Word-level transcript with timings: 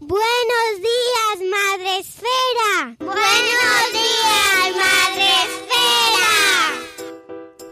Buenos 0.00 0.80
días, 0.80 1.50
Madre 1.50 1.98
Esfera. 1.98 2.96
Buenos 2.98 3.92
días, 3.92 4.76
Madre 4.76 5.28
Esfera. 5.44 6.72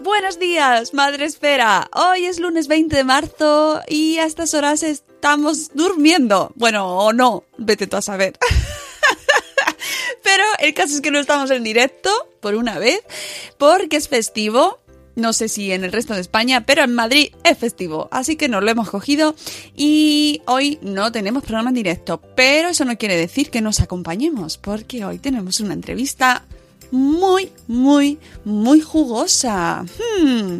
Buenos 0.01 0.39
días, 0.39 0.95
Madre 0.95 1.25
Esfera. 1.25 1.91
Hoy 1.93 2.27
es 2.27 2.39
lunes 2.39 2.69
20 2.69 2.95
de 2.95 3.05
marzo 3.05 3.83
y 3.89 4.19
a 4.19 4.27
estas 4.27 4.55
horas 4.55 4.85
estamos 4.85 5.71
durmiendo. 5.75 6.53
Bueno, 6.55 6.97
o 6.97 7.13
no, 7.13 7.45
vete 7.57 7.89
tú 7.89 7.97
a 7.97 8.03
saber. 8.03 8.39
Pero 10.23 10.45
el 10.61 10.75
caso 10.75 10.95
es 10.95 11.01
que 11.01 11.11
no 11.11 11.19
estamos 11.19 11.51
en 11.51 11.65
directo, 11.65 12.11
por 12.41 12.55
una 12.55 12.79
vez, 12.79 13.03
porque 13.59 13.97
es 13.97 14.09
festivo. 14.09 14.79
No 15.15 15.33
sé 15.33 15.49
si 15.49 15.73
en 15.73 15.85
el 15.85 15.93
resto 15.93 16.15
de 16.15 16.21
España, 16.21 16.65
pero 16.65 16.83
en 16.85 16.95
Madrid 16.95 17.33
es 17.45 17.59
festivo, 17.59 18.09
así 18.11 18.37
que 18.37 18.49
nos 18.49 18.63
lo 18.63 18.71
hemos 18.71 18.91
cogido 18.91 19.35
y 19.77 20.41
hoy 20.47 20.79
no 20.83 21.13
tenemos 21.13 21.43
programa 21.43 21.71
en 21.71 21.75
directo, 21.75 22.21
pero 22.35 22.69
eso 22.69 22.85
no 22.85 22.97
quiere 22.97 23.17
decir 23.17 23.51
que 23.51 23.61
nos 23.61 23.81
acompañemos, 23.81 24.57
porque 24.57 25.05
hoy 25.05 25.19
tenemos 25.19 25.61
una 25.61 25.75
entrevista 25.75 26.45
muy, 26.91 27.51
muy, 27.67 28.19
muy 28.45 28.81
jugosa. 28.81 29.83
Hmm, 29.83 30.59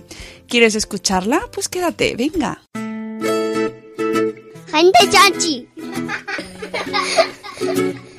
¿Quieres 0.49 0.75
escucharla? 0.75 1.43
Pues 1.53 1.69
quédate, 1.69 2.17
venga. 2.17 2.63
Gente 4.71 4.99
chanchi. 5.11 5.69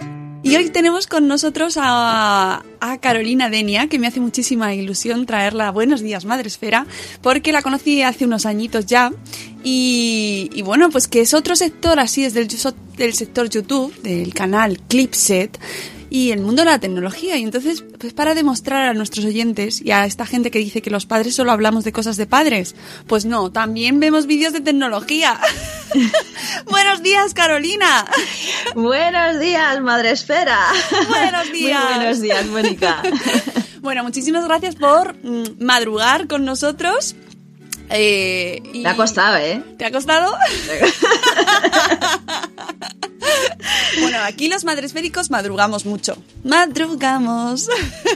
Y 0.43 0.57
hoy 0.57 0.69
tenemos 0.69 1.07
con 1.07 1.29
nosotros 1.29 1.75
a, 1.79 2.63
Carolina 2.99 3.49
Denia, 3.49 3.87
que 3.87 3.97
me 3.97 4.07
hace 4.07 4.19
muchísima 4.19 4.73
ilusión 4.75 5.25
traerla. 5.25 5.71
Buenos 5.71 6.01
días, 6.01 6.25
Madre 6.25 6.49
Esfera, 6.49 6.85
porque 7.21 7.53
la 7.53 7.61
conocí 7.61 8.01
hace 8.01 8.25
unos 8.25 8.45
añitos 8.45 8.85
ya. 8.85 9.13
Y, 9.63 10.49
y 10.53 10.61
bueno, 10.63 10.89
pues 10.89 11.07
que 11.07 11.21
es 11.21 11.33
otro 11.33 11.55
sector 11.55 11.97
así, 12.01 12.25
es 12.25 12.33
del, 12.33 12.49
del 12.97 13.13
sector 13.13 13.49
YouTube, 13.49 13.95
del 14.01 14.33
canal 14.33 14.79
Clipset 14.89 15.57
y 16.13 16.31
el 16.31 16.41
mundo 16.41 16.61
de 16.61 16.67
la 16.67 16.77
tecnología. 16.77 17.37
Y 17.37 17.41
entonces, 17.41 17.83
pues 17.97 18.13
para 18.13 18.35
demostrar 18.35 18.87
a 18.87 18.93
nuestros 18.93 19.25
oyentes 19.25 19.81
y 19.81 19.89
a 19.89 20.05
esta 20.05 20.27
gente 20.27 20.51
que 20.51 20.59
dice 20.59 20.83
que 20.83 20.91
los 20.91 21.07
padres 21.07 21.33
solo 21.33 21.51
hablamos 21.51 21.83
de 21.85 21.91
cosas 21.91 22.17
de 22.17 22.27
padres, 22.27 22.75
pues 23.07 23.25
no, 23.25 23.51
también 23.51 23.99
vemos 23.99 24.27
vídeos 24.27 24.53
de 24.53 24.61
tecnología. 24.61 25.39
Buenos 26.69 27.01
días, 27.01 27.33
Carolina. 27.33 28.05
Buenos 28.75 29.39
días, 29.39 29.81
Madre 29.81 30.11
Esfera. 30.11 30.59
Buenos 31.09 31.51
días. 31.51 31.83
Muy 31.83 31.95
buenos 31.95 32.21
días, 32.21 32.45
Mónica. 32.45 33.01
bueno, 33.81 34.03
muchísimas 34.03 34.45
gracias 34.45 34.75
por 34.75 35.15
mm, 35.15 35.63
madrugar 35.63 36.27
con 36.27 36.45
nosotros. 36.45 37.15
Eh, 37.89 38.61
y... 38.71 38.81
Me 38.81 38.89
ha 38.89 38.95
costado, 38.95 39.37
¿eh? 39.37 39.63
¿Te 39.79 39.85
ha 39.85 39.91
costado? 39.91 40.31
bueno, 44.01 44.17
aquí 44.23 44.47
los 44.47 44.63
madresféricos 44.63 45.29
madrugamos 45.29 45.85
mucho. 45.85 46.17
Madrugamos. 46.43 47.69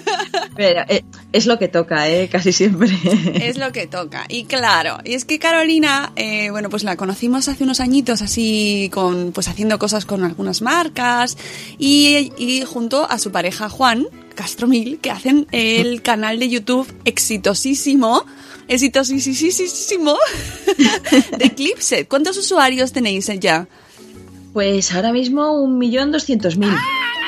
Pero 0.56 0.82
eh, 0.88 1.04
es 1.34 1.46
lo 1.46 1.60
que 1.60 1.68
toca, 1.68 2.10
¿eh? 2.10 2.30
Casi 2.30 2.52
siempre. 2.52 2.90
es 3.36 3.58
lo 3.58 3.72
que 3.72 3.88
toca. 3.88 4.26
Y 4.30 4.46
claro, 4.46 4.98
y 5.04 5.14
es 5.14 5.26
que 5.26 5.40
Carolina, 5.40 6.12
eh, 6.16 6.50
bueno, 6.50 6.70
pues 6.70 6.84
la 6.84 6.96
conocimos 6.96 7.48
hace 7.48 7.64
unos 7.64 7.80
añitos 7.80 8.22
así, 8.22 8.90
con, 8.94 9.32
pues 9.32 9.48
haciendo 9.48 9.80
cosas 9.80 10.06
con 10.06 10.24
algunas 10.24 10.62
marcas 10.62 11.38
y, 11.78 12.32
y 12.38 12.64
junto 12.66 13.10
a 13.10 13.20
su 13.20 13.32
pareja 13.32 13.70
Juan 13.70 14.08
Castromil, 14.36 15.00
que 15.00 15.12
hacen 15.12 15.48
el 15.52 16.02
canal 16.04 16.40
de 16.40 16.50
YouTube 16.50 16.88
exitosísimo 17.06 18.26
exitosísimo 18.68 20.18
de 21.38 21.50
Clipset. 21.56 22.08
¿Cuántos 22.08 22.38
usuarios 22.38 22.92
tenéis 22.92 23.28
ya? 23.40 23.68
Pues 24.58 24.92
ahora 24.92 25.14
mismo 25.14 25.62
un 25.62 25.78
millón 25.78 26.12
doscientos 26.12 26.58
mil 26.58 26.72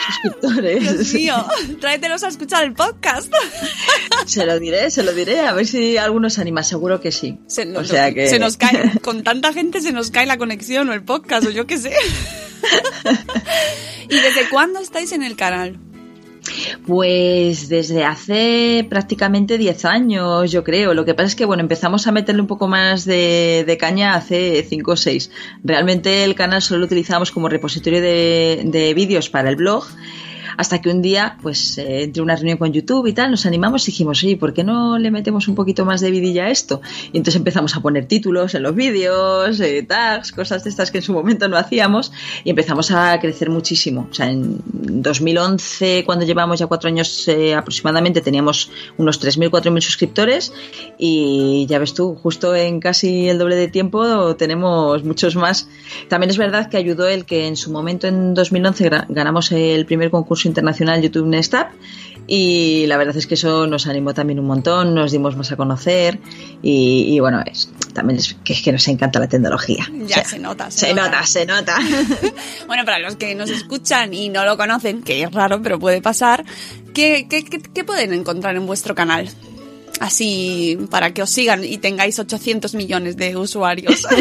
suscriptores. 0.03 0.81
Dios 0.81 1.13
mío, 1.13 1.45
tráetelos 1.79 2.23
a 2.23 2.29
escuchar 2.29 2.63
el 2.63 2.73
podcast. 2.73 3.31
Se 4.25 4.47
lo 4.47 4.59
diré, 4.59 4.89
se 4.89 5.03
lo 5.03 5.13
diré, 5.13 5.41
a 5.41 5.53
ver 5.53 5.67
si 5.67 5.95
alguno 5.97 6.31
se 6.31 6.41
anima, 6.41 6.63
seguro 6.63 6.99
que 6.99 7.11
sí. 7.11 7.37
Se, 7.45 7.67
no, 7.67 7.81
o 7.81 7.83
sea 7.83 8.11
que... 8.15 8.27
se 8.27 8.39
nos 8.39 8.57
cae, 8.57 8.99
con 9.03 9.21
tanta 9.21 9.53
gente 9.53 9.79
se 9.79 9.91
nos 9.91 10.09
cae 10.09 10.25
la 10.25 10.39
conexión 10.39 10.89
o 10.89 10.93
el 10.93 11.03
podcast 11.03 11.45
o 11.45 11.51
yo 11.51 11.67
qué 11.67 11.77
sé. 11.77 11.93
¿Y 14.09 14.15
desde 14.15 14.49
cuándo 14.49 14.79
estáis 14.79 15.11
en 15.11 15.21
el 15.21 15.35
canal? 15.35 15.77
Pues 16.85 17.69
desde 17.69 18.03
hace 18.03 18.85
prácticamente 18.89 19.57
10 19.57 19.85
años, 19.85 20.51
yo 20.51 20.63
creo. 20.63 20.93
Lo 20.93 21.05
que 21.05 21.13
pasa 21.13 21.27
es 21.27 21.35
que, 21.35 21.45
bueno, 21.45 21.61
empezamos 21.61 22.07
a 22.07 22.11
meterle 22.11 22.41
un 22.41 22.47
poco 22.47 22.67
más 22.67 23.05
de, 23.05 23.77
caña 23.79 24.15
hace 24.15 24.65
5 24.67 24.91
o 24.91 24.95
6. 24.95 25.31
Realmente 25.63 26.23
el 26.23 26.35
canal 26.35 26.61
solo 26.61 26.79
lo 26.79 26.85
utilizamos 26.85 27.31
como 27.31 27.49
repositorio 27.49 28.01
de, 28.01 28.63
de 28.65 28.93
vídeos 28.93 29.29
para 29.29 29.49
el 29.49 29.55
blog 29.55 29.85
hasta 30.59 30.81
que 30.81 30.89
un 30.89 31.01
día, 31.01 31.37
pues 31.41 31.77
eh, 31.77 32.03
entre 32.03 32.21
una 32.21 32.35
reunión 32.35 32.57
con 32.57 32.73
YouTube 32.73 33.07
y 33.07 33.13
tal, 33.13 33.31
nos 33.31 33.45
animamos 33.45 33.87
y 33.87 33.91
dijimos, 33.91 34.21
oye, 34.25 34.35
¿por 34.35 34.53
qué 34.53 34.65
no 34.65 34.97
le 34.97 35.09
metemos 35.09 35.47
un 35.47 35.55
poquito 35.55 35.85
más 35.85 36.01
de 36.01 36.11
vidilla 36.11 36.43
a 36.43 36.49
esto? 36.49 36.81
Y 37.13 37.17
entonces 37.17 37.37
empezamos 37.37 37.77
a 37.77 37.79
poner 37.79 38.07
títulos 38.07 38.53
en 38.55 38.63
los 38.63 38.75
vídeos, 38.75 39.57
eh, 39.61 39.83
tags, 39.83 40.33
cosas 40.33 40.65
de 40.65 40.69
estas 40.69 40.91
que 40.91 40.97
en 40.97 41.05
su 41.05 41.13
momento 41.13 41.47
no 41.47 41.55
hacíamos 41.55 42.11
y 42.43 42.49
empezamos 42.49 42.91
a 42.91 43.17
crecer 43.21 43.49
muchísimo. 43.49 44.09
O 44.11 44.13
sea, 44.13 44.29
en 44.29 44.61
2011, 44.65 46.03
cuando 46.05 46.25
llevamos 46.25 46.59
ya 46.59 46.67
cuatro 46.67 46.89
años 46.89 47.25
eh, 47.29 47.55
aproximadamente, 47.55 48.19
teníamos 48.19 48.69
unos 48.97 49.21
3.000, 49.21 49.49
4.000 49.51 49.79
suscriptores 49.79 50.51
y 50.97 51.67
ya 51.69 51.79
ves 51.79 51.93
tú, 51.93 52.15
justo 52.15 52.53
en 52.53 52.81
casi 52.81 53.29
el 53.29 53.37
doble 53.37 53.55
de 53.55 53.69
tiempo 53.69 54.35
tenemos 54.35 55.05
muchos 55.05 55.37
más. 55.37 55.69
También 56.09 56.31
es 56.31 56.37
verdad 56.37 56.69
que 56.69 56.75
ayudó 56.75 57.07
el 57.07 57.23
que 57.23 57.47
en 57.47 57.55
su 57.55 57.71
momento, 57.71 58.07
en 58.07 58.33
2011, 58.33 58.89
ganamos 59.07 59.53
el 59.53 59.85
primer 59.85 60.11
concurso 60.11 60.48
internacional 60.49 61.01
YouTube 61.01 61.27
Next 61.27 61.53
Up 61.53 61.67
y 62.31 62.85
la 62.85 62.97
verdad 62.97 63.17
es 63.17 63.25
que 63.25 63.33
eso 63.33 63.65
nos 63.65 63.87
animó 63.87 64.13
también 64.13 64.39
un 64.39 64.45
montón, 64.45 64.93
nos 64.93 65.11
dimos 65.11 65.35
más 65.35 65.51
a 65.51 65.55
conocer 65.55 66.19
y, 66.61 67.05
y 67.07 67.19
bueno, 67.19 67.41
es, 67.43 67.71
también 67.91 68.19
es 68.19 68.35
que, 68.43 68.53
es 68.53 68.61
que 68.61 68.71
nos 68.71 68.87
encanta 68.87 69.19
la 69.19 69.27
tecnología. 69.27 69.87
Ya 69.91 70.05
o 70.05 70.07
sea, 70.07 70.25
se 70.25 70.37
nota, 70.37 70.69
se, 70.69 70.87
se 70.87 70.93
nota. 70.93 71.09
nota. 71.09 71.25
Se 71.25 71.45
nota, 71.47 71.77
bueno, 72.67 72.85
para 72.85 72.99
los 72.99 73.15
que 73.15 73.33
nos 73.33 73.49
escuchan 73.49 74.13
y 74.13 74.29
no 74.29 74.45
lo 74.45 74.57
conocen, 74.57 75.01
que 75.01 75.23
es 75.23 75.31
raro, 75.31 75.63
pero 75.63 75.79
puede 75.79 76.03
pasar, 76.03 76.45
¿qué, 76.93 77.25
qué, 77.27 77.43
qué, 77.43 77.61
qué 77.61 77.83
pueden 77.83 78.13
encontrar 78.13 78.55
en 78.55 78.67
vuestro 78.67 78.93
canal? 78.93 79.27
Así 79.99 80.77
para 80.89 81.13
que 81.13 81.21
os 81.21 81.29
sigan 81.29 81.63
y 81.63 81.77
tengáis 81.77 82.19
800 82.19 82.73
millones 82.75 83.17
de 83.17 83.35
usuarios? 83.35 84.05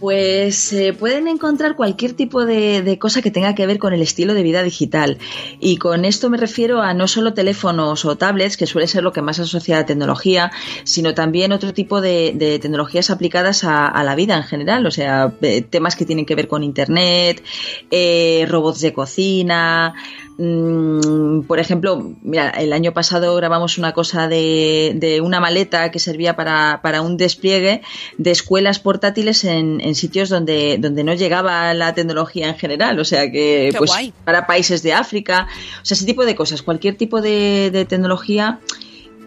Pues 0.00 0.72
eh, 0.72 0.92
pueden 0.92 1.26
encontrar 1.26 1.74
cualquier 1.74 2.12
tipo 2.12 2.44
de, 2.44 2.82
de, 2.82 2.98
cosa 3.00 3.20
que 3.20 3.32
tenga 3.32 3.56
que 3.56 3.66
ver 3.66 3.78
con 3.78 3.92
el 3.92 4.00
estilo 4.00 4.32
de 4.32 4.44
vida 4.44 4.62
digital. 4.62 5.18
Y 5.58 5.78
con 5.78 6.04
esto 6.04 6.30
me 6.30 6.36
refiero 6.36 6.80
a 6.80 6.94
no 6.94 7.08
solo 7.08 7.34
teléfonos 7.34 8.04
o 8.04 8.16
tablets, 8.16 8.56
que 8.56 8.66
suele 8.66 8.86
ser 8.86 9.02
lo 9.02 9.12
que 9.12 9.22
más 9.22 9.40
asocia 9.40 9.76
a 9.76 9.80
la 9.80 9.86
tecnología, 9.86 10.52
sino 10.84 11.14
también 11.14 11.50
otro 11.50 11.72
tipo 11.74 12.00
de, 12.00 12.32
de 12.34 12.60
tecnologías 12.60 13.10
aplicadas 13.10 13.64
a, 13.64 14.02
la 14.04 14.14
vida 14.14 14.36
en 14.36 14.44
general. 14.44 14.86
O 14.86 14.92
sea, 14.92 15.32
eh, 15.42 15.62
temas 15.62 15.96
que 15.96 16.06
tienen 16.06 16.26
que 16.26 16.36
ver 16.36 16.46
con 16.46 16.62
Internet, 16.62 17.42
eh, 17.90 18.46
robots 18.48 18.80
de 18.80 18.92
cocina, 18.92 19.94
Mm, 20.40 21.27
por 21.46 21.58
ejemplo, 21.58 22.14
mira, 22.22 22.50
el 22.50 22.72
año 22.72 22.92
pasado 22.92 23.34
grabamos 23.36 23.78
una 23.78 23.92
cosa 23.92 24.28
de, 24.28 24.92
de 24.96 25.20
una 25.20 25.40
maleta 25.40 25.90
que 25.90 25.98
servía 25.98 26.36
para, 26.36 26.80
para, 26.82 27.02
un 27.02 27.16
despliegue 27.16 27.82
de 28.16 28.30
escuelas 28.30 28.78
portátiles 28.78 29.44
en, 29.44 29.80
en, 29.80 29.94
sitios 29.94 30.28
donde, 30.28 30.78
donde 30.78 31.04
no 31.04 31.14
llegaba 31.14 31.72
la 31.74 31.94
tecnología 31.94 32.48
en 32.48 32.56
general, 32.56 32.98
o 32.98 33.04
sea 33.04 33.30
que 33.30 33.72
pues 33.76 33.90
guay. 33.90 34.12
para 34.24 34.46
países 34.46 34.82
de 34.82 34.92
África, 34.92 35.48
o 35.82 35.84
sea, 35.84 35.94
ese 35.94 36.06
tipo 36.06 36.24
de 36.24 36.34
cosas, 36.34 36.62
cualquier 36.62 36.96
tipo 36.96 37.20
de, 37.20 37.70
de 37.70 37.84
tecnología 37.84 38.60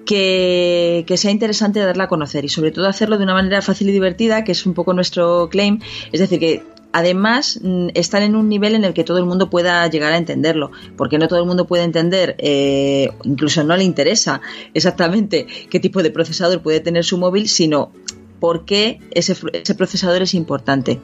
que, 0.05 1.03
que, 1.07 1.17
sea 1.17 1.31
interesante 1.31 1.79
darla 1.79 2.05
a 2.05 2.07
conocer 2.07 2.43
y 2.43 2.49
sobre 2.49 2.71
todo 2.71 2.87
hacerlo 2.87 3.17
de 3.17 3.23
una 3.23 3.33
manera 3.33 3.61
fácil 3.61 3.89
y 3.89 3.91
divertida, 3.91 4.43
que 4.43 4.51
es 4.51 4.65
un 4.65 4.73
poco 4.73 4.93
nuestro 4.93 5.49
claim, 5.49 5.79
es 6.11 6.19
decir, 6.19 6.39
que 6.39 6.63
además 6.93 7.59
mm, 7.61 7.89
están 7.93 8.23
en 8.23 8.35
un 8.35 8.49
nivel 8.49 8.75
en 8.75 8.83
el 8.83 8.93
que 8.93 9.03
todo 9.03 9.17
el 9.17 9.25
mundo 9.25 9.49
pueda 9.49 9.87
llegar 9.87 10.13
a 10.13 10.17
entenderlo, 10.17 10.71
porque 10.97 11.17
no 11.17 11.27
todo 11.27 11.39
el 11.39 11.45
mundo 11.45 11.67
puede 11.67 11.83
entender, 11.83 12.35
eh, 12.39 13.09
incluso 13.23 13.63
no 13.63 13.75
le 13.75 13.83
interesa 13.83 14.41
exactamente 14.73 15.47
qué 15.69 15.79
tipo 15.79 16.03
de 16.03 16.11
procesador 16.11 16.61
puede 16.61 16.79
tener 16.79 17.03
su 17.03 17.17
móvil, 17.17 17.47
sino 17.47 17.91
por 18.39 18.65
qué 18.65 18.99
ese, 19.11 19.35
ese 19.53 19.75
procesador 19.75 20.21
es 20.21 20.33
importante. 20.33 20.99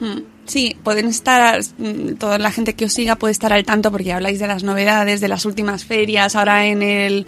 Hmm. 0.00 0.20
Sí, 0.46 0.76
pueden 0.82 1.06
estar, 1.06 1.60
mm, 1.76 2.14
toda 2.14 2.38
la 2.38 2.50
gente 2.50 2.74
que 2.74 2.86
os 2.86 2.92
siga 2.92 3.16
puede 3.16 3.32
estar 3.32 3.52
al 3.52 3.64
tanto 3.64 3.90
porque 3.90 4.12
habláis 4.12 4.38
de 4.38 4.46
las 4.46 4.62
novedades, 4.62 5.20
de 5.20 5.28
las 5.28 5.44
últimas 5.44 5.84
ferias, 5.84 6.36
ahora 6.36 6.66
en 6.66 6.82
el, 6.82 7.26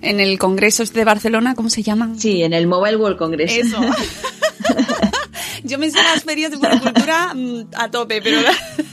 en 0.00 0.20
el 0.20 0.38
Congreso 0.38 0.82
este 0.82 1.00
de 1.00 1.04
Barcelona, 1.04 1.54
¿cómo 1.54 1.68
se 1.68 1.82
llaman? 1.82 2.18
Sí, 2.18 2.42
en 2.42 2.54
el 2.54 2.66
Mobile 2.66 2.96
World 2.96 3.18
Congress. 3.18 3.52
Eso. 3.52 3.78
Yo 5.62 5.78
me 5.78 5.90
sé 5.90 6.02
las 6.02 6.24
ferias 6.24 6.50
de 6.50 6.58
cultura 6.58 7.34
mm, 7.34 7.68
a 7.74 7.90
tope, 7.90 8.20
pero 8.22 8.38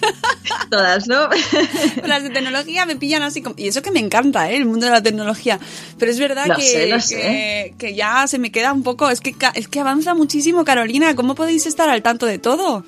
todas, 0.69 1.07
¿no? 1.07 1.29
las 2.05 2.23
de 2.23 2.29
tecnología 2.29 2.85
me 2.85 2.95
pillan 2.95 3.23
así 3.23 3.41
como... 3.41 3.55
y 3.57 3.67
eso 3.67 3.81
que 3.81 3.91
me 3.91 3.99
encanta, 3.99 4.49
¿eh? 4.51 4.57
el 4.57 4.65
mundo 4.65 4.85
de 4.85 4.91
la 4.91 5.03
tecnología, 5.03 5.59
pero 5.97 6.11
es 6.11 6.19
verdad 6.19 6.55
que, 6.55 6.61
sé, 6.61 6.87
lo 6.87 6.95
que, 6.97 7.01
sé. 7.01 7.73
que, 7.77 7.95
ya 7.95 8.27
se 8.27 8.39
me 8.39 8.51
queda 8.51 8.73
un 8.73 8.83
poco, 8.83 9.09
es 9.09 9.21
que 9.21 9.35
es 9.55 9.67
que 9.67 9.79
avanza 9.79 10.13
muchísimo, 10.13 10.63
Carolina, 10.65 11.15
¿cómo 11.15 11.35
podéis 11.35 11.65
estar 11.65 11.89
al 11.89 12.01
tanto 12.01 12.25
de 12.25 12.39
todo? 12.39 12.83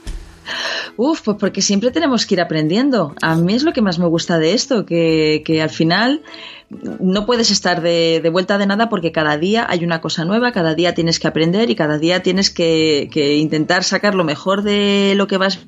Uf, 0.98 1.22
pues 1.22 1.38
porque 1.40 1.62
siempre 1.62 1.92
tenemos 1.92 2.26
que 2.26 2.36
ir 2.36 2.42
aprendiendo. 2.42 3.16
A 3.22 3.36
mí 3.36 3.54
es 3.54 3.64
lo 3.64 3.74
que 3.74 3.82
más 3.82 4.00
me 4.00 4.08
gusta 4.08 4.38
de 4.40 4.54
esto, 4.54 4.86
que, 4.86 5.44
que 5.46 5.62
al 5.62 5.70
final 5.70 6.22
no 6.70 7.26
puedes 7.26 7.52
estar 7.52 7.82
de, 7.82 8.20
de, 8.22 8.30
vuelta 8.30 8.58
de 8.58 8.66
nada 8.66 8.90
porque 8.90 9.12
cada 9.12 9.38
día 9.38 9.66
hay 9.70 9.84
una 9.84 10.02
cosa 10.02 10.26
nueva, 10.26 10.52
cada 10.52 10.76
día 10.76 10.94
tienes 10.94 11.20
que 11.20 11.28
aprender 11.28 11.70
y 11.70 11.76
cada 11.76 11.98
día 11.98 12.24
tienes 12.24 12.50
que, 12.50 13.10
que 13.12 13.36
intentar 13.36 13.84
sacar 13.84 14.16
lo 14.16 14.24
mejor 14.24 14.64
de 14.64 15.14
lo 15.16 15.28
que 15.28 15.38
vas 15.38 15.60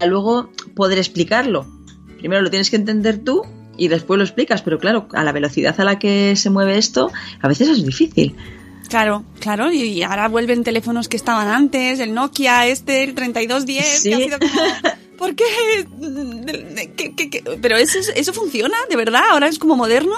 a 0.00 0.06
luego 0.06 0.50
poder 0.74 0.98
explicarlo. 0.98 1.66
Primero 2.18 2.42
lo 2.42 2.50
tienes 2.50 2.70
que 2.70 2.76
entender 2.76 3.18
tú 3.18 3.42
y 3.76 3.88
después 3.88 4.18
lo 4.18 4.24
explicas, 4.24 4.62
pero 4.62 4.78
claro, 4.78 5.08
a 5.12 5.24
la 5.24 5.32
velocidad 5.32 5.78
a 5.80 5.84
la 5.84 5.98
que 5.98 6.34
se 6.36 6.50
mueve 6.50 6.78
esto, 6.78 7.10
a 7.40 7.48
veces 7.48 7.68
es 7.68 7.84
difícil. 7.84 8.34
Claro, 8.88 9.24
claro, 9.40 9.70
y 9.70 10.02
ahora 10.02 10.28
vuelven 10.28 10.64
teléfonos 10.64 11.08
que 11.08 11.16
estaban 11.18 11.48
antes, 11.48 11.98
el 12.00 12.14
Nokia 12.14 12.66
este, 12.66 13.04
el 13.04 13.14
3210, 13.14 13.86
Sí. 14.02 14.08
que 14.08 14.14
ha 14.14 14.18
sido 14.18 14.38
como... 14.38 14.52
¿Por 15.18 15.34
qué? 15.34 15.44
¿Qué, 16.96 17.12
qué, 17.14 17.28
qué? 17.30 17.42
Pero 17.60 17.76
eso, 17.76 17.98
eso 18.14 18.32
funciona, 18.32 18.76
de 18.88 18.96
verdad, 18.96 19.22
ahora 19.30 19.48
es 19.48 19.58
como 19.58 19.74
moderno. 19.76 20.14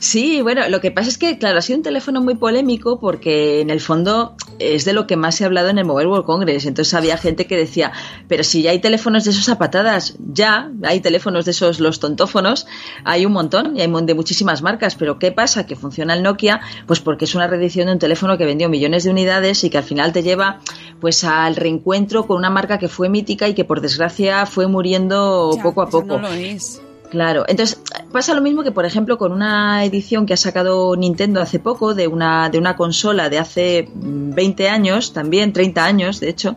Sí, 0.00 0.40
bueno, 0.40 0.66
lo 0.70 0.80
que 0.80 0.90
pasa 0.90 1.10
es 1.10 1.18
que, 1.18 1.36
claro, 1.36 1.58
ha 1.58 1.60
sido 1.60 1.76
un 1.76 1.82
teléfono 1.82 2.22
muy 2.22 2.34
polémico 2.34 2.98
porque 2.98 3.60
en 3.60 3.68
el 3.68 3.80
fondo 3.80 4.34
es 4.58 4.86
de 4.86 4.94
lo 4.94 5.06
que 5.06 5.18
más 5.18 5.34
se 5.34 5.44
ha 5.44 5.46
hablado 5.46 5.68
en 5.68 5.76
el 5.76 5.84
Mobile 5.84 6.08
World 6.08 6.24
Congress. 6.24 6.64
Entonces 6.64 6.94
había 6.94 7.18
gente 7.18 7.46
que 7.46 7.54
decía, 7.54 7.92
pero 8.26 8.42
si 8.42 8.62
ya 8.62 8.70
hay 8.70 8.78
teléfonos 8.78 9.24
de 9.24 9.32
esos 9.32 9.50
a 9.50 9.58
patadas, 9.58 10.16
ya 10.18 10.70
hay 10.84 11.00
teléfonos 11.00 11.44
de 11.44 11.50
esos, 11.50 11.80
los 11.80 12.00
tontófonos, 12.00 12.66
hay 13.04 13.26
un 13.26 13.32
montón 13.32 13.76
y 13.76 13.82
hay 13.82 13.92
de 14.06 14.14
muchísimas 14.14 14.62
marcas. 14.62 14.94
Pero 14.94 15.18
¿qué 15.18 15.32
pasa? 15.32 15.66
Que 15.66 15.76
funciona 15.76 16.14
el 16.14 16.22
Nokia, 16.22 16.62
pues 16.86 17.00
porque 17.00 17.26
es 17.26 17.34
una 17.34 17.46
reedición 17.46 17.88
de 17.88 17.92
un 17.92 17.98
teléfono 17.98 18.38
que 18.38 18.46
vendió 18.46 18.70
millones 18.70 19.04
de 19.04 19.10
unidades 19.10 19.64
y 19.64 19.68
que 19.68 19.76
al 19.76 19.84
final 19.84 20.14
te 20.14 20.22
lleva 20.22 20.60
pues 20.98 21.24
al 21.24 21.56
reencuentro 21.56 22.26
con 22.26 22.38
una 22.38 22.48
marca 22.48 22.78
que 22.78 22.88
fue 22.88 23.10
mítica 23.10 23.48
y 23.48 23.54
que 23.54 23.66
por 23.66 23.82
desgracia 23.82 24.46
fue 24.46 24.66
muriendo 24.66 25.50
Ya, 25.54 25.62
poco 25.62 25.82
a 25.82 25.88
eso 25.88 26.00
poco. 26.00 26.18
No 26.18 26.28
lo 26.28 26.32
es. 26.32 26.80
Claro, 27.10 27.44
entonces 27.48 27.82
pasa 28.12 28.34
lo 28.34 28.40
mismo 28.40 28.62
que, 28.62 28.70
por 28.70 28.84
ejemplo, 28.84 29.18
con 29.18 29.32
una 29.32 29.84
edición 29.84 30.26
que 30.26 30.34
ha 30.34 30.36
sacado 30.36 30.94
Nintendo 30.94 31.40
hace 31.40 31.58
poco 31.58 31.92
de 31.94 32.06
una, 32.06 32.50
de 32.50 32.58
una 32.58 32.76
consola 32.76 33.28
de 33.28 33.38
hace 33.38 33.88
20 33.94 34.68
años, 34.68 35.12
también 35.12 35.52
30 35.52 35.84
años, 35.84 36.20
de 36.20 36.28
hecho, 36.28 36.56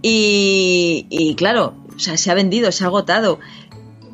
y, 0.00 1.06
y 1.10 1.34
claro, 1.34 1.74
o 1.96 1.98
sea, 1.98 2.16
se 2.16 2.30
ha 2.30 2.34
vendido, 2.34 2.70
se 2.70 2.84
ha 2.84 2.86
agotado. 2.86 3.40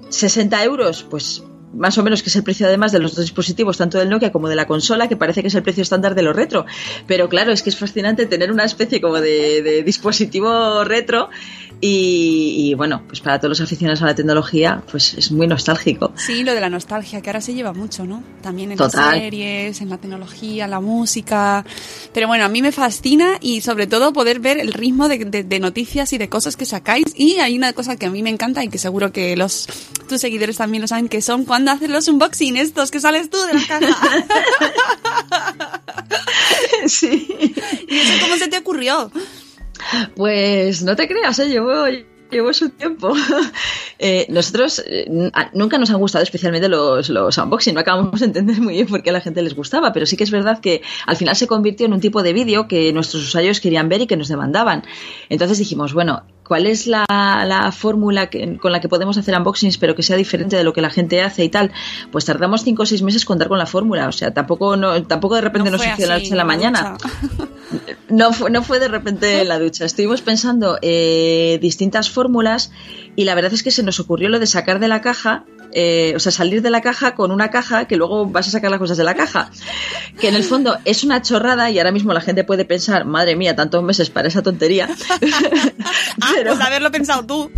60 0.09 0.65
euros, 0.65 1.03
pues 1.03 1.43
más 1.75 1.99
o 1.99 2.03
menos 2.03 2.23
que 2.23 2.31
es 2.31 2.37
el 2.37 2.45
precio 2.45 2.67
además 2.67 2.93
de 2.93 3.01
los 3.01 3.15
dos 3.15 3.25
dispositivos, 3.25 3.77
tanto 3.77 3.99
del 3.99 4.09
Nokia 4.09 4.33
como 4.33 4.49
de 4.49 4.57
la 4.57 4.67
consola, 4.67 5.09
que 5.09 5.17
parece 5.17 5.43
que 5.43 5.49
es 5.49 5.55
el 5.55 5.63
precio 5.63 5.83
estándar 5.83 6.15
de 6.15 6.23
lo 6.23 6.33
retro. 6.33 6.67
Pero 7.07 7.29
claro, 7.29 7.53
es 7.53 7.63
que 7.63 7.71
es 7.71 7.77
fascinante 7.77 8.27
tener 8.27 8.51
una 8.53 8.65
especie 8.65 9.01
como 9.01 9.21
de, 9.21 9.63
de 9.63 9.83
dispositivo 9.83 10.85
retro 10.85 11.29
y, 11.87 12.71
y, 12.71 12.75
bueno, 12.75 13.03
pues 13.07 13.21
para 13.21 13.39
todos 13.39 13.51
los 13.51 13.61
aficionados 13.61 14.01
a 14.01 14.07
la 14.07 14.15
tecnología, 14.15 14.83
pues 14.91 15.13
es 15.13 15.31
muy 15.31 15.47
nostálgico. 15.47 16.15
Sí, 16.17 16.43
lo 16.43 16.55
de 16.55 16.61
la 16.63 16.71
nostalgia, 16.71 17.21
que 17.21 17.29
ahora 17.29 17.43
se 17.43 17.53
lleva 17.53 17.75
mucho, 17.75 18.07
¿no? 18.07 18.25
También 18.41 18.73
en 18.73 18.79
Total. 18.79 19.11
las 19.11 19.21
series, 19.21 19.83
en 19.83 19.91
la 19.91 19.99
tecnología, 19.99 20.67
la 20.67 20.81
música. 20.81 21.63
Pero 22.15 22.27
bueno, 22.27 22.47
a 22.47 22.49
mí 22.49 22.63
me 22.63 22.73
fascina 22.73 23.37
y 23.43 23.61
sobre 23.61 23.87
todo 23.87 24.15
poder 24.15 24.41
ver 24.41 24.59
el 24.59 24.73
ritmo 24.73 25.09
de, 25.09 25.27
de, 25.27 25.45
de 25.45 25.61
noticias 25.61 26.15
y 26.15 26.17
de 26.17 26.31
cosas 26.31 26.57
que 26.57 26.65
sacáis. 26.65 27.05
Y 27.15 27.35
hay 27.41 27.55
una 27.55 27.75
cosa 27.75 27.97
que 27.97 28.07
a 28.07 28.11
mí 28.11 28.23
me 28.23 28.31
encanta 28.31 28.65
y 28.65 28.69
que 28.69 28.79
seguro 28.79 29.13
que 29.13 29.37
los 29.37 29.69
tus 30.09 30.23
seguidores 30.23 30.57
también 30.57 30.81
lo 30.81 30.89
saben, 30.89 31.11
que 31.11 31.21
son 31.21 31.45
cuando 31.45 31.71
haces 31.71 31.91
los 31.91 32.09
unboxing 32.09 32.57
estos, 32.57 32.91
que 32.91 33.01
sales 33.01 33.29
tú 33.29 33.37
de 33.43 33.53
la 33.53 33.67
caja. 33.67 34.25
sí. 36.87 37.29
¿Y 37.89 37.99
eso 37.99 38.13
cómo 38.23 38.37
se 38.37 38.49
te 38.49 38.57
ocurrió? 38.57 39.11
Pues 40.17 40.83
no 40.83 40.97
te 40.97 41.09
creas, 41.09 41.39
¿eh? 41.39 41.49
llevo, 41.49 41.73
llevo 42.31 42.53
su 42.53 42.71
tiempo. 42.71 43.13
eh, 43.99 44.27
nosotros 44.29 44.83
eh, 44.87 45.07
nunca 45.53 45.79
nos 45.79 45.91
han 45.91 45.99
gustado 45.99 46.23
especialmente 46.23 46.69
los, 46.69 47.09
los 47.09 47.39
unboxing, 47.39 47.75
no 47.75 47.81
acabamos 47.81 48.21
de 48.21 48.27
entender 48.27 48.61
muy 48.61 48.75
bien 48.75 48.87
por 48.87 49.03
qué 49.03 49.11
a 49.11 49.13
la 49.13 49.21
gente 49.21 49.43
les 49.43 49.55
gustaba, 49.55 49.93
pero 49.93 50.07
sí 50.07 50.17
que 50.17 50.25
es 50.25 50.31
verdad 50.31 50.61
que 50.61 50.83
al 51.07 51.17
final 51.17 51.37
se 51.37 51.47
convirtió 51.47 51.87
en 51.87 51.93
un 51.93 52.01
tipo 52.01 52.23
de 52.23 52.33
vídeo 52.33 52.69
que 52.69 52.93
nuestros 52.93 53.23
usuarios 53.23 53.61
querían 53.61 53.89
ver 53.89 54.03
y 54.03 54.07
que 54.07 54.17
nos 54.17 54.29
demandaban. 54.29 54.85
Entonces 55.29 55.59
dijimos, 55.59 55.95
bueno, 55.95 56.25
¿cuál 56.47 56.67
es 56.67 56.87
la, 56.87 57.05
la 57.09 57.73
fórmula 57.73 58.29
que, 58.29 58.57
con 58.59 58.73
la 58.73 58.81
que 58.81 58.89
podemos 58.89 59.17
hacer 59.19 59.37
unboxings 59.37 59.79
pero 59.79 59.95
que 59.95 60.03
sea 60.03 60.17
diferente 60.17 60.57
de 60.57 60.65
lo 60.65 60.73
que 60.73 60.81
la 60.81 60.91
gente 60.91 61.23
hace 61.23 61.45
y 61.45 61.49
tal? 61.49 61.73
Pues 62.13 62.25
tardamos 62.25 62.63
cinco 62.63 62.83
o 62.83 62.87
seis 62.87 63.03
meses 63.03 63.25
contar 63.25 63.49
con 63.49 63.59
la 63.59 63.67
fórmula, 63.67 64.09
o 64.09 64.13
sea, 64.13 64.33
tampoco, 64.33 64.77
no, 64.77 65.03
tampoco 65.05 65.37
de 65.37 65.41
repente 65.43 65.71
No 65.71 65.77
nos 65.77 65.87
surgió 65.87 66.07
la 66.07 66.19
noche 66.19 66.33
a 66.33 66.37
la 66.37 66.45
mañana. 66.45 66.97
No 68.09 68.33
fue, 68.33 68.51
no 68.51 68.63
fue 68.63 68.79
de 68.79 68.89
repente 68.89 69.41
en 69.41 69.49
la 69.49 69.59
ducha. 69.59 69.85
Estuvimos 69.85 70.21
pensando 70.21 70.79
eh, 70.83 71.59
distintas 71.61 72.11
fórmulas 72.11 72.71
y 73.17 73.25
la 73.25 73.35
verdad 73.35 73.53
es 73.53 73.63
que 73.63 73.71
se 73.71 73.83
nos 73.83 73.99
ocurrió 73.99 74.29
lo 74.29 74.39
de 74.39 74.47
sacar 74.47 74.79
de 74.79 74.89
la 74.89 75.01
caja, 75.01 75.45
eh, 75.75 76.13
o 76.17 76.21
sea, 76.21 76.33
salir 76.33 76.63
de 76.63 76.71
la 76.71 76.81
caja 76.81 77.15
con 77.15 77.31
una 77.33 77.51
caja 77.51 77.87
que 77.87 77.97
luego 77.97 78.27
vas 78.27 78.49
a 78.49 78.51
sacar 78.53 78.71
las 78.71 78.79
cosas 78.79 78.97
de 78.97 79.05
la 79.05 79.15
caja. 79.15 79.51
Que 80.21 80.29
en 80.29 80.37
el 80.37 80.45
fondo 80.45 80.79
es 80.85 81.05
una 81.05 81.21
chorrada 81.21 81.71
y 81.71 81.79
ahora 81.79 81.91
mismo 81.93 82.13
la 82.15 82.21
gente 82.21 82.45
puede 82.45 82.65
pensar, 82.65 83.05
madre 83.05 83.37
mía, 83.37 83.55
tantos 83.57 83.83
meses 83.83 84.09
para 84.11 84.29
esa 84.29 84.43
tontería. 84.43 84.89
Ah, 86.21 86.31
pues 86.45 86.61
haberlo 86.61 86.91
pensado 86.93 87.27
tú. 87.27 87.51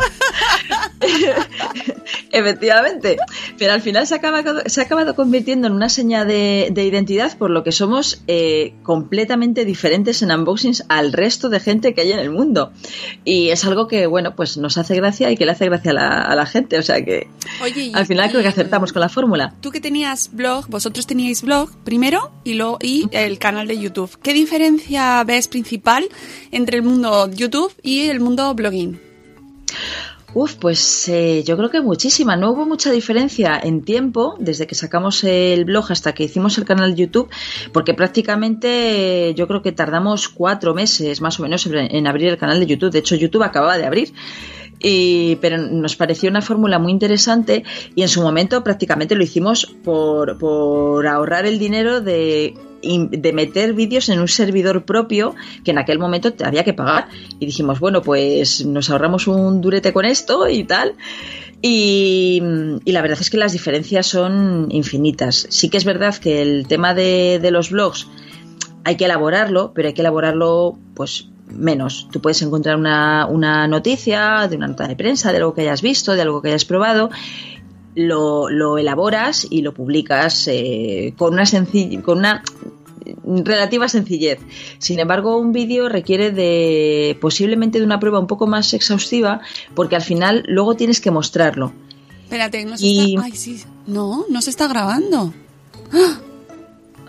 Efectivamente. 2.33 3.17
Pero 3.59 3.73
al 3.73 3.81
final 3.83 4.07
se 4.07 4.15
ha 4.15 4.19
acabado, 4.19 4.63
se 4.67 4.81
ha 4.81 4.85
acabado 4.85 5.15
convirtiendo 5.15 5.67
en 5.67 5.73
una 5.75 5.89
seña 5.89 6.25
de, 6.25 6.69
de 6.73 6.85
identidad 6.85 7.37
por 7.37 7.51
lo 7.51 7.63
que 7.65 7.73
somos 7.73 8.23
eh, 8.27 8.75
completamente 8.83 9.65
diferentes 9.65 10.23
en 10.23 10.31
unboxings 10.33 10.85
al 10.89 11.13
resto 11.13 11.49
de 11.49 11.61
gente 11.61 11.95
que 11.95 12.03
hay 12.03 12.13
en 12.13 12.19
el 12.19 12.31
mundo. 12.31 12.73
Y 13.25 13.51
es 13.51 13.65
algo 13.65 13.89
que, 13.89 14.07
bueno, 14.07 14.35
pues 14.35 14.57
nos 14.57 14.79
hace 14.79 14.95
gracia 14.97 15.31
y 15.31 15.37
que 15.37 15.45
le 15.47 15.53
hace 15.53 15.67
gracia 15.67 15.91
a 15.93 15.95
la, 15.95 16.23
a 16.23 16.35
la 16.35 16.47
gente. 16.47 16.79
O 16.79 16.83
sea 16.83 17.05
que 17.05 17.29
Oye, 17.63 17.83
y- 17.85 17.95
al 18.07 18.09
final 18.09 18.31
creo 18.31 18.43
que 18.43 18.49
acertamos 18.49 18.93
con 18.93 19.01
la 19.01 19.09
fórmula. 19.09 19.53
Tú 19.61 19.73
que 19.73 19.81
tenías 19.81 20.31
blog, 20.33 20.69
vosotros 20.69 21.09
teníais 21.09 21.43
blog 21.43 21.71
primero 21.83 22.31
y, 22.45 22.55
lo, 22.55 22.79
y 22.81 23.09
el 23.11 23.41
canal 23.41 23.67
de 23.67 23.79
YouTube. 23.79 24.17
¿Qué 24.23 24.33
diferencia 24.33 25.25
ves 25.25 25.49
principal 25.49 26.09
entre 26.53 26.77
el 26.77 26.85
mundo 26.85 27.29
YouTube 27.29 27.75
y 27.83 28.07
el 28.07 28.21
mundo 28.21 28.55
blogging? 28.55 29.01
Uf, 30.35 30.55
pues 30.55 31.09
eh, 31.09 31.43
yo 31.45 31.57
creo 31.57 31.71
que 31.71 31.81
muchísima. 31.81 32.37
No 32.37 32.53
hubo 32.53 32.65
mucha 32.65 32.93
diferencia 32.93 33.59
en 33.61 33.83
tiempo 33.83 34.37
desde 34.39 34.69
que 34.69 34.77
sacamos 34.77 35.25
el 35.25 35.65
blog 35.65 35.91
hasta 35.91 36.13
que 36.13 36.25
hicimos 36.25 36.59
el 36.59 36.65
canal 36.65 36.95
de 36.95 37.01
YouTube, 37.03 37.29
porque 37.73 37.93
prácticamente 37.95 39.31
eh, 39.31 39.35
yo 39.35 39.49
creo 39.49 39.63
que 39.63 39.73
tardamos 39.73 40.29
cuatro 40.29 40.75
meses 40.75 41.21
más 41.21 41.41
o 41.41 41.43
menos 41.43 41.67
en, 41.67 41.75
en 41.75 42.07
abrir 42.07 42.29
el 42.29 42.39
canal 42.39 42.61
de 42.61 42.67
YouTube. 42.67 42.93
De 42.93 43.01
hecho, 43.01 43.17
YouTube 43.17 43.43
acababa 43.43 43.79
de 43.79 43.87
abrir. 43.87 44.13
Y, 44.79 45.37
pero 45.37 45.59
nos 45.59 45.97
pareció 45.97 46.29
una 46.29 46.43
fórmula 46.43 46.79
muy 46.79 46.93
interesante 46.93 47.65
y 47.95 48.03
en 48.03 48.09
su 48.09 48.21
momento 48.23 48.63
prácticamente 48.63 49.15
lo 49.15 49.25
hicimos 49.25 49.67
por, 49.85 50.39
por 50.39 51.07
ahorrar 51.07 51.47
el 51.47 51.59
dinero 51.59 52.01
de 52.01 52.55
de 52.83 53.33
meter 53.33 53.73
vídeos 53.73 54.09
en 54.09 54.21
un 54.21 54.29
servidor 54.29 54.85
propio 54.85 55.35
que 55.65 55.73
en 55.73 55.79
aquel 55.79 55.99
momento 55.99 56.33
te 56.33 56.45
había 56.45 56.65
que 56.65 56.75
pagar. 56.75 57.09
Y 57.39 57.47
dijimos, 57.47 57.81
bueno, 57.81 58.03
pues 58.03 58.65
nos 58.65 58.91
ahorramos 58.91 59.27
un 59.27 59.61
durete 59.61 59.93
con 59.93 60.05
esto 60.05 60.49
y 60.49 60.65
tal. 60.65 60.95
Y, 61.63 62.43
y, 62.85 62.93
la 62.93 63.03
verdad 63.03 63.19
es 63.21 63.31
que 63.31 63.39
las 63.39 63.53
diferencias 63.53 64.07
son 64.07 64.69
infinitas. 64.71 65.47
Sí 65.51 65.69
que 65.69 65.79
es 65.79 65.85
verdad 65.85 66.15
que 66.15 66.43
el 66.43 66.67
tema 66.69 66.95
de, 66.95 67.39
de 67.41 67.51
los 67.51 67.71
blogs 67.71 68.07
hay 68.85 68.97
que 68.97 69.07
elaborarlo, 69.07 69.73
pero 69.75 69.89
hay 69.89 69.95
que 69.95 70.03
elaborarlo 70.03 70.79
pues 70.95 71.29
menos. 71.49 72.09
Tú 72.11 72.21
puedes 72.21 72.41
encontrar 72.43 72.77
una, 72.77 73.27
una, 73.27 73.69
noticia 73.69 74.47
de 74.49 74.57
una 74.57 74.69
nota 74.69 74.89
de 74.89 74.97
prensa, 74.97 75.31
de 75.33 75.39
algo 75.39 75.55
que 75.55 75.63
hayas 75.63 75.83
visto, 75.83 76.15
de 76.15 76.23
algo 76.23 76.43
que 76.43 76.49
hayas 76.49 76.65
probado, 76.65 77.11
lo, 77.95 78.51
lo 78.51 78.79
elaboras 78.79 79.47
y 79.49 79.63
lo 79.63 79.73
publicas 79.73 80.49
eh, 80.49 81.15
con 81.17 81.35
una 81.35 81.47
sencilla, 81.47 82.03
con 82.03 82.19
una 82.19 82.43
relativa 83.25 83.89
sencillez. 83.89 84.41
Sin 84.79 84.99
embargo, 84.99 85.39
un 85.39 85.53
vídeo 85.53 85.89
requiere 85.89 86.31
de 86.31 87.17
posiblemente 87.21 87.79
de 87.79 87.85
una 87.85 88.01
prueba 88.01 88.19
un 88.19 88.27
poco 88.27 88.47
más 88.47 88.75
exhaustiva 88.75 89.41
porque 89.75 89.97
al 89.97 90.03
final 90.03 90.45
luego 90.49 90.75
tienes 90.75 91.01
que 91.01 91.11
mostrarlo. 91.11 91.73
Espérate, 92.25 92.65
no 92.65 92.77
se 92.77 92.87
está... 92.87 93.23
Ay, 93.25 93.33
sí. 93.33 93.63
No, 93.87 94.25
no 94.29 94.43
se 94.43 94.51
está 94.51 94.67
grabando. 94.67 95.33
¡Ah! 95.93 96.21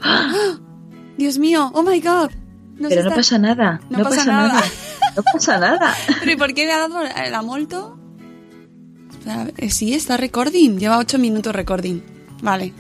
¡Ah! 0.02 0.60
Dios 1.18 1.40
mío, 1.40 1.72
oh 1.74 1.82
my 1.82 2.00
god. 2.00 2.30
No 2.80 2.90
Pero 2.90 3.04
no 3.04 3.16
pasa 3.16 3.38
nada. 3.40 3.82
No, 3.90 4.04
pasa, 4.04 4.26
nada. 4.26 4.64
No 5.16 5.24
pasa 5.34 5.58
nada. 5.58 5.96
¿Pero 6.20 6.32
y 6.32 6.36
por 6.36 6.54
qué 6.54 6.66
le 6.66 6.74
ha 6.74 6.80
dado 6.80 7.04
la 7.04 7.42
molto? 7.42 7.98
Sí, 9.70 9.94
está 9.94 10.18
recording. 10.18 10.78
Lleva 10.78 10.98
ocho 11.00 11.18
minutos 11.18 11.56
recording. 11.56 12.02
Vale. 12.42 12.74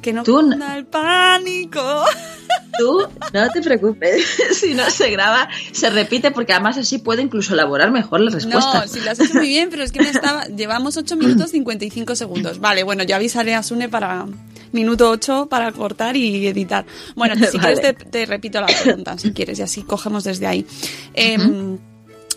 Que 0.00 0.12
no 0.12 0.22
Tú 0.22 0.40
el 0.40 0.86
pánico. 0.86 1.80
Tú 2.78 3.08
no 3.32 3.50
te 3.50 3.62
preocupes. 3.62 4.24
si 4.52 4.74
no 4.74 4.88
se 4.90 5.10
graba, 5.10 5.48
se 5.72 5.90
repite 5.90 6.30
porque 6.30 6.52
además 6.52 6.76
así 6.78 6.98
puede 6.98 7.22
incluso 7.22 7.54
elaborar 7.54 7.90
mejor 7.90 8.20
la 8.20 8.30
respuesta. 8.30 8.80
No, 8.80 8.88
si 8.88 9.00
lo 9.00 9.10
has 9.10 9.20
hecho 9.20 9.34
muy 9.34 9.48
bien, 9.48 9.70
pero 9.70 9.82
es 9.82 9.92
que 9.92 10.00
me 10.00 10.08
estaba. 10.10 10.44
Llevamos 10.46 10.96
8 10.96 11.16
minutos 11.16 11.50
55 11.50 12.16
segundos. 12.16 12.60
Vale, 12.60 12.82
bueno, 12.82 13.04
yo 13.04 13.16
avisaré 13.16 13.54
a 13.54 13.62
Sune 13.62 13.88
para 13.88 14.26
minuto 14.72 15.10
8 15.10 15.46
para 15.48 15.72
cortar 15.72 16.16
y 16.16 16.46
editar. 16.46 16.86
Bueno, 17.14 17.34
si 17.34 17.58
quieres 17.58 17.80
te, 18.10 18.26
repito 18.26 18.60
la 18.60 18.66
pregunta, 18.66 19.18
si 19.18 19.32
quieres, 19.32 19.58
y 19.58 19.62
así 19.62 19.82
cogemos 19.82 20.24
desde 20.24 20.46
ahí. 20.46 20.66
Em, 21.14 21.78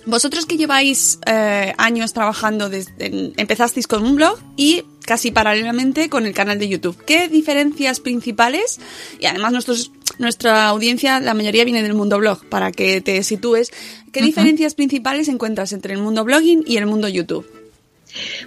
vosotros 0.05 0.45
que 0.45 0.57
lleváis 0.57 1.19
eh, 1.25 1.74
años 1.77 2.13
trabajando, 2.13 2.69
desde, 2.69 3.33
empezasteis 3.38 3.88
con 3.88 4.03
un 4.03 4.15
blog 4.15 4.39
y 4.55 4.83
casi 5.05 5.31
paralelamente 5.31 6.09
con 6.09 6.25
el 6.25 6.33
canal 6.33 6.59
de 6.59 6.69
YouTube. 6.69 6.98
¿Qué 7.05 7.27
diferencias 7.27 8.00
principales? 8.00 8.79
Y 9.19 9.25
además 9.25 9.51
nuestros, 9.51 9.91
nuestra 10.17 10.67
audiencia, 10.67 11.19
la 11.19 11.33
mayoría 11.33 11.63
viene 11.63 11.83
del 11.83 11.93
mundo 11.93 12.17
blog, 12.19 12.45
para 12.45 12.71
que 12.71 13.01
te 13.01 13.21
sitúes. 13.24 13.71
¿Qué 14.12 14.21
diferencias 14.21 14.75
principales 14.75 15.27
encuentras 15.27 15.74
entre 15.74 15.93
el 15.93 16.00
mundo 16.00 16.24
blogging 16.24 16.63
y 16.65 16.77
el 16.77 16.86
mundo 16.86 17.07
YouTube? 17.07 17.45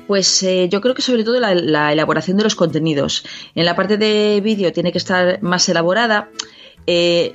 Pues 0.06 0.42
eh, 0.42 0.68
yo 0.68 0.80
creo 0.80 0.94
que 0.94 1.02
sobre 1.02 1.24
todo 1.24 1.38
la, 1.40 1.54
la, 1.54 1.92
elaboración 1.92 2.36
de 2.36 2.44
los 2.44 2.54
contenidos. 2.54 3.24
En 3.54 3.64
la 3.64 3.76
parte 3.76 3.96
de 3.96 4.40
vídeo 4.42 4.72
tiene 4.72 4.92
que 4.92 4.98
estar 4.98 5.42
más 5.42 5.68
elaborada. 5.68 6.30
Eh, 6.86 7.34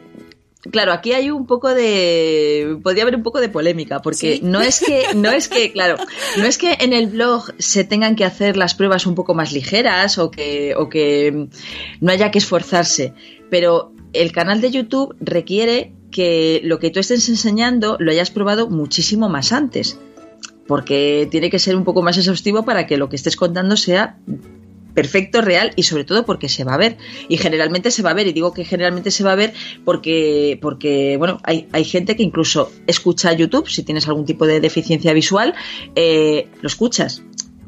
Claro, 0.71 0.91
aquí 0.91 1.13
hay 1.13 1.29
un 1.29 1.45
poco 1.45 1.73
de. 1.73 2.77
Podría 2.83 3.03
haber 3.03 3.15
un 3.15 3.23
poco 3.23 3.39
de 3.39 3.49
polémica, 3.49 4.01
porque 4.01 4.39
no 4.41 4.61
es 4.61 4.79
que, 4.79 5.13
no 5.15 5.31
es 5.31 5.47
que, 5.47 5.71
claro, 5.71 5.97
no 6.37 6.45
es 6.45 6.57
que 6.57 6.77
en 6.79 6.93
el 6.93 7.07
blog 7.07 7.53
se 7.57 7.83
tengan 7.83 8.15
que 8.15 8.25
hacer 8.25 8.57
las 8.57 8.73
pruebas 8.73 9.05
un 9.05 9.15
poco 9.15 9.33
más 9.33 9.53
ligeras 9.53 10.17
o 10.17 10.31
que, 10.31 10.73
o 10.75 10.89
que 10.89 11.47
no 12.01 12.11
haya 12.11 12.31
que 12.31 12.39
esforzarse. 12.39 13.13
Pero 13.49 13.93
el 14.13 14.31
canal 14.31 14.59
de 14.59 14.71
YouTube 14.71 15.15
requiere 15.19 15.93
que 16.11 16.61
lo 16.63 16.79
que 16.79 16.89
tú 16.89 16.99
estés 16.99 17.29
enseñando 17.29 17.97
lo 17.99 18.11
hayas 18.11 18.31
probado 18.31 18.69
muchísimo 18.69 19.29
más 19.29 19.51
antes. 19.51 19.99
Porque 20.67 21.27
tiene 21.31 21.49
que 21.49 21.59
ser 21.59 21.75
un 21.75 21.83
poco 21.83 22.01
más 22.01 22.17
exhaustivo 22.17 22.63
para 22.63 22.87
que 22.87 22.97
lo 22.97 23.09
que 23.09 23.15
estés 23.15 23.35
contando 23.35 23.77
sea 23.77 24.17
perfecto, 24.97 25.41
real 25.41 25.73
y 25.75 25.83
sobre 25.83 26.05
todo 26.05 26.25
porque 26.25 26.49
se 26.49 26.63
va 26.63 26.73
a 26.73 26.77
ver. 26.77 26.97
Y 27.29 27.37
generalmente 27.37 27.91
se 27.91 28.01
va 28.01 28.09
a 28.09 28.13
ver, 28.15 28.25
y 28.25 28.33
digo 28.33 28.51
que 28.51 28.65
generalmente 28.65 29.11
se 29.11 29.23
va 29.23 29.33
a 29.33 29.35
ver 29.35 29.53
porque, 29.85 30.57
porque 30.59 31.17
bueno, 31.17 31.39
hay, 31.43 31.67
hay 31.71 31.83
gente 31.83 32.15
que 32.15 32.23
incluso 32.23 32.71
escucha 32.87 33.31
YouTube, 33.31 33.69
si 33.69 33.83
tienes 33.83 34.07
algún 34.07 34.25
tipo 34.25 34.47
de 34.47 34.59
deficiencia 34.59 35.13
visual, 35.13 35.53
eh, 35.95 36.47
lo 36.61 36.67
escuchas 36.67 37.21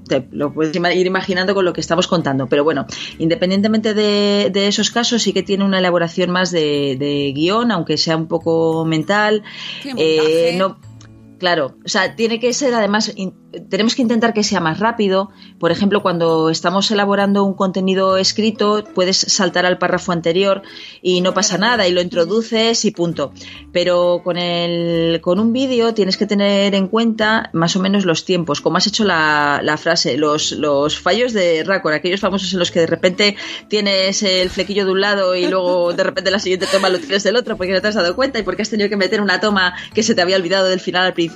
te 0.09 0.27
lo 0.31 0.51
puedes 0.51 0.75
ir 0.75 1.05
imaginando 1.05 1.53
con 1.53 1.63
lo 1.63 1.71
que 1.71 1.79
estamos 1.81 2.07
contando. 2.07 2.47
Pero 2.47 2.63
bueno, 2.63 2.87
independientemente 3.19 3.93
de, 3.93 4.49
de 4.51 4.67
esos 4.67 4.89
casos, 4.89 5.21
sí 5.21 5.31
que 5.31 5.43
tiene 5.43 5.63
una 5.63 5.77
elaboración 5.77 6.31
más 6.31 6.51
de, 6.51 6.97
de 6.99 7.31
guion, 7.33 7.71
aunque 7.71 7.97
sea 7.97 8.17
un 8.17 8.27
poco 8.27 8.85
mental. 8.85 9.43
Eh, 9.95 10.55
no, 10.57 10.79
claro, 11.39 11.75
o 11.85 11.89
sea, 11.89 12.15
tiene 12.15 12.39
que 12.39 12.53
ser 12.53 12.73
además 12.73 13.13
tenemos 13.69 13.95
que 13.95 14.01
intentar 14.01 14.33
que 14.33 14.43
sea 14.43 14.59
más 14.59 14.79
rápido. 14.79 15.31
Por 15.59 15.71
ejemplo, 15.71 16.01
cuando 16.01 16.49
estamos 16.49 16.89
elaborando 16.91 17.43
un 17.43 17.53
contenido 17.53 18.17
escrito, 18.17 18.83
puedes 18.93 19.17
saltar 19.17 19.65
al 19.65 19.77
párrafo 19.77 20.11
anterior 20.11 20.61
y 21.01 21.21
no 21.21 21.33
pasa 21.33 21.57
nada 21.57 21.87
y 21.87 21.91
lo 21.91 22.01
introduces 22.01 22.85
y 22.85 22.91
punto. 22.91 23.31
Pero 23.71 24.21
con 24.23 24.37
el 24.37 25.19
con 25.21 25.39
un 25.39 25.53
vídeo 25.53 25.93
tienes 25.93 26.17
que 26.17 26.25
tener 26.25 26.75
en 26.75 26.87
cuenta 26.87 27.49
más 27.53 27.75
o 27.75 27.79
menos 27.79 28.05
los 28.05 28.25
tiempos, 28.25 28.61
como 28.61 28.77
has 28.77 28.87
hecho 28.87 29.03
la, 29.03 29.61
la 29.63 29.77
frase, 29.77 30.17
los, 30.17 30.51
los 30.51 30.99
fallos 30.99 31.33
de 31.33 31.63
Raccord, 31.63 31.93
aquellos 31.93 32.19
famosos 32.19 32.53
en 32.53 32.59
los 32.59 32.71
que 32.71 32.81
de 32.81 32.87
repente 32.87 33.35
tienes 33.67 34.21
el 34.23 34.49
flequillo 34.49 34.85
de 34.85 34.91
un 34.91 35.01
lado 35.01 35.35
y 35.35 35.47
luego 35.47 35.93
de 35.93 36.03
repente 36.03 36.31
la 36.31 36.39
siguiente 36.39 36.67
toma 36.71 36.89
lo 36.89 36.99
tienes 36.99 37.23
del 37.23 37.35
otro 37.35 37.57
porque 37.57 37.73
no 37.73 37.81
te 37.81 37.87
has 37.87 37.95
dado 37.95 38.15
cuenta 38.15 38.39
y 38.39 38.43
porque 38.43 38.61
has 38.61 38.69
tenido 38.69 38.89
que 38.89 38.97
meter 38.97 39.21
una 39.21 39.39
toma 39.39 39.75
que 39.93 40.03
se 40.03 40.13
te 40.13 40.21
había 40.21 40.35
olvidado 40.35 40.67
del 40.67 40.79
final 40.79 41.05
al 41.05 41.13
principio. 41.13 41.28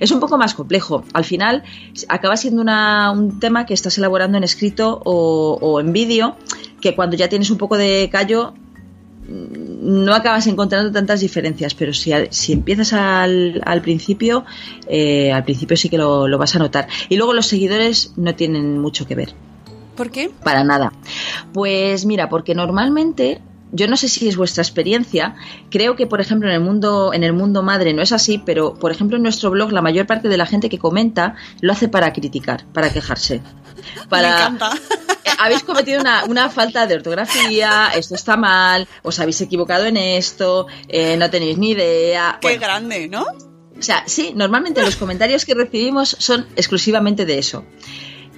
Es 0.00 0.10
un 0.10 0.20
poco 0.20 0.38
más 0.38 0.54
complejo. 0.54 1.04
Al 1.12 1.24
final 1.24 1.62
acaba 2.08 2.36
siendo 2.36 2.62
un 2.62 3.40
tema 3.40 3.66
que 3.66 3.74
estás 3.74 3.98
elaborando 3.98 4.38
en 4.38 4.44
escrito 4.44 5.00
o, 5.04 5.80
en 5.80 5.92
vídeo, 5.92 6.36
que 6.80 6.94
cuando 6.94 7.16
ya 7.16 7.28
tienes 7.28 7.50
un 7.50 7.58
poco 7.58 7.76
de 7.76 8.08
callo 8.10 8.54
mm, 9.28 10.04
no 10.04 10.14
acabas 10.14 10.46
encontrando 10.46 10.92
tantas 10.92 11.20
diferencias, 11.20 11.74
pero 11.74 11.92
si, 11.92 12.12
si 12.30 12.52
empiezas 12.52 12.92
al, 12.92 13.80
principio, 13.82 14.44
eh, 14.86 15.32
al 15.32 15.44
principio 15.44 15.76
sí 15.76 15.88
que 15.88 15.98
lo, 15.98 16.28
lo 16.28 16.38
vas 16.38 16.54
a 16.54 16.58
notar. 16.58 16.88
Y 17.08 17.16
luego 17.16 17.34
los 17.34 17.46
seguidores 17.46 18.12
no 18.16 18.34
tienen 18.34 18.78
mucho 18.78 19.06
que 19.06 19.14
ver. 19.14 19.34
¿Por 19.96 20.10
qué? 20.10 20.30
Para 20.42 20.64
nada. 20.64 20.92
Pues 21.52 22.06
mira, 22.06 22.28
porque 22.28 22.54
normalmente 22.54 23.40
yo 23.72 23.88
no 23.88 23.96
sé 23.96 24.08
si 24.08 24.28
es 24.28 24.36
vuestra 24.36 24.62
experiencia, 24.62 25.34
creo 25.70 25.96
que 25.96 26.06
por 26.06 26.20
ejemplo 26.20 26.48
en 26.48 26.54
el 26.54 26.60
mundo 26.60 27.12
en 27.12 27.24
el 27.24 27.32
mundo 27.32 27.62
madre 27.62 27.92
no 27.92 28.02
es 28.02 28.12
así, 28.12 28.38
pero 28.38 28.74
por 28.74 28.92
ejemplo 28.92 29.16
en 29.16 29.22
nuestro 29.22 29.50
blog 29.50 29.72
la 29.72 29.82
mayor 29.82 30.06
parte 30.06 30.28
de 30.28 30.36
la 30.36 30.46
gente 30.46 30.68
que 30.68 30.78
comenta 30.78 31.34
lo 31.60 31.72
hace 31.72 31.88
para 31.88 32.12
criticar, 32.12 32.64
para 32.72 32.92
quejarse. 32.92 33.40
Para 34.08 34.28
Me 34.28 34.34
encanta. 34.34 34.70
Habéis 35.38 35.64
cometido 35.64 36.00
una, 36.28 36.50
falta 36.50 36.86
de 36.86 36.94
ortografía, 36.94 37.90
esto 37.96 38.14
está 38.14 38.36
mal, 38.36 38.86
os 39.02 39.18
habéis 39.18 39.40
equivocado 39.40 39.86
en 39.86 39.96
esto, 39.96 40.68
eh, 40.86 41.16
no 41.16 41.30
tenéis 41.30 41.58
ni 41.58 41.70
idea. 41.70 42.38
Qué 42.40 42.58
grande, 42.58 43.08
¿no? 43.08 43.26
O 43.76 43.82
sea, 43.82 44.04
sí, 44.06 44.32
normalmente 44.36 44.82
los 44.82 44.94
comentarios 44.94 45.44
que 45.44 45.54
recibimos 45.54 46.14
son 46.20 46.46
exclusivamente 46.54 47.24
de 47.24 47.38
eso. 47.38 47.64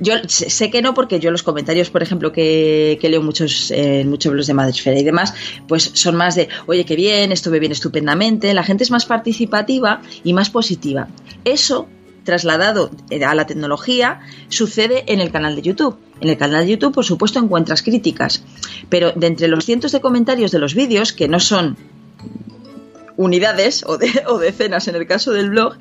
Yo 0.01 0.15
sé 0.27 0.71
que 0.71 0.83
no, 0.83 0.93
porque 0.93 1.21
yo 1.21 1.31
los 1.31 1.43
comentarios, 1.43 1.91
por 1.91 2.03
ejemplo, 2.03 2.33
que, 2.33 2.99
leo 3.01 3.23
muchos 3.23 3.71
en 3.71 4.11
muchos 4.11 4.33
blogs 4.33 4.49
de 4.49 4.55
Madresfera 4.55 4.99
y 4.99 5.05
demás, 5.05 5.35
pues 5.69 5.91
son 5.95 6.17
más 6.17 6.35
de, 6.35 6.49
oye, 6.67 6.85
qué 6.85 6.97
bien, 6.97 7.31
esto 7.31 7.51
me 7.51 7.61
viene 7.61 7.75
estupendamente. 7.75 8.53
La 8.55 8.65
gente 8.65 8.83
es 8.83 8.91
más 8.91 9.07
participativa 9.07 10.03
y 10.25 10.33
más 10.33 10.51
positiva. 10.51 11.09
Eso 11.45 11.89
trasladado 12.25 12.91
a 13.25 13.35
la 13.35 13.47
tecnología 13.47 14.21
sucede 14.49 15.05
en 15.13 15.21
el 15.21 15.31
canal 15.31 15.55
de 15.55 15.63
YouTube. 15.63 15.97
En 16.21 16.29
el 16.29 16.39
canal 16.39 16.65
de 16.65 16.73
YouTube, 16.73 16.95
por 16.95 17.05
supuesto, 17.05 17.39
encuentras 17.39 17.83
críticas, 17.83 18.43
pero 18.89 19.13
de 19.13 19.27
entre 19.27 19.49
los 19.49 19.65
cientos 19.65 19.93
de 19.93 20.01
comentarios 20.01 20.51
de 20.51 20.59
los 20.59 20.75
vídeos, 20.75 21.13
que 21.13 21.29
no 21.29 21.39
son 21.39 21.77
unidades 23.16 23.85
o, 23.87 23.97
de- 23.99 24.23
o 24.28 24.38
decenas 24.38 24.88
en 24.88 24.97
el 24.97 25.06
caso 25.06 25.33
del 25.33 25.50
blog, 25.50 25.75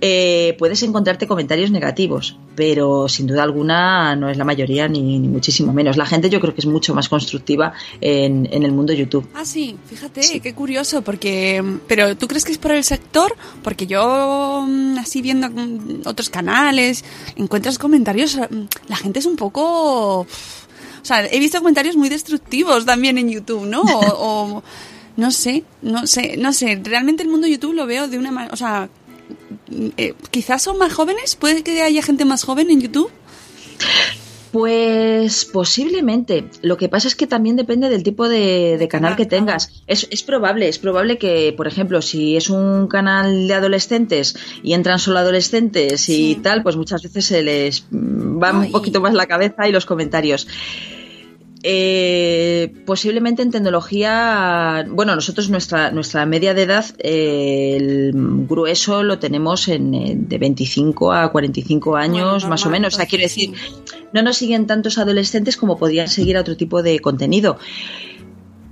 eh, 0.00 0.56
puedes 0.58 0.82
encontrarte 0.82 1.26
comentarios 1.26 1.70
negativos, 1.70 2.36
pero 2.56 3.08
sin 3.08 3.26
duda 3.26 3.42
alguna 3.42 4.16
no 4.16 4.28
es 4.28 4.36
la 4.36 4.44
mayoría 4.44 4.88
ni, 4.88 5.18
ni 5.18 5.28
muchísimo 5.28 5.72
menos. 5.72 5.96
La 5.96 6.06
gente 6.06 6.30
yo 6.30 6.40
creo 6.40 6.54
que 6.54 6.60
es 6.60 6.66
mucho 6.66 6.94
más 6.94 7.08
constructiva 7.08 7.72
en, 8.00 8.48
en 8.52 8.62
el 8.64 8.72
mundo 8.72 8.92
YouTube. 8.92 9.28
Ah, 9.34 9.44
sí, 9.44 9.76
fíjate, 9.86 10.40
qué 10.40 10.54
curioso, 10.54 11.02
porque... 11.02 11.62
Pero 11.86 12.16
¿tú 12.16 12.26
crees 12.28 12.44
que 12.44 12.52
es 12.52 12.58
por 12.58 12.72
el 12.72 12.84
sector? 12.84 13.34
Porque 13.62 13.86
yo, 13.86 14.64
mm, 14.68 14.98
así 14.98 15.22
viendo 15.22 15.48
mm, 15.50 16.02
otros 16.06 16.28
canales, 16.30 17.04
encuentras 17.36 17.78
comentarios... 17.78 18.36
mm, 18.36 18.64
La 18.88 18.96
gente 18.96 19.18
es 19.20 19.26
un 19.26 19.36
poco... 19.36 20.20
O 20.20 21.06
sea, 21.06 21.26
he 21.26 21.38
visto 21.38 21.58
comentarios 21.58 21.96
muy 21.96 22.08
destructivos 22.08 22.86
también 22.86 23.18
en 23.18 23.28
YouTube, 23.30 23.66
¿no? 23.66 23.82
O, 23.94 24.56
o- 24.56 24.62
no 25.16 25.30
sé, 25.30 25.64
no 25.82 26.06
sé, 26.06 26.36
no 26.36 26.52
sé. 26.52 26.80
Realmente 26.82 27.22
el 27.22 27.28
mundo 27.28 27.46
YouTube 27.46 27.74
lo 27.74 27.86
veo 27.86 28.08
de 28.08 28.18
una 28.18 28.30
manera... 28.30 28.52
O 28.52 28.56
sea, 28.56 28.88
eh, 29.96 30.14
quizás 30.30 30.62
son 30.62 30.78
más 30.78 30.92
jóvenes, 30.92 31.36
puede 31.36 31.62
que 31.62 31.82
haya 31.82 32.02
gente 32.02 32.24
más 32.24 32.44
joven 32.44 32.70
en 32.70 32.80
YouTube. 32.80 33.10
Pues 34.52 35.44
posiblemente. 35.46 36.44
Lo 36.62 36.76
que 36.76 36.88
pasa 36.88 37.08
es 37.08 37.16
que 37.16 37.26
también 37.26 37.56
depende 37.56 37.88
del 37.88 38.04
tipo 38.04 38.28
de, 38.28 38.76
de 38.78 38.86
canal 38.88 39.16
que 39.16 39.26
tengas. 39.26 39.82
Es, 39.88 40.06
es 40.12 40.22
probable, 40.22 40.68
es 40.68 40.78
probable 40.78 41.18
que, 41.18 41.52
por 41.56 41.66
ejemplo, 41.66 42.00
si 42.00 42.36
es 42.36 42.50
un 42.50 42.86
canal 42.86 43.48
de 43.48 43.54
adolescentes 43.54 44.36
y 44.62 44.74
entran 44.74 45.00
solo 45.00 45.18
adolescentes 45.18 46.08
y 46.08 46.34
Sí. 46.34 46.40
tal, 46.40 46.62
pues 46.62 46.76
muchas 46.76 47.02
veces 47.02 47.24
se 47.24 47.42
les 47.42 47.82
va 47.92 48.50
Ay. 48.50 48.66
un 48.66 48.70
poquito 48.70 49.00
más 49.00 49.12
la 49.14 49.26
cabeza 49.26 49.68
y 49.68 49.72
los 49.72 49.86
comentarios. 49.86 50.46
Eh, 51.66 52.70
posiblemente 52.84 53.40
en 53.40 53.50
tecnología, 53.50 54.84
bueno, 54.86 55.14
nosotros 55.14 55.48
nuestra, 55.48 55.90
nuestra 55.92 56.26
media 56.26 56.52
de 56.52 56.62
edad, 56.62 56.84
eh, 56.98 57.76
el 57.80 58.12
grueso 58.46 59.02
lo 59.02 59.18
tenemos 59.18 59.68
en, 59.68 59.94
eh, 59.94 60.14
de 60.14 60.36
25 60.36 61.14
a 61.14 61.32
45 61.32 61.96
años, 61.96 62.42
Bueno, 62.42 62.48
más 62.50 62.66
o 62.66 62.70
menos. 62.70 62.92
O 62.92 62.96
sea, 62.98 63.06
quiero 63.06 63.22
decir, 63.22 63.54
no 64.12 64.20
nos 64.20 64.36
siguen 64.36 64.66
tantos 64.66 64.98
adolescentes 64.98 65.56
como 65.56 65.78
podrían 65.78 66.08
seguir 66.08 66.36
a 66.36 66.42
otro 66.42 66.54
tipo 66.54 66.82
de 66.82 67.00
contenido. 67.00 67.56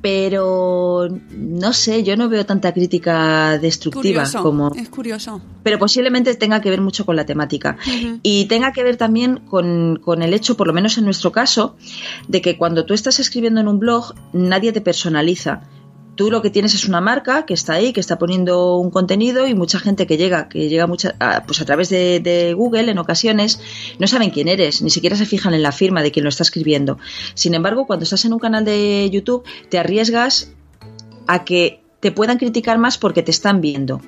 Pero 0.03 1.09
no 1.31 1.73
sé, 1.73 2.03
yo 2.03 2.17
no 2.17 2.29
veo 2.29 2.45
tanta 2.45 2.73
crítica 2.73 3.57
destructiva 3.59 4.25
Curioso, 4.25 4.43
como. 4.43 4.75
es 4.75 4.89
curioso. 4.89 5.41
Pero 5.63 5.79
posiblemente 5.79 6.35
tenga 6.35 6.61
que 6.61 6.71
ver 6.71 6.81
mucho 6.81 7.07
con 7.07 7.15
la 7.15 7.25
temática. 7.25 7.79
Y 8.23 8.47
tenga 8.47 8.73
que 8.73 8.83
ver 8.83 8.97
también 8.97 9.39
con, 9.39 10.01
con 10.03 10.23
el 10.23 10.35
hecho, 10.35 10.57
por 10.57 10.67
lo 10.67 10.73
menos 10.73 10.99
en 10.99 11.05
nuestro 11.05 11.31
caso, 11.31 11.77
de 12.27 12.43
que 12.43 12.59
cuando 12.59 12.85
tú 12.85 12.95
estás 12.95 13.21
escribiendo 13.21 13.61
en 13.61 13.69
un 13.69 13.79
blog, 13.79 14.15
nadie 14.33 14.73
te 14.73 14.81
personaliza. 14.81 15.63
Tú 16.15 16.31
lo 16.31 16.43
que 16.43 16.51
tienes 16.51 16.75
es 16.75 16.87
una 16.87 17.01
marca 17.01 17.47
que 17.47 17.55
está 17.55 17.75
ahí, 17.75 17.93
que 17.93 18.01
está 18.01 18.19
poniendo 18.19 18.77
un 18.77 18.91
contenido 18.91 19.47
y 19.47 19.55
mucha 19.55 19.79
gente 19.79 20.07
que 20.07 20.17
llega, 20.17 20.49
que 20.49 20.69
llega 20.69 20.87
mucha, 20.87 21.15
a, 21.21 21.45
pues 21.45 21.61
a 21.61 21.65
través 21.65 21.89
de, 21.89 22.21
de 22.21 22.53
Google 22.53 22.91
en 22.91 22.99
ocasiones, 22.99 23.61
no 23.99 24.07
saben 24.07 24.31
quién 24.31 24.49
eres, 24.49 24.83
ni 24.83 24.91
siquiera 24.91 25.17
se 25.17 25.27
fijan 25.27 25.55
en 25.55 25.63
la 25.63 25.73
firma 25.73 26.03
de 26.03 26.13
quien 26.13 26.25
lo 26.25 26.29
está 26.29 26.43
escribiendo. 26.43 26.99
Sin 27.35 27.55
embargo, 27.55 27.87
cuando 27.87 28.05
estás 28.05 28.25
en 28.25 28.33
un 28.33 28.39
canal 28.39 28.65
de 28.65 29.09
YouTube, 29.11 29.45
te 29.69 29.79
arriesgas 29.79 30.53
a 31.27 31.45
que 31.45 31.83
te 32.03 32.11
puedan 32.11 32.37
criticar 32.37 32.79
más 32.79 32.99
porque 32.99 33.23
te 33.23 33.31
están 33.31 33.61
viendo. 33.61 34.01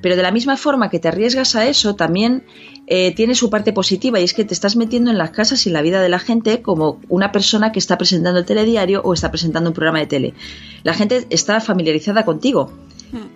Pero 0.00 0.16
de 0.16 0.22
la 0.22 0.32
misma 0.32 0.56
forma 0.56 0.88
que 0.88 0.98
te 0.98 1.08
arriesgas 1.08 1.54
a 1.54 1.66
eso, 1.66 1.94
también 1.94 2.46
eh, 2.94 3.10
tiene 3.16 3.34
su 3.34 3.48
parte 3.48 3.72
positiva 3.72 4.20
y 4.20 4.24
es 4.24 4.34
que 4.34 4.44
te 4.44 4.52
estás 4.52 4.76
metiendo 4.76 5.10
en 5.10 5.16
las 5.16 5.30
casas 5.30 5.64
y 5.64 5.70
en 5.70 5.72
la 5.72 5.80
vida 5.80 6.02
de 6.02 6.10
la 6.10 6.18
gente 6.18 6.60
como 6.60 7.00
una 7.08 7.32
persona 7.32 7.72
que 7.72 7.78
está 7.78 7.96
presentando 7.96 8.40
el 8.40 8.44
telediario 8.44 9.00
o 9.00 9.14
está 9.14 9.30
presentando 9.30 9.70
un 9.70 9.74
programa 9.74 10.00
de 10.00 10.06
tele. 10.06 10.34
La 10.82 10.92
gente 10.92 11.26
está 11.30 11.62
familiarizada 11.62 12.26
contigo 12.26 12.70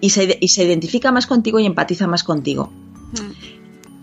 y 0.03 0.11
se, 0.11 0.37
y 0.43 0.49
se 0.49 0.65
identifica 0.65 1.11
más 1.11 1.27
contigo 1.27 1.59
y 1.59 1.65
empatiza 1.65 2.07
más 2.07 2.23
contigo. 2.23 2.71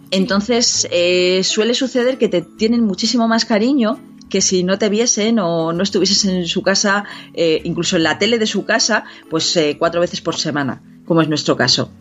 Entonces 0.10 0.88
eh, 0.89 1.43
suele 1.43 1.75
suceder 1.75 2.17
que 2.17 2.29
te 2.29 2.41
tienen 2.41 2.83
muchísimo 2.83 3.27
más 3.27 3.45
cariño 3.45 4.00
que 4.31 4.41
si 4.41 4.63
no 4.63 4.79
te 4.79 4.89
viesen 4.89 5.38
o 5.38 5.72
no 5.72 5.83
estuvieses 5.83 6.25
en 6.25 6.48
su 6.48 6.63
casa, 6.63 7.05
eh, 7.36 7.62
incluso 7.63 7.98
en 7.98 8.01
la 8.01 8.17
tele 8.17 8.39
de 8.39 8.48
su 8.48 8.65
casa, 8.65 9.03
pues 9.29 9.55
eh, 9.57 9.75
cuatro 9.77 10.01
veces 10.01 10.19
por 10.19 10.36
semana, 10.36 10.81
como 11.05 11.22
es 11.22 11.29
nuestro 11.29 11.55
caso. 11.55 11.91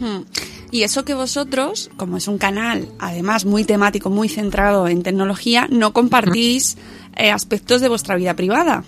Hmm. 0.00 0.22
Y 0.70 0.82
eso 0.82 1.04
que 1.04 1.14
vosotros, 1.14 1.90
como 1.96 2.16
es 2.16 2.28
un 2.28 2.38
canal, 2.38 2.88
además 2.98 3.44
muy 3.44 3.64
temático, 3.64 4.10
muy 4.10 4.28
centrado 4.28 4.88
en 4.88 5.02
tecnología, 5.02 5.68
no 5.70 5.92
compartís 5.92 6.76
eh, 7.16 7.30
aspectos 7.30 7.80
de 7.80 7.88
vuestra 7.88 8.16
vida 8.16 8.34
privada. 8.34 8.84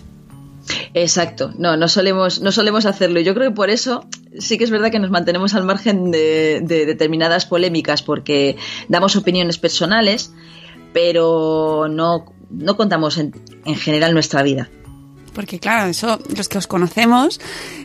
Exacto, 0.95 1.53
no, 1.57 1.77
no 1.77 1.89
solemos, 1.89 2.41
no 2.41 2.53
solemos 2.53 2.85
hacerlo. 2.87 3.21
Y 3.21 3.25
Yo 3.25 3.35
creo 3.35 3.51
que 3.51 3.55
por 3.55 3.71
eso 3.71 4.07
sí 4.39 4.59
que 4.59 4.65
es 4.65 4.71
verdad 4.71 4.91
que 4.91 4.99
nos 4.99 5.11
mantenemos 5.11 5.55
al 5.55 5.65
margen 5.65 6.11
de, 6.11 6.61
de 6.63 6.87
determinadas 6.87 7.47
polémicas, 7.47 8.03
porque 8.03 8.57
damos 8.89 9.17
opiniones 9.17 9.59
personales, 9.59 10.33
pero 10.93 11.87
no, 11.89 12.27
no 12.51 12.77
contamos 12.77 13.19
en, 13.19 13.35
en 13.65 13.77
general 13.77 14.13
nuestra 14.13 14.43
vida. 14.43 14.69
Porque 15.39 15.61
claro, 15.61 15.89
eso, 15.89 16.19
los 16.37 16.49
que 16.49 16.59
os 16.59 16.67
conocemos, 16.67 17.41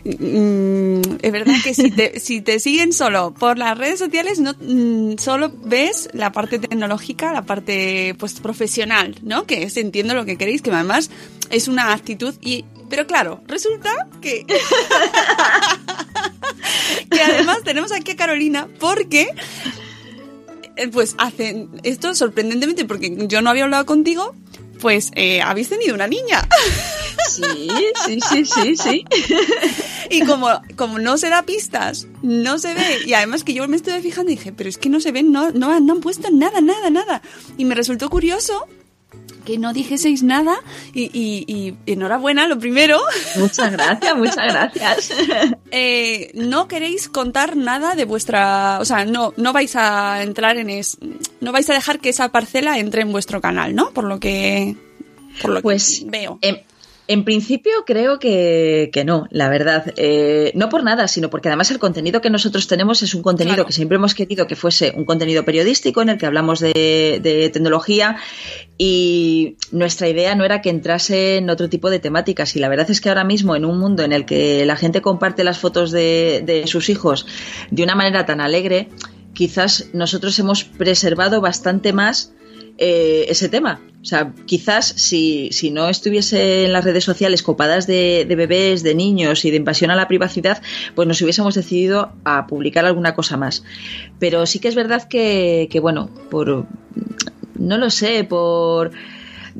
mm, 0.05 1.01
es 1.21 1.31
verdad 1.31 1.53
que 1.63 1.75
si 1.75 1.91
te, 1.91 2.19
si 2.19 2.41
te 2.41 2.59
siguen 2.59 2.93
solo 2.93 3.31
por 3.31 3.59
las 3.59 3.77
redes 3.77 3.99
sociales, 3.99 4.39
no 4.39 4.55
mm, 4.59 5.19
solo 5.19 5.53
ves 5.63 6.09
la 6.13 6.31
parte 6.31 6.57
tecnológica, 6.57 7.31
la 7.31 7.43
parte 7.43 8.15
pues 8.17 8.39
profesional, 8.39 9.19
¿no? 9.21 9.45
Que 9.45 9.61
es 9.61 9.77
entiendo 9.77 10.15
lo 10.15 10.25
que 10.25 10.35
queréis, 10.35 10.63
que 10.63 10.71
además 10.71 11.11
es 11.51 11.67
una 11.67 11.93
actitud 11.93 12.33
y 12.41 12.65
pero 12.89 13.05
claro, 13.05 13.43
resulta 13.45 13.91
que 14.19 14.47
que 17.11 17.21
además 17.21 17.59
tenemos 17.63 17.91
aquí 17.91 18.13
a 18.13 18.15
Carolina 18.15 18.67
porque 18.79 19.29
eh, 20.75 20.87
pues 20.87 21.13
hacen 21.19 21.69
esto 21.83 22.15
sorprendentemente 22.15 22.85
porque 22.85 23.15
yo 23.27 23.43
no 23.43 23.51
había 23.51 23.65
hablado 23.65 23.85
contigo, 23.85 24.33
pues 24.83 25.11
eh, 25.15 25.41
habéis 25.41 25.69
tenido 25.69 25.95
una 25.95 26.07
niña. 26.07 26.47
Sí, 27.29 27.69
sí, 28.05 28.19
sí, 28.19 28.45
sí, 28.45 28.75
sí. 28.75 29.05
Y 30.09 30.25
como, 30.25 30.49
como 30.75 30.99
no 30.99 31.17
se 31.17 31.29
da 31.29 31.43
pistas, 31.43 32.05
no 32.21 32.59
se 32.59 32.73
ve. 32.73 32.99
Y 33.05 33.13
además 33.13 33.45
que 33.45 33.53
yo 33.53 33.65
me 33.67 33.77
estuve 33.77 34.01
fijando 34.01 34.31
y 34.31 34.35
dije, 34.35 34.51
pero 34.51 34.69
es 34.69 34.77
que 34.77 34.89
no 34.89 34.99
se 34.99 35.13
ven, 35.13 35.31
no, 35.31 35.51
no, 35.51 35.79
no 35.79 35.93
han 35.93 36.01
puesto 36.01 36.29
nada, 36.31 36.59
nada, 36.59 36.89
nada. 36.89 37.21
Y 37.57 37.63
me 37.63 37.75
resultó 37.75 38.09
curioso 38.09 38.67
que 39.45 39.57
no 39.57 39.73
dijeseis 39.73 40.23
nada 40.23 40.55
y, 40.93 41.03
y- 41.13 41.45
y 41.47 41.75
enhorabuena, 41.91 42.47
lo 42.47 42.57
primero. 42.59 42.99
Muchas 43.37 43.71
gracias, 43.71 44.15
muchas 44.17 44.35
gracias. 44.35 45.09
Eh, 45.75 46.29
no 46.35 46.67
queréis 46.67 47.09
contar 47.09 47.55
nada 47.57 47.95
de 47.95 48.05
vuestra, 48.05 48.77
o 48.79 48.85
sea, 48.85 49.05
no, 49.05 49.33
no 49.37 49.53
vais 49.53 49.75
a 49.75 50.21
entrar 50.21 50.57
en 50.57 50.69
es, 50.69 50.97
no 51.41 51.51
vais 51.51 51.67
a 51.71 51.73
dejar 51.73 51.99
que 51.99 52.09
esa 52.09 52.29
parcela 52.29 52.77
entre 52.77 53.01
en 53.01 53.11
vuestro 53.11 53.41
canal, 53.41 53.73
¿no? 53.73 53.89
Por 53.89 54.03
lo 54.03 54.19
que, 54.19 54.75
por 55.41 55.49
lo 55.51 55.61
Pues 55.63 56.01
que 56.01 56.09
veo. 56.11 56.37
En, 56.41 56.61
en 57.07 57.25
principio 57.25 57.71
creo 57.85 58.17
que, 58.17 58.89
que 58.93 59.03
no, 59.03 59.27
la 59.29 59.49
verdad. 59.49 59.93
Eh, 59.97 60.51
no 60.55 60.69
por 60.69 60.83
nada, 60.83 61.07
sino 61.07 61.29
porque 61.29 61.49
además 61.49 61.69
el 61.71 61.79
contenido 61.79 62.21
que 62.21 62.29
nosotros 62.29 62.67
tenemos 62.67 63.01
es 63.03 63.13
un 63.13 63.21
contenido 63.21 63.55
Claro. 63.55 63.67
que 63.67 63.73
siempre 63.73 63.97
hemos 63.97 64.15
querido 64.15 64.47
que 64.47 64.55
fuese 64.55 64.93
un 64.95 65.03
contenido 65.05 65.43
periodístico 65.43 66.01
en 66.01 66.09
el 66.09 66.17
que 66.17 66.25
hablamos 66.25 66.59
de, 66.59 67.19
de 67.21 67.49
tecnología 67.49 68.17
y 68.77 69.57
nuestra 69.71 70.07
idea 70.07 70.33
no 70.35 70.45
era 70.45 70.61
que 70.61 70.69
entrase 70.69 71.37
en 71.37 71.49
otro 71.49 71.69
tipo 71.69 71.89
de 71.89 71.99
temáticas. 71.99 72.55
Y 72.55 72.59
la 72.59 72.69
verdad 72.69 72.89
es 72.89 73.01
que 73.01 73.09
ahora 73.09 73.23
mismo 73.23 73.55
en 73.55 73.65
un 73.65 73.79
mundo 73.79 74.03
en 74.03 74.13
el 74.13 74.25
que 74.25 74.65
la 74.65 74.75
gente 74.75 75.01
comparte 75.01 75.43
las 75.43 75.59
fotos 75.59 75.91
de, 75.91 76.41
de 76.45 76.67
sus 76.67 76.89
hijos 76.89 77.25
de 77.69 77.83
una 77.83 77.95
manera 77.95 78.25
tan 78.25 78.39
alegre, 78.39 78.87
quizás 79.33 79.87
nosotros 79.93 80.37
hemos 80.39 80.63
preservado 80.63 81.41
bastante 81.41 81.91
más 81.91 82.31
eh, 82.77 83.25
ese 83.29 83.49
tema. 83.49 83.81
O 84.01 84.05
sea, 84.05 84.33
quizás 84.45 84.85
si, 84.85 85.49
si 85.51 85.71
no 85.71 85.87
estuviese 85.87 86.65
en 86.65 86.73
las 86.73 86.83
redes 86.83 87.05
sociales 87.05 87.41
copadas 87.41 87.87
de, 87.87 88.25
de 88.27 88.35
bebés, 88.35 88.83
de 88.83 88.95
niños 88.95 89.45
y 89.45 89.51
de 89.51 89.57
invasión 89.57 89.91
a 89.91 89.95
la 89.95 90.09
privacidad, 90.09 90.61
pues 90.93 91.07
nos 91.07 91.21
hubiésemos 91.21 91.55
decidido 91.55 92.11
a 92.25 92.45
publicar 92.47 92.85
alguna 92.85 93.15
cosa 93.15 93.37
más. 93.37 93.63
Pero 94.19 94.45
sí 94.45 94.59
que 94.59 94.67
es 94.67 94.75
verdad 94.75 95.07
que, 95.07 95.69
que 95.71 95.79
bueno, 95.79 96.09
por 96.29 96.67
no 97.55 97.77
lo 97.77 97.89
sé, 97.89 98.25
por 98.25 98.91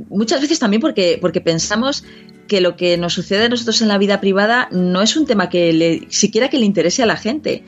muchas 0.09 0.41
veces 0.41 0.59
también 0.59 0.81
porque, 0.81 1.17
porque 1.21 1.41
pensamos 1.41 2.03
que 2.47 2.61
lo 2.61 2.75
que 2.75 2.97
nos 2.97 3.13
sucede 3.13 3.45
a 3.45 3.49
nosotros 3.49 3.81
en 3.81 3.87
la 3.87 3.97
vida 3.97 4.19
privada 4.19 4.67
no 4.71 5.01
es 5.01 5.15
un 5.15 5.25
tema 5.25 5.49
que 5.49 5.71
le, 5.71 6.07
siquiera 6.09 6.49
que 6.49 6.57
le 6.57 6.65
interese 6.65 7.03
a 7.03 7.05
la 7.05 7.15
gente. 7.15 7.63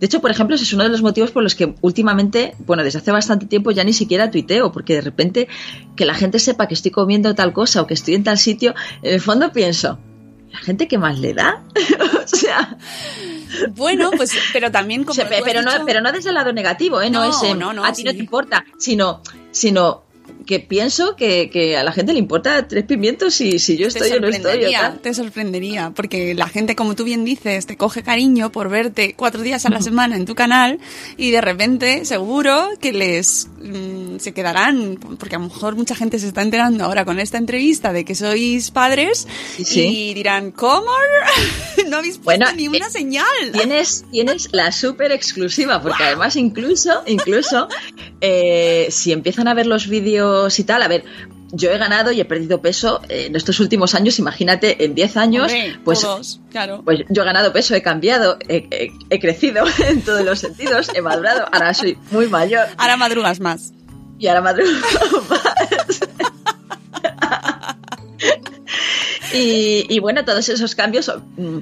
De 0.00 0.06
hecho, 0.06 0.22
por 0.22 0.30
ejemplo, 0.30 0.56
ese 0.56 0.64
es 0.64 0.72
uno 0.72 0.82
de 0.82 0.88
los 0.88 1.02
motivos 1.02 1.30
por 1.30 1.42
los 1.42 1.54
que 1.54 1.74
últimamente, 1.82 2.54
bueno, 2.60 2.82
desde 2.82 2.98
hace 2.98 3.12
bastante 3.12 3.44
tiempo 3.44 3.70
ya 3.70 3.84
ni 3.84 3.92
siquiera 3.92 4.30
tuiteo, 4.30 4.72
porque 4.72 4.94
de 4.94 5.02
repente 5.02 5.46
que 5.94 6.06
la 6.06 6.14
gente 6.14 6.38
sepa 6.38 6.66
que 6.68 6.74
estoy 6.74 6.90
comiendo 6.90 7.34
tal 7.34 7.52
cosa 7.52 7.82
o 7.82 7.86
que 7.86 7.92
estoy 7.92 8.14
en 8.14 8.24
tal 8.24 8.38
sitio, 8.38 8.74
en 9.02 9.12
el 9.12 9.20
fondo 9.20 9.52
pienso, 9.52 9.98
¿la 10.50 10.58
gente 10.58 10.88
qué 10.88 10.96
más 10.96 11.20
le 11.20 11.34
da? 11.34 11.62
o 12.24 12.26
sea, 12.26 12.78
Bueno, 13.76 14.10
pues, 14.16 14.32
pero 14.54 14.70
también 14.70 15.04
como 15.04 15.12
o 15.12 15.14
sea, 15.14 15.28
pero, 15.44 15.60
no, 15.60 15.70
pero 15.84 16.00
no 16.00 16.12
desde 16.12 16.30
el 16.30 16.34
lado 16.34 16.54
negativo, 16.54 17.02
¿eh? 17.02 17.10
No, 17.10 17.24
No, 17.24 17.30
es 17.30 17.56
no, 17.58 17.74
no, 17.74 17.84
a 17.84 17.92
ti 17.92 18.02
no 18.02 18.12
te 18.12 18.18
importa, 18.18 18.64
sino, 18.78 19.20
sino 19.50 20.04
que 20.50 20.58
pienso 20.58 21.14
que, 21.14 21.48
que 21.48 21.76
a 21.76 21.84
la 21.84 21.92
gente 21.92 22.12
le 22.12 22.18
importa 22.18 22.66
tres 22.66 22.84
pimientos 22.84 23.34
si, 23.34 23.60
si 23.60 23.76
yo 23.76 23.86
estoy 23.86 24.10
o 24.10 24.20
no 24.20 24.26
estoy. 24.26 24.72
tal. 24.72 24.98
te 24.98 25.14
sorprendería, 25.14 25.92
porque 25.94 26.34
la 26.34 26.48
gente, 26.48 26.74
como 26.74 26.96
tú 26.96 27.04
bien 27.04 27.24
dices, 27.24 27.66
te 27.66 27.76
coge 27.76 28.02
cariño 28.02 28.50
por 28.50 28.68
verte 28.68 29.14
cuatro 29.16 29.42
días 29.42 29.64
a 29.66 29.68
la 29.68 29.80
semana 29.88 30.16
en 30.16 30.26
tu 30.26 30.34
canal 30.34 30.80
y 31.16 31.30
de 31.30 31.40
repente 31.40 32.04
seguro 32.04 32.70
que 32.80 32.92
les 32.92 33.46
mm, 33.62 34.18
se 34.18 34.32
quedarán, 34.32 34.98
porque 35.20 35.36
a 35.36 35.38
lo 35.38 35.44
mejor 35.44 35.76
mucha 35.76 35.94
gente 35.94 36.18
se 36.18 36.26
está 36.26 36.42
enterando 36.42 36.84
ahora 36.84 37.04
con 37.04 37.20
esta 37.20 37.38
entrevista 37.38 37.92
de 37.92 38.04
que 38.04 38.16
sois 38.16 38.72
padres 38.72 39.28
Sí, 39.56 39.64
sí. 39.64 39.80
y 39.86 40.14
dirán, 40.14 40.50
¿cómo? 40.50 40.90
no 41.88 41.98
habéis 41.98 42.18
puesto 42.18 42.44
Bueno, 42.44 42.56
ni 42.56 42.66
una 42.66 42.88
eh, 42.88 42.90
señal. 42.90 43.24
Tienes, 43.52 44.04
tienes 44.10 44.48
la 44.50 44.72
súper 44.72 45.12
exclusiva, 45.12 45.80
porque 45.80 46.02
además 46.02 46.34
incluso, 46.34 47.04
incluso, 47.06 47.68
eh, 48.20 48.88
si 48.90 49.12
empiezan 49.12 49.46
a 49.46 49.54
ver 49.54 49.66
los 49.68 49.86
vídeos 49.86 50.39
y 50.58 50.64
tal, 50.64 50.82
a 50.82 50.88
ver, 50.88 51.04
yo 51.52 51.70
he 51.70 51.78
ganado 51.78 52.12
y 52.12 52.20
he 52.20 52.24
perdido 52.24 52.60
peso 52.62 53.00
eh, 53.08 53.26
en 53.26 53.34
estos 53.36 53.58
últimos 53.60 53.94
años, 53.94 54.18
imagínate, 54.18 54.84
en 54.84 54.94
10 54.94 55.16
años, 55.16 55.52
Hombre, 55.52 55.76
pues, 55.84 56.00
todos, 56.00 56.40
claro. 56.50 56.82
pues 56.84 57.00
yo 57.08 57.22
he 57.22 57.24
ganado 57.24 57.52
peso, 57.52 57.74
he 57.74 57.82
cambiado, 57.82 58.38
he, 58.48 58.68
he- 58.70 58.92
he 59.10 59.18
crecido 59.20 59.64
en 59.88 60.02
todos 60.02 60.24
los 60.24 60.38
sentidos, 60.38 60.90
he 60.94 61.02
madurado, 61.02 61.46
ahora 61.52 61.74
soy 61.74 61.98
muy 62.12 62.28
mayor 62.28 62.66
Ahora 62.76 62.96
madrugas 62.96 63.40
más. 63.40 63.72
y 64.18 64.28
ahora 64.28 64.40
madrugo 64.42 64.70
más. 65.28 66.00
y, 69.34 69.86
y 69.88 69.98
bueno, 70.00 70.24
todos 70.24 70.48
esos 70.48 70.74
cambios, 70.74 71.10
mm, 71.36 71.58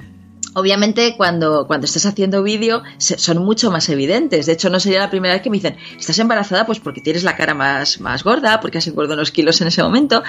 obviamente 0.53 1.15
cuando, 1.17 1.67
cuando 1.67 1.85
estás 1.85 2.05
haciendo 2.05 2.43
vídeo 2.43 2.83
son 2.97 3.39
mucho 3.39 3.71
más 3.71 3.89
evidentes. 3.89 4.45
De 4.45 4.53
hecho, 4.53 4.69
no 4.69 4.79
sería 4.79 4.99
la 4.99 5.09
primera 5.09 5.33
vez 5.33 5.43
que 5.43 5.49
me 5.49 5.57
dicen, 5.57 5.77
estás 5.97 6.19
embarazada 6.19 6.65
pues 6.65 6.79
porque 6.79 7.01
tienes 7.01 7.23
la 7.23 7.35
cara 7.35 7.53
más, 7.53 7.99
más 7.99 8.23
gorda, 8.23 8.59
porque 8.59 8.77
has 8.77 8.87
engordado 8.87 9.15
unos 9.15 9.31
kilos 9.31 9.61
en 9.61 9.67
ese 9.67 9.83
momento. 9.83 10.23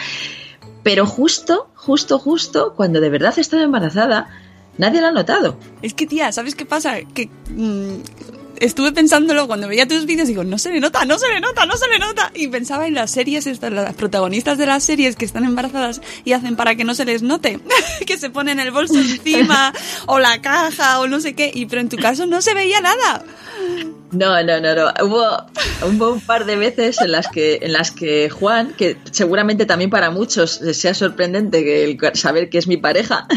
Pero 0.82 1.06
justo, 1.06 1.70
justo, 1.74 2.18
justo, 2.18 2.74
cuando 2.74 3.00
de 3.00 3.10
verdad 3.10 3.38
estaba 3.38 3.62
embarazada, 3.62 4.28
nadie 4.78 5.00
lo 5.00 5.08
ha 5.08 5.12
notado. 5.12 5.56
Es 5.82 5.94
que, 5.94 6.06
tía, 6.06 6.32
¿sabes 6.32 6.54
qué 6.54 6.64
pasa? 6.64 7.00
Que 7.14 7.28
mm, 7.50 8.00
estuve 8.60 8.92
pensándolo 8.92 9.46
cuando 9.46 9.66
veía 9.66 9.88
tus 9.88 10.06
vídeos 10.06 10.28
digo, 10.28 10.44
no 10.44 10.58
se 10.58 10.70
le 10.70 10.80
nota, 10.80 11.04
no 11.04 11.18
se 11.18 11.28
le 11.28 11.40
nota, 11.40 11.66
no 11.66 11.76
se 11.76 11.88
le 11.88 11.98
nota. 11.98 12.30
Y 12.34 12.48
pensaba 12.48 12.86
en 12.86 12.94
las 12.94 13.10
series, 13.10 13.46
estas, 13.46 13.72
las 13.72 13.94
protagonistas 13.94 14.58
de 14.58 14.66
las 14.66 14.84
series 14.84 15.16
que 15.16 15.24
están 15.24 15.44
embarazadas 15.44 16.00
y 16.24 16.32
hacen 16.32 16.56
para 16.56 16.74
que 16.74 16.84
no 16.84 16.94
se 16.94 17.04
les 17.04 17.22
note, 17.22 17.58
que 18.06 18.18
se 18.18 18.30
ponen 18.30 18.60
el 18.60 18.70
bolso 18.70 18.94
encima 18.98 19.72
o 20.06 20.18
la 20.18 20.40
caja 20.40 21.00
o 21.00 21.08
no 21.08 21.20
sé 21.20 21.34
qué. 21.34 21.50
Y 21.52 21.66
pero 21.66 21.80
en 21.80 21.88
tu 21.88 21.96
caso 21.96 22.26
no 22.26 22.42
se 22.42 22.54
veía 22.54 22.80
nada. 22.80 23.24
No, 24.12 24.42
no, 24.42 24.60
no, 24.60 24.74
no. 24.74 24.92
Hubo, 25.04 25.24
hubo 25.86 26.12
un 26.12 26.20
par 26.20 26.44
de 26.44 26.56
veces 26.56 27.00
en 27.00 27.12
las 27.12 27.28
que, 27.28 27.60
en 27.62 27.72
las 27.72 27.92
que 27.92 28.28
Juan, 28.28 28.74
que 28.76 28.96
seguramente 29.12 29.66
también 29.66 29.88
para 29.88 30.10
muchos 30.10 30.50
sea 30.50 30.94
sorprendente 30.94 31.62
que 31.62 31.84
el 31.84 31.98
saber 32.14 32.50
que 32.50 32.58
es 32.58 32.66
mi 32.66 32.76
pareja, 32.76 33.28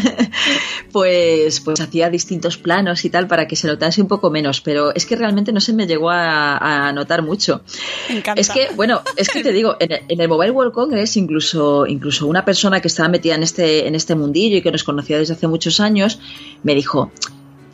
pues, 0.92 1.60
pues 1.60 1.80
hacía 1.80 2.10
distintos 2.10 2.58
planos 2.58 3.04
y 3.04 3.10
tal 3.10 3.28
para 3.28 3.46
que 3.46 3.54
se 3.54 3.68
notase 3.68 4.02
un 4.02 4.08
poco 4.08 4.30
menos. 4.30 4.60
Pero 4.60 4.94
es 4.94 5.06
que 5.06 5.14
realmente 5.14 5.52
no 5.52 5.60
se 5.60 5.72
me 5.72 5.86
llegó 5.86 6.10
a, 6.10 6.88
a 6.88 6.92
notar 6.92 7.22
mucho. 7.22 7.62
Me 8.08 8.18
encanta. 8.18 8.40
Es 8.40 8.50
que, 8.50 8.68
bueno, 8.74 9.02
es 9.16 9.28
que 9.28 9.42
te 9.42 9.52
digo, 9.52 9.76
en 9.78 9.92
el, 9.92 10.00
en 10.08 10.20
el 10.20 10.28
Mobile 10.28 10.50
World 10.50 10.72
Congress, 10.72 11.16
incluso, 11.16 11.86
incluso 11.86 12.26
una 12.26 12.44
persona 12.44 12.80
que 12.80 12.88
estaba 12.88 13.08
metida 13.08 13.36
en 13.36 13.44
este, 13.44 13.86
en 13.86 13.94
este 13.94 14.16
mundillo 14.16 14.56
y 14.56 14.62
que 14.62 14.72
nos 14.72 14.82
conocía 14.82 15.18
desde 15.18 15.34
hace 15.34 15.46
muchos 15.46 15.78
años, 15.78 16.18
me 16.64 16.74
dijo, 16.74 17.12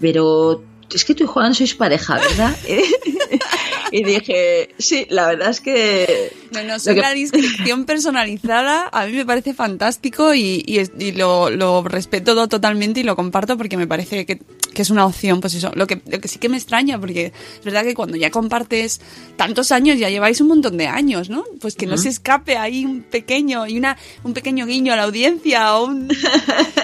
pero 0.01 0.63
es 0.97 1.05
que 1.05 1.15
tú 1.15 1.25
y 1.25 1.27
Juan 1.27 1.55
sois 1.55 1.75
pareja, 1.75 2.17
¿verdad? 2.19 2.57
y 3.93 4.05
dije, 4.05 4.75
sí, 4.79 5.07
la 5.11 5.29
verdad 5.29 5.51
es 5.51 5.61
que... 5.61 6.33
No, 6.53 6.63
no, 6.65 6.79
que- 6.83 6.95
la 7.01 7.15
descripción 7.15 7.85
personalizada 7.85 8.89
a 8.93 9.07
mí 9.07 9.13
me 9.13 9.25
parece 9.27 9.55
fantástico 9.55 10.35
y, 10.35 10.65
y 10.67 11.13
lo, 11.13 11.51
lo 11.51 11.83
respeto 11.83 12.49
totalmente 12.49 13.01
y 13.01 13.03
lo 13.05 13.17
comparto 13.17 13.57
porque 13.57 13.77
me 13.77 13.87
parece 13.87 14.27
que, 14.27 14.39
que 14.75 14.83
es 14.83 14.91
una 14.91 15.07
opción, 15.07 15.41
pues 15.41 15.55
eso, 15.55 15.71
lo 15.75 15.87
que, 15.87 16.01
lo 16.07 16.21
que 16.21 16.29
sí 16.29 16.39
que 16.39 16.49
me 16.49 16.57
extraña 16.57 16.99
porque 17.01 17.27
es 17.59 17.65
verdad 17.65 17.83
que 17.85 17.95
cuando 17.95 18.17
ya 18.17 18.31
compartes 18.31 19.01
tantos 19.37 19.73
años, 19.73 19.99
ya 19.99 20.09
lleváis 20.09 20.41
un 20.41 20.49
montón 20.49 20.77
de 20.77 20.87
años, 20.87 21.31
¿no? 21.31 21.45
Pues 21.61 21.75
que 21.77 21.87
no 21.87 21.97
se 21.99 22.09
escape 22.09 22.57
ahí 22.57 22.85
un 22.85 23.03
pequeño 23.03 23.67
y 23.67 23.79
una 23.79 23.97
un 24.25 24.35
pequeño 24.35 24.67
guiño 24.67 24.93
a 24.93 24.97
la 24.97 25.05
audiencia 25.05 25.75
o 25.77 25.87
un, 25.87 26.09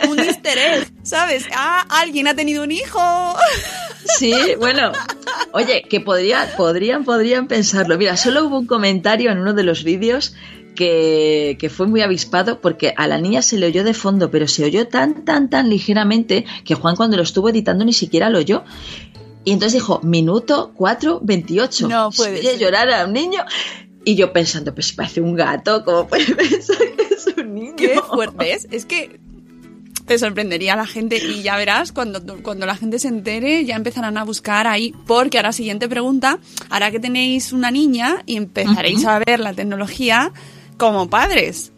un 0.09 0.19
¿sabes? 1.03 1.47
Ah, 1.55 1.85
alguien 1.89 2.29
ha 2.29 2.35
tenido 2.35 2.63
un 2.63 2.73
hijo. 2.73 3.01
Sí, 4.19 4.33
bueno, 4.61 4.93
oye, 5.53 5.83
que 5.83 6.01
podría, 6.01 6.55
podrían, 6.57 7.05
podrían 7.05 7.49
pensarlo. 7.49 7.99
Mira, 7.99 8.17
solo 8.17 8.47
hubo 8.47 8.57
un 8.61 8.67
comentario 8.67 9.33
en 9.33 9.39
uno 9.39 9.53
de 9.53 9.65
los 9.65 9.83
vídeos 9.83 10.35
que, 10.77 11.57
que 11.59 11.69
fue 11.69 11.89
muy 11.89 12.03
avispado 12.03 12.61
porque 12.61 12.95
a 12.97 13.09
la 13.09 13.19
niña 13.19 13.43
se 13.43 13.59
le 13.59 13.67
oyó 13.67 13.83
de 13.83 13.95
fondo, 13.95 14.31
pero 14.31 14.47
se 14.47 14.65
oyó 14.65 14.87
tan, 14.87 15.25
tan, 15.25 15.51
tan 15.51 15.69
ligeramente 15.69 16.47
que 16.65 16.77
Juan 16.77 16.95
cuando 16.95 17.17
lo 17.17 17.25
estuvo 17.25 17.49
editando 17.49 17.85
ni 17.85 17.93
siquiera 17.93 18.31
lo 18.31 18.39
oyó. 18.39 18.63
Y 19.45 19.53
entonces 19.53 19.75
dijo, 19.75 20.01
minuto 20.05 20.73
4.28. 20.77 21.89
No 21.89 22.11
puede 22.11 22.35
Se 22.35 22.39
oye 22.39 22.51
ser. 22.53 22.61
llorar 22.61 22.89
a 22.91 23.05
un 23.07 23.13
niño. 23.13 23.45
Y 24.05 24.15
yo 24.15 24.33
pensando, 24.33 24.73
pues 24.73 24.87
si 24.87 24.95
parece 24.95 25.21
un 25.21 25.35
gato, 25.35 25.85
¿cómo 25.85 26.07
puede 26.07 26.33
pensar 26.35 26.79
que 26.79 27.15
es 27.15 27.27
un 27.37 27.55
niño? 27.55 27.75
Qué 27.77 28.01
fuerte 28.01 28.53
es. 28.53 28.69
Es 28.71 28.87
que 28.87 29.19
te 30.07 30.19
sorprendería 30.19 30.75
a 30.75 30.77
la 30.77 30.87
gente 30.87 31.19
y 31.19 31.43
ya 31.43 31.57
verás 31.57 31.93
cuando, 31.93 32.23
cuando 32.43 32.65
la 32.67 32.77
gente 32.77 32.99
se 32.99 33.09
entere 33.09 33.65
ya 33.65 33.77
empezarán 33.77 34.17
a 34.17 34.25
buscar 34.25 34.67
ahí 34.67 34.95
porque 35.07 35.39
ahora 35.39 35.53
siguiente 35.53 35.89
pregunta 35.89 36.39
hará 36.71 36.91
que 36.91 37.01
tenéis 37.01 37.53
una 37.53 37.71
niña 37.71 38.23
y 38.27 38.37
empezaréis 38.37 39.05
a 39.05 39.19
ver 39.19 39.41
la 39.41 39.53
tecnología 39.53 40.33
como 40.79 41.11
padres. 41.11 41.73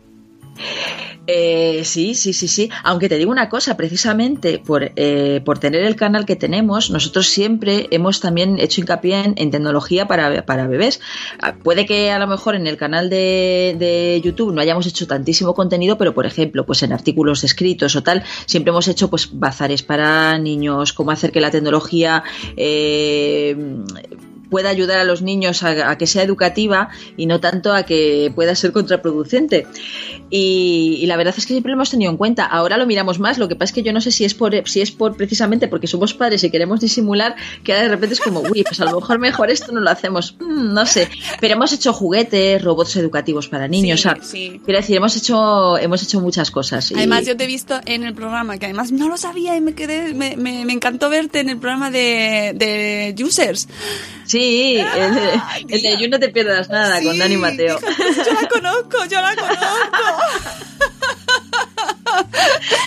Eh, 1.30 1.82
sí, 1.84 2.14
sí, 2.14 2.32
sí, 2.32 2.48
sí. 2.48 2.70
Aunque 2.82 3.08
te 3.08 3.18
digo 3.18 3.30
una 3.30 3.50
cosa, 3.50 3.76
precisamente 3.76 4.58
por, 4.58 4.92
eh, 4.96 5.42
por 5.44 5.58
tener 5.58 5.82
el 5.84 5.94
canal 5.94 6.24
que 6.24 6.36
tenemos, 6.36 6.90
nosotros 6.90 7.28
siempre 7.28 7.86
hemos 7.90 8.20
también 8.20 8.58
hecho 8.58 8.80
hincapié 8.80 9.34
en, 9.36 9.50
tecnología 9.50 10.08
para, 10.08 10.46
para 10.46 10.66
bebés. 10.66 11.00
Ah, 11.40 11.54
Puede 11.62 11.84
que 11.84 12.10
a 12.10 12.18
lo 12.18 12.26
mejor 12.26 12.54
en 12.54 12.66
el 12.66 12.78
canal 12.78 13.10
de, 13.10 13.76
de 13.78 14.22
YouTube 14.24 14.54
no 14.54 14.62
hayamos 14.62 14.86
hecho 14.86 15.06
tantísimo 15.06 15.54
contenido, 15.54 15.98
pero 15.98 16.14
por 16.14 16.24
ejemplo, 16.24 16.64
pues 16.64 16.82
en 16.82 16.94
artículos 16.94 17.44
escritos 17.44 17.94
o 17.94 18.02
tal, 18.02 18.24
siempre 18.46 18.70
hemos 18.70 18.88
hecho 18.88 19.10
pues 19.10 19.28
bazares 19.38 19.82
para 19.82 20.38
niños, 20.38 20.94
cómo 20.94 21.10
hacer 21.10 21.30
que 21.30 21.42
la 21.42 21.50
tecnología 21.50 22.24
eh, 22.56 23.54
pueda 24.50 24.68
ayudar 24.70 24.98
a 24.98 25.04
los 25.04 25.22
niños 25.22 25.62
a, 25.62 25.90
a 25.90 25.98
que 25.98 26.06
sea 26.06 26.22
educativa 26.22 26.88
y 27.16 27.26
no 27.26 27.40
tanto 27.40 27.72
a 27.72 27.82
que 27.84 28.32
pueda 28.34 28.54
ser 28.54 28.72
contraproducente. 28.72 29.66
Y, 30.30 30.98
y 31.00 31.06
la 31.06 31.16
verdad 31.16 31.34
es 31.36 31.46
que 31.46 31.52
siempre 31.54 31.70
lo 31.70 31.76
hemos 31.76 31.90
tenido 31.90 32.10
en 32.10 32.16
cuenta. 32.16 32.44
Ahora 32.44 32.76
lo 32.76 32.86
miramos 32.86 33.18
más. 33.18 33.38
Lo 33.38 33.48
que 33.48 33.56
pasa 33.56 33.70
es 33.70 33.74
que 33.74 33.82
yo 33.82 33.92
no 33.92 34.00
sé 34.00 34.10
si 34.10 34.24
es 34.24 34.34
por 34.34 34.54
si 34.68 34.80
es 34.80 34.90
por 34.90 35.16
precisamente 35.16 35.68
porque 35.68 35.86
somos 35.86 36.14
padres 36.14 36.44
y 36.44 36.50
queremos 36.50 36.80
disimular 36.80 37.34
que 37.64 37.72
ahora 37.72 37.84
de 37.84 37.88
repente 37.90 38.14
es 38.14 38.20
como, 38.20 38.40
uy, 38.40 38.62
pues 38.64 38.80
a 38.80 38.84
lo 38.84 39.00
mejor 39.00 39.18
mejor 39.18 39.50
esto 39.50 39.72
no 39.72 39.80
lo 39.80 39.90
hacemos. 39.90 40.36
Mm, 40.40 40.72
no 40.74 40.86
sé. 40.86 41.08
Pero 41.40 41.54
hemos 41.54 41.72
hecho 41.72 41.92
juguetes, 41.92 42.62
robots 42.62 42.96
educativos 42.96 43.48
para 43.48 43.68
niños. 43.68 44.00
Sí, 44.02 44.08
o 44.08 44.14
sea, 44.14 44.22
sí. 44.22 44.60
Quiero 44.64 44.80
decir, 44.80 44.96
hemos 44.96 45.16
hecho 45.16 45.78
hemos 45.78 46.02
hecho 46.02 46.20
muchas 46.20 46.50
cosas. 46.50 46.90
y- 46.90 46.94
Además, 46.94 47.26
yo 47.26 47.36
te 47.36 47.44
he 47.44 47.46
visto 47.46 47.80
en 47.86 48.04
el 48.04 48.14
programa, 48.14 48.58
que 48.58 48.66
además 48.66 48.92
no 48.92 49.08
lo 49.08 49.16
sabía 49.16 49.56
y 49.56 49.60
me 49.60 49.74
quedé, 49.74 50.14
me, 50.14 50.36
me, 50.36 50.64
me 50.64 50.72
encantó 50.72 51.08
verte 51.08 51.40
en 51.40 51.48
el 51.48 51.58
programa 51.58 51.90
de, 51.90 52.52
de 52.54 53.24
Users. 53.24 53.68
Sí, 54.24 54.37
el, 54.40 55.14
de- 55.14 55.40
el 55.68 55.82
de 55.82 55.96
You 56.00 56.08
no 56.08 56.18
te 56.18 56.28
pierdas 56.30 56.68
nada 56.68 57.02
con 57.02 57.12
Sí, 57.14 57.18
Dani 57.18 57.36
Mateo. 57.36 57.78
"Pues 57.80 58.16
yo 58.16 58.32
la 58.34 58.48
conozco, 58.48 59.04
yo 59.06 59.20
la 59.20 59.34
conozco. 59.36 59.96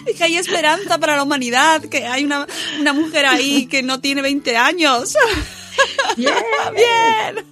Dije, 0.05 0.23
hay 0.23 0.37
esperanza 0.37 0.97
para 0.97 1.15
la 1.15 1.23
humanidad, 1.23 1.81
que 1.83 2.05
hay 2.07 2.23
una, 2.25 2.47
una 2.79 2.93
mujer 2.93 3.25
ahí 3.25 3.67
que 3.67 3.83
no 3.83 3.99
tiene 3.99 4.21
20 4.21 4.57
años. 4.57 5.13
Bien. 6.17 6.33
Bien. 6.75 7.45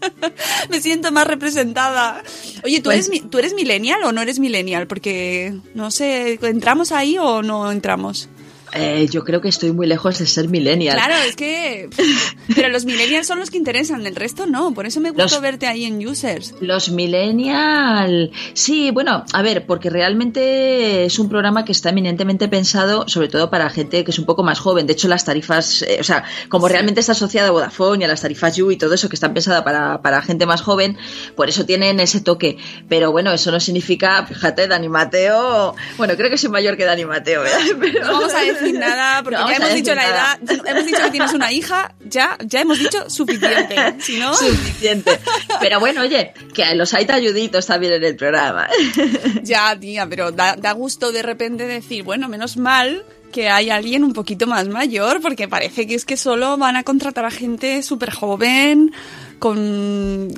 Me 0.69 0.81
siento 0.81 1.11
más 1.11 1.25
representada. 1.27 2.21
Oye, 2.63 2.77
¿tú, 2.77 2.85
Pues- 2.85 3.07
eres, 3.09 3.29
¿tú 3.29 3.37
eres 3.39 3.53
millennial 3.53 4.03
o 4.03 4.11
no 4.11 4.21
eres 4.21 4.39
millennial? 4.39 4.87
Porque, 4.87 5.53
no 5.73 5.89
sé, 5.91 6.37
¿entramos 6.41 6.91
ahí 6.91 7.17
o 7.17 7.41
no 7.41 7.71
entramos? 7.71 8.29
Eh, 8.73 9.07
yo 9.09 9.23
creo 9.23 9.41
que 9.41 9.49
estoy 9.49 9.71
muy 9.71 9.87
lejos 9.87 10.19
de 10.19 10.25
ser 10.25 10.47
millennial. 10.49 10.95
Claro, 10.95 11.15
es 11.27 11.35
que... 11.35 11.89
Pero 12.55 12.69
los 12.69 12.85
millennials 12.85 13.27
son 13.27 13.39
los 13.39 13.49
que 13.51 13.57
interesan, 13.57 14.05
el 14.05 14.15
resto 14.15 14.45
no. 14.45 14.73
Por 14.73 14.85
eso 14.85 14.99
me 14.99 15.09
gustó 15.11 15.23
Los- 15.35 15.41
verte 15.41 15.67
ahí 15.67 15.85
en 15.85 16.05
Users. 16.05 16.55
Los 16.61 16.89
millennial, 16.89 18.31
sí, 18.53 18.91
bueno, 18.91 19.23
a 19.33 19.41
ver, 19.41 19.65
porque 19.65 19.89
realmente 19.89 21.05
es 21.05 21.19
un 21.19 21.29
programa 21.29 21.65
que 21.65 21.71
está 21.71 21.89
eminentemente 21.89 22.47
pensado, 22.47 23.07
sobre 23.07 23.27
todo 23.27 23.49
para 23.49 23.69
gente 23.69 24.03
que 24.03 24.11
es 24.11 24.19
un 24.19 24.25
poco 24.25 24.43
más 24.43 24.59
joven. 24.59 24.87
De 24.87 24.93
hecho, 24.93 25.07
las 25.07 25.25
tarifas, 25.25 25.81
eh, 25.83 25.97
o 25.99 26.03
sea, 26.03 26.23
como 26.49 26.67
realmente 26.67 26.99
está 26.99 27.11
asociada 27.13 27.49
a 27.49 27.51
Vodafone 27.51 28.01
y 28.01 28.05
a 28.05 28.07
las 28.07 28.21
tarifas 28.21 28.55
You 28.55 28.71
y 28.71 28.77
todo 28.77 28.93
eso 28.93 29.09
que 29.09 29.15
están 29.15 29.33
pensadas 29.33 29.63
para, 29.63 30.01
para 30.01 30.21
gente 30.21 30.45
más 30.45 30.61
joven, 30.61 30.97
por 31.35 31.49
eso 31.49 31.65
tienen 31.65 31.99
ese 31.99 32.21
toque. 32.21 32.57
Pero 32.87 33.11
bueno, 33.11 33.31
eso 33.31 33.51
no 33.51 33.59
significa, 33.59 34.25
fíjate, 34.25 34.67
Dani 34.67 34.89
Mateo, 34.89 35.75
bueno, 35.97 36.15
creo 36.15 36.29
que 36.29 36.37
soy 36.37 36.49
mayor 36.49 36.77
que 36.77 36.85
Dani 36.85 37.05
Mateo, 37.05 37.41
¿verdad? 37.41 37.59
Pero, 37.79 38.01
vamos 38.01 38.33
a 38.33 38.39
decir 38.41 38.58
decir 38.59 38.79
nada, 38.79 39.21
porque 39.23 39.39
No 39.39 39.49
ya 39.49 39.55
hemos 39.57 39.73
dicho 39.73 39.95
la 39.95 40.03
nada. 40.03 40.39
edad, 40.43 40.67
hemos 40.67 40.85
dicho 40.85 41.01
que 41.03 41.11
tienes 41.11 41.33
una 41.33 41.51
hija, 41.51 41.93
ya, 42.05 42.37
ya 42.45 42.61
hemos 42.61 42.79
dicho 42.79 43.09
suficiente. 43.09 43.75
Si 43.99 44.17
no, 44.19 44.33
Suficiente. 44.33 45.19
Pero 45.59 45.79
bueno, 45.79 46.01
oye, 46.01 46.33
que 46.53 46.73
los 46.75 46.93
hay 46.93 47.05
talluditos 47.05 47.65
también 47.65 47.93
en 47.93 48.03
el 48.03 48.15
programa. 48.15 48.67
ya, 49.43 49.77
tía, 49.79 50.07
pero 50.07 50.31
da, 50.31 50.55
da 50.55 50.71
gusto 50.73 51.11
de 51.11 51.21
repente 51.21 51.65
decir, 51.65 52.03
bueno, 52.03 52.27
menos 52.29 52.57
mal 52.57 53.03
que 53.31 53.49
hay 53.49 53.69
alguien 53.69 54.03
un 54.03 54.13
poquito 54.13 54.47
más 54.47 54.67
mayor, 54.67 55.21
porque 55.21 55.47
parece 55.47 55.85
que 55.85 55.95
es 55.95 56.05
que 56.05 56.17
solo 56.17 56.57
van 56.57 56.75
a 56.75 56.83
contratar 56.83 57.25
a 57.25 57.31
gente 57.31 57.83
súper 57.83 58.11
joven, 58.11 58.91
con 59.37 60.31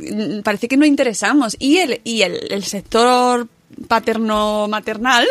parece 0.44 0.68
que 0.68 0.78
no 0.78 0.86
interesamos. 0.86 1.56
Y 1.60 1.78
el, 1.78 2.02
y 2.04 2.24
el, 2.24 2.52
el 2.52 2.64
sector 2.64 3.48
paterno-maternal, 3.88 5.26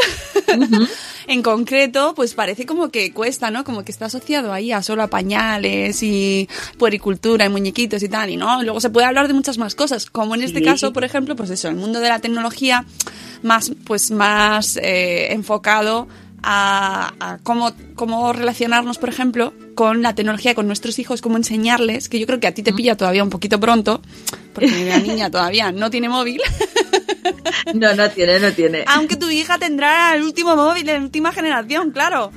en 1.27 1.43
concreto, 1.43 2.13
pues 2.15 2.35
parece 2.35 2.67
como 2.67 2.91
que 2.91 3.13
cuesta, 3.13 3.51
¿no? 3.51 3.65
Como 3.65 3.85
que 3.85 3.93
está 3.93 4.07
asociado 4.07 4.53
ahí 4.53 4.73
a 4.73 4.83
solo 4.83 5.03
a 5.03 5.07
pañales 5.09 6.03
y 6.03 6.49
puericultura 6.79 7.45
y 7.45 7.49
muñequitos 7.49 8.03
y 8.03 8.09
tal, 8.09 8.31
y 8.31 8.37
no, 8.37 8.63
luego 8.63 8.81
se 8.81 8.91
puede 8.91 9.07
hablar 9.07 9.29
de 9.29 9.35
muchas 9.35 9.59
más 9.59 9.75
cosas, 9.75 10.11
como 10.11 10.35
en 10.35 10.43
este 10.43 10.59
Sí. 10.61 10.65
caso, 10.65 10.93
por 10.93 11.05
ejemplo, 11.05 11.37
pues 11.37 11.51
eso, 11.51 11.69
el 11.69 11.77
mundo 11.77 12.01
de 12.01 12.09
la 12.09 12.19
tecnología 12.19 12.85
más, 13.43 13.73
pues 13.85 14.11
más 14.11 14.77
eh, 14.83 15.33
enfocado 15.33 16.09
a, 16.43 17.13
a 17.21 17.39
cómo, 17.43 17.73
cómo 17.95 18.33
relacionarnos, 18.33 18.99
por 18.99 19.09
ejemplo, 19.11 19.53
con 19.75 20.03
la 20.03 20.15
tecnología, 20.15 20.55
con 20.55 20.67
nuestros 20.67 20.99
hijos, 20.99 21.21
cómo 21.23 21.37
enseñarles, 21.37 22.09
que 22.09 22.19
yo 22.19 22.27
creo 22.27 22.41
que 22.41 22.47
a 22.47 22.53
ti 22.55 22.63
te 22.63 22.73
pilla 22.73 22.97
todavía 22.97 23.23
un 23.25 23.31
poquito 23.31 23.59
pronto, 23.61 24.03
porque 24.53 24.85
la 24.87 24.99
niña 25.01 25.31
todavía 25.31 25.73
no 25.73 25.91
tiene 25.91 26.09
móvil. 26.09 26.41
No, 27.75 27.95
no 27.95 28.11
tiene, 28.11 28.39
no 28.41 28.53
tiene. 28.53 28.85
Aunque 28.87 29.17
tu 29.17 29.31
hija 29.31 29.59
tendrá 29.59 30.15
el 30.15 30.23
último 30.23 30.57
móvil 30.57 30.87
la 30.87 30.99
última 30.99 31.33
generación, 31.33 31.91
claro. 31.93 32.31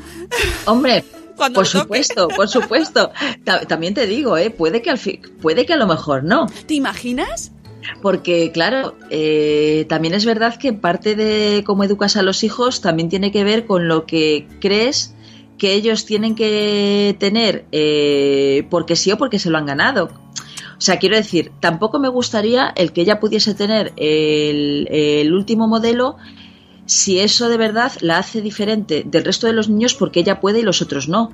Hombre, 0.66 1.04
Cuando 1.36 1.56
por 1.62 1.66
supuesto, 1.68 2.28
por 2.28 2.48
supuesto. 2.48 3.12
Ta- 3.44 3.62
También 3.66 3.94
te 3.96 4.06
digo, 4.06 4.38
¿eh? 4.38 4.52
puede 4.52 4.82
que 4.84 4.92
al 4.92 5.00
fin, 5.00 5.20
puede 5.42 5.66
que 5.66 5.74
a 5.74 5.78
lo 5.78 5.88
mejor 5.88 6.24
no. 6.24 6.46
¿Te 6.68 6.76
imaginas? 6.76 7.52
Porque, 8.02 8.52
claro, 8.54 8.96
eh, 9.10 9.86
también 9.90 10.14
es 10.14 10.26
verdad 10.26 10.58
que 10.58 10.72
parte 10.74 11.16
de 11.16 11.64
cómo 11.66 11.84
educas 11.84 12.16
a 12.18 12.22
los 12.22 12.44
hijos 12.44 12.82
también 12.82 13.10
tiene 13.10 13.32
que 13.32 13.44
ver 13.44 13.66
con 13.66 13.88
lo 13.88 14.06
que 14.06 14.48
crees 14.62 15.16
que 15.58 15.74
ellos 15.74 16.06
tienen 16.06 16.36
que 16.36 17.16
tener 17.20 17.66
eh, 17.72 18.68
porque 18.70 18.96
sí 18.96 19.12
o 19.12 19.18
porque 19.18 19.40
se 19.40 19.50
lo 19.50 19.58
han 19.58 19.66
ganado. 19.66 20.10
O 20.78 20.82
sea, 20.86 20.98
quiero 20.98 21.16
decir, 21.16 21.52
tampoco 21.60 22.00
me 22.00 22.10
gustaría 22.10 22.74
el 22.76 22.92
que 22.92 23.02
ella 23.02 23.20
pudiese 23.20 23.54
tener 23.54 23.94
el, 23.96 24.88
el 24.92 25.34
último 25.34 25.68
modelo 25.68 26.18
si 26.86 27.20
eso 27.20 27.48
de 27.48 27.58
verdad 27.58 27.94
la 28.02 28.18
hace 28.18 28.42
diferente 28.42 29.04
del 29.06 29.24
resto 29.24 29.48
de 29.48 29.54
los 29.54 29.70
niños 29.70 29.94
porque 29.94 30.20
ella 30.20 30.42
puede 30.42 30.60
y 30.60 30.64
los 30.64 30.82
otros 30.82 31.08
no. 31.08 31.32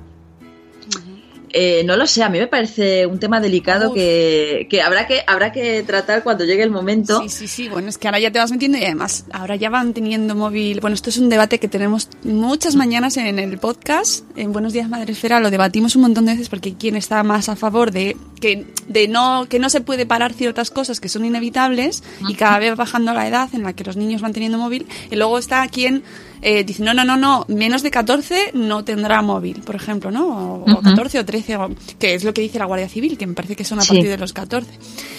Eh, 1.52 1.82
no 1.84 1.96
lo 1.96 2.06
sé, 2.06 2.22
a 2.22 2.28
mí 2.28 2.38
me 2.38 2.46
parece 2.46 3.06
un 3.06 3.18
tema 3.18 3.40
delicado 3.40 3.92
que, 3.92 4.68
que 4.70 4.82
habrá 4.82 5.06
que 5.06 5.22
habrá 5.26 5.50
que 5.50 5.82
tratar 5.82 6.22
cuando 6.22 6.44
llegue 6.44 6.62
el 6.62 6.70
momento. 6.70 7.22
Sí, 7.22 7.28
sí, 7.28 7.48
sí. 7.48 7.68
Bueno, 7.68 7.88
es 7.88 7.98
que 7.98 8.06
ahora 8.06 8.20
ya 8.20 8.30
te 8.30 8.38
vas 8.38 8.50
metiendo 8.52 8.78
y 8.78 8.84
además 8.84 9.24
ahora 9.32 9.56
ya 9.56 9.68
van 9.68 9.92
teniendo 9.92 10.34
móvil. 10.34 10.80
Bueno, 10.80 10.94
esto 10.94 11.10
es 11.10 11.18
un 11.18 11.28
debate 11.28 11.58
que 11.58 11.68
tenemos 11.68 12.08
muchas 12.22 12.76
mañanas 12.76 13.16
en 13.16 13.38
el 13.38 13.58
podcast. 13.58 14.24
En 14.36 14.52
Buenos 14.52 14.72
Días 14.72 14.88
Madre 14.88 15.12
Esfera 15.12 15.40
lo 15.40 15.50
debatimos 15.50 15.96
un 15.96 16.02
montón 16.02 16.26
de 16.26 16.32
veces 16.32 16.48
porque 16.48 16.74
quien 16.74 16.94
está 16.94 17.22
más 17.24 17.48
a 17.48 17.56
favor 17.56 17.90
de 17.90 18.16
que 18.40 18.66
de 18.86 19.08
no 19.08 19.46
que 19.48 19.58
no 19.58 19.70
se 19.70 19.80
puede 19.80 20.06
parar 20.06 20.32
ciertas 20.32 20.70
cosas 20.70 21.00
que 21.00 21.08
son 21.08 21.24
inevitables 21.24 22.02
y 22.28 22.34
cada 22.34 22.58
vez 22.58 22.76
bajando 22.76 23.12
la 23.12 23.26
edad 23.26 23.48
en 23.52 23.64
la 23.64 23.72
que 23.72 23.84
los 23.84 23.96
niños 23.96 24.22
van 24.22 24.32
teniendo 24.32 24.58
móvil. 24.58 24.86
Y 25.10 25.16
luego 25.16 25.38
está 25.38 25.66
quien 25.68 26.04
eh, 26.42 26.64
dice 26.64 26.82
no, 26.82 26.94
no, 26.94 27.04
no, 27.04 27.16
no, 27.16 27.44
menos 27.48 27.82
de 27.82 27.90
14 27.90 28.50
no 28.54 28.84
tendrá 28.84 29.20
móvil, 29.22 29.60
por 29.60 29.74
ejemplo, 29.76 30.10
¿no? 30.10 30.26
O, 30.64 30.72
o 30.72 30.80
14 30.82 31.18
o 31.18 31.24
13, 31.24 31.56
o- 31.56 31.70
que 31.98 32.14
es 32.14 32.24
lo 32.24 32.32
que 32.34 32.40
dice 32.42 32.58
la 32.58 32.64
Guardia 32.64 32.88
Civil, 32.88 33.18
que 33.18 33.26
me 33.26 33.34
parece 33.34 33.56
que 33.56 33.64
son 33.64 33.78
a 33.78 33.82
Sí. 33.82 33.88
partir 33.94 34.08
de 34.10 34.18
los 34.18 34.32
14. 34.32 34.70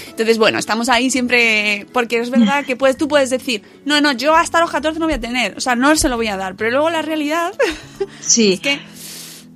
Entonces, 0.10 0.38
bueno, 0.38 0.60
estamos 0.60 0.90
ahí 0.90 1.10
siempre, 1.10 1.88
porque 1.94 2.20
es 2.20 2.30
verdad 2.30 2.66
que 2.66 2.76
puedes, 2.76 2.98
tú 2.98 3.08
puedes 3.08 3.30
decir, 3.30 3.62
no, 3.86 4.02
no, 4.02 4.12
yo 4.12 4.36
hasta 4.36 4.60
los 4.60 4.70
14 4.72 5.00
no 5.00 5.06
voy 5.06 5.14
a 5.16 5.20
tener, 5.20 5.56
o 5.58 5.62
sea, 5.62 5.76
no 5.76 5.96
se 5.96 6.10
lo 6.10 6.18
voy 6.18 6.28
a 6.28 6.38
dar, 6.38 6.56
pero 6.56 6.72
luego 6.72 6.90
la 6.90 7.02
realidad 7.02 7.54
Sí. 8.20 8.54
es 8.54 8.60
que 8.60 8.80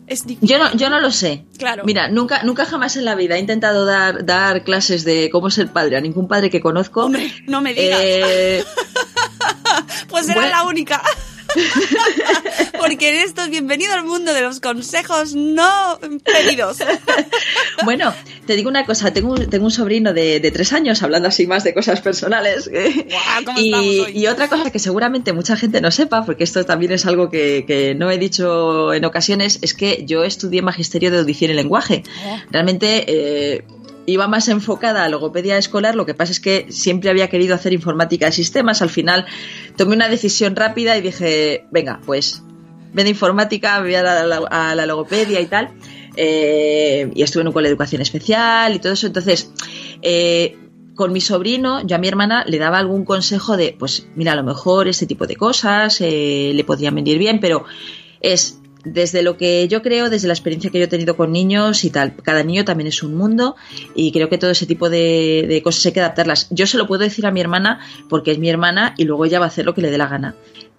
es 0.07 0.25
difícil. 0.27 0.47
Yo 0.47 0.59
no, 0.59 0.71
yo 0.75 0.89
no 0.91 0.99
lo 0.99 1.09
sé. 1.11 1.45
Claro. 1.57 1.83
Mira, 1.83 2.07
nunca, 2.09 2.43
nunca 2.43 2.65
jamás 2.65 2.95
en 2.95 3.05
la 3.05 3.15
vida 3.15 3.35
he 3.37 3.39
intentado 3.39 3.85
dar, 3.85 4.23
dar 4.23 4.63
clases 4.63 5.03
de 5.03 5.29
cómo 5.31 5.49
ser 5.49 5.69
padre 5.73 5.97
a 5.97 6.01
ningún 6.01 6.27
padre 6.27 6.51
que 6.51 6.61
conozco. 6.61 7.05
Hombre, 7.05 7.31
no 7.47 7.59
me 7.61 7.73
digas. 7.73 7.99
Eh, 8.03 8.63
pues 10.09 10.25
era 10.29 10.35
bueno. 10.41 10.49
la 10.49 10.63
única. 10.63 11.01
porque 12.79 13.09
en 13.09 13.15
esto 13.27 13.43
es 13.43 13.49
bienvenido 13.49 13.93
al 13.93 14.03
mundo 14.05 14.33
de 14.33 14.41
los 14.41 14.59
consejos 14.59 15.35
no 15.35 15.99
pedidos. 16.23 16.77
bueno, 17.85 18.13
te 18.45 18.55
digo 18.55 18.69
una 18.69 18.85
cosa, 18.85 19.11
tengo, 19.13 19.33
un- 19.33 19.49
tengo 19.49 19.65
un 19.65 19.71
sobrino 19.71 20.13
de, 20.13 20.39
de 20.39 20.51
tres 20.51 20.73
años, 20.73 21.03
hablando 21.03 21.27
así 21.29 21.47
más 21.47 21.63
de 21.63 21.73
cosas 21.73 22.01
personales. 22.01 22.69
Guau, 22.69 23.45
¿cómo 23.45 23.59
y, 23.59 23.65
estamos 23.69 24.07
hoy? 24.07 24.17
y 24.17 24.27
otra 24.27 24.47
cosa 24.47 24.71
que 24.71 24.79
seguramente 24.79 25.33
mucha 25.33 25.55
gente 25.55 25.81
no 25.81 25.91
sepa, 25.91 26.25
porque 26.25 26.43
esto 26.43 26.65
también 26.65 26.91
es 26.91 27.05
algo 27.05 27.29
que, 27.29 27.65
que 27.67 27.95
no 27.95 28.11
he 28.11 28.17
dicho 28.17 28.93
en 28.93 29.05
ocasiones, 29.05 29.59
es 29.61 29.73
que 29.73 30.03
yo 30.05 30.23
estudié 30.23 30.61
Magisterio 30.61 31.11
de 31.11 31.19
Audición 31.19 31.51
y 31.51 31.53
Lenguaje. 31.53 32.03
Oh. 32.27 32.37
Realmente 32.51 33.05
eh, 33.07 33.63
iba 34.05 34.27
más 34.27 34.47
enfocada 34.49 35.03
a 35.03 35.09
logopedia 35.09 35.57
escolar, 35.57 35.95
lo 35.95 36.05
que 36.05 36.13
pasa 36.13 36.31
es 36.31 36.39
que 36.39 36.67
siempre 36.69 37.09
había 37.09 37.29
querido 37.29 37.55
hacer 37.55 37.73
informática 37.73 38.25
de 38.27 38.31
sistemas, 38.31 38.81
al 38.81 38.89
final 38.89 39.25
tomé 39.77 39.95
una 39.95 40.09
decisión 40.09 40.55
rápida 40.55 40.97
y 40.97 41.01
dije, 41.01 41.65
venga, 41.71 41.99
pues 42.05 42.41
ven 42.93 43.05
de 43.05 43.09
informática, 43.11 43.79
voy 43.81 43.95
a 43.95 44.03
la, 44.03 44.37
a 44.49 44.75
la- 44.75 44.85
logopedia 44.85 45.41
y 45.41 45.45
tal. 45.47 45.69
Eh, 46.17 47.11
y 47.13 47.23
estuve 47.23 47.41
en 47.41 47.47
un 47.47 47.53
cole 47.53 47.67
de 47.67 47.71
educación 47.73 48.01
especial 48.01 48.73
y 48.73 48.79
todo 48.79 48.93
eso. 48.93 49.05
Entonces, 49.07 49.51
eh, 50.01 50.57
con 50.95 51.11
mi 51.11 51.19
sobrino, 51.19 51.85
yo 51.85 51.97
a 51.97 51.99
mi 51.99 52.07
hermana 52.07 52.45
le 52.47 52.57
daba 52.57 52.77
algún 52.79 53.03
consejo 53.03 53.57
de, 53.57 53.75
pues 53.77 54.07
mira, 54.15 54.31
a 54.31 54.35
lo 54.35 54.43
mejor 54.43 54.87
este 54.87 55.05
tipo 55.07 55.27
de 55.27 55.35
cosas 55.35 55.99
eh, 55.99 56.53
le 56.55 56.63
podrían 56.63 56.95
venir 56.95 57.17
bien, 57.17 57.41
pero 57.41 57.65
es 58.21 58.61
desde 58.85 59.23
lo 59.23 59.37
que 59.37 59.67
yo 59.67 59.81
creo, 59.81 60.09
desde 60.09 60.27
la 60.27 60.33
experiencia 60.33 60.69
que 60.69 60.77
yo 60.79 60.85
he 60.85 60.87
tenido 60.87 61.17
con 61.17 61.31
niños 61.31 61.83
y 61.83 61.89
tal. 61.89 62.15
Cada 62.15 62.43
niño 62.43 62.63
también 62.63 62.87
es 62.87 63.03
un 63.03 63.15
mundo 63.15 63.55
y 63.95 64.11
creo 64.11 64.29
que 64.29 64.37
todo 64.37 64.51
ese 64.51 64.65
tipo 64.65 64.89
de, 64.89 65.45
de 65.47 65.61
cosas 65.61 65.85
hay 65.87 65.91
que 65.91 65.99
adaptarlas. 65.99 66.47
Yo 66.51 66.67
se 66.67 66.77
lo 66.77 66.87
puedo 66.87 67.03
decir 67.03 67.25
a 67.25 67.31
mi 67.31 67.41
hermana 67.41 67.79
porque 68.09 68.31
es 68.31 68.39
mi 68.39 68.49
hermana 68.49 68.93
y 68.97 69.03
luego 69.03 69.25
ella 69.25 69.39
va 69.39 69.45
a 69.45 69.49
hacer 69.49 69.65
lo 69.65 69.73
que 69.73 69.81
le 69.81 69.91
dé 69.91 69.97
la 69.97 70.07
gana. 70.07 70.35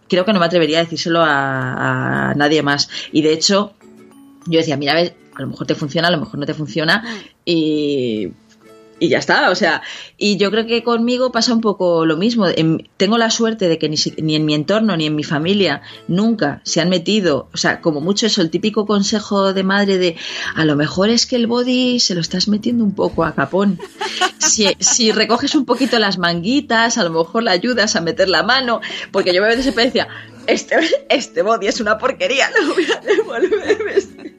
Creo 0.09 0.25
que 0.25 0.33
no 0.33 0.39
me 0.39 0.47
atrevería 0.47 0.79
a 0.79 0.85
decírselo 0.85 1.21
a, 1.21 2.31
a 2.31 2.35
nadie 2.35 2.63
más. 2.63 2.89
Y 3.13 3.23
de 3.23 3.33
hecho, 3.33 3.75
yo 4.47 4.59
decía, 4.61 4.77
mira, 4.77 4.93
a 4.93 4.97
ver, 4.97 5.17
a 5.35 5.43
lo 5.43 5.49
mejor 5.49 5.67
te 5.67 5.75
funciona, 5.75 6.09
a 6.09 6.11
lo 6.11 6.19
mejor 6.19 6.39
no 6.39 6.47
te 6.47 6.55
funciona 6.55 7.05
y, 7.45 8.33
y 8.99 9.09
ya 9.09 9.19
está, 9.19 9.51
o 9.51 9.55
sea, 9.55 9.83
y 10.17 10.39
yo 10.39 10.51
creo 10.51 10.67
que 10.67 10.83
conmigo 10.83 11.31
pasa 11.31 11.53
un 11.53 11.61
poco 11.61 12.07
lo 12.07 12.17
mismo. 12.17 12.47
En- 12.49 12.89
tengo 12.97 13.19
la 13.19 13.31
suerte 13.31 13.69
de 13.69 13.79
que 13.79 13.89
ni, 13.91 13.97
ni 14.23 14.37
en 14.37 14.47
mi 14.47 14.55
entorno 14.55 14.97
ni 14.97 15.07
en 15.07 15.15
mi 15.15 15.23
familia 15.23 15.83
nunca 16.09 16.61
se 16.65 16.81
han 16.81 16.89
metido, 16.89 17.49
o 17.53 17.57
sea, 17.59 17.81
como 17.83 18.01
mucho 18.01 18.27
eso, 18.27 18.41
el 18.41 18.51
típico 18.51 18.87
consejo 18.87 19.53
de 19.53 19.63
madre 19.65 19.99
de 19.99 20.17
a 20.55 20.65
lo 20.65 20.77
mejor 20.77 21.11
es 21.11 21.27
que 21.27 21.37
el 21.37 21.47
body 21.47 22.01
se 22.01 22.15
lo 22.15 22.21
estás 22.23 22.49
metiendo 22.49 22.85
un 22.85 22.95
poco 22.95 23.25
a 23.25 23.35
capón. 23.35 23.79
Si, 24.39 25.13
recoges 25.13 25.55
un 25.55 25.67
poquito 25.67 25.99
las 25.99 26.19
manguitas, 26.19 26.97
a 26.99 27.05
lo 27.05 27.11
mejor 27.11 27.43
le 27.43 27.51
ayudas 27.51 27.97
a 27.97 28.01
meter 28.01 28.29
la 28.29 28.43
mano, 28.43 28.81
porque 29.11 29.35
yo 29.35 29.45
a 29.45 29.49
veces 29.49 29.65
siempre 29.65 29.87
decía, 29.87 30.09
este, 30.47 30.77
este 31.11 31.43
body 31.43 31.67
es 31.67 31.81
una 31.81 31.99
porquería, 31.99 32.49
no 32.63 32.73
voy 32.75 32.87
a 32.91 33.01
devolver 33.01 33.85
vestir". 33.85 34.37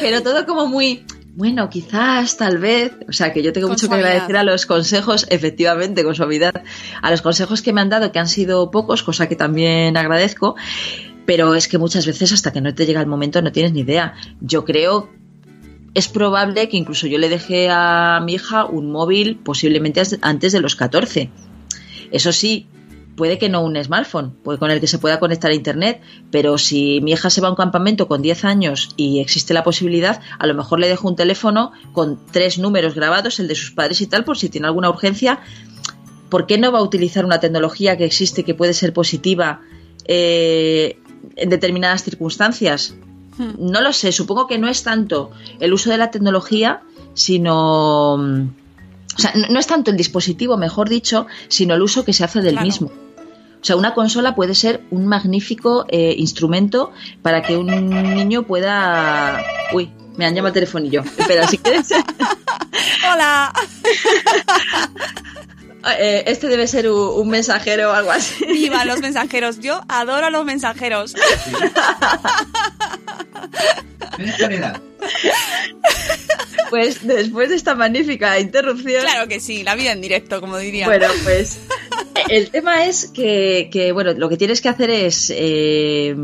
Pero 0.00 0.22
todo 0.22 0.44
como 0.46 0.66
muy, 0.66 1.04
bueno, 1.34 1.70
quizás, 1.70 2.36
tal 2.36 2.58
vez. 2.58 2.92
O 3.08 3.12
sea, 3.12 3.32
que 3.32 3.42
yo 3.42 3.52
tengo 3.52 3.68
Con 3.68 3.74
mucho 3.74 3.88
que 3.88 3.94
agradecer 3.94 4.36
a 4.36 4.42
los 4.42 4.66
consejos, 4.66 5.26
efectivamente, 5.30 6.04
con 6.04 6.14
suavidad, 6.14 6.62
a 7.00 7.10
los 7.10 7.22
consejos 7.22 7.62
que 7.62 7.72
me 7.72 7.80
han 7.80 7.88
dado, 7.88 8.12
que 8.12 8.18
han 8.18 8.28
sido 8.28 8.70
pocos, 8.70 9.02
cosa 9.02 9.28
que 9.28 9.36
también 9.36 9.96
agradezco. 9.96 10.56
Pero 11.24 11.54
es 11.54 11.68
que 11.68 11.78
muchas 11.78 12.06
veces 12.06 12.32
hasta 12.32 12.52
que 12.52 12.60
no 12.60 12.74
te 12.74 12.84
llega 12.84 13.00
el 13.00 13.06
momento 13.06 13.40
no 13.40 13.52
tienes 13.52 13.72
ni 13.72 13.80
idea. 13.80 14.14
Yo 14.40 14.64
creo 14.64 15.08
es 15.94 16.08
probable 16.08 16.68
que 16.68 16.76
incluso 16.76 17.06
yo 17.06 17.18
le 17.18 17.28
dejé 17.28 17.68
a 17.70 18.20
mi 18.24 18.34
hija 18.34 18.64
un 18.64 18.90
móvil 18.90 19.36
posiblemente 19.36 20.02
antes 20.22 20.52
de 20.52 20.60
los 20.60 20.74
14. 20.74 21.30
Eso 22.10 22.32
sí, 22.32 22.66
puede 23.16 23.38
que 23.38 23.48
no 23.48 23.62
un 23.62 23.82
smartphone, 23.82 24.34
pues 24.42 24.58
con 24.58 24.70
el 24.70 24.80
que 24.80 24.86
se 24.86 24.98
pueda 24.98 25.20
conectar 25.20 25.50
a 25.50 25.54
internet, 25.54 26.00
pero 26.30 26.58
si 26.58 27.00
mi 27.02 27.12
hija 27.12 27.30
se 27.30 27.40
va 27.40 27.48
a 27.48 27.50
un 27.50 27.56
campamento 27.56 28.08
con 28.08 28.22
10 28.22 28.44
años 28.44 28.90
y 28.96 29.20
existe 29.20 29.54
la 29.54 29.64
posibilidad, 29.64 30.20
a 30.38 30.46
lo 30.46 30.54
mejor 30.54 30.80
le 30.80 30.88
dejo 30.88 31.08
un 31.08 31.16
teléfono 31.16 31.72
con 31.92 32.18
tres 32.30 32.58
números 32.58 32.94
grabados, 32.94 33.38
el 33.40 33.48
de 33.48 33.54
sus 33.54 33.72
padres 33.72 34.00
y 34.00 34.06
tal, 34.06 34.24
por 34.24 34.38
si 34.38 34.48
tiene 34.48 34.66
alguna 34.66 34.88
urgencia. 34.88 35.40
¿Por 36.30 36.46
qué 36.46 36.56
no 36.56 36.72
va 36.72 36.78
a 36.78 36.82
utilizar 36.82 37.24
una 37.24 37.40
tecnología 37.40 37.96
que 37.98 38.04
existe 38.04 38.44
que 38.44 38.54
puede 38.54 38.72
ser 38.72 38.94
positiva 38.94 39.60
eh, 40.06 40.98
en 41.36 41.50
determinadas 41.50 42.02
circunstancias? 42.04 42.94
No 43.58 43.80
lo 43.80 43.92
sé, 43.92 44.12
supongo 44.12 44.46
que 44.46 44.58
no 44.58 44.68
es 44.68 44.82
tanto 44.82 45.30
el 45.60 45.72
uso 45.72 45.90
de 45.90 45.98
la 45.98 46.10
tecnología, 46.10 46.82
sino... 47.14 48.52
O 49.16 49.20
sea, 49.20 49.32
no 49.34 49.48
no 49.48 49.58
es 49.60 49.66
tanto 49.66 49.90
el 49.90 49.96
dispositivo, 49.96 50.56
mejor 50.56 50.88
dicho, 50.88 51.26
sino 51.48 51.74
el 51.74 51.82
uso 51.82 52.04
que 52.04 52.12
se 52.12 52.24
hace 52.24 52.40
del 52.40 52.52
Claro. 52.54 52.66
mismo. 52.66 52.86
O 52.88 53.64
sea, 53.64 53.76
una 53.76 53.94
consola 53.94 54.34
puede 54.34 54.54
ser 54.56 54.82
un 54.90 55.06
magnífico 55.06 55.84
eh, 55.88 56.14
instrumento 56.18 56.90
para 57.22 57.42
que 57.42 57.56
un 57.56 57.66
niño 57.90 58.42
pueda... 58.42 59.40
Uy, 59.72 59.90
me 60.16 60.26
han 60.26 60.34
llamado 60.34 60.48
el 60.48 60.54
telefonillo. 60.54 61.02
Espera, 61.16 61.46
si 61.46 61.58
quieres... 61.58 61.88
Hola. 63.12 63.52
Eh, 65.98 66.24
este 66.26 66.46
debe 66.48 66.66
ser 66.68 66.88
un, 66.88 67.20
un 67.20 67.28
mensajero 67.28 67.90
o 67.90 67.92
algo 67.92 68.12
así. 68.12 68.44
Viva 68.46 68.84
los 68.84 69.00
mensajeros. 69.02 69.58
Yo 69.60 69.80
adoro 69.88 70.26
a 70.26 70.30
los 70.30 70.44
mensajeros. 70.44 71.14
Pues 76.70 77.06
después 77.06 77.50
de 77.50 77.56
esta 77.56 77.74
magnífica 77.74 78.38
interrupción... 78.38 79.02
Claro 79.02 79.28
que 79.28 79.40
sí, 79.40 79.62
la 79.62 79.74
vida 79.74 79.92
en 79.92 80.00
directo, 80.00 80.40
como 80.40 80.56
diría. 80.58 80.86
Bueno, 80.86 81.06
pues 81.24 81.58
el 82.28 82.50
tema 82.50 82.86
es 82.86 83.06
que, 83.12 83.68
que, 83.70 83.92
bueno, 83.92 84.12
lo 84.14 84.28
que 84.28 84.36
tienes 84.36 84.60
que 84.60 84.68
hacer 84.68 84.88
es 84.90 85.30
eh, 85.34 86.14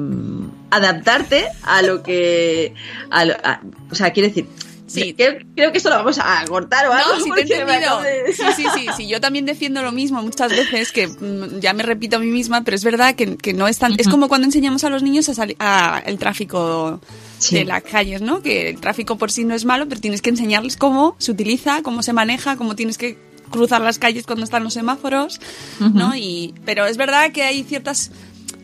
adaptarte 0.70 1.46
a 1.62 1.82
lo 1.82 2.02
que... 2.02 2.72
a 3.10 3.24
lo- 3.24 3.34
a- 3.42 3.60
o 3.90 3.94
sea, 3.94 4.12
quiere 4.12 4.28
decir... 4.28 4.46
Sí. 4.88 5.14
Creo, 5.14 5.38
creo 5.54 5.70
que 5.70 5.78
esto 5.78 5.90
lo 5.90 5.96
vamos 5.96 6.18
a 6.18 6.44
cortar 6.48 6.86
o 6.88 6.92
algo. 6.92 7.10
No, 7.12 7.16
sí 7.24 7.24
te 7.24 7.28
he 7.28 7.44
porque 7.44 7.44
me 7.44 7.60
entendido. 7.74 7.90
acabo 7.98 8.02
de- 8.02 8.32
Sí, 8.34 8.42
sí, 8.56 8.64
sí, 8.74 8.86
sí. 8.96 9.06
Yo 9.08 9.20
también 9.20 9.46
defiendo 9.46 9.82
lo 9.82 9.92
mismo 9.92 10.20
muchas 10.22 10.50
veces, 10.50 10.90
que 10.92 11.06
mm, 11.06 11.60
ya 11.60 11.72
me 11.74 11.82
repito 11.82 12.16
a 12.16 12.18
mí 12.18 12.26
misma, 12.26 12.64
pero 12.64 12.74
es 12.74 12.82
verdad 12.84 13.14
que, 13.14 13.36
que 13.36 13.52
no 13.52 13.68
es 13.68 13.78
tan... 13.78 13.94
Es 13.98 14.08
como 14.08 14.28
cuando 14.28 14.46
enseñamos 14.46 14.82
a 14.84 14.90
los 14.90 15.02
niños 15.02 15.28
a 15.28 15.34
salir 15.34 15.56
a 15.60 16.02
el 16.06 16.18
tráfico 16.18 17.00
Sí. 17.38 17.54
de 17.54 17.64
las 17.66 17.84
calles, 17.84 18.20
¿no? 18.20 18.42
Que 18.42 18.70
el 18.70 18.80
tráfico 18.80 19.16
por 19.16 19.30
sí 19.30 19.44
no 19.44 19.54
es 19.54 19.64
malo, 19.64 19.88
pero 19.88 20.00
tienes 20.00 20.22
que 20.22 20.30
enseñarles 20.30 20.76
cómo 20.76 21.14
se 21.18 21.30
utiliza, 21.30 21.82
cómo 21.82 22.02
se 22.02 22.12
maneja, 22.12 22.56
cómo 22.56 22.74
tienes 22.74 22.98
que 22.98 23.16
cruzar 23.50 23.80
las 23.80 23.98
calles 23.98 24.26
cuando 24.26 24.44
están 24.44 24.64
los 24.64 24.74
semáforos, 24.74 25.40
¿no? 25.78 26.14
Y, 26.16 26.52
pero 26.64 26.84
es 26.86 26.96
verdad 26.96 27.30
que 27.32 27.42
hay 27.44 27.62
ciertas... 27.62 28.10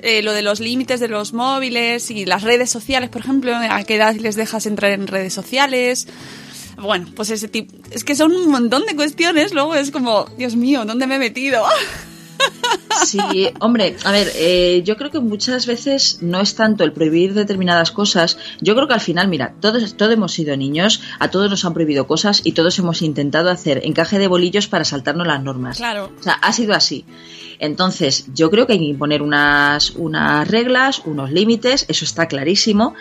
eh, 0.05 0.23
lo 0.23 0.33
de 0.33 0.43
los 0.43 0.61
límites 0.61 1.01
de 1.01 1.09
los 1.09 1.33
móviles 1.33 2.11
y 2.11 2.27
las 2.27 2.43
redes 2.43 2.71
sociales, 2.71 3.09
por 3.11 3.23
ejemplo, 3.23 3.57
a 3.57 3.83
qué 3.85 3.97
edad 3.97 4.15
les 4.15 4.37
dejas 4.37 4.67
entrar 4.67 4.93
en 4.93 5.07
redes 5.07 5.33
sociales. 5.33 6.07
Bueno, 6.77 7.07
pues 7.17 7.31
ese 7.31 7.49
tipo. 7.49 7.75
Es 7.91 8.05
que 8.05 8.15
son 8.15 8.33
un 8.33 8.49
montón 8.49 8.85
de 8.87 8.95
cuestiones, 8.97 9.55
luego 9.55 9.75
es 9.75 9.91
como, 9.91 10.27
Dios 10.37 10.57
mío, 10.57 10.85
¿dónde 10.85 11.07
me 11.07 11.17
he 11.17 11.19
metido? 11.19 11.65
Sí, 13.05 13.49
hombre, 13.61 13.97
a 14.05 14.13
ver, 14.13 14.31
eh, 14.35 14.83
yo 14.85 14.97
creo 14.97 15.11
que 15.11 15.21
muchas 15.21 15.67
veces 15.67 16.19
no 16.23 16.41
es 16.41 16.55
tanto 16.55 16.85
el 16.85 16.93
prohibir 16.93 17.35
determinadas 17.35 17.91
cosas. 17.91 18.39
Yo 18.61 18.75
creo 18.75 18.89
que 18.89 18.95
al 18.95 19.01
final, 19.01 19.29
mira, 19.29 19.55
todos, 19.61 19.97
todos 19.97 20.13
hemos 20.13 20.33
sido 20.33 20.57
niños, 20.57 21.03
a 21.19 21.31
todos 21.31 21.51
nos 21.51 21.65
han 21.65 21.75
prohibido 21.75 22.07
cosas 22.07 22.41
y 22.45 22.53
todos 22.53 22.79
hemos 22.79 23.03
intentado 23.03 23.51
hacer 23.51 23.83
encaje 23.85 24.19
de 24.19 24.27
bolillos 24.27 24.69
para 24.69 24.85
saltarnos 24.85 25.27
las 25.27 25.43
normas. 25.43 25.77
Claro. 25.77 26.13
O 26.19 26.23
sea, 26.23 26.35
ha 26.35 26.53
sido 26.53 26.75
así. 26.75 27.05
Entonces, 27.59 28.27
yo 28.35 28.51
creo 28.51 28.67
que 28.67 28.75
hay 28.75 28.79
que 28.79 28.85
imponer 28.85 29.23
unas, 29.23 29.91
unas 29.93 30.47
reglas, 30.49 31.03
unos 31.05 31.31
límites, 31.31 31.87
eso 31.89 32.05
está 32.05 32.27
clarísimo, 32.27 32.95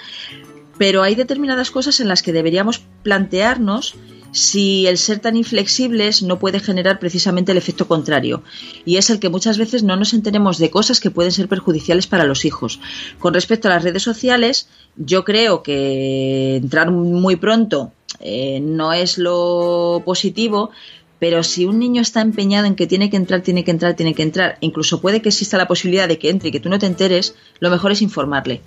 pero 0.78 1.04
hay 1.04 1.16
determinadas 1.16 1.72
cosas 1.72 2.00
en 2.00 2.08
las 2.08 2.22
que 2.22 2.34
deberíamos 2.34 2.82
plantearnos 3.04 3.96
si 4.34 4.88
el 4.88 4.98
ser 4.98 5.20
tan 5.20 5.38
inflexibles 5.38 6.24
no 6.24 6.40
puede 6.40 6.60
generar 6.60 7.00
precisamente 7.00 7.52
el 7.52 7.58
efecto 7.58 7.88
contrario, 7.88 8.44
y 8.84 8.98
es 8.98 9.10
el 9.10 9.20
que 9.20 9.30
muchas 9.30 9.58
veces 9.58 9.84
no 9.84 9.96
nos 9.96 10.14
enteremos 10.14 10.58
de 10.58 10.72
cosas 10.72 11.00
que 11.00 11.12
pueden 11.12 11.32
ser 11.32 11.48
perjudiciales 11.48 12.08
para 12.08 12.26
los 12.26 12.44
hijos. 12.44 12.80
Con 13.20 13.34
respecto 13.34 13.68
a 13.68 13.72
las 13.72 13.84
redes 13.84 14.04
sociales, 14.04 14.68
yo 14.98 15.24
creo 15.24 15.64
que 15.64 16.58
entrar 16.58 16.92
muy 16.92 17.36
pronto 17.36 17.94
eh, 18.20 18.60
no 18.60 18.92
es 18.92 19.18
lo 19.18 20.02
positivo, 20.04 20.72
pero 21.20 21.44
si 21.44 21.66
un 21.66 21.80
niño 21.80 22.02
está 22.02 22.22
empeñado 22.22 22.66
en 22.66 22.76
que 22.76 22.88
tiene 22.88 23.10
que 23.10 23.18
entrar, 23.18 23.42
tiene 23.42 23.64
que 23.64 23.72
entrar, 23.72 23.96
tiene 23.96 24.14
que 24.14 24.24
entrar, 24.24 24.58
incluso 24.60 25.00
puede 25.00 25.22
que 25.22 25.30
exista 25.30 25.58
la 25.58 25.68
posibilidad 25.68 26.08
de 26.08 26.18
que 26.18 26.30
entre 26.30 26.50
y 26.50 26.52
que 26.52 26.60
tú 26.60 26.70
no 26.70 26.80
te 26.80 26.86
enteres, 26.86 27.36
lo 27.60 27.70
mejor 27.70 27.92
es 27.92 28.02
informarle. 28.02 28.62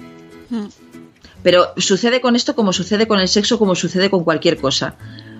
Mm. 0.49 0.67
Pero 1.43 1.67
sucede 1.77 2.21
con 2.21 2.35
esto 2.35 2.55
como 2.55 2.73
sucede 2.73 3.07
con 3.07 3.21
el 3.21 3.29
sexo, 3.29 3.59
como 3.59 3.75
sucede 3.75 4.11
con 4.11 4.25
cualquier 4.25 4.57
cosa. 4.57 4.97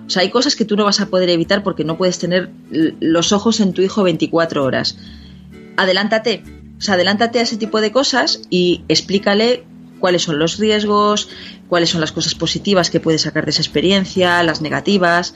O 0.07 0.09
sea, 0.09 0.21
hay 0.21 0.29
cosas 0.29 0.55
que 0.55 0.63
tú 0.63 0.77
no 0.77 0.85
vas 0.85 1.01
a 1.01 1.07
poder 1.07 1.29
evitar 1.29 1.63
porque 1.63 1.83
no 1.83 1.97
puedes 1.97 2.17
tener 2.17 2.49
los 2.71 3.33
ojos 3.33 3.59
en 3.59 3.73
tu 3.73 3.81
hijo 3.81 4.03
24 4.03 4.63
horas. 4.63 4.97
Adelántate, 5.75 6.43
o 6.77 6.81
sea, 6.81 6.93
adelántate 6.93 7.39
a 7.39 7.41
ese 7.41 7.57
tipo 7.57 7.81
de 7.81 7.91
cosas 7.91 8.41
y 8.49 8.83
explícale 8.87 9.65
cuáles 9.99 10.21
son 10.21 10.39
los 10.39 10.59
riesgos, 10.59 11.27
cuáles 11.67 11.89
son 11.89 11.99
las 11.99 12.13
cosas 12.13 12.35
positivas 12.35 12.89
que 12.89 13.01
puedes 13.01 13.23
sacar 13.23 13.43
de 13.43 13.51
esa 13.51 13.61
experiencia, 13.61 14.41
las 14.43 14.61
negativas. 14.61 15.35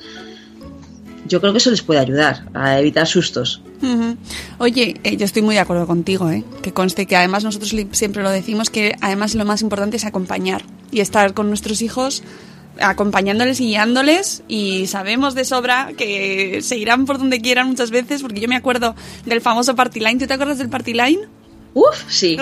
Yo 1.28 1.42
creo 1.42 1.52
que 1.52 1.58
eso 1.58 1.70
les 1.70 1.82
puede 1.82 2.00
ayudar 2.00 2.48
a 2.54 2.80
evitar 2.80 3.08
sustos. 3.08 3.62
Ujú. 3.82 4.16
Oye, 4.60 5.00
eh, 5.04 5.18
yo 5.18 5.26
estoy 5.26 5.42
muy 5.42 5.56
de 5.56 5.62
acuerdo 5.62 5.86
contigo, 5.86 6.30
¿eh? 6.30 6.46
Que 6.62 6.72
conste 6.72 7.08
que 7.08 7.18
además 7.18 7.44
nosotros 7.44 7.76
siempre 7.92 8.24
lo 8.24 8.30
decimos 8.30 8.70
que 8.70 8.96
además 9.02 9.36
lo 9.36 9.44
más 9.44 9.62
importante 9.62 9.98
es 9.98 10.06
acompañar 10.06 10.64
y 10.92 11.02
estar 11.02 11.34
con 11.34 11.50
nuestros 11.50 11.82
hijos 11.82 12.24
acompañándoles 12.82 13.60
y 13.60 13.68
guiándoles 13.68 14.44
y 14.48 14.88
sabemos 14.88 15.36
de 15.36 15.46
sobra 15.46 15.92
que 15.98 16.62
se 16.62 16.78
irán 16.78 17.06
por 17.06 17.18
donde 17.18 17.42
quieran 17.42 17.68
muchas 17.68 17.92
veces 17.92 18.22
porque 18.22 18.40
yo 18.40 18.48
me 18.48 18.56
acuerdo 18.56 18.96
del 19.26 19.42
famoso 19.42 19.76
party 19.76 20.00
line. 20.00 20.20
¿Tú 20.20 20.28
te 20.28 20.34
acuerdas 20.34 20.58
del 20.58 20.70
party 20.70 20.94
line? 20.94 21.41
Uf, 21.74 22.04
sí. 22.10 22.38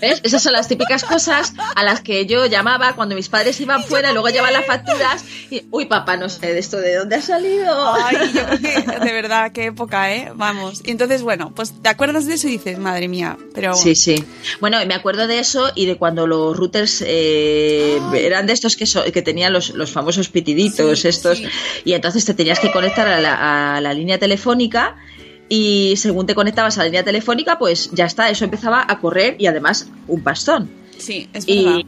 ¿Ves? 0.00 0.20
Esas 0.22 0.42
son 0.42 0.52
las 0.52 0.66
típicas 0.68 1.04
cosas 1.04 1.54
a 1.74 1.82
las 1.82 2.00
que 2.00 2.26
yo 2.26 2.46
llamaba 2.46 2.94
cuando 2.94 3.14
mis 3.14 3.28
padres 3.28 3.60
iban 3.60 3.82
fuera, 3.84 4.12
luego 4.12 4.28
llevaban 4.28 4.52
las 4.52 4.66
facturas 4.66 5.24
y, 5.50 5.62
uy, 5.70 5.86
papá, 5.86 6.16
no 6.16 6.28
sé 6.28 6.52
de 6.52 6.58
esto 6.58 6.78
de 6.78 6.94
dónde 6.96 7.16
ha 7.16 7.20
salido. 7.22 7.94
Ay, 7.94 8.16
yo 8.34 8.44
creo 8.46 8.60
que 8.60 8.98
de 9.04 9.12
verdad, 9.12 9.52
qué 9.52 9.66
época, 9.66 10.12
¿eh? 10.14 10.32
Vamos. 10.34 10.82
Y 10.84 10.90
entonces, 10.90 11.22
bueno, 11.22 11.52
pues 11.54 11.72
te 11.80 11.88
acuerdas 11.88 12.26
de 12.26 12.34
eso 12.34 12.48
y 12.48 12.52
dices, 12.52 12.78
madre 12.78 13.08
mía, 13.08 13.36
pero... 13.54 13.74
Sí, 13.74 13.94
sí. 13.94 14.24
Bueno, 14.60 14.78
me 14.86 14.94
acuerdo 14.94 15.26
de 15.26 15.38
eso 15.38 15.70
y 15.74 15.86
de 15.86 15.96
cuando 15.96 16.26
los 16.26 16.56
routers 16.56 17.02
eh, 17.06 18.00
eran 18.14 18.46
de 18.46 18.52
estos 18.52 18.76
que, 18.76 18.86
so- 18.86 19.04
que 19.04 19.22
tenían 19.22 19.52
los, 19.52 19.70
los 19.70 19.90
famosos 19.90 20.28
pitiditos, 20.28 21.00
Sí, 21.00 21.08
estos, 21.08 21.38
sí. 21.38 21.46
y 21.84 21.92
entonces 21.92 22.24
te 22.24 22.34
tenías 22.34 22.58
que 22.58 22.70
conectar 22.72 23.06
a 23.08 23.20
la, 23.20 23.76
a 23.76 23.80
la 23.80 23.92
línea 23.94 24.18
telefónica 24.18 24.96
y 25.48 25.94
según 25.96 26.26
te 26.26 26.34
conectabas 26.34 26.76
a 26.78 26.80
la 26.80 26.84
línea 26.86 27.04
telefónica, 27.04 27.58
pues 27.58 27.90
ya 27.92 28.06
está, 28.06 28.30
eso 28.30 28.44
empezaba 28.44 28.84
a 28.86 28.98
correr 28.98 29.36
y 29.38 29.46
además 29.46 29.88
un 30.08 30.22
bastón. 30.22 30.70
Sí, 30.98 31.28
es 31.32 31.46
verdad. 31.46 31.78
Y, 31.78 31.86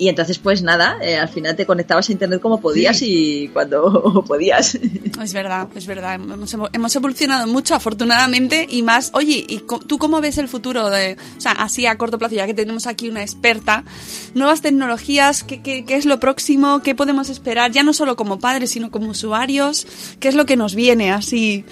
y 0.00 0.08
entonces, 0.08 0.38
pues 0.38 0.62
nada, 0.62 0.96
eh, 1.02 1.18
al 1.18 1.28
final 1.28 1.54
te 1.56 1.66
conectabas 1.66 2.08
a 2.08 2.12
internet 2.12 2.40
como 2.40 2.58
podías 2.58 3.02
y 3.02 3.48
cuando 3.52 4.24
podías. 4.26 4.74
Es 4.74 5.34
verdad, 5.34 5.68
es 5.74 5.86
verdad. 5.86 6.14
Hemos, 6.14 6.56
hemos 6.72 6.96
evolucionado 6.96 7.46
mucho, 7.46 7.74
afortunadamente, 7.74 8.66
y 8.68 8.82
más. 8.82 9.10
Oye, 9.12 9.44
¿y 9.46 9.62
tú 9.86 9.98
cómo 9.98 10.22
ves 10.22 10.38
el 10.38 10.48
futuro? 10.48 10.88
De, 10.88 11.18
o 11.36 11.40
sea, 11.40 11.52
así 11.52 11.84
a 11.84 11.98
corto 11.98 12.18
plazo, 12.18 12.34
ya 12.34 12.46
que 12.46 12.54
tenemos 12.54 12.86
aquí 12.86 13.10
una 13.10 13.20
experta. 13.20 13.84
Nuevas 14.32 14.62
tecnologías, 14.62 15.44
¿qué, 15.44 15.60
qué, 15.60 15.84
qué 15.84 15.96
es 15.96 16.06
lo 16.06 16.18
próximo? 16.18 16.80
¿Qué 16.82 16.94
podemos 16.94 17.28
esperar? 17.28 17.70
Ya 17.70 17.82
no 17.82 17.92
solo 17.92 18.16
como 18.16 18.38
padres, 18.38 18.70
sino 18.70 18.90
como 18.90 19.10
usuarios. 19.10 19.86
¿Qué 20.18 20.28
es 20.28 20.34
lo 20.34 20.46
que 20.46 20.56
nos 20.56 20.74
viene 20.74 21.12
así? 21.12 21.66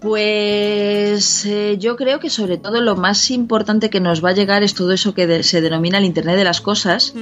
Pues 0.00 1.44
eh, 1.44 1.76
yo 1.78 1.96
creo 1.96 2.20
que 2.20 2.30
sobre 2.30 2.56
todo 2.56 2.80
lo 2.80 2.94
más 2.96 3.30
importante 3.30 3.90
que 3.90 4.00
nos 4.00 4.24
va 4.24 4.30
a 4.30 4.34
llegar 4.34 4.62
es 4.62 4.74
todo 4.74 4.92
eso 4.92 5.12
que 5.14 5.26
de- 5.26 5.42
se 5.42 5.60
denomina 5.60 5.98
el 5.98 6.04
Internet 6.04 6.36
de 6.36 6.44
las 6.44 6.60
Cosas, 6.60 7.12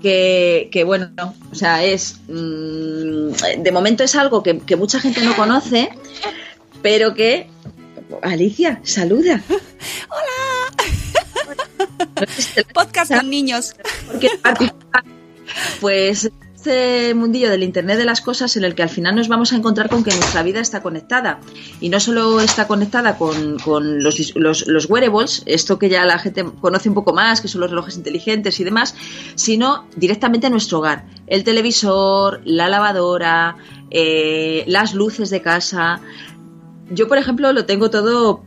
que, 0.00 0.68
que, 0.72 0.84
bueno, 0.84 1.10
o 1.50 1.54
sea, 1.54 1.84
es 1.84 2.20
mm, 2.28 3.62
de 3.62 3.72
momento 3.72 4.02
es 4.04 4.14
algo 4.16 4.42
que, 4.42 4.58
que 4.60 4.76
mucha 4.76 4.98
gente 5.00 5.20
no 5.22 5.36
conoce, 5.36 5.90
pero 6.82 7.14
que 7.14 7.50
Alicia, 8.22 8.80
saluda. 8.84 9.42
Hola. 10.08 10.74
Podcast 12.72 13.12
con 13.14 13.28
niños. 13.28 13.74
porque 14.10 14.30
participa, 14.42 15.04
pues 15.80 16.30
este 16.58 17.14
mundillo 17.14 17.50
del 17.50 17.62
Internet 17.62 17.98
de 17.98 18.04
las 18.04 18.20
cosas 18.20 18.56
en 18.56 18.64
el 18.64 18.74
que 18.74 18.82
al 18.82 18.88
final 18.88 19.14
nos 19.14 19.28
vamos 19.28 19.52
a 19.52 19.56
encontrar 19.56 19.88
con 19.88 20.02
que 20.02 20.10
nuestra 20.10 20.42
vida 20.42 20.58
está 20.58 20.82
conectada 20.82 21.38
y 21.80 21.88
no 21.88 22.00
solo 22.00 22.40
está 22.40 22.66
conectada 22.66 23.16
con, 23.16 23.60
con 23.60 24.02
los, 24.02 24.34
los 24.34 24.90
wearables, 24.90 25.44
esto 25.46 25.78
que 25.78 25.88
ya 25.88 26.04
la 26.04 26.18
gente 26.18 26.44
conoce 26.60 26.88
un 26.88 26.96
poco 26.96 27.12
más, 27.12 27.40
que 27.40 27.46
son 27.46 27.60
los 27.60 27.70
relojes 27.70 27.96
inteligentes 27.96 28.58
y 28.58 28.64
demás, 28.64 28.96
sino 29.36 29.86
directamente 29.94 30.48
a 30.48 30.50
nuestro 30.50 30.78
hogar. 30.78 31.06
El 31.28 31.44
televisor, 31.44 32.40
la 32.44 32.68
lavadora, 32.68 33.56
eh, 33.92 34.64
las 34.66 34.94
luces 34.94 35.30
de 35.30 35.40
casa, 35.40 36.00
yo, 36.90 37.06
por 37.06 37.18
ejemplo, 37.18 37.52
lo 37.52 37.66
tengo 37.66 37.88
todo 37.88 38.42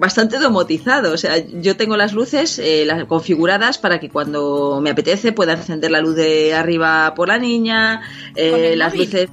bastante 0.00 0.38
domotizado. 0.38 1.12
O 1.12 1.16
sea, 1.18 1.36
yo 1.38 1.76
tengo 1.76 1.96
las 1.96 2.12
luces 2.14 2.58
eh, 2.58 2.84
las 2.86 3.04
configuradas 3.04 3.78
para 3.78 4.00
que 4.00 4.08
cuando 4.08 4.80
me 4.82 4.90
apetece 4.90 5.30
pueda 5.32 5.52
encender 5.52 5.90
la 5.92 6.00
luz 6.00 6.16
de 6.16 6.54
arriba 6.54 7.12
por 7.14 7.28
la 7.28 7.38
niña, 7.38 8.00
eh, 8.34 8.50
¿Con 8.50 8.60
el 8.60 8.78
las 8.78 8.94
móvil? 8.94 9.04
luces 9.06 9.30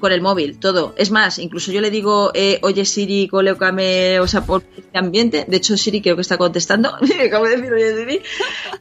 con 0.00 0.12
el 0.12 0.20
móvil, 0.20 0.58
todo. 0.60 0.94
Es 0.96 1.10
más, 1.10 1.38
incluso 1.40 1.72
yo 1.72 1.80
le 1.80 1.90
digo, 1.90 2.30
eh, 2.34 2.60
oye 2.62 2.84
Siri, 2.84 3.26
colócame, 3.26 4.20
o 4.20 4.28
sea, 4.28 4.42
por 4.44 4.62
este 4.76 4.96
ambiente. 4.96 5.44
De 5.48 5.56
hecho, 5.56 5.76
Siri 5.76 6.00
creo 6.00 6.14
que 6.14 6.22
está 6.22 6.36
contestando. 6.38 6.92
Acabo 7.26 7.46
de 7.46 7.56
decir, 7.56 7.72
oye 7.72 7.96
Siri. 7.96 8.20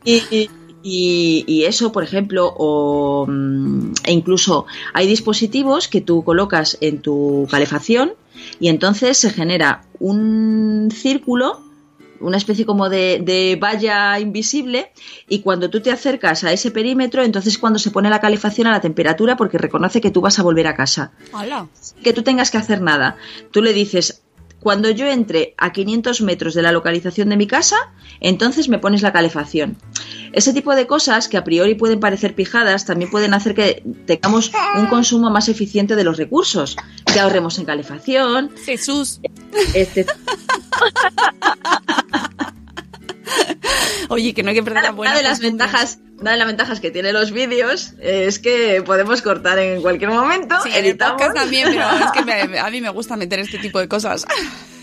Y, 0.04 0.16
y- 0.30 0.50
y- 0.84 1.44
y 1.48 1.66
eso, 1.66 1.92
por 1.92 2.04
ejemplo, 2.04 2.54
o, 2.56 3.26
mm, 3.28 3.94
e 4.06 4.12
incluso 4.12 4.68
hay 4.94 5.08
dispositivos 5.08 5.88
que 5.88 6.02
tú 6.02 6.24
colocas 6.24 6.78
en 6.82 7.02
tu 7.02 7.48
calefacción 7.50 8.14
y 8.60 8.70
entonces 8.70 9.18
se 9.18 9.30
genera 9.30 9.84
un 10.00 10.90
círculo 10.92 11.68
una 12.20 12.38
especie 12.38 12.66
como 12.66 12.90
de, 12.90 13.22
de, 13.24 13.58
valla 13.62 14.20
invisible 14.20 14.92
y 15.28 15.42
cuando 15.42 15.70
tú 15.70 15.82
te 15.82 15.92
acercas 15.92 16.44
a 16.44 16.52
ese 16.52 16.72
perímetro, 16.72 17.24
entonces 17.24 17.58
cuando 17.58 17.80
se 17.80 17.92
pone 17.92 18.10
la 18.10 18.20
calefacción 18.20 18.68
a 18.68 18.72
la 18.72 18.82
temperatura 18.82 19.38
porque 19.38 19.58
reconoce 19.58 20.02
que 20.02 20.12
tú 20.12 20.22
vas 20.22 20.40
a 20.40 20.44
volver 20.44 20.68
a 20.68 20.76
casa. 20.76 21.12
Hola. 21.32 21.68
Que 22.04 22.14
tú 22.14 22.24
tengas 22.24 22.52
que 22.52 22.58
hacer 22.58 22.82
nada. 22.82 23.18
Tú 23.52 23.62
le 23.62 23.74
dices, 23.74 24.24
cuando 24.60 24.90
yo 24.90 25.08
entre 25.08 25.54
a 25.58 25.72
500 25.72 26.22
metros 26.22 26.54
de 26.54 26.62
la 26.62 26.72
localización 26.72 27.30
de 27.30 27.38
mi 27.38 27.48
casa, 27.48 27.76
entonces 28.20 28.70
me 28.70 28.80
pones 28.80 29.02
la 29.02 29.14
calefacción. 29.14 29.78
Ese 30.34 30.54
tipo 30.54 30.76
de 30.76 30.88
cosas 30.88 31.28
que 31.28 31.38
a 31.38 31.44
priori 31.44 31.76
pueden 31.76 32.00
parecer 32.00 32.36
pijadas 32.36 32.86
también 32.86 33.10
pueden 33.10 33.34
hacer 33.34 33.56
que 33.56 33.84
tengamos 34.06 34.52
un 34.76 34.88
consumo 34.88 35.30
más 35.30 35.50
eficiente 35.50 35.96
de 35.96 36.04
los 36.04 36.18
recursos, 36.18 36.76
que 37.06 37.20
ahorremos 37.20 37.58
en 37.60 37.66
calefacción. 37.66 38.52
Jesús. 38.66 39.20
Este... 39.74 40.06
Oye, 44.10 44.34
que 44.34 44.44
no 44.44 44.50
hay 44.50 44.56
que 44.56 44.64
perder 44.64 44.84
la 44.84 44.92
buena 44.92 45.12
una 45.12 45.18
de 45.22 45.24
las 45.28 45.40
ventajas 45.40 46.00
una 46.20 46.32
de 46.32 46.38
las 46.38 46.48
ventajas 46.48 46.80
que 46.80 46.90
tienen 46.92 47.14
los 47.14 47.32
vídeos 47.32 47.94
es 48.02 48.40
que 48.40 48.82
podemos 48.84 49.22
cortar 49.22 49.60
en 49.60 49.82
cualquier 49.82 50.10
momento 50.10 50.56
Sí, 50.64 50.70
en 50.70 50.76
el 50.78 50.86
editamos 50.88 51.14
podcast 51.22 51.36
también, 51.36 51.70
pero 51.70 52.06
es 52.06 52.12
que 52.12 52.26
me- 52.48 52.60
a 52.60 52.70
mí 52.72 52.82
me 52.82 52.90
gusta 52.90 53.16
meter 53.18 53.40
este 53.40 53.60
tipo 53.60 53.80
de 53.80 53.88
cosas. 53.88 54.26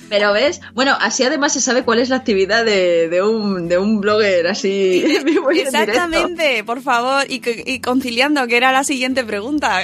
Pero 0.09 0.33
ves, 0.33 0.61
bueno, 0.75 0.97
así 1.01 1.25
además 1.25 1.53
se 1.53 1.61
sabe 1.61 1.83
cuál 1.83 1.99
es 1.99 2.09
la 2.09 2.17
actividad 2.17 2.65
de, 2.65 3.09
de 3.09 3.23
un, 3.23 3.69
de 3.69 3.79
un 3.79 4.01
blogger 4.01 4.47
así. 4.47 5.05
Exactamente, 5.57 6.65
por 6.65 6.83
favor, 6.83 7.25
y, 7.29 7.41
y 7.67 7.81
conciliando, 7.81 8.47
que 8.47 8.57
era 8.57 8.73
la 8.73 8.85
siguiente 8.85 9.25
pregunta. 9.25 9.81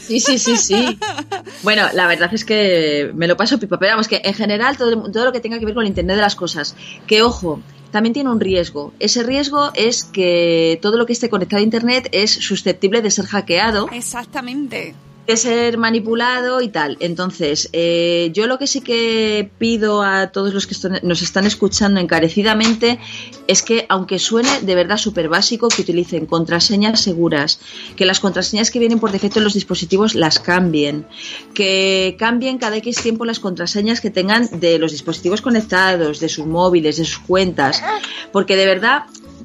Sí, 0.00 0.20
sí, 0.20 0.38
sí, 0.38 0.56
sí. 0.56 0.98
Bueno, 1.62 1.86
la 1.92 2.06
verdad 2.06 2.32
es 2.32 2.44
que 2.44 3.10
me 3.14 3.26
lo 3.26 3.36
paso 3.36 3.58
pipa, 3.58 3.78
pero 3.78 3.92
vamos, 3.92 4.08
que 4.08 4.20
en 4.24 4.34
general 4.34 4.76
todo, 4.76 5.10
todo 5.10 5.24
lo 5.24 5.32
que 5.32 5.40
tenga 5.40 5.58
que 5.58 5.64
ver 5.64 5.74
con 5.74 5.82
el 5.82 5.88
Internet 5.88 6.16
de 6.16 6.22
las 6.22 6.36
cosas, 6.36 6.76
que 7.06 7.22
ojo, 7.22 7.60
también 7.90 8.12
tiene 8.12 8.30
un 8.30 8.40
riesgo. 8.40 8.92
Ese 8.98 9.22
riesgo 9.22 9.70
es 9.74 10.02
que 10.02 10.78
todo 10.82 10.96
lo 10.96 11.06
que 11.06 11.12
esté 11.12 11.28
conectado 11.28 11.60
a 11.60 11.64
Internet 11.64 12.08
es 12.10 12.32
susceptible 12.32 13.02
de 13.02 13.10
ser 13.10 13.26
hackeado 13.26 13.88
Exactamente. 13.92 14.94
De 15.26 15.36
ser 15.36 15.78
manipulado 15.78 16.60
y 16.60 16.68
tal. 16.68 16.96
Entonces, 17.00 17.70
eh, 17.72 18.30
yo 18.34 18.46
lo 18.46 18.58
que 18.58 18.66
sí 18.66 18.80
que 18.80 19.50
pido 19.58 20.02
a 20.02 20.28
todos 20.28 20.52
los 20.52 20.66
que 20.66 20.74
nos 21.02 21.22
están 21.22 21.46
escuchando 21.46 22.00
encarecidamente 22.00 22.98
es 23.46 23.62
que, 23.62 23.86
aunque 23.88 24.18
suene 24.18 24.60
de 24.60 24.74
verdad 24.74 24.98
súper 24.98 25.28
básico, 25.28 25.68
que 25.68 25.82
utilicen 25.82 26.26
contraseñas 26.26 27.00
seguras, 27.00 27.60
que 27.96 28.04
las 28.04 28.20
contraseñas 28.20 28.70
que 28.70 28.78
vienen 28.78 29.00
por 29.00 29.12
defecto 29.12 29.38
en 29.38 29.44
los 29.44 29.54
dispositivos 29.54 30.14
las 30.14 30.38
cambien, 30.38 31.06
que 31.54 32.16
cambien 32.18 32.58
cada 32.58 32.76
X 32.76 32.96
tiempo 32.96 33.24
las 33.24 33.40
contraseñas 33.40 34.00
que 34.00 34.10
tengan 34.10 34.48
de 34.60 34.78
los 34.78 34.92
dispositivos 34.92 35.40
conectados, 35.40 36.20
de 36.20 36.28
sus 36.28 36.46
móviles, 36.46 36.98
de 36.98 37.04
sus 37.04 37.18
cuentas, 37.18 37.82
porque 38.32 38.56
de 38.56 38.66
verdad 38.66 39.04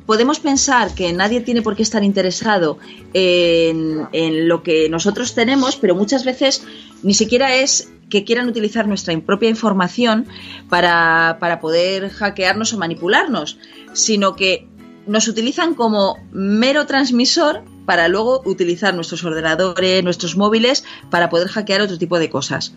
podemos 0.10 0.40
pensar 0.40 0.96
que 0.96 1.14
nadie 1.14 1.40
tiene 1.40 1.62
por 1.62 1.76
qué 1.76 1.84
estar 1.84 2.04
interesado 2.04 2.80
en, 3.14 4.48
lo 4.48 4.64
que 4.64 4.90
nosotros 4.90 5.36
tenemos, 5.36 5.76
pero 5.76 5.94
muchas 5.94 6.26
veces 6.26 6.64
ni 7.04 7.14
siquiera 7.14 7.54
es 7.54 7.92
que 8.10 8.24
quieran 8.24 8.50
utilizar 8.50 8.88
nuestra 8.88 9.16
propia 9.22 9.50
información 9.50 10.26
para, 10.68 11.38
para 11.40 11.60
poder 11.60 12.10
hackearnos 12.10 12.74
o 12.74 12.80
manipularnos, 12.80 13.60
sino 13.94 14.36
que 14.36 14.68
nos 15.06 15.28
utilizan 15.28 15.76
como 15.76 16.16
mero 16.32 16.88
transmisor 16.88 17.62
para 17.86 18.08
luego 18.08 18.42
utilizar 18.46 18.96
nuestros 18.96 19.24
ordenadores, 19.24 20.04
nuestros 20.04 20.36
móviles, 20.36 20.86
para 21.12 21.30
poder 21.30 21.50
hackear 21.50 21.82
otro 21.82 22.00
tipo 22.00 22.18
de 22.18 22.32
cosas. 22.32 22.74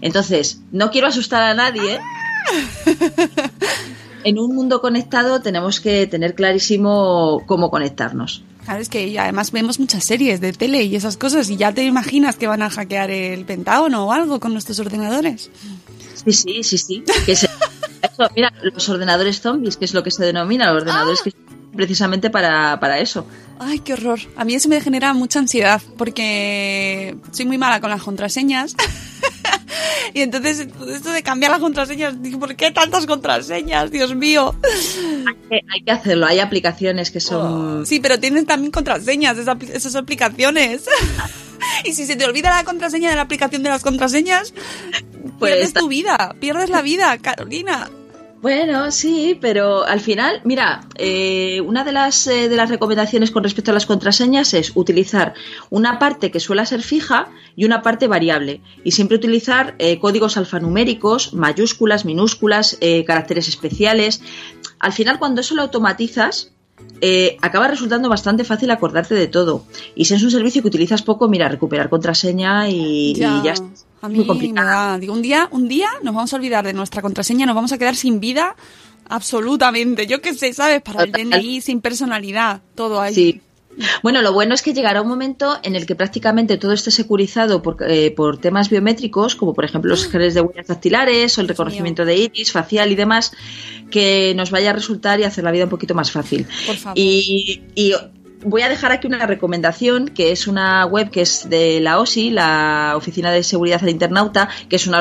Entonces, 0.00 0.60
no 0.70 0.92
quiero 0.92 1.08
asustar 1.08 1.42
a 1.42 1.54
nadie. 1.54 1.98
En 4.28 4.38
un 4.38 4.54
mundo 4.54 4.82
conectado 4.82 5.40
tenemos 5.40 5.80
que 5.80 6.06
tener 6.06 6.34
clarísimo 6.34 7.42
cómo 7.46 7.70
conectarnos. 7.70 8.42
Claro, 8.62 8.80
es 8.82 8.90
que 8.90 9.18
además 9.18 9.52
vemos 9.52 9.80
muchas 9.80 10.04
series 10.04 10.42
de 10.42 10.52
tele 10.52 10.82
y 10.82 10.94
esas 10.96 11.16
cosas 11.16 11.48
y 11.48 11.56
ya 11.56 11.72
te 11.72 11.82
imaginas 11.86 12.36
que 12.36 12.46
van 12.46 12.60
a 12.60 12.68
hackear 12.68 13.10
el 13.10 13.46
Pentágono 13.46 14.04
o 14.06 14.12
algo 14.12 14.38
con 14.38 14.52
nuestros 14.52 14.78
ordenadores. 14.80 15.50
Sí, 16.26 16.32
sí, 16.34 16.62
sí, 16.62 16.76
sí. 16.76 17.04
Que 17.24 17.34
se- 17.34 17.46
eso, 18.02 18.28
mira, 18.36 18.52
los 18.62 18.86
ordenadores 18.90 19.40
zombies, 19.40 19.78
que 19.78 19.86
es 19.86 19.94
lo 19.94 20.02
que 20.02 20.10
se 20.10 20.22
denomina, 20.26 20.70
los 20.74 20.82
ordenadores 20.82 21.22
que 21.22 21.32
precisamente 21.74 22.28
para, 22.28 22.78
para 22.80 22.98
eso. 22.98 23.24
Ay, 23.58 23.78
qué 23.78 23.94
horror. 23.94 24.20
A 24.36 24.44
mí 24.44 24.54
eso 24.54 24.68
me 24.68 24.78
genera 24.82 25.14
mucha 25.14 25.38
ansiedad 25.38 25.80
porque 25.96 27.16
soy 27.32 27.46
muy 27.46 27.56
mala 27.56 27.80
con 27.80 27.88
las 27.88 28.02
contraseñas. 28.02 28.74
y 30.14 30.20
entonces 30.22 30.66
esto 30.88 31.12
de 31.12 31.22
cambiar 31.22 31.50
las 31.52 31.60
contraseñas, 31.60 32.20
digo, 32.22 32.38
¿por 32.38 32.54
qué 32.56 32.70
tantas 32.70 33.06
contraseñas? 33.06 33.90
Dios 33.90 34.14
mío. 34.14 34.54
Eh, 35.50 35.60
Hay 35.72 35.82
que 35.84 35.90
hacerlo, 35.92 36.26
hay 36.26 36.38
aplicaciones 36.40 37.10
que 37.10 37.20
son... 37.20 37.86
Sí, 37.86 38.00
pero 38.00 38.18
tienen 38.18 38.46
también 38.46 38.70
contraseñas 38.72 39.36
esas, 39.38 39.56
apli- 39.56 39.70
esas 39.72 39.94
aplicaciones. 39.94 40.84
y 41.84 41.92
si 41.94 42.06
se 42.06 42.16
te 42.16 42.24
olvida 42.24 42.50
la 42.50 42.64
contraseña 42.64 43.10
de 43.10 43.16
la 43.16 43.22
aplicación 43.22 43.62
de 43.62 43.70
las 43.70 43.82
contraseñas, 43.82 44.52
Pues 45.38 45.52
pierdes 45.54 45.72
tu 45.74 45.88
vida, 45.88 46.34
pierdes 46.40 46.70
la 46.70 46.82
vida, 46.82 47.16
Carolina. 47.18 47.90
Bueno, 48.40 48.92
sí, 48.92 49.36
pero 49.40 49.84
al 49.84 50.00
final, 50.00 50.40
mira, 50.44 50.82
eh, 50.94 51.60
una 51.60 51.82
de 51.82 51.90
las, 51.90 52.26
eh, 52.28 52.48
de 52.48 52.56
las 52.56 52.70
recomendaciones 52.70 53.32
con 53.32 53.42
respecto 53.42 53.72
a 53.72 53.74
las 53.74 53.84
contraseñas 53.84 54.54
es 54.54 54.72
utilizar 54.76 55.34
una 55.70 55.98
parte 55.98 56.30
que 56.30 56.38
suele 56.38 56.64
ser 56.64 56.82
fija 56.82 57.30
y 57.56 57.64
una 57.64 57.82
parte 57.82 58.06
variable. 58.06 58.60
Y 58.84 58.92
siempre 58.92 59.16
utilizar 59.16 59.74
eh, 59.78 59.98
códigos 59.98 60.36
alfanuméricos, 60.36 61.34
mayúsculas, 61.34 62.04
minúsculas, 62.04 62.78
eh, 62.80 63.04
caracteres 63.04 63.48
especiales. 63.48 64.22
Al 64.78 64.92
final, 64.92 65.18
cuando 65.18 65.40
eso 65.40 65.56
lo 65.56 65.62
automatizas, 65.62 66.52
eh, 67.00 67.36
acaba 67.42 67.66
resultando 67.66 68.08
bastante 68.08 68.44
fácil 68.44 68.70
acordarte 68.70 69.16
de 69.16 69.26
todo. 69.26 69.64
Y 69.96 70.04
si 70.04 70.14
es 70.14 70.22
un 70.22 70.30
servicio 70.30 70.62
que 70.62 70.68
utilizas 70.68 71.02
poco, 71.02 71.28
mira, 71.28 71.48
recuperar 71.48 71.88
contraseña 71.88 72.68
y 72.68 73.12
y 73.12 73.14
ya, 73.14 73.52
está. 73.52 73.87
A 74.00 74.08
mí 74.08 74.24
muy 74.24 74.52
me 74.52 74.62
da, 74.62 74.98
digo, 74.98 75.12
un 75.12 75.22
día, 75.22 75.48
un 75.50 75.68
día 75.68 75.88
nos 76.02 76.14
vamos 76.14 76.32
a 76.32 76.36
olvidar 76.36 76.64
de 76.64 76.72
nuestra 76.72 77.02
contraseña, 77.02 77.46
nos 77.46 77.54
vamos 77.54 77.72
a 77.72 77.78
quedar 77.78 77.96
sin 77.96 78.20
vida 78.20 78.54
absolutamente. 79.08 80.06
Yo 80.06 80.20
qué 80.20 80.34
sé, 80.34 80.52
¿sabes? 80.52 80.82
Para 80.82 81.04
el. 81.04 81.12
DNI, 81.12 81.60
sin 81.60 81.80
personalidad, 81.80 82.60
todo 82.74 83.00
ahí. 83.00 83.14
Sí. 83.14 83.40
Bueno, 84.02 84.22
lo 84.22 84.32
bueno 84.32 84.54
es 84.54 84.62
que 84.62 84.74
llegará 84.74 85.02
un 85.02 85.08
momento 85.08 85.58
en 85.62 85.76
el 85.76 85.86
que 85.86 85.94
prácticamente 85.94 86.58
todo 86.58 86.72
esté 86.72 86.90
securizado 86.90 87.62
por, 87.62 87.76
eh, 87.88 88.10
por 88.10 88.38
temas 88.38 88.70
biométricos, 88.70 89.36
como 89.36 89.54
por 89.54 89.64
ejemplo 89.64 89.90
los 89.90 90.08
genes 90.08 90.34
de 90.34 90.40
huellas 90.40 90.66
dactilares 90.66 91.38
o 91.38 91.40
el 91.40 91.48
reconocimiento 91.48 92.04
de 92.04 92.16
iris, 92.16 92.50
facial 92.50 92.90
y 92.90 92.96
demás, 92.96 93.32
que 93.90 94.34
nos 94.34 94.50
vaya 94.50 94.70
a 94.70 94.72
resultar 94.72 95.20
y 95.20 95.24
hacer 95.24 95.44
la 95.44 95.52
vida 95.52 95.64
un 95.64 95.70
poquito 95.70 95.94
más 95.94 96.10
fácil. 96.10 96.46
Por 96.66 96.76
favor. 96.76 96.98
Y, 96.98 97.62
y 97.76 97.94
voy 98.44 98.62
a 98.62 98.68
dejar 98.68 98.92
aquí 98.92 99.06
una 99.06 99.26
recomendación, 99.26 100.08
que 100.08 100.32
es 100.32 100.46
una 100.46 100.86
web 100.86 101.10
que 101.10 101.22
es 101.22 101.48
de 101.48 101.80
la 101.80 101.98
OSI, 101.98 102.30
la 102.30 102.94
Oficina 102.96 103.30
de 103.32 103.42
Seguridad 103.42 103.80
del 103.80 103.90
Internauta, 103.90 104.48
que 104.68 104.76
es 104.76 104.86
un 104.86 104.94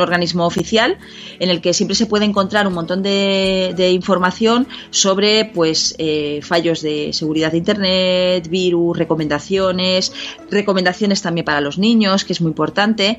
organismo 0.00 0.46
oficial 0.46 0.98
en 1.38 1.50
el 1.50 1.60
que 1.60 1.74
siempre 1.74 1.94
se 1.94 2.06
puede 2.06 2.24
encontrar 2.24 2.66
un 2.66 2.74
montón 2.74 3.02
de, 3.02 3.74
de 3.76 3.90
información 3.90 4.66
sobre 4.90 5.44
pues 5.46 5.94
eh, 5.98 6.40
fallos 6.42 6.82
de 6.82 7.12
seguridad 7.12 7.52
de 7.52 7.58
Internet, 7.58 8.48
virus, 8.48 8.96
recomendaciones, 8.96 10.12
recomendaciones 10.50 11.22
también 11.22 11.44
para 11.44 11.60
los 11.60 11.78
niños, 11.78 12.24
que 12.24 12.32
es 12.32 12.40
muy 12.40 12.50
importante. 12.50 13.18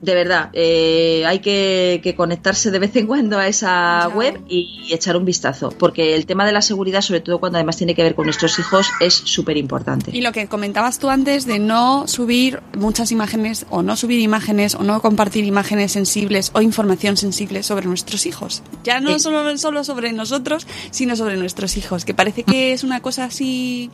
De 0.00 0.14
verdad, 0.14 0.50
eh, 0.54 1.24
hay 1.26 1.40
que, 1.40 2.00
que 2.02 2.14
conectarse 2.14 2.70
de 2.70 2.78
vez 2.78 2.96
en 2.96 3.06
cuando 3.06 3.38
a 3.38 3.46
esa 3.46 4.08
web 4.08 4.40
y 4.48 4.88
echar 4.90 5.16
un 5.16 5.24
vistazo, 5.24 5.70
porque 5.78 6.14
el 6.14 6.26
tema 6.26 6.46
de 6.46 6.52
la 6.52 6.62
seguridad, 6.62 7.02
sobre 7.02 7.20
todo 7.20 7.38
cuando 7.38 7.58
además 7.58 7.76
tiene 7.76 7.94
que 7.94 8.02
ver 8.02 8.14
con 8.14 8.24
nuestros 8.24 8.58
hijos, 8.58 8.88
es 9.00 9.14
súper 9.14 9.56
importante. 9.56 10.10
Y 10.12 10.22
lo 10.22 10.32
que 10.32 10.46
comentabas 10.46 10.98
tú 10.98 11.10
antes 11.10 11.46
de 11.46 11.58
no 11.58 12.08
subir 12.08 12.60
muchas 12.78 13.12
imágenes 13.12 13.66
o 13.70 13.82
no 13.82 13.96
subir 13.96 14.20
imágenes 14.20 14.74
o 14.74 14.82
no 14.82 15.00
compartir 15.02 15.44
imágenes 15.44 15.92
sensibles 15.92 16.50
o 16.54 16.62
información 16.62 17.16
sensible 17.16 17.62
sobre 17.62 17.86
nuestros 17.86 18.26
hijos. 18.26 18.62
Ya 18.84 19.00
no 19.00 19.18
solo, 19.18 19.56
solo 19.58 19.84
sobre 19.84 20.12
nosotros, 20.12 20.66
sino 20.90 21.16
sobre 21.16 21.36
nuestros 21.36 21.76
hijos, 21.76 22.04
que 22.04 22.14
parece 22.14 22.42
que 22.42 22.72
es 22.72 22.84
una 22.84 23.00
cosa 23.00 23.24
así 23.24 23.90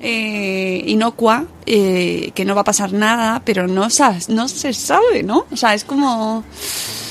eh, 0.00 0.82
inocua, 0.86 1.46
eh, 1.64 2.30
que 2.34 2.44
no 2.44 2.54
va 2.54 2.60
a 2.62 2.64
pasar 2.64 2.92
nada, 2.92 3.42
pero 3.44 3.66
no, 3.66 3.88
no 4.28 4.48
se 4.48 4.72
sabe, 4.72 5.22
¿no? 5.22 5.46
O 5.50 5.56
sea, 5.56 5.74
es 5.74 5.84
como... 5.84 6.44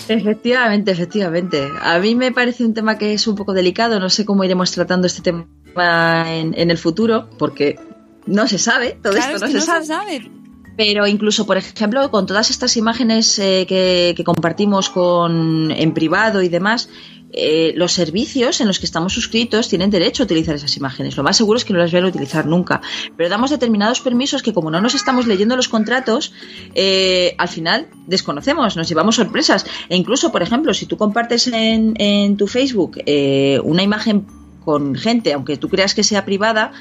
Efectivamente, 0.08 0.92
efectivamente. 0.92 1.68
A 1.82 1.98
mí 2.00 2.14
me 2.16 2.32
parece 2.32 2.64
un 2.64 2.74
tema 2.74 2.98
que 2.98 3.14
es 3.14 3.26
un 3.28 3.36
poco 3.36 3.54
delicado. 3.54 4.00
No 4.00 4.10
sé 4.10 4.24
cómo 4.24 4.44
iremos 4.44 4.72
tratando 4.72 5.08
este 5.08 5.22
tema 5.22 6.26
en, 6.32 6.54
en 6.56 6.70
el 6.70 6.78
futuro, 6.78 7.28
porque 7.40 7.80
no 8.28 8.48
se 8.48 8.58
sabe, 8.60 8.98
todo 9.02 9.14
Claro, 9.14 9.36
esto 9.36 9.46
es 9.46 9.54
no, 9.54 9.60
que 9.60 9.62
se, 9.62 9.68
no 9.68 9.74
sabe. 9.74 9.82
se 9.82 9.88
sabe. 9.88 10.32
Pero 10.78 11.08
incluso, 11.08 11.46
por 11.46 11.58
ejemplo, 11.58 12.12
con 12.12 12.26
todas 12.26 12.50
estas 12.50 12.76
imágenes 12.76 13.40
eh, 13.40 13.66
que, 13.68 14.14
que 14.16 14.24
compartimos 14.24 14.90
con, 14.90 15.72
en 15.72 15.94
privado 15.94 16.42
y 16.42 16.50
demás, 16.50 16.90
eh, 17.38 17.74
los 17.76 17.92
servicios 17.92 18.62
en 18.62 18.68
los 18.68 18.80
que 18.80 18.86
estamos 18.86 19.14
suscritos 19.14 19.68
tienen 19.68 19.90
derecho 19.90 20.24
a 20.24 20.26
utilizar 20.26 20.56
esas 20.56 20.78
imágenes. 20.78 21.18
Lo 21.18 21.24
más 21.24 21.36
seguro 21.36 21.58
es 21.58 21.66
que 21.66 21.74
no 21.74 21.80
las 21.80 21.92
vayan 21.92 22.06
a 22.06 22.10
utilizar 22.10 22.46
nunca. 22.46 22.82
Pero 23.18 23.30
damos 23.30 23.52
determinados 23.52 24.00
permisos 24.00 24.42
que 24.42 24.54
como 24.54 24.72
no 24.72 24.80
nos 24.80 24.96
estamos 24.96 25.28
leyendo 25.28 25.58
los 25.58 25.68
contratos, 25.68 26.32
eh, 26.76 27.36
al 27.38 27.50
final 27.50 27.88
desconocemos, 28.08 28.78
nos 28.78 28.88
llevamos 28.88 29.16
sorpresas. 29.16 29.66
E 29.90 29.98
incluso, 29.98 30.32
por 30.32 30.44
ejemplo, 30.44 30.74
si 30.74 30.86
tú 30.86 30.96
compartes 30.96 31.48
en, 31.48 32.38
tu 32.38 32.48
Facebook 32.48 33.00
eh, 33.06 33.60
una 33.64 33.84
imagen 33.84 34.26
con 34.64 34.96
gente, 34.96 35.34
aunque 35.34 35.58
tú 35.58 35.68
creas 35.68 35.94
que 35.94 36.04
sea 36.04 36.24
privada, 36.24 36.72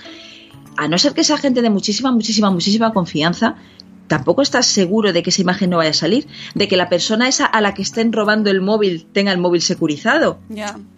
a 0.77 0.89
no 0.89 0.99
ser 0.99 1.15
que 1.15 1.25
sea 1.25 1.37
gente 1.37 1.63
de 1.63 1.71
muchísima, 1.71 2.13
muchísima, 2.13 2.51
muchísima 2.51 2.93
confianza, 2.93 3.57
tampoco 4.07 4.43
estás 4.43 4.67
seguro 4.67 5.13
de 5.13 5.23
que 5.23 5.31
esa 5.31 5.43
imagen 5.43 5.71
no 5.71 5.79
vaya 5.79 5.91
a 5.91 5.95
salir, 5.95 6.27
de 6.55 6.69
que 6.69 6.77
la 6.77 6.89
persona 6.89 7.29
esa 7.29 7.47
a 7.47 7.61
la 7.61 7.75
que 7.75 7.83
estén 7.83 8.13
robando 8.13 8.51
el 8.51 8.61
móvil 8.61 9.07
tenga 9.13 9.33
el 9.33 9.39
móvil 9.39 9.63
securizado. 9.63 10.39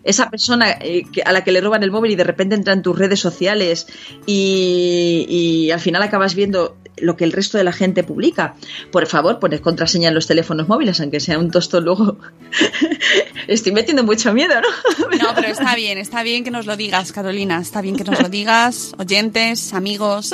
Esa 0.05 0.31
persona 0.31 0.71
eh, 0.81 1.05
a 1.25 1.33
la 1.33 1.45
que 1.45 1.53
le 1.53 1.61
roban 1.61 1.83
el 1.83 1.91
móvil 1.91 2.13
y 2.13 2.17
de 2.17 2.25
repente 2.25 2.55
entra 2.55 2.73
en 2.73 2.83
tus 2.83 2.99
redes 2.99 3.21
sociales 3.21 3.87
y, 4.27 5.27
y 5.29 5.71
al 5.71 5.81
final 5.81 6.03
acabas 6.03 6.35
viendo 6.35 6.77
lo 6.97 7.17
que 7.17 7.25
el 7.25 7.33
resto 7.33 7.59
de 7.59 7.65
la 7.65 7.73
gente 7.73 8.05
publica. 8.05 8.55
Por 8.91 9.07
favor, 9.07 9.39
poned 9.39 9.61
contraseña 9.61 10.09
en 10.09 10.15
los 10.15 10.27
teléfonos 10.27 10.69
móviles, 10.69 11.01
aunque 11.01 11.21
sea 11.21 11.39
un 11.39 11.51
tostón 11.51 11.85
luego. 11.85 12.19
Estoy 13.49 13.73
metiendo 13.73 14.03
mucho 14.03 14.33
miedo, 14.33 14.55
¿no? 14.61 14.69
No, 15.19 15.35
pero 15.35 15.49
está 15.49 15.75
bien, 15.75 15.99
está 15.99 16.23
bien 16.23 16.45
que 16.45 16.51
nos 16.51 16.67
lo 16.67 16.77
digas, 16.77 17.13
Carolina. 17.13 17.61
Está 17.61 17.81
bien 17.81 17.97
que 17.97 18.05
nos 18.05 18.21
lo 18.21 18.29
digas, 18.29 18.95
oyentes, 18.99 19.73
amigos. 19.73 20.33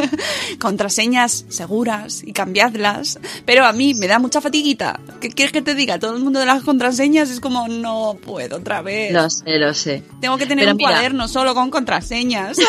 Contraseñas 0.58 1.44
seguras 1.48 2.22
y 2.24 2.32
cambiadlas. 2.32 3.18
Pero 3.46 3.64
a 3.64 3.72
mí 3.72 3.94
me 3.94 4.06
da 4.06 4.18
mucha 4.18 4.40
fatiguita. 4.40 5.00
¿Qué 5.20 5.30
quieres 5.30 5.52
que 5.52 5.62
te 5.62 5.74
diga? 5.74 5.98
Todo 5.98 6.16
el 6.16 6.22
mundo 6.22 6.40
de 6.40 6.46
las 6.46 6.62
contraseñas 6.62 7.30
es 7.30 7.40
como, 7.40 7.68
no 7.68 8.18
puedo 8.24 8.56
otra 8.56 8.82
vez. 8.82 9.12
Lo 9.12 9.30
sé, 9.30 9.58
lo 9.58 9.72
sé. 9.74 10.02
Tengo 10.20 10.36
que 10.36 10.46
tener 10.46 10.64
Pero 10.64 10.72
un 10.72 10.76
mira. 10.78 10.90
cuaderno 10.90 11.28
solo 11.28 11.54
con 11.54 11.70
contraseñas. 11.70 12.58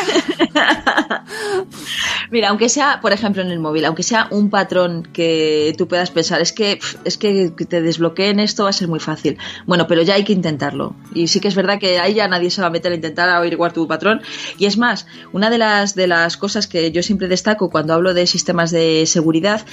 Mira, 2.31 2.49
aunque 2.49 2.69
sea, 2.69 2.99
por 3.01 3.11
ejemplo, 3.11 3.22
en 3.23 3.51
el 3.51 3.59
móvil, 3.59 3.85
aunque 3.85 4.03
sea 4.03 4.27
un 4.31 4.49
patrón 4.49 5.03
que 5.13 5.73
tú 5.77 5.87
puedas 5.87 6.11
pensar, 6.11 6.41
es 6.41 6.51
que 6.51 6.79
es 7.05 7.17
que 7.17 7.51
te 7.51 7.81
desbloqueen 7.81 8.39
esto 8.39 8.63
va 8.63 8.69
a 8.69 8.73
ser 8.73 8.87
muy 8.87 8.99
fácil. 8.99 9.37
Bueno, 9.65 9.87
pero 9.87 10.01
ya 10.01 10.15
hay 10.15 10.23
que 10.23 10.33
intentarlo. 10.33 10.95
Y 11.13 11.27
sí 11.27 11.39
que 11.39 11.47
es 11.47 11.55
verdad 11.55 11.79
que 11.79 11.99
ahí 11.99 12.15
ya 12.15 12.27
nadie 12.27 12.49
se 12.49 12.61
va 12.61 12.67
a 12.67 12.69
meter 12.69 12.91
a 12.91 12.95
intentar 12.95 13.29
averiguar 13.29 13.73
tu 13.73 13.87
patrón. 13.87 14.21
Y 14.57 14.65
es 14.65 14.77
más, 14.77 15.07
una 15.31 15.49
de 15.49 15.57
las 15.57 15.95
de 15.95 16.07
las 16.07 16.37
cosas 16.37 16.67
que 16.67 16.91
yo 16.91 17.01
siempre 17.01 17.27
destaco 17.27 17.69
cuando 17.69 17.93
hablo 17.93 18.13
de 18.13 18.27
sistemas 18.27 18.71
de 18.71 19.05
seguridad 19.05 19.65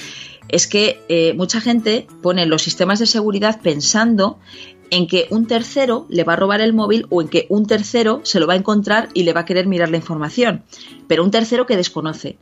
es 0.47 0.67
que 0.67 1.01
eh, 1.07 1.33
mucha 1.33 1.61
gente 1.61 2.07
pone 2.21 2.45
los 2.45 2.61
sistemas 2.61 2.99
de 2.99 3.05
seguridad 3.05 3.59
pensando 3.61 4.39
en 4.91 5.07
que 5.07 5.27
un 5.29 5.47
tercero 5.47 6.05
le 6.09 6.23
va 6.23 6.33
a 6.33 6.35
robar 6.35 6.61
el 6.61 6.73
móvil 6.73 7.07
o 7.09 7.21
en 7.21 7.29
que 7.29 7.47
un 7.49 7.65
tercero 7.65 8.19
se 8.23 8.39
lo 8.39 8.45
va 8.45 8.53
a 8.53 8.57
encontrar 8.57 9.07
y 9.13 9.23
le 9.23 9.33
va 9.33 9.41
a 9.41 9.45
querer 9.45 9.65
mirar 9.65 9.89
la 9.89 9.97
información, 9.97 10.63
pero 11.07 11.23
un 11.23 11.31
tercero 11.31 11.65
que 11.65 11.77
desconoce. 11.77 12.37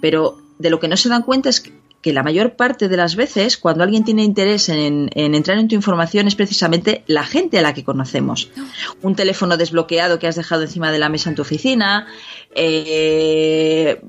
Pero 0.00 0.36
de 0.62 0.70
lo 0.70 0.80
que 0.80 0.88
no 0.88 0.96
se 0.96 1.08
dan 1.08 1.22
cuenta 1.22 1.48
es 1.50 1.60
que 2.00 2.12
la 2.12 2.22
mayor 2.22 2.54
parte 2.56 2.88
de 2.88 2.96
las 2.96 3.14
veces, 3.14 3.56
cuando 3.56 3.84
alguien 3.84 4.04
tiene 4.04 4.24
interés 4.24 4.68
en, 4.68 5.08
en 5.14 5.34
entrar 5.34 5.58
en 5.58 5.68
tu 5.68 5.74
información, 5.74 6.26
es 6.26 6.34
precisamente 6.34 7.04
la 7.06 7.22
gente 7.24 7.58
a 7.58 7.62
la 7.62 7.74
que 7.74 7.84
conocemos. 7.84 8.50
Un 9.02 9.14
teléfono 9.14 9.56
desbloqueado 9.56 10.18
que 10.18 10.26
has 10.26 10.34
dejado 10.36 10.62
encima 10.62 10.90
de 10.90 10.98
la 10.98 11.08
mesa 11.08 11.30
en 11.30 11.36
tu 11.36 11.42
oficina, 11.42 12.06
eh, 12.54 14.00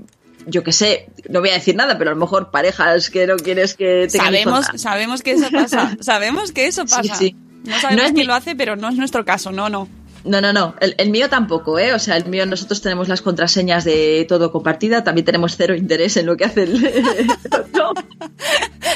yo 0.45 0.63
qué 0.63 0.71
sé, 0.71 1.07
no 1.29 1.39
voy 1.39 1.49
a 1.49 1.53
decir 1.53 1.75
nada, 1.75 1.97
pero 1.97 2.11
a 2.11 2.13
lo 2.13 2.19
mejor 2.19 2.51
parejas 2.51 3.09
que 3.09 3.27
no 3.27 3.35
quieres 3.37 3.75
que 3.75 4.07
tengan 4.11 4.27
sabemos, 4.27 4.65
sabemos 4.75 5.21
que 5.21 5.31
eso 5.31 5.47
pasa. 5.51 5.95
Sabemos 6.01 6.51
que 6.51 6.67
eso 6.67 6.83
Sí, 6.87 6.95
pasa. 6.95 7.15
sí. 7.15 7.35
No 7.63 7.79
sabemos 7.79 7.95
No 7.95 8.07
es 8.07 8.11
quién 8.13 8.15
mi- 8.15 8.23
lo 8.25 8.33
hace, 8.33 8.55
pero 8.55 8.75
no 8.75 8.89
es 8.89 8.95
nuestro 8.95 9.23
caso. 9.23 9.51
No, 9.51 9.69
no. 9.69 9.87
No, 10.25 10.39
no, 10.39 10.53
no. 10.53 10.73
El, 10.79 10.95
el 10.97 11.09
mío 11.09 11.29
tampoco, 11.29 11.77
¿eh? 11.79 11.93
O 11.93 11.99
sea, 11.99 12.15
el 12.15 12.25
mío 12.27 12.45
nosotros 12.45 12.81
tenemos 12.81 13.09
las 13.09 13.21
contraseñas 13.21 13.83
de 13.83 14.25
todo 14.29 14.51
compartida. 14.53 15.03
También 15.03 15.25
tenemos 15.25 15.57
cero 15.57 15.75
interés 15.75 16.15
en 16.15 16.25
lo 16.27 16.37
que 16.37 16.45
hace 16.45 16.63
el 16.63 17.27
otro. 17.45 17.93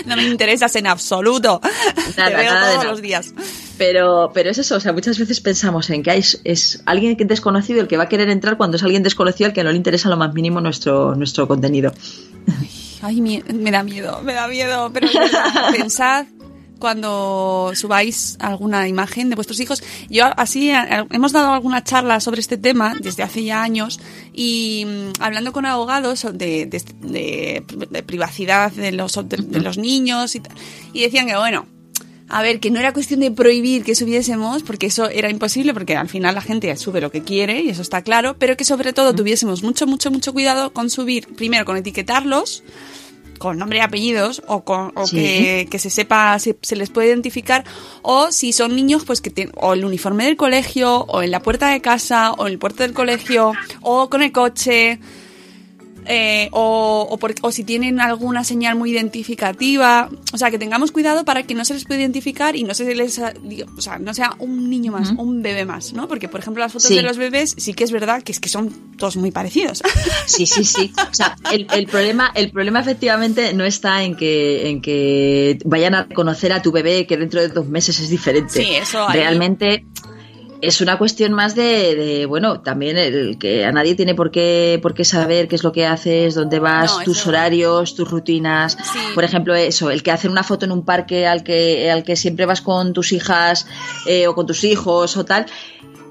No 0.05 0.15
me 0.15 0.23
interesas 0.23 0.73
en 0.77 0.87
absoluto. 0.87 1.59
Nada, 2.15 2.29
Te 2.29 2.35
veo 2.37 2.53
nada 2.53 2.71
todos 2.73 2.85
los 2.85 3.01
días. 3.01 3.33
Pero, 3.77 4.31
pero 4.33 4.49
es 4.51 4.57
eso. 4.57 4.75
O 4.77 4.79
sea, 4.79 4.93
muchas 4.93 5.19
veces 5.19 5.41
pensamos 5.41 5.89
en 5.89 6.01
que 6.01 6.11
hay, 6.11 6.23
es 6.45 6.81
alguien 6.85 7.17
que- 7.17 7.25
desconocido 7.25 7.81
el 7.81 7.87
que 7.89 7.97
va 7.97 8.03
a 8.03 8.09
querer 8.09 8.29
entrar 8.29 8.55
cuando 8.57 8.77
es 8.77 8.83
alguien 8.83 9.03
desconocido 9.03 9.47
al 9.47 9.53
que 9.53 9.63
no 9.65 9.71
le 9.71 9.77
interesa 9.77 10.07
lo 10.09 10.15
más 10.17 10.33
mínimo 10.33 10.61
nuestro, 10.61 11.13
nuestro 11.15 11.47
contenido. 11.47 11.93
Ay, 13.01 13.21
me 13.21 13.71
da 13.71 13.83
miedo, 13.83 14.21
me 14.23 14.33
da 14.33 14.47
miedo. 14.47 14.89
Pero 14.93 15.07
pensad 15.75 16.25
cuando 16.77 17.71
subáis 17.75 18.37
alguna 18.39 18.87
imagen 18.87 19.29
de 19.29 19.35
vuestros 19.35 19.59
hijos. 19.59 19.83
Yo 20.09 20.25
así 20.37 20.71
hemos 21.11 21.31
dado 21.31 21.53
alguna 21.53 21.83
charla 21.83 22.19
sobre 22.19 22.41
este 22.41 22.57
tema 22.57 22.95
desde 22.99 23.23
hace 23.23 23.43
ya 23.43 23.61
años 23.63 23.99
y 24.33 24.85
mm, 24.87 25.21
hablando 25.21 25.51
con 25.53 25.65
abogados 25.65 26.25
de, 26.33 26.65
de- 26.65 26.83
de- 27.01 27.63
de 27.89 28.03
privacidad 28.03 28.71
de 28.71 28.91
los, 28.91 29.13
de, 29.27 29.59
los 29.61 29.77
niños 29.77 30.35
y, 30.35 30.41
y 30.93 31.01
decían 31.01 31.27
que 31.27 31.35
bueno. 31.37 31.65
A 32.29 32.41
ver, 32.41 32.59
que 32.59 32.71
no 32.71 32.79
era 32.81 32.91
cuestión 32.91 33.21
de 33.21 33.31
prohibir 33.31 33.85
que 33.85 33.95
subiésemos, 33.95 34.61
porque 34.61 34.87
eso 34.87 35.07
era 35.09 35.29
imposible, 35.29 35.73
porque 35.73 35.95
al 35.95 36.09
final 36.09 36.35
la 36.35 36.41
gente 36.41 36.75
sube 36.75 36.99
lo 36.99 37.09
que 37.09 37.21
quiere, 37.23 37.61
y 37.61 37.69
eso 37.69 37.81
está 37.81 38.01
claro, 38.01 38.35
pero 38.37 38.57
que 38.57 38.65
sobre 38.65 38.91
todo 38.91 39.15
tuviésemos 39.15 39.63
mucho, 39.63 39.87
mucho, 39.87 40.11
mucho 40.11 40.33
cuidado 40.33 40.73
con 40.73 40.89
subir, 40.89 41.25
primero 41.37 41.63
con 41.63 41.77
etiquetarlos, 41.77 42.65
con 43.37 43.57
nombre 43.57 43.79
y 43.79 43.81
apellidos 43.81 44.41
o, 44.47 44.63
con, 44.63 44.91
o 44.95 45.07
Sí. 45.07 45.15
que, 45.15 45.67
que 45.69 45.79
se 45.79 45.89
sepa 45.89 46.37
si 46.39 46.55
se 46.61 46.75
les 46.75 46.89
puede 46.89 47.07
identificar 47.09 47.63
o 48.01 48.31
si 48.31 48.51
son 48.53 48.75
niños 48.75 49.03
pues 49.05 49.21
que 49.21 49.29
tienen 49.29 49.53
o 49.57 49.73
el 49.73 49.85
uniforme 49.85 50.25
del 50.25 50.35
colegio 50.37 51.05
o 51.07 51.21
en 51.21 51.31
la 51.31 51.41
puerta 51.41 51.69
de 51.69 51.81
casa 51.81 52.31
o 52.33 52.47
en 52.47 52.53
el 52.53 52.59
puerto 52.59 52.83
del 52.83 52.93
colegio 52.93 53.53
o 53.81 54.09
con 54.09 54.21
el 54.21 54.31
coche 54.31 54.99
eh, 56.07 56.49
o, 56.51 57.07
o, 57.09 57.17
por- 57.17 57.35
o 57.41 57.51
si 57.51 57.63
tienen 57.63 57.99
alguna 57.99 58.43
señal 58.43 58.75
muy 58.75 58.91
identificativa 58.91 60.09
o 60.33 60.37
sea 60.37 60.51
que 60.51 60.57
tengamos 60.59 60.91
cuidado 60.91 61.25
para 61.25 61.43
que 61.43 61.53
no 61.53 61.65
se 61.65 61.73
les 61.73 61.85
pueda 61.85 61.99
identificar 61.99 62.55
y 62.55 62.63
no 62.63 62.73
se 62.73 62.93
les 62.95 63.19
digo, 63.43 63.67
o 63.77 63.81
sea 63.81 63.99
no 63.99 64.13
sea 64.13 64.33
un 64.39 64.69
niño 64.69 64.91
más 64.91 65.11
un 65.17 65.41
bebé 65.41 65.65
más 65.65 65.93
no 65.93 66.07
porque 66.07 66.27
por 66.27 66.39
ejemplo 66.39 66.63
las 66.63 66.71
fotos 66.73 66.87
Sí. 66.87 66.95
de 66.95 67.01
los 67.01 67.17
bebés 67.17 67.55
sí 67.57 67.73
que 67.73 67.83
es 67.83 67.91
verdad 67.91 68.23
que 68.23 68.31
es 68.31 68.39
que 68.39 68.49
son 68.49 68.69
todos 68.97 69.17
muy 69.17 69.31
parecidos 69.31 69.83
Sí, 70.25 70.45
sí, 70.45 70.63
sí. 70.65 70.91
O 71.09 71.13
sea, 71.13 71.35
el, 71.51 71.67
el 71.73 71.87
problema, 71.87 72.31
el 72.35 72.51
problema 72.51 72.79
efectivamente 72.81 73.53
no 73.53 73.63
está 73.63 74.03
en 74.03 74.15
que, 74.15 74.69
en 74.69 74.81
que 74.81 75.57
vayan 75.65 75.95
a 75.95 76.03
reconocer 76.03 76.51
a 76.53 76.61
tu 76.61 76.71
bebé 76.71 77.05
que 77.07 77.17
dentro 77.17 77.39
de 77.41 77.47
dos 77.49 77.65
meses 77.67 77.99
es 77.99 78.09
diferente. 78.09 78.61
Sí, 78.61 78.75
eso 78.75 79.07
ahí- 79.07 79.19
Realmente 79.19 79.85
es 80.61 80.81
una 80.81 80.97
cuestión 80.97 81.33
más 81.33 81.53
de, 81.55 81.95
de, 81.95 82.25
bueno, 82.25 82.61
también 82.61 82.97
el 82.97 83.37
que 83.37 83.63
a 83.65 83.71
nadie 83.71 83.95
tiene 83.95 84.15
por 84.15 84.31
qué, 84.31 84.79
por 84.81 84.93
qué 84.93 85.05
saber 85.05 85.47
qué 85.47 85.55
es 85.55 85.63
lo 85.63 85.71
que 85.71 85.85
haces, 85.85 86.33
dónde 86.35 86.59
vas, 86.59 86.97
No, 86.97 87.03
tus 87.03 87.27
horarios, 87.27 87.95
tus 87.95 88.09
rutinas. 88.09 88.73
Sí. 88.73 88.99
Por 89.13 89.23
ejemplo, 89.23 89.53
eso, 89.55 89.91
el 89.91 90.01
que 90.03 90.11
hace 90.11 90.27
una 90.27 90.43
foto 90.43 90.65
en 90.65 90.71
un 90.71 90.83
parque 90.83 91.27
al 91.27 91.43
que, 91.43 91.91
al 91.91 92.03
que 92.03 92.15
siempre 92.15 92.45
vas 92.45 92.61
con 92.61 92.93
tus 92.93 93.11
hijas 93.11 93.67
eh, 94.07 94.27
o 94.27 94.33
con 94.35 94.45
tus 94.47 94.63
hijos 94.63 95.15
o 95.17 95.25
tal. 95.25 95.45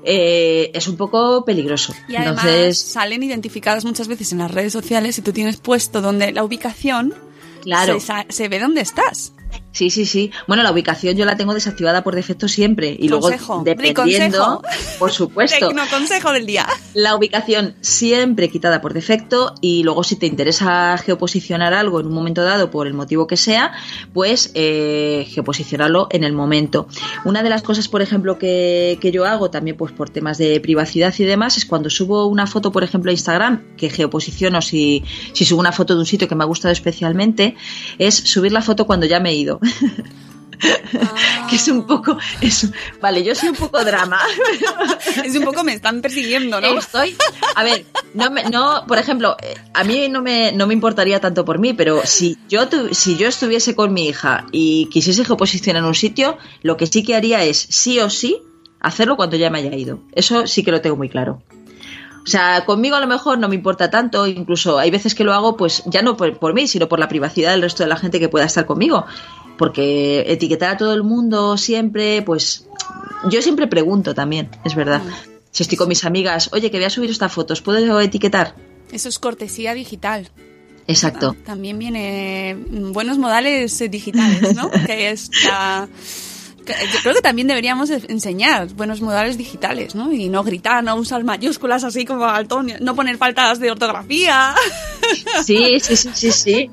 eh, 0.04 0.70
es 0.72 0.86
un 0.86 0.96
poco 0.96 1.44
peligroso. 1.44 1.92
Y 2.06 2.14
además 2.14 2.44
Entonces, 2.44 2.78
salen 2.78 3.22
identificadas 3.24 3.84
muchas 3.84 4.06
veces 4.06 4.30
en 4.30 4.38
las 4.38 4.50
redes 4.52 4.72
sociales 4.72 5.16
si 5.16 5.22
tú 5.22 5.32
tienes 5.32 5.56
puesto 5.56 6.00
donde 6.00 6.30
la 6.30 6.44
ubicación 6.44 7.12
Claro. 7.62 7.98
se, 7.98 8.12
se 8.28 8.48
ve 8.48 8.60
dónde 8.60 8.82
estás. 8.82 9.32
Sí, 9.76 9.90
sí, 9.90 10.06
sí. 10.06 10.30
Bueno, 10.46 10.62
la 10.62 10.72
ubicación 10.72 11.18
yo 11.18 11.26
la 11.26 11.36
tengo 11.36 11.52
desactivada 11.52 12.02
por 12.02 12.14
defecto 12.14 12.48
siempre. 12.48 12.96
Y 12.98 13.10
Consejo. 13.10 13.62
luego, 13.62 13.64
dependiendo, 13.64 14.62
por 14.98 15.12
supuesto, 15.12 15.54
Tecno 15.68 15.82
consejo 15.90 16.32
del 16.32 16.46
día. 16.46 16.66
la 16.94 17.14
ubicación 17.14 17.74
siempre 17.82 18.48
quitada 18.48 18.80
por 18.80 18.94
defecto. 18.94 19.52
Y 19.60 19.82
luego, 19.82 20.02
si 20.02 20.16
te 20.16 20.24
interesa 20.24 20.96
geoposicionar 20.96 21.74
algo 21.74 22.00
en 22.00 22.06
un 22.06 22.14
momento 22.14 22.42
dado, 22.42 22.70
por 22.70 22.86
el 22.86 22.94
motivo 22.94 23.26
que 23.26 23.36
sea, 23.36 23.72
pues 24.14 24.50
eh, 24.54 25.26
geoposicionarlo 25.28 26.08
en 26.10 26.24
el 26.24 26.32
momento. 26.32 26.88
Una 27.26 27.42
de 27.42 27.50
las 27.50 27.60
cosas, 27.60 27.86
por 27.86 28.00
ejemplo, 28.00 28.38
que, 28.38 28.96
que 28.98 29.12
yo 29.12 29.26
hago 29.26 29.50
también, 29.50 29.76
pues 29.76 29.92
por 29.92 30.08
temas 30.08 30.38
de 30.38 30.58
privacidad 30.58 31.12
y 31.18 31.24
demás, 31.24 31.58
es 31.58 31.66
cuando 31.66 31.90
subo 31.90 32.24
una 32.28 32.46
foto, 32.46 32.72
por 32.72 32.82
ejemplo, 32.82 33.10
a 33.10 33.12
Instagram, 33.12 33.76
que 33.76 33.90
geoposiciono 33.90 34.62
si, 34.62 35.04
si 35.34 35.44
subo 35.44 35.60
una 35.60 35.72
foto 35.72 35.92
de 35.92 36.00
un 36.00 36.06
sitio 36.06 36.28
que 36.28 36.34
me 36.34 36.44
ha 36.44 36.46
gustado 36.46 36.72
especialmente, 36.72 37.56
es 37.98 38.14
subir 38.14 38.52
la 38.52 38.62
foto 38.62 38.86
cuando 38.86 39.04
ya 39.04 39.20
me 39.20 39.32
he 39.32 39.34
ido. 39.34 39.60
que 41.50 41.56
es 41.56 41.68
un 41.68 41.86
poco 41.86 42.16
es, 42.40 42.70
vale 43.00 43.22
yo 43.22 43.34
soy 43.34 43.50
un 43.50 43.56
poco 43.56 43.84
drama 43.84 44.18
Es 45.24 45.36
un 45.36 45.44
poco 45.44 45.62
me 45.64 45.74
están 45.74 46.00
persiguiendo, 46.00 46.60
¿no? 46.60 46.78
estoy 46.78 47.14
a 47.54 47.62
ver 47.62 47.84
no 48.14 48.30
me- 48.30 48.44
no 48.44 48.84
por 48.88 48.96
ejemplo 48.98 49.36
a 49.74 49.84
mí 49.84 50.08
no 50.08 50.22
me 50.22 50.52
no 50.52 50.66
me 50.66 50.72
importaría 50.74 51.20
tanto 51.20 51.44
por 51.44 51.58
mí 51.58 51.74
pero 51.74 52.00
si 52.06 52.38
yo 52.48 52.68
tu- 52.68 52.94
si 52.94 53.16
yo 53.18 53.28
estuviese 53.28 53.74
con 53.74 53.92
mi 53.92 54.08
hija 54.08 54.46
y 54.50 54.86
quisiese 54.90 55.24
geoposicionar 55.26 55.82
en 55.82 55.88
un 55.88 55.94
sitio 55.94 56.38
lo 56.62 56.76
que 56.78 56.86
sí 56.86 57.02
que 57.02 57.14
haría 57.14 57.42
es 57.44 57.58
sí 57.58 58.00
o 58.00 58.08
sí 58.08 58.38
hacerlo 58.80 59.16
cuando 59.16 59.36
ya 59.36 59.50
me 59.50 59.58
haya 59.58 59.74
ido 59.74 60.00
eso 60.12 60.46
sí 60.46 60.62
que 60.62 60.70
lo 60.72 60.80
tengo 60.80 60.96
muy 60.96 61.10
claro 61.10 61.42
o 62.24 62.28
sea, 62.28 62.64
conmigo 62.64 62.96
a 62.96 63.00
lo 63.00 63.06
mejor 63.06 63.38
no 63.38 63.48
me 63.48 63.54
importa 63.54 63.88
tanto, 63.88 64.26
incluso 64.26 64.80
hay 64.80 64.90
veces 64.90 65.14
que 65.14 65.22
lo 65.22 65.32
hago, 65.32 65.56
pues 65.56 65.84
ya 65.86 66.02
no 66.02 66.16
por, 66.16 66.36
por 66.40 66.54
mí, 66.54 66.66
sino 66.66 66.88
por 66.88 66.98
la 66.98 67.06
privacidad 67.06 67.52
del 67.52 67.62
resto 67.62 67.84
de 67.84 67.88
la 67.88 67.94
gente 67.96 68.18
que 68.18 68.28
pueda 68.28 68.44
estar 68.46 68.66
conmigo. 68.66 69.06
Porque 69.58 70.24
etiquetar 70.26 70.70
a 70.70 70.76
todo 70.76 70.92
el 70.92 71.02
mundo 71.02 71.56
siempre, 71.56 72.22
pues 72.22 72.66
yo 73.30 73.42
siempre 73.42 73.66
pregunto 73.66 74.14
también, 74.14 74.50
es 74.64 74.74
verdad. 74.74 75.02
Si 75.50 75.62
estoy 75.62 75.78
con 75.78 75.88
mis 75.88 76.04
amigas, 76.04 76.50
oye, 76.52 76.70
que 76.70 76.76
voy 76.76 76.84
a 76.84 76.90
subir 76.90 77.10
esta 77.10 77.28
foto, 77.28 77.54
¿os 77.54 77.62
puedo 77.62 78.00
etiquetar? 78.00 78.54
Eso 78.92 79.08
es 79.08 79.18
cortesía 79.18 79.74
digital. 79.74 80.28
Exacto. 80.86 81.34
También 81.44 81.78
viene 81.78 82.54
mm, 82.54 82.92
buenos 82.92 83.18
modales 83.18 83.80
eh, 83.80 83.88
digitales, 83.88 84.54
¿no? 84.54 84.70
que 84.86 85.10
es 85.10 85.30
la... 85.44 85.88
Yo 86.72 86.98
creo 87.02 87.14
que 87.14 87.20
también 87.20 87.48
deberíamos 87.48 87.88
de 87.88 88.02
enseñar 88.08 88.66
buenos 88.74 89.00
modales 89.00 89.36
digitales, 89.38 89.94
¿no? 89.94 90.12
Y 90.12 90.28
no 90.28 90.42
gritar, 90.42 90.82
no 90.82 90.94
usar 90.96 91.22
mayúsculas 91.24 91.84
así 91.84 92.04
como 92.04 92.24
altón, 92.24 92.72
no 92.80 92.94
poner 92.94 93.16
faltas 93.18 93.58
de 93.60 93.70
ortografía. 93.70 94.54
Sí, 95.44 95.78
sí, 95.78 95.94
sí, 95.96 96.10
sí, 96.14 96.32
sí. 96.32 96.70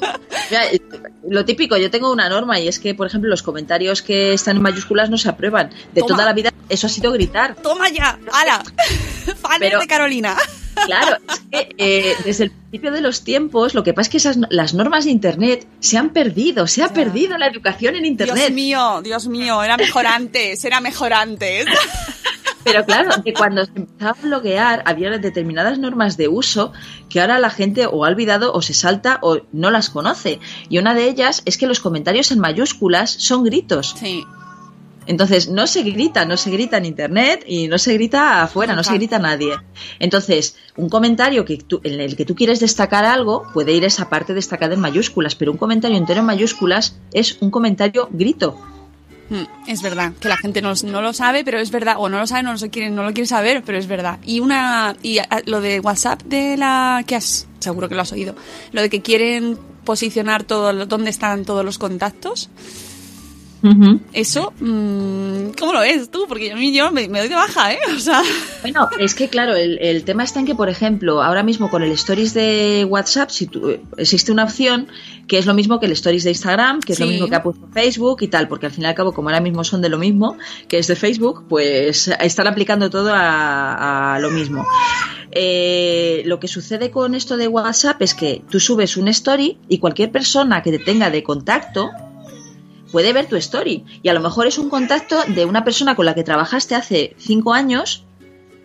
Mira, 0.50 0.66
eh, 0.72 0.82
lo 1.30 1.46
típico, 1.46 1.78
yo 1.78 1.92
tengo 1.92 2.12
una 2.12 2.30
norma 2.30 2.60
y 2.60 2.68
es 2.68 2.80
que, 2.80 2.96
por 2.96 3.06
ejemplo, 3.06 3.30
los 3.30 3.44
comentarios 3.44 4.02
que 4.02 4.34
están 4.34 4.58
en 4.58 4.64
mayúsculas 4.64 5.12
no 5.12 5.20
se 5.20 5.30
aprueban. 5.30 5.70
De 5.94 6.02
Toma. 6.02 6.16
toda 6.16 6.26
la 6.26 6.34
vida, 6.34 6.52
eso 6.68 6.88
ha 6.88 6.90
sido 6.90 7.12
gritar. 7.12 7.54
¡Toma 7.62 7.90
ya! 7.90 8.18
¡Hala! 8.32 8.64
¡Fanes 9.42 9.60
Pero- 9.60 9.80
de 9.82 9.88
Carolina! 9.88 10.36
Claro, 10.86 11.18
es 11.30 11.40
que 11.52 11.76
eh, 11.78 12.16
desde 12.26 12.46
el 12.46 12.52
principio 12.52 12.92
de 12.92 13.02
los 13.02 13.24
tiempos, 13.24 13.74
lo 13.74 13.84
que 13.84 13.94
pasa 13.94 14.08
es 14.08 14.10
que 14.12 14.18
esas, 14.18 14.38
las 14.50 14.74
normas 14.74 15.06
de 15.06 15.12
Internet 15.12 15.68
se 15.80 15.98
han 15.98 16.10
perdido, 16.12 16.68
se 16.68 16.84
ha 16.84 16.88
Ya. 16.88 16.94
perdido 16.94 17.38
la 17.38 17.48
educación 17.48 17.96
en 17.96 18.06
Internet. 18.06 18.36
Dios 18.36 18.52
mío, 18.52 19.02
Dios 19.04 19.28
mío, 19.28 19.64
era 19.64 19.78
mejor 19.78 20.06
antes, 20.08 20.64
era 20.66 20.80
mejor 20.82 21.14
antes. 21.14 21.66
Pero 22.66 22.86
claro, 22.86 23.22
que 23.24 23.34
cuando 23.34 23.66
se 23.66 23.72
empezaba 23.76 24.12
a 24.18 24.26
bloquear 24.26 24.84
había 24.86 25.10
determinadas 25.18 25.80
normas 25.80 26.16
de 26.16 26.30
uso 26.30 26.72
que 27.10 27.20
ahora 27.20 27.38
la 27.40 27.50
gente 27.50 27.86
o 27.88 28.06
ha 28.06 28.08
olvidado 28.08 28.54
o 28.54 28.62
se 28.62 28.74
salta 28.74 29.20
o 29.22 29.40
no 29.52 29.70
las 29.70 29.90
conoce. 29.90 30.40
Y 30.70 30.78
una 30.78 30.94
de 30.94 31.10
ellas 31.10 31.42
es 31.46 31.58
que 31.58 31.68
los 31.68 31.82
comentarios 31.82 32.32
en 32.32 32.40
mayúsculas 32.40 33.12
son 33.12 33.44
gritos. 33.44 33.96
Sí, 34.00 34.24
Entonces 35.08 35.50
no 35.50 35.68
se 35.68 35.84
grita, 35.84 36.26
no 36.26 36.38
se 36.38 36.50
grita 36.52 36.78
en 36.78 36.86
internet 36.86 37.44
y 37.48 37.68
no 37.68 37.78
se 37.78 37.94
grita 37.94 38.44
afuera, 38.44 38.76
no 38.76 38.84
se 38.84 38.94
grita 38.94 39.18
a 39.18 39.20
nadie. 39.20 39.54
Entonces, 40.00 40.56
un 40.78 40.90
comentario 40.90 41.46
que 41.46 41.58
tú- 41.58 41.82
en 41.84 42.00
el 42.00 42.16
que 42.16 42.26
tú 42.26 42.36
quieres 42.36 42.60
destacar 42.60 43.06
algo 43.06 43.44
puede 43.54 43.72
ir 43.74 43.84
esa 43.84 44.10
parte 44.10 44.34
destacada 44.34 44.74
en 44.74 44.80
mayúsculas, 44.80 45.36
pero 45.36 45.52
un 45.52 45.58
comentario 45.58 45.98
entero 45.98 46.20
en 46.22 46.26
mayúsculas 46.26 46.96
es 47.12 47.38
un 47.42 47.52
comentario 47.52 48.08
grito. 48.12 48.60
Mm, 49.30 49.44
Es 49.68 49.82
verdad, 49.82 50.12
que 50.20 50.28
la 50.28 50.36
gente 50.38 50.62
no, 50.62 50.74
no 50.86 51.02
lo 51.02 51.14
sabe, 51.14 51.44
pero 51.46 51.58
es 51.60 51.72
verdad, 51.72 51.96
o 51.98 52.10
no 52.10 52.20
lo 52.20 52.28
sabe, 52.28 52.44
no 52.44 52.54
lo 52.54 52.60
quiere, 52.70 52.90
no 52.90 53.04
lo 53.04 53.14
quiere 53.14 53.26
saber, 53.28 53.64
pero 53.66 53.78
es 53.78 53.88
verdad. 53.88 54.20
Y 54.26 54.42
una 54.42 54.96
y 55.02 55.20
a- 55.20 55.28
lo 55.46 55.62
de 55.62 55.80
WhatsApp 55.80 56.22
de 56.24 56.58
la 56.58 57.04
que 57.08 57.16
has, 57.16 57.48
seguro 57.60 57.88
que 57.88 57.96
lo 57.96 58.02
has 58.02 58.12
oído, 58.12 58.36
lo 58.74 58.82
de 58.82 58.90
que 58.90 59.02
quieren 59.02 59.58
posicionar 59.86 60.44
todo 60.44 60.86
dónde 60.86 61.10
están 61.10 61.46
todos 61.46 61.64
los 61.66 61.78
contactos, 61.78 62.50
eso, 64.12 64.54
mm, 64.60 65.52
¿cómo 65.58 65.74
lo 65.74 65.80
ves 65.80 66.10
tú? 66.10 66.26
Porque 66.28 66.52
a 66.52 66.56
mí 66.56 66.74
yo 66.74 66.92
me, 66.92 67.08
me 67.08 67.20
doy 67.20 67.30
de 67.30 67.36
baja, 67.36 67.74
¿eh? 67.74 67.80
O 67.96 68.00
sea, 68.00 68.22
Bueno, 68.62 68.90
es 69.00 69.16
que 69.16 69.30
claro, 69.30 69.56
el, 69.56 69.80
el 69.80 70.04
tema 70.04 70.24
está 70.24 70.40
en 70.40 70.46
que, 70.46 70.56
por 70.56 70.70
ejemplo, 70.70 71.24
ahora 71.24 71.44
mismo 71.44 71.70
con 71.70 71.82
el 71.82 71.92
Stories 71.92 72.34
de 72.34 72.86
WhatsApp, 72.90 73.30
si 73.30 73.48
tú, 73.48 73.80
existe 73.98 74.32
una 74.32 74.44
opción 74.44 74.88
que 75.28 75.38
es 75.38 75.46
lo 75.46 75.54
mismo 75.54 75.80
que 75.80 75.86
el 75.86 75.94
Stories 75.94 76.26
de 76.26 76.32
Instagram, 76.32 76.82
que 76.82 76.94
es 76.94 77.00
lo 77.00 77.08
mismo 77.08 77.28
que 77.28 77.36
ha 77.36 77.44
puesto 77.44 77.68
Facebook 77.72 78.22
y 78.22 78.28
tal, 78.28 78.50
porque 78.50 78.66
al 78.66 78.74
fin 78.74 78.84
y 78.84 78.88
al 78.88 78.96
cabo, 78.96 79.14
como 79.14 79.30
ahora 79.30 79.40
mismo 79.40 79.64
son 79.64 79.82
de 79.82 79.90
lo 79.90 79.98
mismo, 79.98 80.38
que 80.68 80.80
es 80.80 80.88
de 80.88 80.96
Facebook, 80.96 81.46
pues 81.48 82.10
están 82.20 82.48
aplicando 82.48 82.90
todo 82.90 83.14
a, 83.14 84.16
a 84.16 84.20
lo 84.20 84.30
mismo. 84.30 84.66
Eh, 85.36 86.22
lo 86.26 86.40
que 86.40 86.48
sucede 86.48 86.92
con 86.92 87.16
esto 87.16 87.38
de 87.38 87.48
WhatsApp 87.48 88.02
es 88.02 88.14
que 88.14 88.44
tú 88.50 88.60
subes 88.60 88.98
un 88.98 89.08
story 89.08 89.58
y 89.68 89.80
cualquier 89.80 90.12
persona 90.12 90.62
que 90.62 90.72
te 90.72 90.80
tenga 90.80 91.10
de 91.10 91.24
contacto 91.24 91.90
puede 92.94 93.12
ver 93.12 93.26
tu 93.26 93.36
story. 93.38 93.84
Y 94.04 94.10
a 94.10 94.14
lo 94.14 94.20
mejor 94.20 94.46
es 94.46 94.60
un 94.60 94.70
contacto 94.70 95.18
de 95.28 95.46
una 95.46 95.64
persona 95.64 95.96
con 95.96 96.06
la 96.06 96.14
que 96.14 96.24
trabajaste 96.24 96.76
hace 96.76 97.16
cinco 97.18 97.52
años, 97.54 98.06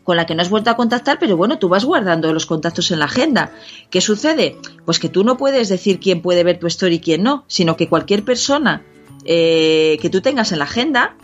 con 0.05 0.19
la 0.19 0.27
que 0.27 0.35
no 0.35 0.43
has 0.43 0.51
vuelto 0.51 0.69
a 0.69 0.77
contactar, 0.77 1.19
pero 1.19 1.39
bueno, 1.39 1.59
tú 1.59 1.71
vas 1.71 1.87
guardando 1.87 2.31
los 2.35 2.45
contactos 2.45 2.91
en 2.91 2.99
la 2.99 3.07
agenda. 3.07 3.53
¿Qué 3.89 4.03
sucede? 4.03 4.59
Pues 4.85 4.99
que 4.99 5.09
tú 5.09 5.25
no 5.25 5.39
puedes 5.39 5.71
decir 5.71 5.99
quién 5.99 6.21
puede 6.21 6.45
ver 6.45 6.59
tu 6.59 6.67
story 6.67 6.97
y 6.97 7.01
quién 7.01 7.23
no, 7.23 7.45
sino 7.47 7.79
que 7.79 7.89
cualquier 7.89 8.23
persona 8.23 8.83
eh, 9.25 9.97
que 10.03 10.11
tú 10.11 10.21
tengas 10.21 10.53
en 10.53 10.59
la 10.59 10.67
agenda 10.67 11.17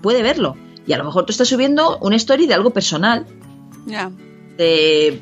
puede 0.00 0.22
verlo. 0.22 0.56
Y 0.86 0.94
a 0.94 0.96
lo 0.96 1.04
mejor 1.04 1.26
tú 1.26 1.32
estás 1.32 1.48
subiendo 1.48 1.98
un 1.98 2.14
story 2.14 2.46
de 2.46 2.54
algo 2.54 2.70
personal, 2.70 3.26
ya. 3.84 4.10
de 4.56 5.20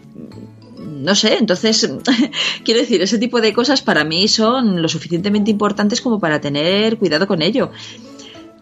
no 1.03 1.15
sé, 1.15 1.37
entonces 1.39 1.91
quiero 2.65 2.81
decir, 2.81 3.03
ese 3.03 3.19
tipo 3.19 3.41
de 3.41 3.53
cosas 3.53 3.83
para 3.83 4.05
mí 4.05 4.29
son 4.29 4.81
lo 4.81 4.89
suficientemente 4.89 5.51
importantes 5.51 6.01
como 6.01 6.19
para 6.19 6.41
tener 6.41 6.99
cuidado 6.99 7.27
con 7.27 7.43
ello. 7.43 7.71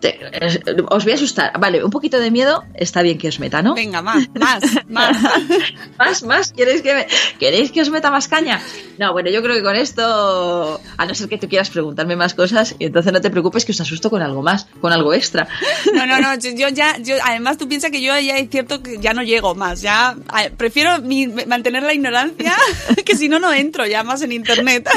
Te- 0.02 0.18
eh, 0.20 0.60
os 0.90 1.04
voy 1.04 1.12
a 1.12 1.14
asustar. 1.14 1.58
Vale, 1.58 1.82
un 1.82 1.90
poquito 1.90 2.18
de 2.18 2.30
miedo 2.30 2.64
está 2.74 3.00
bien 3.02 3.16
que 3.18 3.28
os 3.28 3.38
meta, 3.38 3.62
¿no? 3.62 3.74
Venga, 3.74 4.02
más, 4.02 4.28
más, 4.38 4.62
más. 4.88 5.16
Más, 5.98 6.22
más, 6.24 6.52
¿queréis 6.52 6.82
que, 6.82 6.92
me- 6.94 7.06
¿queréis 7.38 7.70
que 7.70 7.80
os 7.80 7.88
meta 7.90 8.10
más 8.10 8.26
caña? 8.26 8.60
No, 8.98 9.12
bueno, 9.12 9.30
yo 9.30 9.40
creo 9.42 9.54
que 9.54 9.62
con 9.62 9.76
esto, 9.76 10.80
a 10.96 11.06
no 11.06 11.14
ser 11.14 11.28
que 11.28 11.38
tú 11.38 11.48
quieras 11.48 11.70
preguntarme 11.70 12.16
más 12.16 12.34
cosas, 12.34 12.74
y 12.80 12.86
entonces 12.86 13.12
no 13.12 13.20
te 13.20 13.30
preocupes 13.30 13.64
que 13.64 13.70
os 13.72 13.80
asusto 13.80 14.10
con 14.10 14.20
algo 14.22 14.42
más, 14.42 14.66
con 14.80 14.92
algo 14.92 15.14
extra. 15.14 15.46
No, 15.94 16.06
no, 16.06 16.20
no, 16.20 16.34
yo, 16.36 16.68
ya, 16.70 16.98
yo, 16.98 17.14
además 17.24 17.56
tú 17.58 17.68
piensas 17.68 17.90
que 17.92 18.00
yo 18.02 18.18
ya 18.18 18.36
es 18.38 18.50
cierto 18.50 18.82
que 18.82 18.98
ya 18.98 19.14
no 19.14 19.22
llego 19.22 19.54
más, 19.54 19.80
ya 19.82 20.16
prefiero 20.56 21.00
mi- 21.00 21.28
mantener 21.28 21.82
la 21.84 21.94
ignorancia, 21.94 22.54
que 23.04 23.14
si 23.16 23.28
no, 23.28 23.38
no 23.38 23.52
entro 23.52 23.86
ya 23.86 24.02
más 24.02 24.22
en 24.22 24.32
internet. 24.32 24.88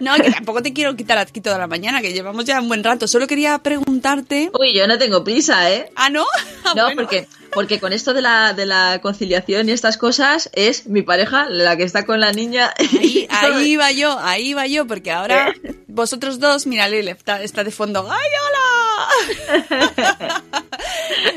No, 0.00 0.14
que 0.16 0.30
tampoco 0.30 0.62
te 0.62 0.72
quiero 0.72 0.96
quitar 0.96 1.18
aquí 1.18 1.40
toda 1.40 1.58
la 1.58 1.66
mañana, 1.66 2.00
que 2.00 2.12
llevamos 2.12 2.44
ya 2.44 2.60
un 2.60 2.68
buen 2.68 2.82
rato, 2.82 3.06
solo 3.06 3.26
quería 3.34 3.58
preguntarte... 3.58 4.48
Uy, 4.58 4.72
yo 4.72 4.86
no 4.86 4.96
tengo 4.96 5.24
prisa, 5.24 5.68
¿eh? 5.72 5.90
Ah, 5.96 6.08
¿no? 6.08 6.24
Ah, 6.66 6.72
No, 6.76 6.84
bueno. 6.84 6.96
porque, 7.02 7.26
porque 7.52 7.78
con 7.80 7.92
esto 7.92 8.14
de 8.14 8.22
la, 8.22 8.54
de 8.54 8.64
la 8.64 9.00
conciliación 9.02 9.68
y 9.68 9.72
estas 9.72 9.98
cosas 9.98 10.48
es 10.54 10.86
mi 10.86 11.02
pareja 11.02 11.46
la 11.50 11.76
que 11.76 11.82
está 11.82 12.06
con 12.06 12.20
la 12.20 12.30
niña. 12.32 12.72
Ahí, 12.78 13.26
ahí 13.28 13.76
va 13.82 13.90
yo, 13.92 14.16
ahí 14.20 14.54
va 14.54 14.66
yo, 14.68 14.86
porque 14.86 15.10
ahora 15.10 15.52
vosotros 15.88 16.38
dos, 16.38 16.66
mira, 16.66 16.86
Lele 16.88 17.10
está, 17.10 17.42
está 17.42 17.64
de 17.64 17.70
fondo. 17.72 18.08
¡Ay, 18.10 18.28
hola! 18.46 20.42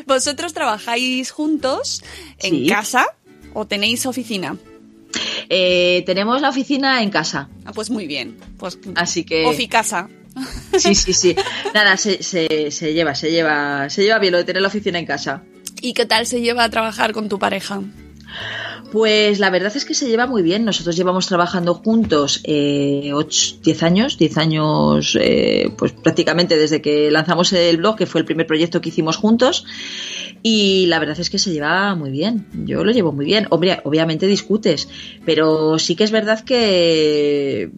¿Vosotros 0.06 0.54
trabajáis 0.54 1.32
juntos 1.32 2.04
en 2.40 2.52
Sí. 2.54 2.68
casa 2.70 3.06
o 3.54 3.66
tenéis 3.66 4.06
oficina? 4.06 4.56
Eh, 5.50 6.04
tenemos 6.06 6.42
la 6.42 6.50
oficina 6.50 7.02
en 7.02 7.10
casa, 7.10 7.50
Ah, 7.66 7.72
pues 7.74 7.90
muy 7.90 8.06
bien. 8.08 8.38
Pues 8.58 8.78
así 8.96 9.24
que 9.26 9.46
Ofi 9.46 9.68
casa. 9.68 10.10
sí, 10.78 10.96
sí, 10.96 11.14
sí. 11.14 11.36
Nada, 11.74 11.98
se, 11.98 12.24
se, 12.24 12.72
se 12.72 12.94
lleva, 12.94 13.16
se 13.16 13.32
lleva, 13.32 13.90
se 13.90 14.04
lleva 14.04 14.20
bien 14.20 14.32
lo 14.32 14.38
de 14.40 14.44
tener 14.44 14.62
la 14.62 14.68
oficina 14.68 15.00
en 15.00 15.06
casa. 15.06 15.44
¿Y 15.82 15.94
qué 15.94 16.06
tal 16.06 16.26
se 16.26 16.42
lleva 16.42 16.64
a 16.64 16.70
trabajar 16.70 17.14
con 17.14 17.30
tu 17.30 17.40
pareja? 17.40 17.82
Pues 18.92 19.40
la 19.40 19.50
verdad 19.50 19.76
es 19.76 19.84
que 19.84 19.94
se 19.94 20.08
lleva 20.08 20.28
muy 20.28 20.42
bien. 20.42 20.64
Nosotros 20.64 20.96
llevamos 20.96 21.28
trabajando 21.28 21.74
juntos 21.74 22.42
eh, 22.46 23.12
10 23.64 23.84
años, 23.84 24.18
10 24.18 24.38
años, 24.38 25.18
eh, 25.20 25.72
pues 25.78 25.92
prácticamente 25.92 26.58
desde 26.58 26.82
que 26.82 27.12
lanzamos 27.12 27.52
el 27.54 27.78
blog, 27.78 27.98
que 27.98 28.06
fue 28.06 28.22
el 28.22 28.26
primer 28.26 28.48
proyecto 28.48 28.80
que 28.80 28.90
hicimos 28.90 29.18
juntos. 29.18 29.66
Y 30.42 30.86
la 30.86 31.00
verdad 31.00 31.20
es 31.20 31.30
que 31.30 31.40
se 31.40 31.52
lleva 31.52 31.96
muy 31.96 32.12
bien. 32.12 32.48
Yo 32.66 32.84
lo 32.84 32.92
llevo 32.92 33.12
muy 33.12 33.26
bien. 33.26 33.48
Hombre, 33.50 33.82
obviamente 33.84 34.26
discutes, 34.26 34.88
pero 35.26 35.78
sí 35.80 35.96
que 35.96 36.06
es 36.06 36.12
verdad 36.12 36.44
que 36.46 37.70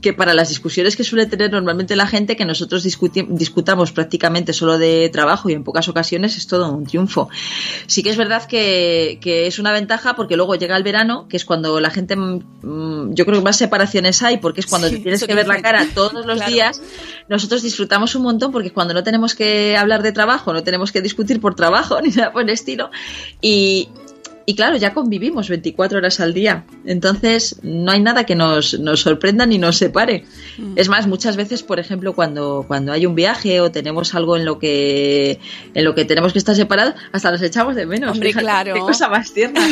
que 0.00 0.12
para 0.14 0.32
las 0.32 0.48
discusiones 0.48 0.96
que 0.96 1.04
suele 1.04 1.26
tener 1.26 1.50
normalmente 1.52 1.94
la 1.94 2.06
gente, 2.06 2.36
que 2.36 2.44
nosotros 2.46 2.82
discutamos 2.82 3.92
prácticamente 3.92 4.52
solo 4.52 4.78
de 4.78 5.10
trabajo 5.10 5.50
y 5.50 5.52
en 5.52 5.62
pocas 5.62 5.88
ocasiones 5.88 6.36
es 6.38 6.46
todo 6.46 6.72
un 6.72 6.84
triunfo. 6.86 7.28
Sí 7.86 8.02
que 8.02 8.10
es 8.10 8.16
verdad 8.16 8.46
que, 8.46 9.18
que 9.20 9.46
es 9.46 9.58
una 9.58 9.72
ventaja 9.72 10.16
porque 10.16 10.36
luego 10.36 10.54
llega 10.54 10.76
el 10.76 10.82
verano, 10.82 11.26
que 11.28 11.36
es 11.36 11.44
cuando 11.44 11.80
la 11.80 11.90
gente, 11.90 12.16
mm, 12.16 13.12
yo 13.14 13.26
creo 13.26 13.38
que 13.40 13.44
más 13.44 13.56
separaciones 13.56 14.22
hay, 14.22 14.38
porque 14.38 14.60
es 14.60 14.66
cuando 14.66 14.88
Sí, 14.88 14.96
te 14.96 15.02
tienes 15.02 15.24
que 15.24 15.34
ver 15.34 15.46
la 15.46 15.60
cara 15.60 15.86
todos 15.94 16.24
los 16.24 16.36
Claro. 16.36 16.50
días. 16.52 16.80
Nosotros 17.28 17.62
disfrutamos 17.62 18.14
un 18.14 18.22
montón 18.22 18.52
porque 18.52 18.72
cuando 18.72 18.94
no 18.94 19.02
tenemos 19.02 19.34
que 19.34 19.76
hablar 19.76 20.02
de 20.02 20.12
trabajo, 20.12 20.52
no 20.52 20.62
tenemos 20.62 20.92
que 20.92 21.02
discutir 21.02 21.40
por 21.40 21.54
trabajo 21.54 22.00
ni 22.02 22.08
nada 22.08 22.32
por 22.32 22.42
el 22.42 22.48
estilo. 22.50 22.90
Y, 23.42 23.88
y 24.46 24.54
claro, 24.54 24.76
ya 24.76 24.92
convivimos 24.92 25.48
24 25.48 25.98
horas 25.98 26.20
al 26.20 26.34
día. 26.34 26.64
Entonces, 26.84 27.60
no 27.62 27.92
hay 27.92 28.00
nada 28.00 28.24
que 28.24 28.34
nos, 28.34 28.78
nos 28.78 29.00
sorprenda 29.00 29.46
ni 29.46 29.58
nos 29.58 29.78
separe. 29.78 30.24
Mm. 30.58 30.72
Es 30.76 30.88
más, 30.88 31.06
muchas 31.06 31.36
veces, 31.36 31.62
por 31.62 31.80
ejemplo, 31.80 32.14
cuando, 32.14 32.64
cuando 32.66 32.92
hay 32.92 33.06
un 33.06 33.14
viaje 33.14 33.60
o 33.60 33.70
tenemos 33.70 34.14
algo 34.14 34.36
en 34.36 34.44
lo 34.44 34.58
que 34.58 35.40
en 35.74 35.84
lo 35.84 35.94
que 35.94 36.04
tenemos 36.04 36.32
que 36.32 36.38
estar 36.38 36.54
separados, 36.54 36.94
hasta 37.12 37.30
nos 37.30 37.42
echamos 37.42 37.74
de 37.74 37.86
menos. 37.86 38.12
Hombre, 38.12 38.28
Fíjate, 38.28 38.44
claro. 38.44 38.74
Qué 38.74 38.80
cosa 38.80 39.08
más 39.08 39.32
tierna. 39.32 39.60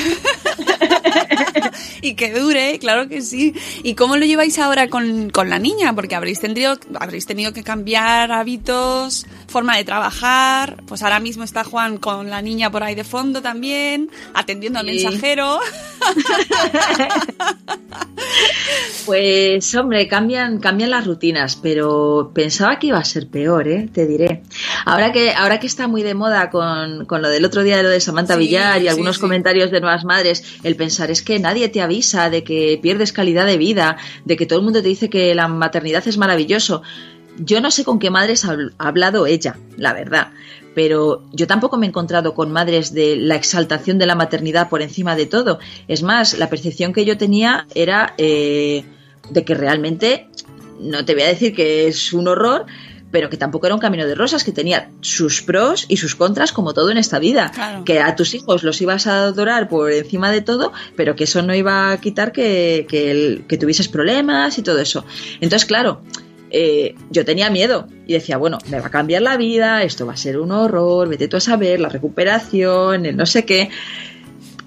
y 2.12 2.14
que 2.16 2.32
dure, 2.32 2.78
claro 2.78 3.08
que 3.08 3.20
sí. 3.22 3.54
¿Y 3.82 3.94
cómo 3.94 4.16
lo 4.16 4.24
lleváis 4.24 4.58
ahora 4.58 4.88
con, 4.88 5.30
con 5.30 5.48
la 5.50 5.58
niña? 5.58 5.94
Porque 5.94 6.14
habréis 6.14 6.40
tenido, 6.40 6.78
habréis 7.00 7.26
tenido 7.26 7.52
que 7.52 7.62
cambiar 7.62 8.32
hábitos, 8.32 9.26
forma 9.48 9.76
de 9.76 9.84
trabajar. 9.84 10.82
Pues 10.86 11.02
ahora 11.02 11.20
mismo 11.20 11.44
está 11.44 11.64
Juan 11.64 11.98
con 11.98 12.30
la 12.30 12.40
niña 12.42 12.70
por 12.70 12.82
ahí 12.82 12.94
de 12.94 13.04
fondo 13.04 13.42
también, 13.42 14.10
atendiendo 14.34 14.62
respondiendo 14.62 14.78
al 14.80 14.86
Sí. 14.86 15.04
mensajero. 15.04 15.60
Pues 19.04 19.74
hombre, 19.74 20.06
cambian, 20.06 20.58
cambian 20.60 20.90
las 20.90 21.06
rutinas, 21.06 21.56
pero 21.56 22.30
pensaba 22.34 22.78
que 22.78 22.86
iba 22.88 22.98
a 22.98 23.04
ser 23.04 23.26
peor, 23.28 23.66
¿eh? 23.66 23.88
te 23.92 24.06
diré. 24.06 24.42
Ahora 24.84 25.12
que, 25.12 25.32
ahora 25.34 25.58
que 25.58 25.66
está 25.66 25.88
muy 25.88 26.02
de 26.04 26.14
moda 26.14 26.50
con, 26.50 27.04
con 27.06 27.20
lo 27.20 27.28
del 27.28 27.44
otro 27.44 27.62
día 27.64 27.76
de 27.76 27.82
lo 27.82 27.88
de 27.88 28.00
Samantha 28.00 28.34
Sí, 28.34 28.40
Villar 28.40 28.78
y 28.78 28.82
sí, 28.82 28.88
algunos 28.88 29.16
sí. 29.16 29.20
comentarios 29.20 29.70
de 29.72 29.80
nuevas 29.80 30.04
madres, 30.04 30.44
el 30.62 30.76
pensar 30.76 31.10
es 31.10 31.22
que 31.22 31.38
nadie 31.40 31.68
te 31.68 31.80
avisa 31.82 32.11
de 32.12 32.44
que 32.44 32.78
pierdes 32.82 33.12
calidad 33.12 33.46
de 33.46 33.56
vida, 33.56 33.96
de 34.24 34.36
que 34.36 34.46
todo 34.46 34.58
el 34.58 34.64
mundo 34.64 34.82
te 34.82 34.88
dice 34.88 35.10
que 35.10 35.34
la 35.34 35.48
maternidad 35.48 36.06
es 36.06 36.18
maravilloso. 36.18 36.82
Yo 37.38 37.60
no 37.60 37.70
sé 37.70 37.84
con 37.84 37.98
qué 37.98 38.10
madres 38.10 38.44
ha 38.44 38.52
ha 38.78 38.88
hablado 38.88 39.26
ella, 39.26 39.58
la 39.76 39.94
verdad, 39.94 40.32
pero 40.74 41.24
yo 41.32 41.46
tampoco 41.46 41.76
me 41.76 41.86
he 41.86 41.88
encontrado 41.88 42.34
con 42.34 42.52
madres 42.52 42.92
de 42.92 43.16
la 43.16 43.36
exaltación 43.36 43.98
de 43.98 44.06
la 44.06 44.14
maternidad 44.14 44.68
por 44.68 44.82
encima 44.82 45.16
de 45.16 45.26
todo. 45.26 45.58
Es 45.88 46.02
más, 46.02 46.38
la 46.38 46.50
percepción 46.50 46.92
que 46.92 47.04
yo 47.04 47.16
tenía 47.16 47.66
era 47.74 48.14
eh, 48.18 48.84
de 49.30 49.44
que 49.44 49.54
realmente, 49.54 50.28
no 50.80 51.04
te 51.04 51.14
voy 51.14 51.22
a 51.22 51.28
decir 51.28 51.54
que 51.54 51.88
es 51.88 52.12
un 52.12 52.28
horror, 52.28 52.66
pero 53.12 53.30
que 53.30 53.36
tampoco 53.36 53.66
era 53.66 53.74
un 53.76 53.80
camino 53.80 54.06
de 54.06 54.14
rosas, 54.16 54.42
que 54.42 54.50
tenía 54.50 54.90
sus 55.02 55.42
pros 55.42 55.84
y 55.88 55.98
sus 55.98 56.16
contras 56.16 56.50
como 56.50 56.74
todo 56.74 56.90
en 56.90 56.98
esta 56.98 57.20
vida. 57.20 57.52
Claro. 57.54 57.84
Que 57.84 58.00
a 58.00 58.16
tus 58.16 58.34
hijos 58.34 58.64
los 58.64 58.80
ibas 58.80 59.06
a 59.06 59.24
adorar 59.26 59.68
por 59.68 59.92
encima 59.92 60.32
de 60.32 60.40
todo, 60.40 60.72
pero 60.96 61.14
que 61.14 61.24
eso 61.24 61.42
no 61.42 61.54
iba 61.54 61.92
a 61.92 62.00
quitar 62.00 62.32
que, 62.32 62.86
que, 62.88 63.10
el- 63.12 63.44
que 63.46 63.58
tuvieses 63.58 63.86
problemas 63.88 64.58
y 64.58 64.62
todo 64.62 64.80
eso. 64.80 65.04
Entonces, 65.40 65.66
claro, 65.66 66.00
eh, 66.50 66.94
yo 67.10 67.24
tenía 67.24 67.48
miedo 67.50 67.86
y 68.06 68.14
decía, 68.14 68.36
bueno, 68.36 68.58
me 68.68 68.80
va 68.80 68.86
a 68.88 68.90
cambiar 68.90 69.22
la 69.22 69.36
vida, 69.36 69.82
esto 69.82 70.04
va 70.06 70.14
a 70.14 70.16
ser 70.16 70.38
un 70.38 70.50
horror, 70.52 71.08
vete 71.08 71.28
tú 71.28 71.36
a 71.36 71.40
saber, 71.40 71.80
la 71.80 71.88
recuperación, 71.88 73.06
el 73.06 73.16
no 73.16 73.26
sé 73.26 73.44
qué. 73.44 73.70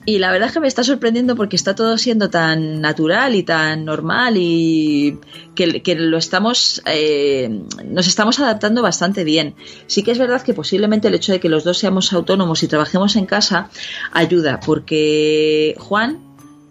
Y 0.07 0.19
la 0.19 0.31
verdad 0.31 0.49
es 0.49 0.53
que 0.53 0.59
me 0.59 0.67
está 0.67 0.83
sorprendiendo 0.83 1.35
porque 1.35 1.55
está 1.55 1.73
todo 1.73 1.97
siendo 1.97 2.29
tan 2.29 2.79
natural 2.79 3.33
y 3.33 3.41
tan 3.41 3.85
normal 3.85 4.35
y 4.37 5.17
que, 5.55 5.81
que 5.81 5.95
lo 5.95 6.17
estamos, 6.17 6.83
eh, 6.85 7.49
nos 7.83 8.07
estamos 8.07 8.39
adaptando 8.39 8.83
bastante 8.83 9.23
bien. 9.23 9.55
Sí 9.87 10.03
que 10.03 10.11
es 10.11 10.19
verdad 10.19 10.43
que 10.43 10.53
posiblemente 10.53 11.07
el 11.07 11.15
hecho 11.15 11.31
de 11.31 11.39
que 11.39 11.49
los 11.49 11.63
dos 11.63 11.79
seamos 11.79 12.13
autónomos 12.13 12.61
y 12.61 12.67
trabajemos 12.67 13.15
en 13.15 13.25
casa 13.25 13.71
ayuda 14.11 14.59
porque 14.63 15.75
Juan 15.79 16.19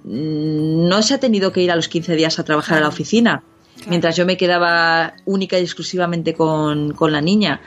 mm, 0.05 0.89
no 0.89 1.03
se 1.03 1.15
ha 1.15 1.19
tenido 1.19 1.53
que 1.53 1.63
ir 1.63 1.73
a 1.73 1.77
los 1.77 1.89
15 1.89 2.15
días 2.15 2.39
a 2.39 2.45
trabajar 2.45 2.79
a 2.79 2.83
la 2.83 2.89
oficina, 2.89 3.43
mientras 3.89 4.15
yo 4.17 4.27
me 4.27 4.37
quedaba 4.37 5.15
única 5.25 5.59
y 5.59 5.63
exclusivamente 5.63 6.35
con, 6.35 6.93
con 6.93 7.11
la 7.11 7.21
niña. 7.21 7.61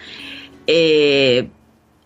Eh, 0.66 1.50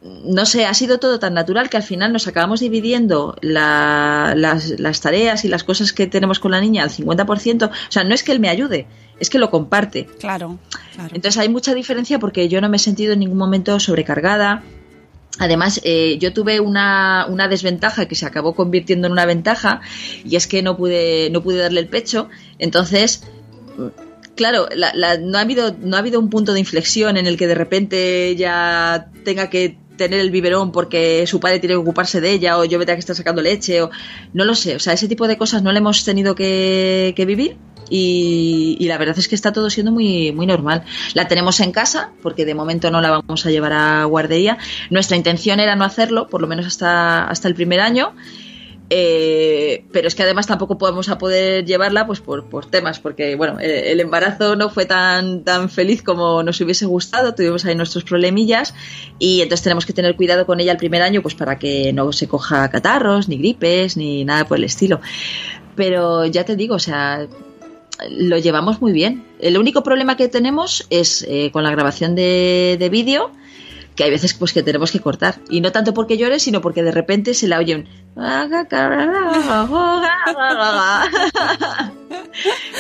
no 0.04 0.46
sé, 0.48 0.66
ha 0.66 0.74
sido 0.74 0.98
todo 0.98 1.20
tan 1.20 1.36
natural 1.36 1.70
que 1.70 1.78
al 1.78 1.84
final 1.84 2.12
nos 2.12 2.28
acabamos 2.28 2.60
dividiendo 2.60 3.36
la- 3.42 4.34
las, 4.36 4.80
las 4.80 5.00
tareas 5.02 5.46
y 5.46 5.48
las 5.48 5.64
cosas 5.64 5.94
que 5.94 6.08
tenemos 6.08 6.40
con 6.40 6.52
la 6.52 6.60
niña 6.60 6.84
al 6.84 6.90
50%. 6.90 7.70
O 7.70 7.72
sea, 7.92 8.04
no 8.04 8.16
es 8.16 8.24
que 8.24 8.32
él 8.32 8.40
me 8.40 8.50
ayude, 8.50 8.88
es 9.20 9.30
que 9.30 9.38
lo 9.38 9.52
comparte. 9.52 10.08
Claro, 10.20 10.58
claro. 10.96 11.10
Entonces 11.14 11.40
hay 11.40 11.50
mucha 11.50 11.76
diferencia 11.76 12.18
porque 12.18 12.50
yo 12.50 12.62
no 12.62 12.70
me 12.70 12.78
he 12.78 12.80
sentido 12.80 13.14
en 13.14 13.20
ningún 13.20 13.38
momento 13.38 13.80
sobrecargada. 13.80 14.64
Además, 15.40 15.80
eh, 15.84 16.18
yo 16.20 16.34
tuve 16.34 16.60
una, 16.60 17.26
una 17.30 17.48
desventaja 17.48 18.08
que 18.08 18.16
se 18.16 18.26
acabó 18.26 18.54
convirtiendo 18.56 19.06
en 19.08 19.14
una 19.14 19.26
ventaja 19.26 19.82
y 20.26 20.36
es 20.36 20.48
que 20.48 20.62
no 20.64 20.76
pude, 20.78 21.30
no 21.32 21.42
pude 21.44 21.58
darle 21.58 21.80
el 21.80 21.88
pecho. 21.88 22.28
Entonces, 22.60 23.24
claro, 24.36 24.68
la- 24.76 24.92
la- 24.94 25.18
no, 25.18 25.38
ha 25.38 25.42
habido, 25.42 25.76
no 25.80 25.96
ha 25.96 26.00
habido 26.00 26.20
un 26.20 26.30
punto 26.30 26.54
de 26.54 26.60
inflexión 26.60 27.18
en 27.18 27.28
el 27.28 27.38
que 27.38 27.48
de 27.48 27.56
repente 27.56 28.36
ya 28.36 29.10
tenga 29.24 29.50
que 29.50 29.78
tener 29.98 30.20
el 30.20 30.32
biberón 30.32 30.72
porque 30.72 31.26
su 31.28 31.40
padre 31.40 31.60
tiene 31.60 31.74
que 31.76 31.80
ocuparse 31.80 32.22
de 32.22 32.32
ella 32.32 32.58
o 32.58 32.66
yo 32.66 32.80
me 32.80 32.86
tenga 32.86 32.96
que 32.96 33.02
estar 33.02 33.16
sacando 33.16 33.42
leche 33.42 33.82
o 33.82 33.90
no 34.34 34.46
lo 34.46 34.56
sé. 34.56 34.76
O 34.76 34.80
sea, 34.80 34.94
ese 34.94 35.08
tipo 35.08 35.28
de 35.28 35.38
cosas 35.38 35.64
no 35.64 35.72
le 35.72 35.80
hemos 35.80 36.04
tenido 36.04 36.36
que, 36.36 37.14
que 37.16 37.26
vivir 37.26 37.58
y, 37.90 38.78
y 38.80 38.88
la 38.88 38.98
verdad 38.98 39.20
es 39.20 39.28
que 39.28 39.36
está 39.36 39.52
todo 39.52 39.70
siendo 39.70 39.92
muy, 39.92 40.32
muy 40.32 40.48
normal. 40.48 40.84
La 41.14 41.28
tenemos 41.28 41.60
en 41.60 41.72
casa 41.72 42.12
porque 42.22 42.46
de 42.46 42.56
momento 42.56 42.90
no 42.90 43.02
la 43.02 43.12
vamos 43.12 43.46
a 43.46 43.52
llevar 43.52 43.74
a 43.74 44.06
guardería. 44.06 44.58
Nuestra 44.90 45.18
intención 45.18 45.60
era 45.60 45.76
no 45.76 45.84
hacerlo, 45.84 46.28
por 46.30 46.42
lo 46.42 46.48
menos 46.48 46.66
hasta, 46.66 47.28
hasta 47.28 47.48
el 47.48 47.56
primer 47.56 47.82
año. 47.82 48.14
Eh, 48.94 49.86
pero 49.94 50.10
es 50.10 50.16
que 50.16 50.24
además 50.24 50.48
tampoco 50.48 50.78
podemos 50.78 51.08
a 51.08 51.18
poder 51.18 51.64
llevarla 51.64 52.06
pues 52.06 52.20
por, 52.20 52.50
por 52.50 52.66
temas, 52.66 53.00
porque 53.00 53.36
bueno, 53.36 53.58
eh, 53.62 53.94
el 53.94 54.02
embarazo 54.02 54.58
no 54.58 54.70
fue 54.70 54.86
tan, 54.86 55.46
tan 55.46 55.70
feliz 55.70 56.04
como 56.04 56.44
nos 56.44 56.60
hubiese 56.60 56.86
gustado, 56.88 57.34
tuvimos 57.34 57.64
ahí 57.64 57.74
nuestros 57.74 58.04
problemillas 58.04 58.74
y 59.18 59.40
entonces 59.40 59.64
tenemos 59.64 59.86
que 59.86 59.94
tener 59.94 60.18
cuidado 60.18 60.46
con 60.46 60.60
ella 60.60 60.74
el 60.74 60.78
primer 60.78 61.04
año 61.04 61.22
pues 61.22 61.36
para 61.36 61.58
que 61.58 61.94
no 61.94 62.12
se 62.12 62.28
coja 62.28 62.70
catarros, 62.70 63.30
ni 63.30 63.38
gripes, 63.38 63.96
ni 63.96 64.26
nada 64.26 64.44
por 64.46 64.58
el 64.58 64.66
estilo. 64.66 65.00
Pero 65.78 66.26
ya 66.26 66.44
te 66.44 66.58
digo, 66.58 66.76
o 66.76 66.80
sea, 66.80 67.30
lo 68.10 68.38
llevamos 68.40 68.82
muy 68.82 68.92
bien. 68.92 69.24
El 69.40 69.58
único 69.58 69.84
problema 69.84 70.18
que 70.18 70.28
tenemos 70.28 70.86
es 70.90 71.26
eh, 71.30 71.50
con 71.54 71.64
la 71.64 71.72
grabación 71.72 72.14
de, 72.14 72.76
de 72.78 72.90
vídeo, 72.90 73.32
que 73.96 74.04
hay 74.04 74.10
veces 74.10 74.34
pues 74.34 74.54
que 74.54 74.64
tenemos 74.64 74.92
que 74.92 75.00
cortar. 75.00 75.36
Y 75.50 75.62
no 75.62 75.72
tanto 75.72 75.94
porque 75.94 76.18
llore, 76.18 76.40
sino 76.40 76.62
porque 76.62 76.84
de 76.84 76.92
repente 76.92 77.34
se 77.34 77.48
la 77.48 77.58
oye 77.58 77.76
un... 77.76 78.01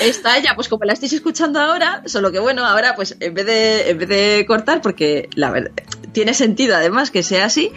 Está 0.02 0.38
ella, 0.38 0.54
pues 0.56 0.68
como 0.68 0.86
la 0.86 0.94
estáis 0.94 1.14
escuchando 1.14 1.60
ahora, 1.60 2.04
solo 2.06 2.32
que 2.32 2.40
bueno, 2.40 2.66
ahora 2.66 2.96
pues 2.96 3.16
en 3.20 3.34
vez 3.34 3.46
de, 3.46 3.90
en 3.90 3.98
vez 3.98 4.10
de 4.10 4.46
cortar, 4.48 4.82
porque 4.82 5.30
la 5.36 5.52
verdad 5.52 5.72
tiene 6.12 6.34
sentido 6.34 6.76
además 6.76 7.12
que 7.12 7.24
sea 7.24 7.46
así, 7.46 7.72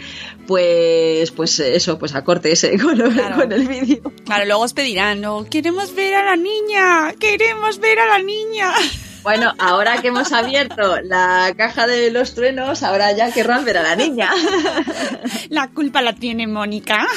pues 0.47 1.31
pues 1.31 1.59
eso, 1.59 1.99
pues 1.99 2.15
a 2.15 2.23
corte 2.23 2.51
ese 2.51 2.77
con, 2.79 2.97
Claro. 2.97 3.35
con 3.37 3.51
el 3.51 3.67
vídeo. 3.67 4.01
Claro, 4.25 4.45
luego 4.45 4.63
os 4.63 4.73
pedirán, 4.73 5.21
no, 5.21 5.45
queremos 5.49 5.93
ver 5.95 6.15
a 6.15 6.25
la 6.25 6.35
niña, 6.35 7.13
queremos 7.19 7.79
ver 7.79 7.99
a 7.99 8.07
la 8.07 8.19
niña. 8.19 8.71
Bueno, 9.25 9.53
ahora 9.57 10.01
que 10.03 10.09
hemos 10.09 10.31
abierto 10.31 11.01
la 11.01 11.51
caja 11.57 11.87
de 11.87 12.11
los 12.11 12.35
truenos, 12.35 12.83
ahora 12.83 13.11
ya 13.11 13.31
querrán 13.31 13.65
ver 13.65 13.77
a 13.79 13.81
la 13.83 13.95
niña. 13.95 14.29
La 15.49 15.67
culpa 15.69 16.01
la 16.03 16.13
tiene 16.13 16.45
Mónica. 16.45 17.07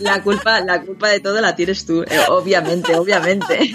La 0.00 0.20
culpa, 0.22 0.60
la 0.60 0.80
culpa 0.82 1.08
de 1.08 1.20
todo 1.20 1.40
la 1.40 1.54
tienes 1.54 1.86
tú, 1.86 2.02
eh, 2.02 2.18
obviamente, 2.28 2.94
obviamente. 2.96 3.72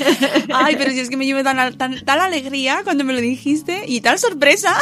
Ay, 0.53 0.76
pero 0.78 0.91
si 0.91 0.99
es 0.99 1.09
que 1.09 1.16
me 1.18 1.26
llevo 1.26 1.41
tan, 1.41 1.78
tan- 1.78 2.03
tal 2.03 2.20
alegría 2.20 2.82
cuando 2.84 3.05
me 3.05 3.14
lo 3.14 3.22
dijiste 3.22 3.84
y 3.88 4.01
tal 4.01 4.20
sorpresa. 4.20 4.76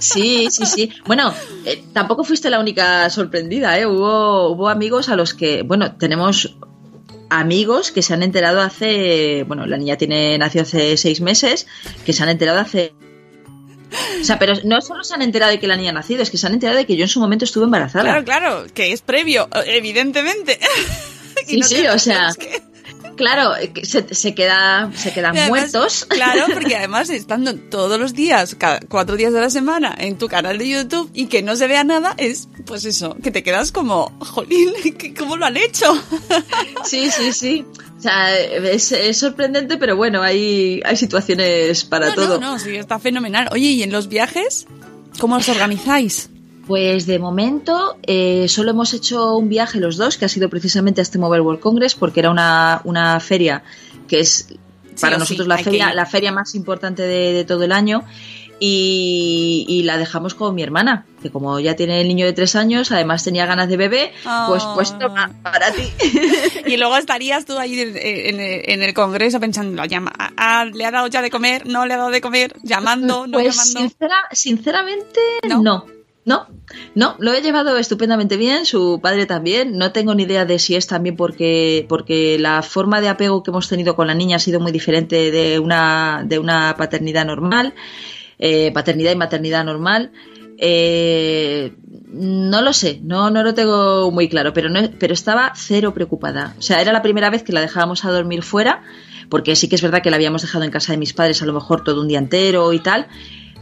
Sí, 0.00 0.48
sí, 0.50 0.66
sí. 0.66 0.90
Bueno, 1.06 1.32
eh, 1.64 1.84
tampoco 1.92 2.24
fuiste 2.24 2.50
la 2.50 2.58
única 2.60 3.08
sorprendida, 3.10 3.78
¿eh? 3.78 3.86
Hubo, 3.86 4.50
hubo 4.50 4.68
amigos 4.68 5.08
a 5.08 5.16
los 5.16 5.34
que, 5.34 5.62
bueno, 5.62 5.94
tenemos 5.96 6.56
amigos 7.30 7.90
que 7.90 8.02
se 8.02 8.14
han 8.14 8.22
enterado 8.22 8.60
hace, 8.60 9.44
bueno, 9.46 9.66
la 9.66 9.76
niña 9.76 9.96
tiene 9.96 10.38
nació 10.38 10.62
hace 10.62 10.96
seis 10.96 11.20
meses, 11.20 11.66
que 12.04 12.12
se 12.12 12.22
han 12.22 12.28
enterado 12.28 12.60
hace 12.60 12.92
o 14.20 14.24
sea, 14.24 14.38
pero 14.38 14.54
no 14.64 14.80
solo 14.80 15.04
se 15.04 15.14
han 15.14 15.22
enterado 15.22 15.52
de 15.52 15.60
que 15.60 15.66
la 15.68 15.76
niña 15.76 15.90
ha 15.90 15.94
nacido, 15.94 16.22
es 16.22 16.30
que 16.30 16.38
se 16.38 16.46
han 16.46 16.54
enterado 16.54 16.78
de 16.78 16.86
que 16.86 16.96
yo 16.96 17.04
en 17.04 17.08
su 17.08 17.20
momento 17.20 17.44
estuve 17.44 17.64
embarazada. 17.64 18.04
Claro, 18.04 18.24
claro, 18.24 18.66
que 18.74 18.92
es 18.92 19.00
previo, 19.02 19.48
evidentemente. 19.66 20.58
Y 21.48 21.50
Sí, 21.50 21.58
no 21.60 21.66
sí, 21.66 21.86
o 21.86 21.98
sea, 21.98 22.30
que- 22.38 22.62
Claro, 23.16 23.52
que 23.74 23.84
se, 23.86 24.14
se, 24.14 24.34
queda, 24.34 24.90
se 24.94 25.12
quedan 25.12 25.32
además, 25.36 25.48
muertos. 25.48 26.04
Claro, 26.08 26.44
porque 26.52 26.76
además 26.76 27.10
estando 27.10 27.54
todos 27.54 27.98
los 27.98 28.12
días, 28.14 28.54
cada 28.54 28.80
cuatro 28.80 29.16
días 29.16 29.32
de 29.32 29.40
la 29.40 29.50
semana 29.50 29.94
en 29.98 30.18
tu 30.18 30.28
canal 30.28 30.58
de 30.58 30.68
YouTube 30.68 31.10
y 31.14 31.26
que 31.26 31.42
no 31.42 31.56
se 31.56 31.66
vea 31.66 31.82
nada, 31.84 32.14
es 32.18 32.48
pues 32.66 32.84
eso, 32.84 33.16
que 33.22 33.30
te 33.30 33.42
quedas 33.42 33.72
como, 33.72 34.16
jolín, 34.20 34.70
¿qué- 34.98 35.14
¿cómo 35.14 35.36
lo 35.36 35.46
han 35.46 35.56
hecho? 35.56 35.86
Sí, 36.84 37.10
sí, 37.10 37.32
sí. 37.32 37.64
O 37.98 38.00
sea, 38.02 38.38
es, 38.38 38.92
es 38.92 39.16
sorprendente, 39.18 39.76
pero 39.78 39.96
bueno, 39.96 40.22
hay, 40.22 40.80
hay 40.84 40.96
situaciones 40.96 41.84
para 41.84 42.08
no, 42.10 42.14
todo. 42.14 42.38
no, 42.40 42.52
no, 42.52 42.58
sí, 42.58 42.76
está 42.76 42.98
fenomenal. 42.98 43.48
Oye, 43.52 43.68
¿y 43.68 43.82
en 43.82 43.90
los 43.90 44.08
viajes? 44.08 44.66
¿Cómo 45.18 45.36
os 45.36 45.48
organizáis? 45.48 46.28
Pues 46.66 47.06
de 47.06 47.18
momento 47.20 47.96
eh, 48.02 48.46
solo 48.48 48.70
hemos 48.72 48.92
hecho 48.92 49.36
un 49.36 49.48
viaje 49.48 49.78
los 49.78 49.96
dos, 49.96 50.16
que 50.18 50.24
ha 50.24 50.28
sido 50.28 50.48
precisamente 50.48 51.00
a 51.00 51.02
este 51.02 51.18
Mobile 51.18 51.42
World 51.42 51.60
Congress, 51.60 51.94
porque 51.94 52.20
era 52.20 52.30
una, 52.30 52.80
una 52.84 53.20
feria 53.20 53.62
que 54.08 54.18
es 54.20 54.48
para 55.00 55.14
sí, 55.16 55.20
nosotros 55.20 55.46
la 55.46 55.58
feria, 55.58 55.94
la 55.94 56.06
feria 56.06 56.32
más 56.32 56.54
importante 56.54 57.02
de, 57.02 57.32
de 57.32 57.44
todo 57.44 57.62
el 57.64 57.72
año. 57.72 58.02
Y, 58.58 59.66
y 59.68 59.82
la 59.82 59.98
dejamos 59.98 60.34
con 60.34 60.54
mi 60.54 60.62
hermana, 60.62 61.04
que 61.22 61.30
como 61.30 61.60
ya 61.60 61.76
tiene 61.76 62.00
el 62.00 62.08
niño 62.08 62.24
de 62.24 62.32
tres 62.32 62.56
años, 62.56 62.90
además 62.90 63.22
tenía 63.22 63.44
ganas 63.44 63.68
de 63.68 63.76
bebé, 63.76 64.12
pues, 64.48 64.64
pues 64.74 64.92
Ah. 64.92 64.98
toma, 64.98 65.30
para 65.42 65.70
ti. 65.72 65.82
Y 66.66 66.78
luego 66.78 66.96
estarías 66.96 67.44
tú 67.44 67.58
ahí 67.58 67.78
en, 67.78 67.96
en- 67.98 68.40
en 68.70 68.82
el 68.82 68.94
congreso 68.94 69.38
pensando, 69.40 69.84
llama, 69.84 70.10
ah, 70.38 70.64
¿le 70.72 70.86
ha 70.86 70.90
dado 70.90 71.06
ya 71.08 71.20
de 71.20 71.30
comer? 71.30 71.66
¿No 71.66 71.84
le 71.84 71.92
ha 71.94 71.98
dado 71.98 72.08
de 72.10 72.22
comer? 72.22 72.54
¿Llamando? 72.62 73.26
¿No 73.26 73.38
Pues 73.38 73.54
llamando? 73.54 73.80
sincera- 73.80 74.28
sinceramente, 74.32 75.20
¿No? 75.48 75.62
no. 75.62 75.86
No. 76.26 76.48
No, 76.96 77.14
lo 77.20 77.32
he 77.32 77.40
llevado 77.40 77.78
estupendamente 77.78 78.36
bien, 78.36 78.66
su 78.66 78.98
padre 79.00 79.26
también. 79.26 79.78
No 79.78 79.92
tengo 79.92 80.12
ni 80.12 80.24
idea 80.24 80.44
de 80.44 80.58
si 80.58 80.74
es 80.74 80.88
también 80.88 81.16
porque, 81.16 81.86
porque 81.88 82.36
la 82.38 82.62
forma 82.62 83.00
de 83.00 83.08
apego 83.08 83.44
que 83.44 83.52
hemos 83.52 83.68
tenido 83.68 83.94
con 83.94 84.08
la 84.08 84.14
niña 84.14 84.36
ha 84.36 84.40
sido 84.40 84.58
muy 84.58 84.72
diferente 84.72 85.30
de 85.30 85.60
una, 85.60 86.24
de 86.26 86.40
una 86.40 86.74
paternidad 86.76 87.24
normal, 87.24 87.74
eh, 88.40 88.72
paternidad 88.74 89.12
y 89.12 89.16
maternidad 89.16 89.64
normal. 89.64 90.10
Eh, 90.58 91.76
no 92.08 92.60
lo 92.60 92.72
sé, 92.72 92.98
no, 93.04 93.30
no 93.30 93.44
lo 93.44 93.54
tengo 93.54 94.10
muy 94.10 94.28
claro, 94.28 94.52
pero, 94.52 94.68
no, 94.68 94.80
pero 94.98 95.14
estaba 95.14 95.52
cero 95.54 95.94
preocupada. 95.94 96.56
O 96.58 96.62
sea, 96.62 96.80
era 96.80 96.92
la 96.92 97.02
primera 97.02 97.30
vez 97.30 97.44
que 97.44 97.52
la 97.52 97.60
dejábamos 97.60 98.04
a 98.04 98.10
dormir 98.10 98.42
fuera, 98.42 98.82
porque 99.28 99.54
sí 99.54 99.68
que 99.68 99.76
es 99.76 99.82
verdad 99.82 100.02
que 100.02 100.10
la 100.10 100.16
habíamos 100.16 100.42
dejado 100.42 100.64
en 100.64 100.72
casa 100.72 100.92
de 100.92 100.98
mis 100.98 101.12
padres 101.12 101.40
a 101.42 101.46
lo 101.46 101.52
mejor 101.52 101.84
todo 101.84 102.00
un 102.00 102.08
día 102.08 102.18
entero 102.18 102.72
y 102.72 102.80
tal, 102.80 103.06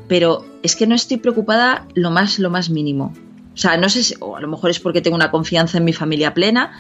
pero 0.09 0.45
es 0.63 0.77
que 0.77 0.87
no 0.87 0.95
estoy 0.95 1.19
preocupada 1.19 1.87
lo 1.95 2.11
más, 2.11 2.39
lo 2.39 2.51
más 2.51 2.71
mínimo. 2.71 3.13
O 3.55 3.57
sea, 3.57 3.77
no 3.77 3.89
sé 3.89 4.03
si, 4.03 4.15
o 4.21 4.37
a 4.37 4.41
lo 4.41 4.49
mejor 4.49 4.71
es 4.71 4.81
porque 4.81 5.01
tengo 5.01 5.17
una 5.17 5.31
confianza 5.31 5.79
en 5.79 5.85
mi 5.85 5.93
familia 5.93 6.35
plena, 6.35 6.73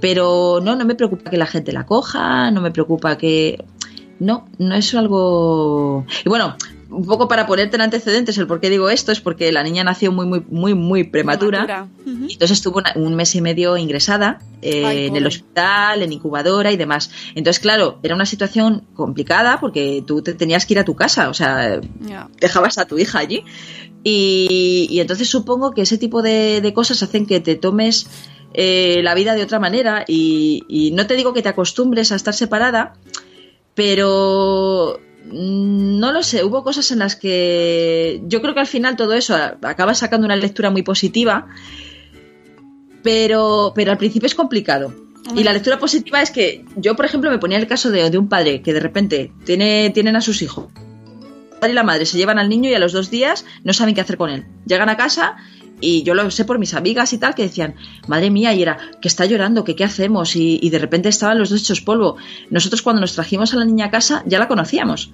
pero 0.00 0.60
no, 0.62 0.76
no 0.76 0.84
me 0.84 0.94
preocupa 0.94 1.30
que 1.30 1.36
la 1.36 1.46
gente 1.46 1.72
la 1.72 1.86
coja, 1.86 2.50
no 2.50 2.60
me 2.60 2.70
preocupa 2.70 3.16
que... 3.18 3.64
No, 4.20 4.48
no 4.58 4.74
es 4.74 4.94
algo... 4.94 6.04
Y 6.24 6.28
bueno, 6.28 6.56
un 6.90 7.04
poco 7.04 7.28
para 7.28 7.46
ponerte 7.46 7.76
en 7.76 7.82
antecedentes 7.82 8.38
el 8.38 8.46
por 8.46 8.60
qué 8.60 8.70
digo 8.70 8.88
esto 8.88 9.12
es 9.12 9.20
porque 9.20 9.52
la 9.52 9.62
niña 9.62 9.84
nació 9.84 10.10
muy 10.10 10.26
muy 10.26 10.42
muy 10.48 10.74
muy 10.74 11.04
prematura, 11.04 11.64
Prematura. 11.66 11.88
Entonces 12.32 12.52
estuvo 12.52 12.78
una- 12.78 12.92
un 12.96 13.14
mes 13.14 13.34
y 13.34 13.40
medio 13.42 13.76
ingresada 13.76 14.38
eh, 14.62 14.84
Ay, 14.86 15.06
en 15.06 15.16
el 15.16 15.26
hospital 15.26 16.02
en 16.02 16.12
incubadora 16.12 16.72
y 16.72 16.76
demás. 16.76 17.10
Entonces 17.34 17.60
claro 17.60 17.98
era 18.02 18.14
una 18.14 18.24
situación 18.26 18.84
complicada 18.94 19.58
porque 19.60 20.02
tú 20.06 20.22
te 20.22 20.32
tenías 20.34 20.64
que 20.66 20.74
ir 20.74 20.78
a 20.78 20.84
tu 20.84 20.94
casa 20.96 21.28
o 21.28 21.34
sea 21.34 21.80
dejabas 22.40 22.78
a 22.78 22.86
tu 22.86 22.98
hija 22.98 23.18
allí. 23.18 23.44
Y, 24.04 24.86
y 24.90 25.00
entonces 25.00 25.28
supongo 25.28 25.72
que 25.72 25.82
ese 25.82 25.98
tipo 25.98 26.22
de, 26.22 26.60
de 26.62 26.72
cosas 26.72 27.02
hacen 27.02 27.26
que 27.26 27.40
te 27.40 27.56
tomes 27.56 28.06
eh, 28.54 29.00
la 29.02 29.14
vida 29.14 29.34
de 29.34 29.42
otra 29.42 29.58
manera 29.58 30.04
y, 30.08 30.62
y 30.68 30.92
no 30.92 31.06
te 31.06 31.16
digo 31.16 31.34
que 31.34 31.42
te 31.42 31.48
acostumbres 31.50 32.12
a 32.12 32.16
estar 32.16 32.32
separada 32.32 32.94
pero 33.74 34.98
no 35.32 36.12
lo 36.12 36.22
sé, 36.22 36.44
hubo 36.44 36.64
cosas 36.64 36.90
en 36.90 37.00
las 37.00 37.16
que 37.16 38.22
yo 38.26 38.40
creo 38.40 38.54
que 38.54 38.60
al 38.60 38.66
final 38.66 38.96
todo 38.96 39.12
eso 39.12 39.34
acaba 39.34 39.94
sacando 39.94 40.26
una 40.26 40.36
lectura 40.36 40.70
muy 40.70 40.82
positiva, 40.82 41.46
pero, 43.02 43.72
pero 43.74 43.92
al 43.92 43.98
principio 43.98 44.26
es 44.26 44.34
complicado. 44.34 44.94
Y 45.36 45.44
la 45.44 45.52
lectura 45.52 45.78
positiva 45.78 46.22
es 46.22 46.30
que 46.30 46.64
yo, 46.76 46.96
por 46.96 47.04
ejemplo, 47.04 47.30
me 47.30 47.38
ponía 47.38 47.58
el 47.58 47.66
caso 47.66 47.90
de, 47.90 48.08
de 48.08 48.18
un 48.18 48.28
padre 48.28 48.62
que 48.62 48.72
de 48.72 48.80
repente 48.80 49.32
tiene, 49.44 49.90
tienen 49.90 50.16
a 50.16 50.20
sus 50.20 50.40
hijos. 50.40 50.66
El 51.52 51.58
padre 51.58 51.72
y 51.72 51.74
la 51.74 51.82
madre 51.82 52.06
se 52.06 52.16
llevan 52.16 52.38
al 52.38 52.48
niño 52.48 52.70
y 52.70 52.74
a 52.74 52.78
los 52.78 52.92
dos 52.92 53.10
días 53.10 53.44
no 53.64 53.72
saben 53.72 53.94
qué 53.94 54.00
hacer 54.00 54.16
con 54.16 54.30
él. 54.30 54.46
Llegan 54.64 54.88
a 54.88 54.96
casa 54.96 55.36
y 55.80 56.02
yo 56.02 56.14
lo 56.14 56.30
sé 56.30 56.44
por 56.44 56.58
mis 56.58 56.74
amigas 56.74 57.12
y 57.12 57.18
tal, 57.18 57.34
que 57.34 57.42
decían, 57.42 57.74
madre 58.06 58.30
mía, 58.30 58.54
y 58.54 58.62
era, 58.62 58.78
que 59.00 59.08
está 59.08 59.26
llorando, 59.26 59.64
que 59.64 59.76
qué 59.76 59.84
hacemos, 59.84 60.36
y, 60.36 60.68
de 60.68 60.78
repente 60.78 61.08
estaban 61.08 61.38
los 61.38 61.50
dos 61.50 61.60
hechos 61.60 61.80
polvo. 61.80 62.16
Nosotros 62.50 62.82
cuando 62.82 63.00
nos 63.00 63.14
trajimos 63.14 63.54
a 63.54 63.56
la 63.56 63.64
niña 63.64 63.86
a 63.86 63.90
casa 63.90 64.22
ya 64.26 64.38
la 64.38 64.48
conocíamos. 64.48 65.10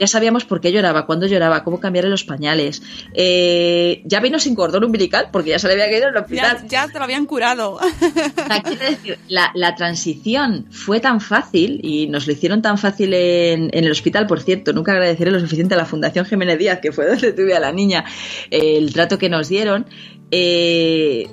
Ya 0.00 0.06
sabíamos 0.06 0.46
por 0.46 0.62
qué 0.62 0.72
lloraba, 0.72 1.04
cuándo 1.04 1.26
lloraba, 1.26 1.62
cómo 1.62 1.78
cambiarle 1.78 2.10
los 2.10 2.24
pañales. 2.24 2.82
Eh, 3.12 4.02
ya 4.06 4.20
vino 4.20 4.38
sin 4.38 4.54
cordón 4.54 4.84
umbilical 4.84 5.28
porque 5.30 5.50
ya 5.50 5.58
se 5.58 5.66
le 5.68 5.74
había 5.74 5.90
caído 5.90 6.08
en 6.08 6.16
el 6.16 6.22
hospital. 6.22 6.58
Ya, 6.62 6.86
ya 6.86 6.88
te 6.88 6.98
lo 6.98 7.04
habían 7.04 7.26
curado. 7.26 7.78
Quiero 8.64 8.90
decir, 8.90 9.18
la, 9.28 9.52
la 9.54 9.74
transición 9.74 10.66
fue 10.70 11.00
tan 11.00 11.20
fácil 11.20 11.80
y 11.82 12.06
nos 12.06 12.26
lo 12.26 12.32
hicieron 12.32 12.62
tan 12.62 12.78
fácil 12.78 13.12
en, 13.12 13.68
en 13.72 13.84
el 13.84 13.90
hospital, 13.90 14.26
por 14.26 14.40
cierto, 14.40 14.72
nunca 14.72 14.92
agradeceré 14.92 15.30
lo 15.30 15.38
suficiente 15.38 15.74
a 15.74 15.76
la 15.76 15.84
Fundación 15.84 16.24
Jiménez 16.24 16.58
Díaz, 16.58 16.80
que 16.80 16.92
fue 16.92 17.06
donde 17.06 17.32
tuve 17.34 17.54
a 17.54 17.60
la 17.60 17.72
niña, 17.72 18.04
eh, 18.50 18.78
el 18.78 18.92
trato 18.92 19.18
que 19.18 19.28
nos 19.28 19.48
dieron, 19.48 19.86
eh, 20.30 21.28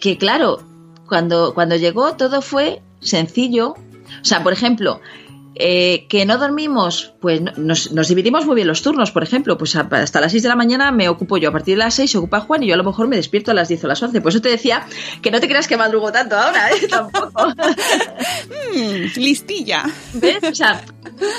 que 0.00 0.18
claro, 0.18 0.62
cuando, 1.08 1.54
cuando 1.54 1.76
llegó 1.76 2.16
todo 2.16 2.42
fue 2.42 2.80
sencillo. 3.00 3.70
O 3.70 4.24
sea, 4.24 4.42
por 4.42 4.52
ejemplo, 4.52 5.00
eh, 5.58 6.06
que 6.08 6.24
no 6.26 6.38
dormimos, 6.38 7.12
pues 7.20 7.40
no- 7.40 7.52
nos, 7.56 7.92
nos 7.92 8.08
dividimos 8.08 8.46
muy 8.46 8.54
bien 8.56 8.68
los 8.68 8.82
turnos, 8.82 9.10
por 9.10 9.22
ejemplo, 9.22 9.56
pues 9.58 9.74
hasta 9.76 10.20
las 10.20 10.32
6 10.32 10.42
de 10.42 10.48
la 10.48 10.56
mañana 10.56 10.90
me 10.92 11.08
ocupo 11.08 11.36
yo, 11.38 11.48
a 11.48 11.52
partir 11.52 11.74
de 11.76 11.84
las 11.84 11.94
6 11.94 12.10
se 12.10 12.18
ocupa 12.18 12.40
Juan 12.40 12.62
y 12.62 12.66
yo 12.68 12.74
a 12.74 12.76
lo 12.76 12.84
mejor 12.84 13.08
me 13.08 13.16
despierto 13.16 13.50
a 13.50 13.54
las 13.54 13.68
10 13.68 13.84
o 13.84 13.86
las 13.88 14.02
11. 14.02 14.20
Por 14.20 14.30
eso 14.30 14.40
te 14.40 14.48
decía 14.50 14.86
que 15.22 15.30
no 15.30 15.40
te 15.40 15.48
creas 15.48 15.66
que 15.68 15.76
madrugo 15.76 16.12
tanto 16.12 16.36
ahora, 16.36 16.70
¿eh? 16.70 16.86
Tampoco. 16.90 17.48
Mm, 18.74 19.18
listilla. 19.20 19.84
¿Ves? 20.14 20.38
O 20.50 20.54
sea, 20.54 20.84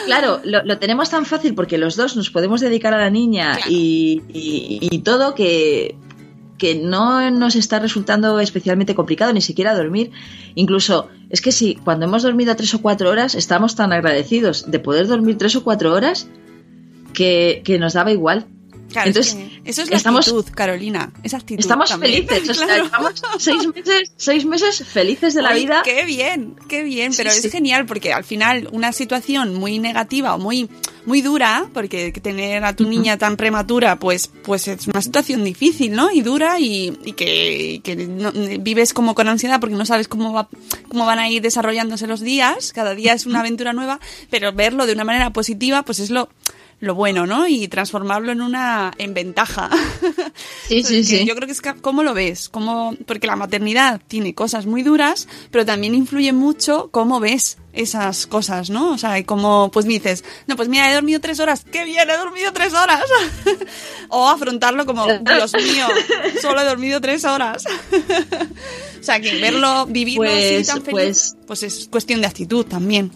claro, 0.05 0.39
lo, 0.43 0.63
lo 0.63 0.77
tenemos 0.79 1.09
tan 1.09 1.25
fácil 1.25 1.55
porque 1.55 1.77
los 1.77 1.95
dos 1.95 2.15
nos 2.15 2.29
podemos 2.29 2.61
dedicar 2.61 2.93
a 2.93 2.97
la 2.97 3.09
niña 3.09 3.55
Claro. 3.57 3.71
y, 3.71 4.21
y- 4.33 4.79
y 4.91 4.99
todo 4.99 5.35
que, 5.35 5.95
que 6.57 6.75
no 6.75 7.29
nos 7.31 7.55
está 7.55 7.79
resultando 7.79 8.39
especialmente 8.39 8.95
complicado 8.95 9.33
ni 9.33 9.41
siquiera 9.41 9.75
dormir. 9.75 10.11
Incluso, 10.55 11.09
es 11.29 11.41
que 11.41 11.51
si 11.51 11.75
cuando 11.75 12.05
hemos 12.05 12.23
dormido 12.23 12.55
tres 12.55 12.73
o 12.73 12.81
cuatro 12.81 13.09
horas, 13.09 13.35
estamos 13.35 13.75
tan 13.75 13.93
agradecidos 13.93 14.69
de 14.69 14.79
poder 14.79 15.07
dormir 15.07 15.37
tres 15.37 15.55
o 15.55 15.63
cuatro 15.63 15.93
horas 15.93 16.27
que, 17.13 17.61
que 17.63 17.79
nos 17.79 17.93
daba 17.93 18.11
igual. 18.11 18.45
Claro, 18.91 19.07
Entonces, 19.09 19.33
es 19.33 19.39
que 19.63 19.69
eso 19.69 19.81
es 19.83 19.89
la 19.89 19.97
estamos- 19.97 20.27
actitud, 20.27 20.45
Carolina. 20.55 21.11
Esa 21.21 21.37
actitud. 21.37 21.59
Estamos 21.59 21.89
también. 21.89 22.25
felices, 22.27 22.49
o 22.49 22.53
sea, 22.53 22.65
Claro. 22.67 22.83
llevamos 22.85 23.21
seis 23.37 23.67
meses, 23.67 24.11
seis 24.15 24.45
meses 24.45 24.83
felices 24.87 25.33
de 25.33 25.41
la 25.41 25.49
Ay, 25.49 25.61
vida. 25.63 25.81
Qué 25.83 26.05
bien, 26.05 26.55
qué 26.69 26.83
bien, 26.83 27.11
pero 27.15 27.29
sí. 27.31 27.45
es 27.45 27.51
genial 27.51 27.85
porque 27.85 28.13
al 28.13 28.23
final 28.23 28.69
una 28.71 28.91
situación 28.93 29.55
muy 29.55 29.79
negativa 29.79 30.35
o 30.35 30.37
muy 30.39 30.69
muy 31.05 31.21
dura, 31.21 31.69
porque 31.73 32.11
tener 32.11 32.65
a 32.65 32.75
tu 32.75 32.85
niña 32.89 33.17
tan 33.17 33.37
prematura, 33.37 33.97
pues 33.97 34.29
pues 34.43 34.67
es 34.67 34.87
una 34.87 35.01
situación 35.01 35.43
difícil, 35.43 35.93
¿no? 35.93 36.11
Y 36.11 36.21
dura 36.21 36.59
y, 36.59 36.97
y 37.05 37.13
que, 37.13 37.73
y 37.75 37.79
que 37.79 37.95
no- 37.95 38.31
vives 38.59 38.93
como 38.93 39.15
con 39.15 39.27
ansiedad 39.29 39.59
porque 39.61 39.75
no 39.75 39.85
sabes 39.85 40.07
cómo 40.09 40.33
va 40.33 40.49
cómo 40.89 41.05
van 41.05 41.19
a 41.19 41.29
ir 41.29 41.41
desarrollándose 41.41 42.07
los 42.07 42.19
días, 42.21 42.73
cada 42.73 42.93
día 42.95 43.13
es 43.13 43.25
una 43.25 43.39
aventura 43.41 43.71
nueva, 43.73 43.99
pero 44.29 44.51
verlo 44.53 44.85
de 44.85 44.93
una 44.93 45.03
manera 45.05 45.31
positiva, 45.31 45.83
pues 45.83 45.99
es 45.99 46.09
lo 46.09 46.29
lo 46.79 46.93
bueno, 46.93 47.25
¿no? 47.25 47.47
Y 47.47 47.67
transformarlo 47.67 48.31
en 48.31 48.41
una 48.41 48.93
en 48.97 49.13
ventaja. 49.13 49.69
Sí, 50.67 50.83
sí, 50.83 51.03
sí. 51.03 51.25
Yo 51.25 51.33
creo 51.35 51.47
que 51.47 51.53
es 51.53 51.61
que, 51.61 51.73
cómo 51.75 52.03
lo 52.03 52.13
ves, 52.13 52.49
cómo, 52.49 52.93
porque 53.05 53.25
la 53.25 53.37
maternidad 53.37 54.01
tiene 54.07 54.35
cosas 54.35 54.65
muy 54.65 54.83
duras, 54.83 55.27
pero 55.49 55.65
también 55.65 55.95
influye 55.95 56.33
mucho 56.33 56.89
cómo 56.91 57.21
ves 57.21 57.57
esas 57.71 58.27
cosas, 58.27 58.69
¿no? 58.69 58.91
O 58.91 58.97
sea, 58.97 59.17
y 59.17 59.23
como, 59.23 59.71
pues 59.71 59.85
dices, 59.85 60.25
no, 60.45 60.57
pues 60.57 60.67
mira, 60.67 60.91
he 60.91 60.93
dormido 60.93 61.21
tres 61.21 61.39
horas, 61.39 61.63
qué 61.71 61.85
bien, 61.85 62.09
he 62.09 62.17
dormido 62.17 62.51
tres 62.51 62.73
horas. 62.73 63.01
o 64.09 64.27
afrontarlo 64.27 64.85
como, 64.85 65.07
Dios 65.07 65.53
mío, 65.53 65.87
solo 66.41 66.59
he 66.61 66.65
dormido 66.65 66.99
tres 66.99 67.23
horas. 67.23 67.63
o 68.99 69.03
sea, 69.03 69.19
que 69.21 69.39
verlo, 69.39 69.85
vivirlo 69.87 70.23
así 70.29 70.39
Pues- 70.55 70.67
tan 70.67 70.81
feliz, 70.83 70.91
pues- 70.91 71.37
pues 71.47 71.63
es 71.63 71.87
cuestión 71.87 72.19
de 72.21 72.27
actitud 72.27 72.65
también. 72.65 73.11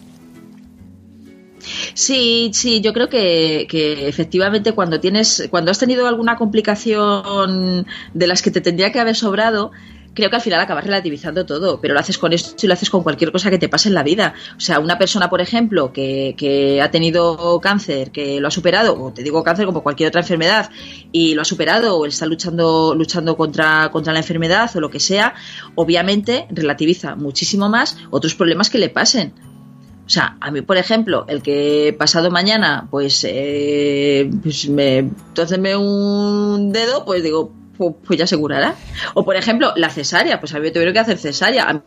Sí, 1.94 2.50
sí, 2.52 2.80
yo 2.80 2.92
creo 2.92 3.08
que, 3.08 3.66
que 3.68 4.08
efectivamente 4.08 4.72
cuando 4.72 5.00
tienes, 5.00 5.48
cuando 5.50 5.70
has 5.70 5.78
tenido 5.78 6.06
alguna 6.06 6.36
complicación 6.36 7.86
de 8.14 8.26
las 8.26 8.42
que 8.42 8.50
te 8.50 8.60
tendría 8.60 8.92
que 8.92 9.00
haber 9.00 9.16
sobrado, 9.16 9.70
creo 10.14 10.30
que 10.30 10.36
al 10.36 10.42
final 10.42 10.60
acabas 10.60 10.84
relativizando 10.84 11.46
todo, 11.46 11.80
pero 11.80 11.94
lo 11.94 12.00
haces 12.00 12.18
con 12.18 12.32
esto 12.32 12.54
y 12.62 12.66
lo 12.66 12.74
haces 12.74 12.90
con 12.90 13.02
cualquier 13.02 13.32
cosa 13.32 13.50
que 13.50 13.58
te 13.58 13.68
pase 13.68 13.88
en 13.88 13.94
la 13.94 14.02
vida. 14.02 14.34
O 14.56 14.60
sea, 14.60 14.78
una 14.78 14.98
persona, 14.98 15.30
por 15.30 15.40
ejemplo, 15.40 15.92
que, 15.92 16.34
que 16.36 16.80
ha 16.82 16.90
tenido 16.90 17.60
cáncer, 17.60 18.10
que 18.10 18.40
lo 18.40 18.48
ha 18.48 18.50
superado, 18.50 19.00
o 19.00 19.12
te 19.12 19.22
digo 19.22 19.42
cáncer 19.42 19.66
como 19.66 19.82
cualquier 19.82 20.08
otra 20.08 20.20
enfermedad, 20.20 20.70
y 21.12 21.34
lo 21.34 21.42
ha 21.42 21.44
superado, 21.44 21.98
o 21.98 22.06
está 22.06 22.26
luchando, 22.26 22.94
luchando 22.94 23.36
contra, 23.36 23.90
contra 23.90 24.12
la 24.12 24.20
enfermedad 24.20 24.70
o 24.74 24.80
lo 24.80 24.90
que 24.90 25.00
sea, 25.00 25.34
obviamente 25.74 26.46
relativiza 26.50 27.14
muchísimo 27.16 27.68
más 27.68 27.96
otros 28.10 28.34
problemas 28.34 28.70
que 28.70 28.78
le 28.78 28.88
pasen. 28.88 29.51
O 30.12 30.14
sea, 30.14 30.36
a 30.42 30.50
mí, 30.50 30.60
por 30.60 30.76
ejemplo, 30.76 31.24
el 31.26 31.40
que 31.42 31.96
pasado 31.98 32.30
mañana, 32.30 32.86
pues, 32.90 33.24
eh, 33.26 34.30
pues 34.42 34.68
me 35.58 35.74
un 35.74 36.70
dedo, 36.70 37.06
pues 37.06 37.22
digo, 37.22 37.50
pu- 37.78 37.96
pues 38.06 38.18
ya 38.18 38.26
se 38.26 38.36
curará. 38.36 38.74
O, 39.14 39.24
por 39.24 39.36
ejemplo, 39.36 39.72
la 39.74 39.88
cesárea, 39.88 40.38
pues 40.38 40.52
a 40.52 40.58
mí 40.58 40.64
me 40.64 40.70
tuvieron 40.70 40.92
que 40.92 41.00
hacer 41.00 41.16
cesárea. 41.16 41.66
A 41.66 41.72
mí 41.72 41.80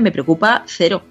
me 0.00 0.10
preocupa 0.10 0.64
cero. 0.66 1.02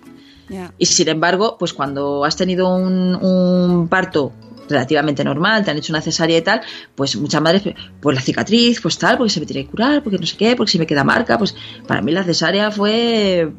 Y 0.78 0.88
sin 0.88 1.07
embargo, 1.07 1.55
pues 1.57 1.74
cuando 1.74 2.26
has 2.26 2.36
tenido 2.36 2.67
un, 2.67 3.15
un 3.15 3.88
parto 3.88 4.34
relativamente 4.67 5.24
normal, 5.24 5.63
te 5.63 5.72
han 5.72 5.78
hecho 5.78 5.93
una 5.93 6.01
cesárea 6.01 6.38
y 6.38 6.41
tal, 6.41 6.59
pues 6.95 7.15
muchas 7.15 7.41
madres, 7.41 7.63
pues 8.01 8.13
la 8.13 8.22
cicatriz, 8.22 8.82
pues 8.82 8.97
tal, 8.97 9.17
porque 9.17 9.30
se 9.32 9.39
me 9.39 9.45
tiene 9.45 9.63
que 9.63 9.72
curar, 9.72 10.03
porque 10.03 10.17
no 10.20 10.26
sé 10.26 10.36
qué, 10.36 10.57
porque 10.57 10.74
si 10.74 10.80
me 10.80 10.86
queda 10.86 11.05
marca, 11.05 11.38
pues 11.38 11.55
para 11.88 12.01
mí 12.01 12.11
la 12.11 12.26
cesárea 12.26 12.72
fue 12.72 13.53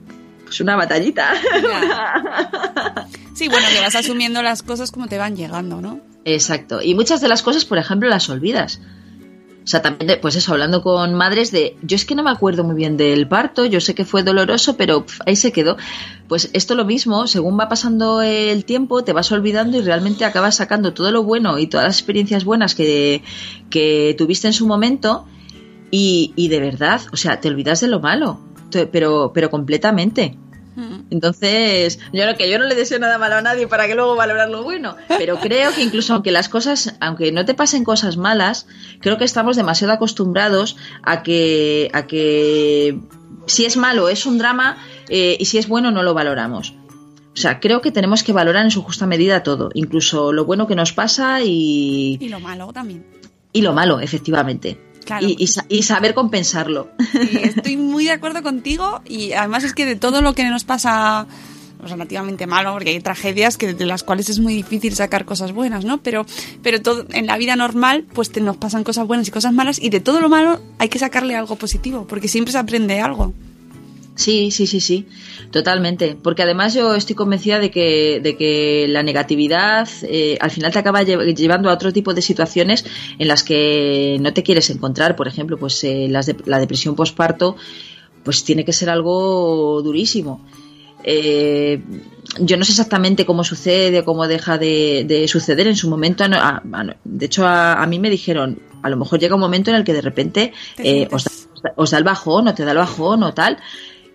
pues 0.50 0.60
una 0.60 0.74
batallita. 0.74 1.32
Ya. 1.62 3.06
Sí, 3.34 3.48
bueno, 3.48 3.66
que 3.72 3.80
vas 3.80 3.94
asumiendo 3.94 4.42
las 4.42 4.62
cosas 4.62 4.90
como 4.90 5.06
te 5.06 5.16
van 5.16 5.34
llegando, 5.34 5.80
¿no? 5.80 5.98
Exacto. 6.26 6.82
Y 6.82 6.94
muchas 6.94 7.22
de 7.22 7.28
las 7.28 7.40
cosas, 7.42 7.64
por 7.64 7.78
ejemplo, 7.78 8.06
las 8.10 8.28
olvidas. 8.28 8.80
O 9.64 9.66
sea, 9.66 9.80
también, 9.80 10.08
de- 10.08 10.16
pues 10.18 10.36
eso, 10.36 10.52
hablando 10.52 10.82
con 10.82 11.14
madres 11.14 11.50
de, 11.50 11.74
yo 11.82 11.96
es 11.96 12.04
que 12.04 12.14
no 12.14 12.22
me 12.22 12.30
acuerdo 12.30 12.64
muy 12.64 12.74
bien 12.74 12.98
del 12.98 13.26
parto, 13.28 13.64
yo 13.64 13.80
sé 13.80 13.94
que 13.94 14.04
fue 14.04 14.22
doloroso, 14.24 14.76
pero 14.76 15.06
ahí 15.24 15.36
se 15.36 15.52
quedó. 15.52 15.78
Pues 16.28 16.50
esto 16.52 16.74
lo 16.74 16.84
mismo, 16.84 17.26
según 17.26 17.58
va 17.58 17.68
pasando 17.70 18.20
el 18.20 18.66
tiempo, 18.66 19.04
te 19.04 19.14
vas 19.14 19.32
olvidando 19.32 19.78
y 19.78 19.80
realmente 19.82 20.26
acabas 20.26 20.56
sacando 20.56 20.92
todo 20.92 21.10
lo 21.10 21.22
bueno 21.22 21.58
y 21.58 21.66
todas 21.66 21.86
las 21.86 21.96
experiencias 21.96 22.44
buenas 22.44 22.74
que, 22.74 23.22
que 23.70 24.14
tuviste 24.18 24.48
en 24.48 24.52
su 24.52 24.66
momento 24.66 25.24
y, 25.90 26.34
y 26.36 26.48
de 26.48 26.60
verdad, 26.60 27.00
o 27.12 27.16
sea, 27.16 27.40
te 27.40 27.48
olvidas 27.48 27.80
de 27.80 27.88
lo 27.88 28.00
malo, 28.00 28.38
pero, 28.70 29.32
pero 29.34 29.50
completamente. 29.50 30.36
Entonces, 31.10 31.98
yo 32.12 32.24
lo 32.26 32.36
que 32.36 32.48
yo 32.48 32.58
no 32.58 32.64
le 32.64 32.74
deseo 32.74 32.98
nada 32.98 33.18
malo 33.18 33.36
a 33.36 33.42
nadie 33.42 33.66
para 33.66 33.86
que 33.86 33.94
luego 33.94 34.16
valorar 34.16 34.48
lo 34.48 34.62
bueno, 34.62 34.96
pero 35.18 35.38
creo 35.38 35.74
que 35.74 35.82
incluso 35.82 36.14
aunque 36.14 36.30
las 36.30 36.48
cosas, 36.48 36.94
aunque 37.00 37.32
no 37.32 37.44
te 37.44 37.54
pasen 37.54 37.84
cosas 37.84 38.16
malas, 38.16 38.66
creo 39.00 39.18
que 39.18 39.24
estamos 39.24 39.56
demasiado 39.56 39.92
acostumbrados 39.92 40.76
a 41.02 41.22
que, 41.22 41.90
a 41.92 42.06
que 42.06 42.98
si 43.46 43.66
es 43.66 43.76
malo 43.76 44.08
es 44.08 44.24
un 44.26 44.38
drama 44.38 44.78
eh, 45.08 45.36
y 45.38 45.44
si 45.46 45.58
es 45.58 45.68
bueno 45.68 45.90
no 45.90 46.02
lo 46.02 46.14
valoramos. 46.14 46.74
O 47.32 47.36
sea, 47.36 47.60
creo 47.60 47.80
que 47.80 47.92
tenemos 47.92 48.22
que 48.22 48.32
valorar 48.32 48.64
en 48.64 48.70
su 48.70 48.82
justa 48.82 49.06
medida 49.06 49.42
todo, 49.42 49.70
incluso 49.74 50.32
lo 50.32 50.44
bueno 50.44 50.66
que 50.66 50.74
nos 50.74 50.92
pasa 50.92 51.40
y... 51.42 52.18
Y 52.20 52.28
lo 52.28 52.40
malo 52.40 52.72
también. 52.72 53.06
Y 53.52 53.62
lo 53.62 53.72
malo, 53.72 54.00
efectivamente. 54.00 54.89
Claro. 55.10 55.26
Y, 55.26 55.36
y 55.40 55.78
y 55.78 55.82
saber 55.82 56.14
compensarlo. 56.14 56.88
Sí, 57.10 57.38
estoy 57.42 57.76
muy 57.76 58.04
de 58.04 58.12
acuerdo 58.12 58.44
contigo 58.44 59.02
y 59.04 59.32
además 59.32 59.64
es 59.64 59.74
que 59.74 59.84
de 59.84 59.96
todo 59.96 60.22
lo 60.22 60.34
que 60.34 60.44
nos 60.44 60.62
pasa 60.62 61.26
pues, 61.80 61.90
relativamente 61.90 62.46
malo, 62.46 62.72
porque 62.72 62.90
hay 62.90 63.00
tragedias 63.00 63.56
que 63.56 63.74
de 63.74 63.86
las 63.86 64.04
cuales 64.04 64.28
es 64.28 64.38
muy 64.38 64.54
difícil 64.54 64.94
sacar 64.94 65.24
cosas 65.24 65.50
buenas, 65.50 65.84
¿no? 65.84 66.00
Pero, 66.00 66.26
pero 66.62 66.80
todo, 66.80 67.06
en 67.10 67.26
la 67.26 67.38
vida 67.38 67.56
normal 67.56 68.04
pues 68.12 68.30
te, 68.30 68.40
nos 68.40 68.56
pasan 68.56 68.84
cosas 68.84 69.08
buenas 69.08 69.26
y 69.26 69.32
cosas 69.32 69.52
malas 69.52 69.80
y 69.82 69.90
de 69.90 69.98
todo 69.98 70.20
lo 70.20 70.28
malo 70.28 70.60
hay 70.78 70.88
que 70.88 71.00
sacarle 71.00 71.34
algo 71.34 71.56
positivo, 71.56 72.06
porque 72.06 72.28
siempre 72.28 72.52
se 72.52 72.58
aprende 72.58 73.00
algo. 73.00 73.34
Sí, 74.14 74.52
sí, 74.52 74.68
sí, 74.68 74.80
sí, 74.80 75.08
totalmente. 75.50 76.16
Porque 76.22 76.42
además 76.42 76.74
yo 76.74 76.94
estoy 76.94 77.14
convencida 77.16 77.58
de 77.58 77.70
que, 77.70 78.20
de 78.22 78.36
que 78.36 78.86
la 78.88 79.02
negatividad 79.02 79.88
eh, 80.02 80.38
al 80.40 80.50
final 80.50 80.72
te 80.72 80.78
acaba 80.78 81.02
lle- 81.02 81.34
llevando 81.34 81.70
a 81.70 81.74
otro 81.74 81.92
tipo 81.92 82.14
de 82.14 82.22
situaciones 82.22 82.84
en 83.18 83.28
las 83.28 83.42
que 83.42 84.16
no 84.20 84.32
te 84.32 84.42
quieres 84.42 84.70
encontrar. 84.70 85.16
Por 85.16 85.28
ejemplo, 85.28 85.56
pues 85.58 85.82
eh, 85.84 86.06
las 86.08 86.26
de- 86.26 86.36
la 86.46 86.58
depresión 86.58 86.94
postparto, 86.94 87.56
pues 88.22 88.44
tiene 88.44 88.64
que 88.64 88.72
ser 88.72 88.90
algo 88.90 89.80
durísimo. 89.82 90.46
Eh, 91.02 91.80
yo 92.38 92.56
no 92.56 92.64
sé 92.64 92.72
exactamente 92.72 93.24
cómo 93.26 93.42
sucede, 93.42 94.04
cómo 94.04 94.26
deja 94.28 94.58
de, 94.58 95.04
de 95.08 95.26
suceder 95.28 95.66
en 95.66 95.76
su 95.76 95.88
momento. 95.88 96.28
no, 96.28 96.36
a- 96.36 96.62
a- 96.72 96.96
de 97.04 97.26
hecho, 97.26 97.46
a, 97.46 97.82
a 97.82 97.86
mí 97.86 97.98
me 97.98 98.10
dijeron, 98.10 98.60
a 98.82 98.88
lo 98.90 98.96
mejor 98.96 99.18
llega 99.18 99.34
un 99.34 99.40
momento 99.40 99.70
en 99.70 99.76
el 99.76 99.84
que 99.84 99.94
de 99.94 100.00
repente 100.02 100.52
Te 100.76 101.02
eh, 101.02 101.08
os, 101.10 101.24
da, 101.24 101.72
os 101.76 101.90
da 101.90 101.98
el 101.98 102.04
bajón 102.04 102.48
o 102.48 102.54
te 102.54 102.64
da 102.64 102.72
el 102.72 102.78
bajón 102.78 103.22
o 103.22 103.32
tal. 103.34 103.58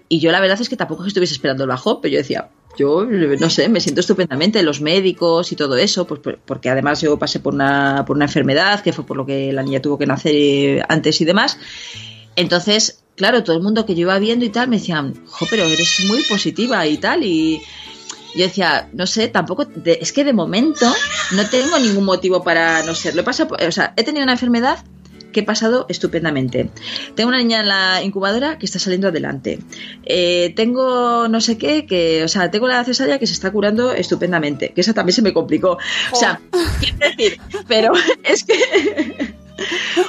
Y 0.08 0.20
yo 0.20 0.32
la 0.32 0.40
verdad 0.40 0.60
es 0.62 0.70
que 0.70 0.76
tampoco 0.78 1.06
estuviese 1.06 1.34
esperando 1.34 1.64
el 1.64 1.70
bajón, 1.70 2.00
pero 2.02 2.12
yo 2.14 2.18
decía, 2.20 2.50
yo 2.78 3.06
no 3.06 3.50
sé, 3.50 3.70
me 3.70 3.80
siento 3.82 4.02
estupendamente, 4.02 4.62
los 4.62 4.82
médicos 4.82 5.52
y 5.52 5.56
todo 5.56 5.78
eso, 5.78 6.06
pues 6.06 6.20
por- 6.20 6.38
porque 6.40 6.70
además 6.70 7.02
yo 7.02 7.18
pasé 7.18 7.40
por 7.40 7.54
una, 7.54 8.04
por 8.06 8.16
una 8.16 8.26
enfermedad, 8.26 8.82
que 8.82 8.94
fue 8.94 9.06
por 9.06 9.18
lo 9.18 9.26
que 9.26 9.52
la 9.52 9.64
niña 9.64 9.82
tuvo 9.82 9.98
que 9.98 10.06
nacer 10.06 10.34
eh, 10.36 10.84
antes 10.88 11.20
y 11.22 11.26
demás. 11.26 11.58
Entonces, 12.36 13.04
claro, 13.16 13.44
todo 13.44 13.56
el 13.56 13.64
mundo 13.64 13.86
que 13.86 13.96
yo 13.96 14.02
iba 14.02 14.20
viendo 14.20 14.46
y 14.46 14.50
tal 14.50 14.68
me 14.68 14.78
decían, 14.78 15.14
jo, 15.26 15.48
pero 15.50 15.64
eres 15.64 16.04
muy 16.08 16.22
positiva 16.24 16.86
y 16.86 16.98
tal, 16.98 17.24
y 17.24 17.62
yo 18.36 18.44
decía, 18.44 18.90
no 18.94 19.08
sé, 19.08 19.30
tampoco, 19.30 19.66
de- 19.66 20.00
es 20.02 20.12
que 20.12 20.24
de 20.26 20.34
momento 20.34 20.94
no 21.32 21.50
tengo 21.50 21.80
ningún 21.80 22.04
motivo 22.06 22.44
para 22.44 22.84
no 22.84 22.94
serlo. 22.94 23.24
He 23.58 23.68
o 23.68 23.72
sea, 23.72 23.94
he 23.96 24.04
tenido 24.04 24.24
una 24.24 24.34
enfermedad 24.34 24.84
que 25.36 25.42
he 25.42 25.44
pasado 25.44 25.86
estupendamente. 25.90 26.70
Tengo 27.14 27.28
una 27.28 27.40
niña 27.40 27.60
en 27.60 27.68
la 27.68 28.02
incubadora 28.02 28.58
que 28.58 28.66
está 28.66 28.80
saliendo 28.80 29.10
adelante. 29.10 29.60
Eh, 30.06 30.54
tengo 30.56 31.28
no 31.28 31.42
sé 31.42 31.58
qué, 31.58 31.86
que, 31.86 32.24
o 32.24 32.30
sea, 32.30 32.50
tengo 32.50 32.70
la 32.70 32.86
cesárea 32.86 33.20
que 33.20 33.28
se 33.28 33.34
está 33.34 33.52
curando 33.52 33.92
estupendamente, 33.92 34.72
que 34.72 34.80
esa 34.80 34.94
también 34.94 35.14
se 35.14 35.22
me 35.22 35.34
complicó. 35.34 35.78
O 36.14 36.16
sea, 36.16 36.40
quiero 36.80 36.98
decir, 37.00 37.38
pero 37.68 37.92
es 38.24 38.46
que, 38.46 39.36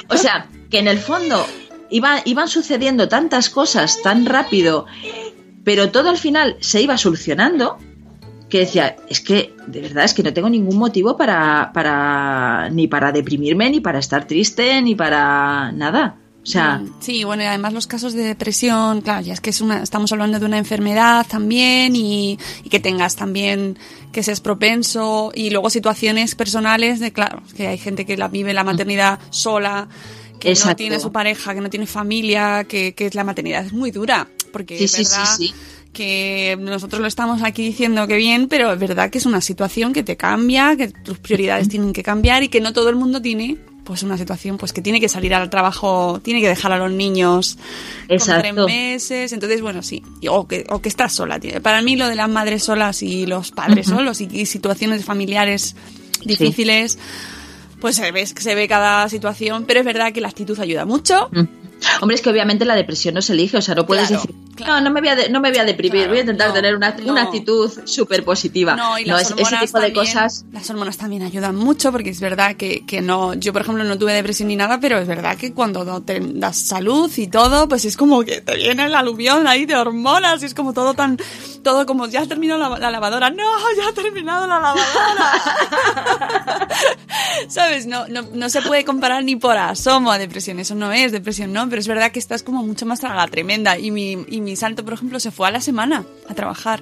o 0.07 0.15
sea, 0.15 0.47
que 0.69 0.79
en 0.79 0.87
el 0.87 0.97
fondo 0.97 1.45
iba, 1.89 2.21
iban 2.23 2.47
sucediendo 2.47 3.09
tantas 3.09 3.49
cosas 3.49 4.01
tan 4.01 4.25
rápido, 4.25 4.85
pero 5.65 5.91
todo 5.91 6.07
al 6.09 6.17
final 6.17 6.55
se 6.61 6.81
iba 6.81 6.97
solucionando 6.97 7.79
que 8.49 8.59
decía, 8.59 8.95
es 9.09 9.19
que 9.21 9.53
de 9.67 9.81
verdad 9.81 10.05
es 10.05 10.13
que 10.13 10.23
no 10.23 10.33
tengo 10.33 10.49
ningún 10.49 10.77
motivo 10.77 11.17
para, 11.17 11.71
para 11.73 12.69
ni 12.69 12.87
para 12.87 13.11
deprimirme, 13.11 13.69
ni 13.69 13.79
para 13.81 13.99
estar 13.99 14.25
triste, 14.25 14.81
ni 14.81 14.95
para 14.95 15.71
nada. 15.73 16.17
O 16.43 16.49
sea, 16.49 16.77
Mm, 16.77 16.93
Sí, 17.01 17.23
bueno, 17.25 17.43
y 17.43 17.45
además 17.45 17.73
los 17.73 17.87
casos 17.87 18.13
de 18.13 18.23
depresión, 18.23 19.01
claro, 19.01 19.21
ya 19.21 19.33
es 19.33 19.41
que 19.41 19.49
es 19.49 19.59
una, 19.59 19.83
estamos 19.83 20.11
hablando 20.13 20.39
de 20.39 20.45
una 20.45 20.57
enfermedad 20.57 21.25
también 21.27 21.93
y, 21.95 22.39
y 22.63 22.69
que 22.69 22.79
tengas 22.79 23.17
también 23.17 23.77
que 24.13 24.23
seas 24.23 24.39
propenso 24.39 25.31
y 25.35 25.49
luego 25.49 25.69
situaciones 25.69 26.35
personales 26.35 27.01
de, 27.01 27.11
claro, 27.11 27.43
que 27.57 27.67
hay 27.67 27.77
gente 27.77 28.05
que 28.05 28.15
la 28.15 28.29
vive 28.29 28.53
la 28.53 28.63
maternidad 28.63 29.19
sola, 29.29 29.89
que 30.39 30.53
no 30.53 30.75
tiene 30.77 30.99
su 31.01 31.11
pareja, 31.11 31.53
que 31.53 31.59
no 31.61 31.69
tiene 31.69 31.85
familia, 31.85 32.63
que, 32.63 32.93
que 32.93 33.09
la 33.13 33.25
maternidad 33.25 33.65
es 33.65 33.73
muy 33.73 33.91
dura, 33.91 34.27
porque 34.53 34.77
Sí, 34.77 34.85
es 34.85 34.91
sí, 34.91 35.05
sí. 35.37 35.53
Que 35.93 36.57
nosotros 36.59 37.01
lo 37.01 37.07
estamos 37.07 37.43
aquí 37.43 37.63
diciendo 37.63 38.07
que 38.07 38.15
bien, 38.17 38.47
pero 38.47 38.73
es 38.73 38.79
verdad 38.79 39.09
que 39.09 39.17
es 39.17 39.25
una 39.25 39.41
situación 39.41 39.93
que 39.93 40.03
te 40.03 40.17
cambia, 40.17 40.75
que 40.75 40.89
tus 40.89 41.17
prioridades 41.19 41.69
tienen 41.69 41.93
que 41.93 42.03
cambiar 42.03 42.43
y 42.43 42.49
que 42.49 42.61
no 42.61 42.73
todo 42.73 42.89
el 42.89 42.95
mundo 42.95 43.21
tiene 43.21 43.57
pues 43.83 44.03
una 44.03 44.17
situación 44.17 44.57
pues 44.57 44.73
que 44.73 44.81
tiene 44.81 44.99
que 44.99 45.07
salir 45.07 45.33
al 45.33 45.49
trabajo, 45.49 46.19
tiene 46.21 46.41
que 46.41 46.49
dejar 46.49 46.73
a 46.73 46.77
los 46.77 46.91
niños 46.91 47.57
con 48.07 48.15
Exacto. 48.17 48.65
tres 48.65 48.75
meses, 48.75 49.31
entonces 49.31 49.61
bueno, 49.61 49.81
sí, 49.81 50.03
o 50.29 50.45
que, 50.45 50.65
o 50.69 50.81
que 50.81 50.89
estás 50.89 51.13
sola. 51.13 51.39
Para 51.61 51.81
mí 51.81 51.95
lo 51.95 52.09
de 52.09 52.15
las 52.15 52.29
madres 52.29 52.63
solas 52.63 53.01
y 53.01 53.25
los 53.25 53.51
padres 53.51 53.87
solos 53.87 54.19
y, 54.19 54.27
y 54.29 54.45
situaciones 54.45 55.05
familiares 55.05 55.77
difíciles, 56.25 56.99
pues 57.79 57.95
se 57.95 58.11
ve, 58.11 58.25
se 58.25 58.55
ve 58.55 58.67
cada 58.67 59.07
situación, 59.07 59.63
pero 59.65 59.79
es 59.79 59.85
verdad 59.85 60.11
que 60.11 60.19
la 60.19 60.27
actitud 60.27 60.59
ayuda 60.59 60.83
mucho. 60.85 61.29
Hombre, 62.01 62.15
es 62.15 62.21
que 62.21 62.29
obviamente 62.29 62.65
la 62.65 62.75
depresión 62.75 63.13
no 63.15 63.21
se 63.21 63.33
elige, 63.33 63.55
o 63.57 63.61
sea, 63.61 63.75
no 63.75 63.85
puedes 63.85 64.07
Claro, 64.07 64.23
decir, 64.23 64.35
claro. 64.57 64.73
no, 64.75 64.81
no 64.81 64.91
me 64.91 64.99
voy 64.99 65.09
a, 65.09 65.15
de- 65.15 65.29
no 65.29 65.39
me 65.39 65.49
voy 65.49 65.59
a 65.59 65.63
deprimir, 65.65 65.91
Claro, 66.01 66.09
voy 66.09 66.17
a 66.17 66.21
intentar 66.21 66.47
no, 66.49 66.53
tener 66.53 66.75
una, 66.75 66.91
no. 66.91 67.11
una 67.13 67.21
actitud 67.23 67.71
súper 67.85 68.23
positiva. 68.25 68.75
No, 68.75 68.99
y 68.99 69.05
las 69.05 69.21
es, 69.21 69.27
ese 69.31 69.33
hormonas 69.43 69.61
tipo 69.61 69.79
de 69.79 69.85
también- 69.91 70.05
cosas. 70.05 70.45
Las 70.51 70.69
hormonas 70.69 70.97
también 70.97 71.23
ayudan 71.23 71.55
mucho 71.55 71.91
porque 71.91 72.09
es 72.09 72.19
verdad 72.19 72.55
que, 72.57 72.85
que 72.85 73.01
no. 73.01 73.33
Yo, 73.35 73.53
por 73.53 73.61
ejemplo, 73.61 73.83
no 73.83 73.97
tuve 73.97 74.13
depresión 74.13 74.49
ni 74.49 74.55
nada, 74.55 74.79
pero 74.79 74.97
es 74.99 75.07
verdad 75.07 75.37
que 75.37 75.53
cuando 75.53 75.83
no 75.85 76.01
te 76.03 76.19
das 76.19 76.57
salud 76.57 77.11
y 77.17 77.27
todo, 77.27 77.67
pues 77.69 77.85
es 77.85 77.95
como 77.95 78.23
que 78.23 78.41
te 78.41 78.55
viene 78.55 78.85
el 78.85 78.95
aluvión 78.95 79.47
ahí 79.47 79.65
de 79.65 79.75
hormonas 79.75 80.41
y 80.41 80.45
es 80.45 80.53
como 80.53 80.73
todo 80.73 80.93
tan. 80.93 81.17
Todo 81.63 81.85
como 81.85 82.07
ya 82.07 82.21
ha 82.21 82.25
terminado 82.25 82.59
la, 82.59 82.77
la 82.79 82.91
lavadora. 82.91 83.29
No, 83.29 83.43
ya 83.77 83.89
ha 83.89 83.93
terminado 83.93 84.47
la 84.47 84.59
lavadora. 84.59 85.33
¿Sabes? 87.49 87.85
No, 87.87 88.07
no, 88.07 88.21
no 88.33 88.49
se 88.49 88.61
puede 88.61 88.85
comparar 88.85 89.23
ni 89.23 89.35
por 89.35 89.57
asomo 89.57 90.11
a 90.11 90.17
depresión. 90.17 90.59
Eso 90.59 90.75
no 90.75 90.91
es 90.91 91.11
depresión, 91.11 91.53
¿no? 91.53 91.67
Pero 91.69 91.79
es 91.79 91.87
verdad 91.87 92.11
que 92.11 92.19
estás 92.19 92.43
como 92.43 92.63
mucho 92.63 92.85
más 92.85 92.99
traga 92.99 93.27
tremenda. 93.27 93.77
Y 93.77 93.91
mi, 93.91 94.11
y 94.27 94.41
mi 94.47 94.55
salto, 94.55 94.83
por 94.83 94.93
ejemplo, 94.93 95.19
se 95.19 95.31
fue 95.31 95.47
a 95.47 95.51
la 95.51 95.61
semana 95.61 96.03
a 96.29 96.33
trabajar. 96.33 96.81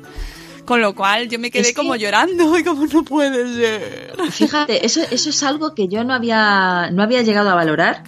Con 0.65 0.81
lo 0.81 0.95
cual 0.95 1.29
yo 1.29 1.37
me 1.37 1.51
quedé 1.51 1.61
Es 1.61 1.67
que- 1.69 1.73
como 1.75 1.95
llorando 1.95 2.57
y 2.59 2.63
como 2.63 2.85
no 2.87 3.03
puede 3.03 3.53
ser. 3.55 4.13
Fíjate, 4.31 4.85
eso, 4.85 5.01
eso 5.11 5.29
es 5.29 5.43
algo 5.43 5.75
que 5.75 5.87
yo 5.87 6.03
no 6.03 6.13
había, 6.13 6.89
no 6.91 7.03
había 7.03 7.21
llegado 7.21 7.49
a 7.49 7.55
valorar. 7.55 8.03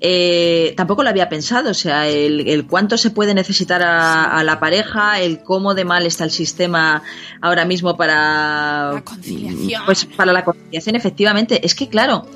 Eh, 0.00 0.74
tampoco 0.76 1.02
lo 1.02 1.08
había 1.08 1.28
pensado, 1.30 1.70
o 1.70 1.74
sea, 1.74 2.06
el, 2.06 2.46
el 2.48 2.66
cuánto 2.66 2.98
se 2.98 3.10
puede 3.10 3.32
necesitar 3.32 3.82
a, 3.82 4.24
a 4.38 4.44
la 4.44 4.60
pareja, 4.60 5.20
el 5.20 5.42
cómo 5.42 5.74
de 5.74 5.84
mal 5.86 6.04
está 6.04 6.24
el 6.24 6.30
sistema 6.30 7.02
ahora 7.40 7.64
mismo 7.64 7.96
para 7.96 8.92
La 8.94 9.02
conciliación. 9.04 9.82
Pues 9.86 10.04
para 10.04 10.32
la 10.32 10.44
conciliación, 10.44 10.96
efectivamente. 10.96 11.64
Es 11.64 11.74
que 11.74 11.88
claro, 11.88 12.26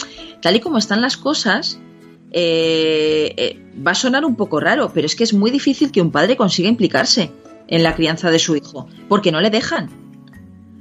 tal 0.41 0.57
y 0.57 0.61
como 0.61 0.79
están 0.79 1.03
las 1.03 1.17
cosas, 1.19 1.79
eh, 2.33 3.35
eh, 3.37 3.63
va 3.87 3.93
a 3.93 3.95
sonar 3.95 4.25
un 4.25 4.37
poco 4.37 4.61
raro, 4.61 4.91
pero 4.93 5.07
es 5.07 5.15
que 5.17 5.25
es 5.25 5.33
muy 5.35 5.51
difícil 5.51 5.91
que 5.93 6.01
un 6.03 6.11
padre 6.11 6.37
consiga 6.37 6.69
implicarse 6.69 7.31
en 7.69 7.83
la 7.83 7.95
crianza 7.95 8.31
de 8.31 8.39
su 8.39 8.57
hijo, 8.57 8.87
porque 9.09 9.33
no 9.33 9.41
le 9.41 9.51
dejan. 9.51 9.91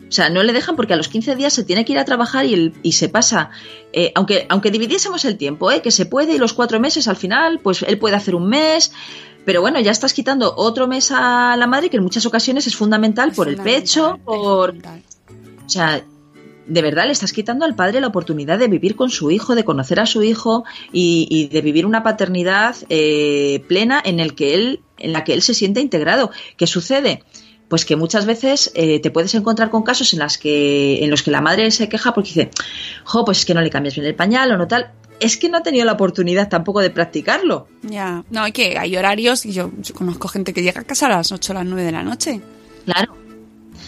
O 0.07 0.11
sea, 0.11 0.29
no 0.29 0.41
le 0.41 0.53
dejan 0.53 0.77
porque 0.77 0.93
a 0.93 0.95
los 0.95 1.09
15 1.09 1.35
días 1.35 1.51
se 1.51 1.65
tiene 1.65 1.83
que 1.83 1.91
ir 1.91 1.99
a 1.99 2.05
trabajar 2.05 2.45
y, 2.45 2.53
el- 2.53 2.73
y 2.81 2.93
se 2.93 3.09
pasa. 3.09 3.49
eh, 3.93 4.11
aunque, 4.15 4.45
aunque 4.49 4.71
dividiésemos 4.71 5.25
el 5.25 5.37
tiempo, 5.37 5.69
que 5.83 5.91
se 5.91 6.05
puede 6.05 6.33
y 6.33 6.37
los 6.37 6.53
cuatro 6.53 6.79
meses 6.79 7.07
al 7.09 7.15
final, 7.17 7.59
pues 7.61 7.83
él 7.83 7.97
puede 7.97 8.15
hacer 8.15 8.35
un 8.35 8.47
mes. 8.47 8.91
Pero 9.45 9.61
bueno, 9.61 9.79
ya 9.79 9.91
estás 9.91 10.13
quitando 10.13 10.53
otro 10.57 10.87
mes 10.87 11.11
a 11.11 11.55
la 11.57 11.67
madre 11.67 11.89
que 11.89 11.97
en 11.97 12.03
muchas 12.03 12.25
ocasiones 12.25 12.67
es 12.67 12.75
fundamental 12.75 13.31
por 13.33 13.47
el 13.47 13.55
pecho, 13.63 14.19
por, 14.25 14.71
o 15.65 15.69
sea, 15.69 16.01
de 16.67 16.81
verdad 16.81 17.05
le 17.05 17.11
estás 17.11 17.33
quitando 17.33 17.65
al 17.65 17.75
padre 17.75 18.01
la 18.01 18.07
oportunidad 18.07 18.59
de 18.59 18.67
vivir 18.67 18.95
con 18.95 19.09
su 19.09 19.31
hijo, 19.31 19.55
de 19.55 19.63
conocer 19.63 19.99
a 19.99 20.05
su 20.05 20.23
hijo 20.23 20.65
y, 20.91 21.27
y 21.29 21.47
de 21.47 21.61
vivir 21.61 21.85
una 21.85 22.03
paternidad 22.03 22.75
eh, 22.89 23.63
plena 23.67 24.01
en 24.03 24.19
el 24.19 24.35
que 24.35 24.53
él, 24.53 24.81
en 24.97 25.13
la 25.13 25.23
que 25.23 25.33
él 25.33 25.41
se 25.41 25.53
siente 25.53 25.79
integrado. 25.79 26.31
¿Qué 26.57 26.67
sucede? 26.67 27.23
Pues 27.67 27.85
que 27.85 27.95
muchas 27.95 28.25
veces 28.25 28.71
eh, 28.75 28.99
te 28.99 29.11
puedes 29.11 29.33
encontrar 29.35 29.69
con 29.69 29.83
casos 29.83 30.13
en 30.13 30.19
las 30.19 30.37
que, 30.37 31.03
en 31.03 31.09
los 31.09 31.23
que 31.23 31.31
la 31.31 31.41
madre 31.41 31.69
se 31.71 31.89
queja 31.89 32.13
porque 32.13 32.29
dice, 32.29 32.49
jo, 33.03 33.25
pues 33.25 33.39
es 33.39 33.45
que 33.45 33.53
no 33.53 33.61
le 33.61 33.69
cambias 33.69 33.95
bien 33.95 34.07
el 34.07 34.15
pañal 34.15 34.51
o 34.51 34.57
no 34.57 34.67
tal. 34.67 34.91
Es 35.19 35.35
que 35.35 35.49
no 35.49 35.57
ha 35.57 35.63
tenido 35.63 35.83
la 35.83 35.93
oportunidad 35.93 36.47
tampoco 36.47 36.79
de 36.79 36.91
practicarlo. 36.91 37.67
Ya, 37.81 38.23
no, 38.29 38.43
hay 38.43 38.51
que 38.51 38.77
hay 38.77 38.95
horarios 38.95 39.45
y 39.45 39.51
yo, 39.51 39.71
yo 39.79 39.95
conozco 39.95 40.27
gente 40.27 40.53
que 40.53 40.61
llega 40.61 40.81
a 40.81 40.83
casa 40.83 41.07
a 41.07 41.09
las 41.09 41.31
8 41.31 41.51
o 41.51 41.55
las 41.55 41.65
9 41.65 41.83
de 41.83 41.91
la 41.91 42.03
noche. 42.03 42.39
Claro. 42.85 43.26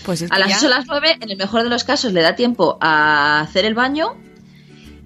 Pues 0.05 0.21
es 0.23 0.31
A 0.31 0.39
las 0.39 0.49
ya- 0.49 0.57
8 0.57 0.65
o 0.65 0.69
las 0.69 0.85
9, 0.87 1.17
en 1.21 1.29
el 1.31 1.37
mejor 1.37 1.63
de 1.63 1.69
los 1.69 1.83
casos, 1.83 2.13
le 2.13 2.21
da 2.21 2.35
tiempo 2.35 2.77
a 2.81 3.41
hacer 3.41 3.65
el 3.65 3.73
baño 3.75 4.15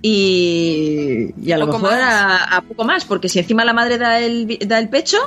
y, 0.02 1.30
y 1.42 1.52
a 1.52 1.58
lo 1.58 1.68
mejor 1.68 1.94
a, 1.94 2.44
a 2.58 2.62
poco 2.62 2.84
más, 2.84 3.06
porque 3.06 3.30
si 3.30 3.40
encima 3.40 3.64
la 3.66 3.74
madre 3.74 3.98
da 3.98 4.20
el, 4.20 4.58
da 4.68 4.80
el 4.80 4.90
pecho, 4.90 5.18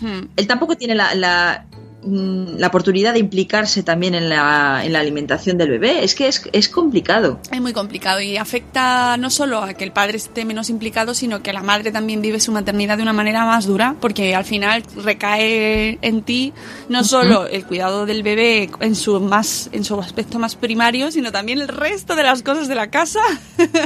Hmm. 0.00 0.28
él 0.36 0.46
tampoco 0.46 0.76
tiene 0.76 0.94
la, 0.94 1.14
la- 1.14 1.64
la 2.02 2.68
oportunidad 2.68 3.14
de 3.14 3.18
implicarse 3.18 3.82
también 3.82 4.14
en 4.14 4.28
la, 4.28 4.82
en 4.84 4.92
la 4.92 5.00
alimentación 5.00 5.58
del 5.58 5.70
bebé. 5.70 6.04
Es 6.04 6.14
que 6.14 6.28
es, 6.28 6.42
es 6.52 6.68
complicado. 6.68 7.40
Es 7.50 7.60
muy 7.60 7.72
complicado 7.72 8.20
y 8.20 8.36
afecta 8.36 9.16
no 9.16 9.30
solo 9.30 9.62
a 9.62 9.74
que 9.74 9.84
el 9.84 9.92
padre 9.92 10.16
esté 10.16 10.44
menos 10.44 10.70
implicado, 10.70 11.14
sino 11.14 11.42
que 11.42 11.52
la 11.52 11.62
madre 11.62 11.90
también 11.90 12.22
vive 12.22 12.38
su 12.38 12.52
maternidad 12.52 12.96
de 12.96 13.02
una 13.02 13.12
manera 13.12 13.44
más 13.44 13.66
dura, 13.66 13.96
porque 14.00 14.34
al 14.34 14.44
final 14.44 14.84
recae 15.02 15.98
en 16.02 16.22
ti 16.22 16.52
no 16.88 17.02
solo 17.02 17.46
el 17.46 17.64
cuidado 17.64 18.06
del 18.06 18.22
bebé 18.22 18.70
en 18.80 18.94
su 18.94 19.18
más 19.20 19.68
en 19.72 19.84
su 19.84 19.98
aspecto 19.98 20.38
más 20.38 20.54
primario, 20.54 21.10
sino 21.10 21.32
también 21.32 21.60
el 21.60 21.68
resto 21.68 22.14
de 22.14 22.22
las 22.22 22.42
cosas 22.42 22.68
de 22.68 22.74
la 22.74 22.90
casa. 22.90 23.20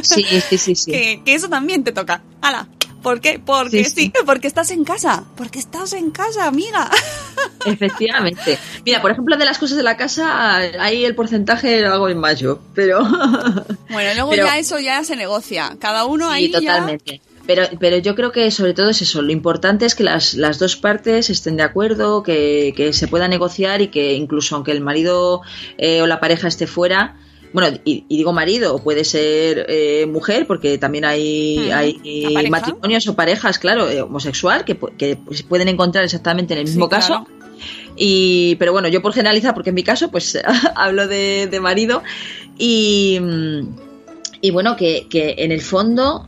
Sí, 0.03 0.25
sí, 0.49 0.59
sí, 0.59 0.75
sí. 0.75 0.91
que, 0.93 1.23
que 1.25 1.35
eso 1.35 1.49
también 1.49 1.85
te 1.85 1.93
toca. 1.93 2.23
¡Hala! 2.43 2.69
¿Por 3.03 3.21
qué? 3.21 3.41
Porque 3.45 3.85
Sí, 3.85 3.91
sí, 3.91 3.91
sí. 4.07 4.13
porque 4.27 4.47
estás 4.49 4.71
en 4.71 4.85
casa. 4.85 5.25
Porque 5.37 5.59
estás 5.59 5.93
en 5.93 6.11
casa, 6.11 6.47
amiga. 6.47 6.91
Efectivamente. 7.67 8.59
Mira, 8.85 9.01
por 9.03 9.11
ejemplo, 9.11 9.37
de 9.37 9.45
las 9.45 9.59
cosas 9.59 9.77
de 9.77 9.83
la 9.83 9.97
casa, 9.97 10.57
ahí 10.57 11.05
el 11.05 11.15
porcentaje 11.15 11.81
lo 11.81 11.93
hago 11.93 12.09
en 12.09 12.19
mayo, 12.19 12.61
pero... 12.75 13.01
Bueno, 13.91 14.15
luego 14.15 14.31
Pero- 14.31 14.47
ya 14.47 14.59
eso 14.59 14.79
ya 14.79 15.03
se 15.05 15.17
negocia. 15.17 15.77
Cada 15.81 16.05
uno 16.05 16.29
Sí, 16.29 16.35
ahí 16.35 16.51
ya- 16.53 16.61
totalmente. 16.61 17.21
Pero, 17.47 17.65
pero 17.81 17.97
yo 17.99 18.15
creo 18.15 18.31
que 18.31 18.51
sobre 18.53 18.75
todo 18.75 18.91
es 18.91 19.03
eso. 19.03 19.23
Lo 19.23 19.33
importante 19.33 19.85
es 19.85 19.97
que 19.97 20.05
las, 20.05 20.35
las 20.35 20.59
dos 20.61 20.77
partes 20.77 21.31
estén 21.31 21.57
de 21.57 21.65
acuerdo, 21.65 22.23
que, 22.23 22.73
que 22.77 22.93
se 22.93 23.09
pueda 23.09 23.27
negociar 23.27 23.81
y 23.83 23.89
que 23.89 24.13
incluso 24.15 24.55
aunque 24.55 24.71
el 24.71 24.81
marido 24.81 25.41
eh, 25.77 26.01
o 26.03 26.07
la 26.07 26.21
pareja 26.21 26.47
esté 26.47 26.69
fuera, 26.69 27.17
bueno, 27.53 27.77
y, 27.85 28.05
y 28.09 28.17
digo 28.17 28.33
marido, 28.33 28.79
puede 28.83 29.05
ser 29.05 29.67
eh, 29.69 30.07
mujer, 30.07 30.47
porque 30.47 30.79
también 30.79 31.05
hay, 31.05 31.71
matrimonios 32.51 33.07
o 33.09 33.15
parejas, 33.17 33.59
claro, 33.59 33.89
eh, 33.91 34.03
homosexual, 34.03 34.65
que, 34.65 34.77
que 34.97 35.19
se 35.33 35.45
pueden 35.45 35.69
encontrar 35.69 36.05
exactamente 36.05 36.55
en 36.55 36.61
el 36.61 36.67
Sí, 36.67 36.75
mismo 36.75 36.89
claro. 36.89 37.03
caso. 37.07 37.27
Y, 37.97 38.55
pero 38.59 38.73
bueno, 38.73 38.89
yo 38.89 39.03
por 39.03 39.13
generalizar, 39.13 39.53
porque 39.53 39.71
en 39.71 39.75
mi 39.75 39.83
caso, 39.83 40.11
pues 40.11 40.39
hablo 40.77 41.07
de, 41.09 41.49
de 41.51 41.61
marido. 41.61 42.03
Y, 42.57 43.19
y 44.41 44.51
bueno, 44.51 44.77
que, 44.77 45.07
que 45.11 45.35
en 45.39 45.53
el 45.53 45.61
fondo, 45.61 46.27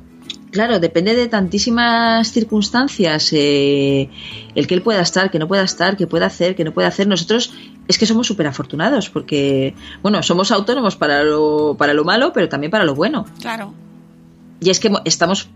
claro, 0.51 0.81
depende 0.81 1.15
de 1.15 1.29
tantísimas 1.29 2.31
circunstancias. 2.31 3.31
eh, 3.33 4.11
el 4.55 4.67
que 4.67 4.75
él 4.75 4.83
pueda 4.83 5.01
estar, 5.01 5.31
que 5.31 5.39
no 5.39 5.49
pueda 5.49 5.63
estar, 5.63 5.97
que 5.97 6.07
pueda 6.07 6.27
hacer, 6.27 6.55
que 6.55 6.65
no 6.65 6.73
pueda 6.73 6.89
hacer. 6.89 7.07
Nosotros 7.07 7.53
es 7.89 7.99
que 7.99 8.07
somos 8.07 8.27
súper 8.27 8.47
afortunados, 8.47 9.11
porque, 9.11 9.75
bueno, 10.03 10.23
somos 10.23 10.51
autónomos 10.53 10.97
para 10.97 11.23
lo, 11.25 11.75
para 11.79 11.95
lo 11.95 12.05
malo, 12.05 12.33
pero 12.33 12.49
también 12.49 12.71
para 12.71 12.85
lo 12.85 12.95
bueno. 12.95 13.27
Claro. 13.41 13.73
Y 14.61 14.71
es 14.71 14.79
que 14.81 14.91
mo- 14.91 15.03
estamos 15.05 15.49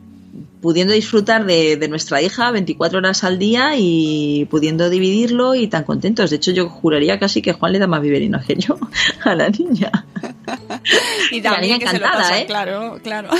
pudiendo 0.60 0.92
disfrutar 0.92 1.46
de, 1.46 1.76
de 1.76 1.88
nuestra 1.88 2.20
hija 2.20 2.50
24 2.50 2.98
horas 2.98 3.22
al 3.24 3.38
día 3.38 3.74
y 3.76 4.46
pudiendo 4.50 4.90
dividirlo 4.90 5.54
y 5.54 5.68
tan 5.68 5.84
contentos. 5.84 6.30
De 6.30 6.36
hecho, 6.36 6.50
yo 6.50 6.68
juraría 6.68 7.18
casi 7.18 7.40
que 7.40 7.52
Juan 7.52 7.72
le 7.72 7.78
da 7.78 7.86
más 7.86 8.02
biberino 8.02 8.40
que 8.46 8.56
yo 8.56 8.76
a 9.24 9.34
la 9.34 9.48
niña. 9.48 9.90
Y 11.32 11.40
La 11.42 11.50
también 11.52 11.72
niña 11.72 11.78
que 11.80 11.86
se 11.88 11.98
lo 11.98 12.04
encantada, 12.06 12.22
pasa, 12.22 12.40
¿eh? 12.40 12.46
claro, 12.46 12.98
claro. 13.02 13.30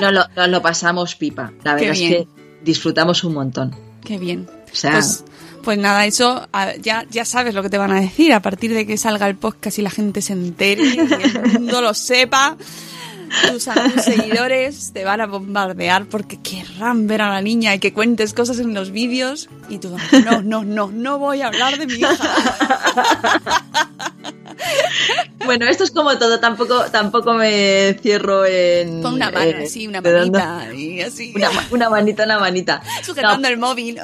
Nos 0.00 0.12
lo, 0.12 0.46
lo 0.48 0.62
pasamos 0.62 1.14
pipa. 1.14 1.52
La 1.62 1.74
verdad 1.74 1.90
es 1.92 1.98
que 2.00 2.26
disfrutamos 2.64 3.22
un 3.24 3.34
montón. 3.34 3.74
Qué 4.04 4.18
bien. 4.18 4.46
Sea, 4.74 4.92
Pues, 4.92 5.24
pues 5.62 5.78
nada, 5.78 6.04
eso 6.04 6.46
ya, 6.82 7.06
ya 7.10 7.24
sabes 7.24 7.54
lo 7.54 7.62
que 7.62 7.70
te 7.70 7.78
van 7.78 7.92
a 7.92 8.00
decir 8.00 8.34
a 8.34 8.42
partir 8.42 8.74
de 8.74 8.86
que 8.86 8.98
salga 8.98 9.26
el 9.26 9.36
podcast 9.36 9.78
y 9.78 9.82
la 9.82 9.90
gente 9.90 10.20
se 10.20 10.34
entere 10.34 10.82
y 10.84 10.98
el 10.98 11.52
mundo 11.52 11.80
lo 11.80 11.94
sepa. 11.94 12.56
Tus, 13.50 13.64
tus 13.64 14.02
seguidores 14.04 14.92
te 14.92 15.04
van 15.04 15.20
a 15.20 15.26
bombardear 15.26 16.06
porque 16.06 16.40
querrán 16.40 17.06
ver 17.08 17.22
a 17.22 17.30
la 17.30 17.40
niña 17.40 17.74
y 17.74 17.78
que 17.80 17.92
cuentes 17.92 18.32
cosas 18.34 18.58
en 18.60 18.74
los 18.74 18.90
vídeos 18.92 19.48
y 19.68 19.78
tú 19.78 19.96
no, 20.24 20.40
no, 20.42 20.62
no, 20.64 20.90
no 20.92 21.18
voy 21.18 21.40
a 21.42 21.48
hablar 21.48 21.76
de 21.78 21.86
mi 21.86 21.94
hija. 21.94 22.16
bueno, 25.44 25.66
esto 25.66 25.84
es 25.84 25.90
como 25.90 26.16
todo. 26.18 26.40
Tampoco, 26.40 26.84
tampoco 26.90 27.34
me 27.34 27.96
cierro 28.02 28.44
en. 28.46 29.02
Con 29.02 29.14
una 29.14 29.30
mano 29.30 29.50
eh, 29.50 29.64
así, 29.64 29.86
una 29.86 30.00
manita 30.00 30.68
y 30.74 31.00
así, 31.00 31.32
Una, 31.34 31.50
ma- 31.50 31.66
una 31.70 31.90
manita, 31.90 32.24
una 32.24 32.38
manita. 32.38 32.82
sujetando 33.04 33.40
No, 33.40 33.48
el 33.48 33.58
móvil. 33.58 34.00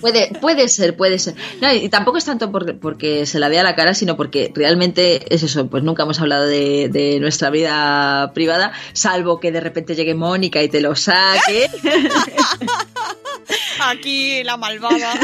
Puede, 0.00 0.32
puede 0.40 0.66
ser, 0.68 0.96
puede 0.96 1.18
ser. 1.20 1.34
No, 1.60 1.72
y 1.72 1.88
tampoco 1.88 2.18
es 2.18 2.24
tanto 2.24 2.50
por- 2.50 2.76
porque 2.78 3.24
se 3.26 3.38
la 3.38 3.48
vea 3.48 3.62
la 3.62 3.76
cara, 3.76 3.94
sino 3.94 4.16
porque 4.16 4.50
realmente 4.54 5.32
es 5.32 5.42
eso, 5.44 5.68
pues 5.68 5.82
nunca 5.84 6.02
hemos 6.02 6.20
hablado 6.20 6.46
de, 6.46 6.88
de 6.90 7.20
nuestra 7.20 7.50
vida 7.50 8.32
privada, 8.34 8.72
salvo 8.92 9.38
que 9.38 9.52
de 9.52 9.60
repente 9.60 9.94
llegue 9.94 10.14
Mónica 10.14 10.60
y 10.62 10.68
te 10.68 10.80
lo 10.80 10.96
saque. 10.96 11.70
Aquí 13.82 14.42
la 14.44 14.56
malvada. 14.56 15.18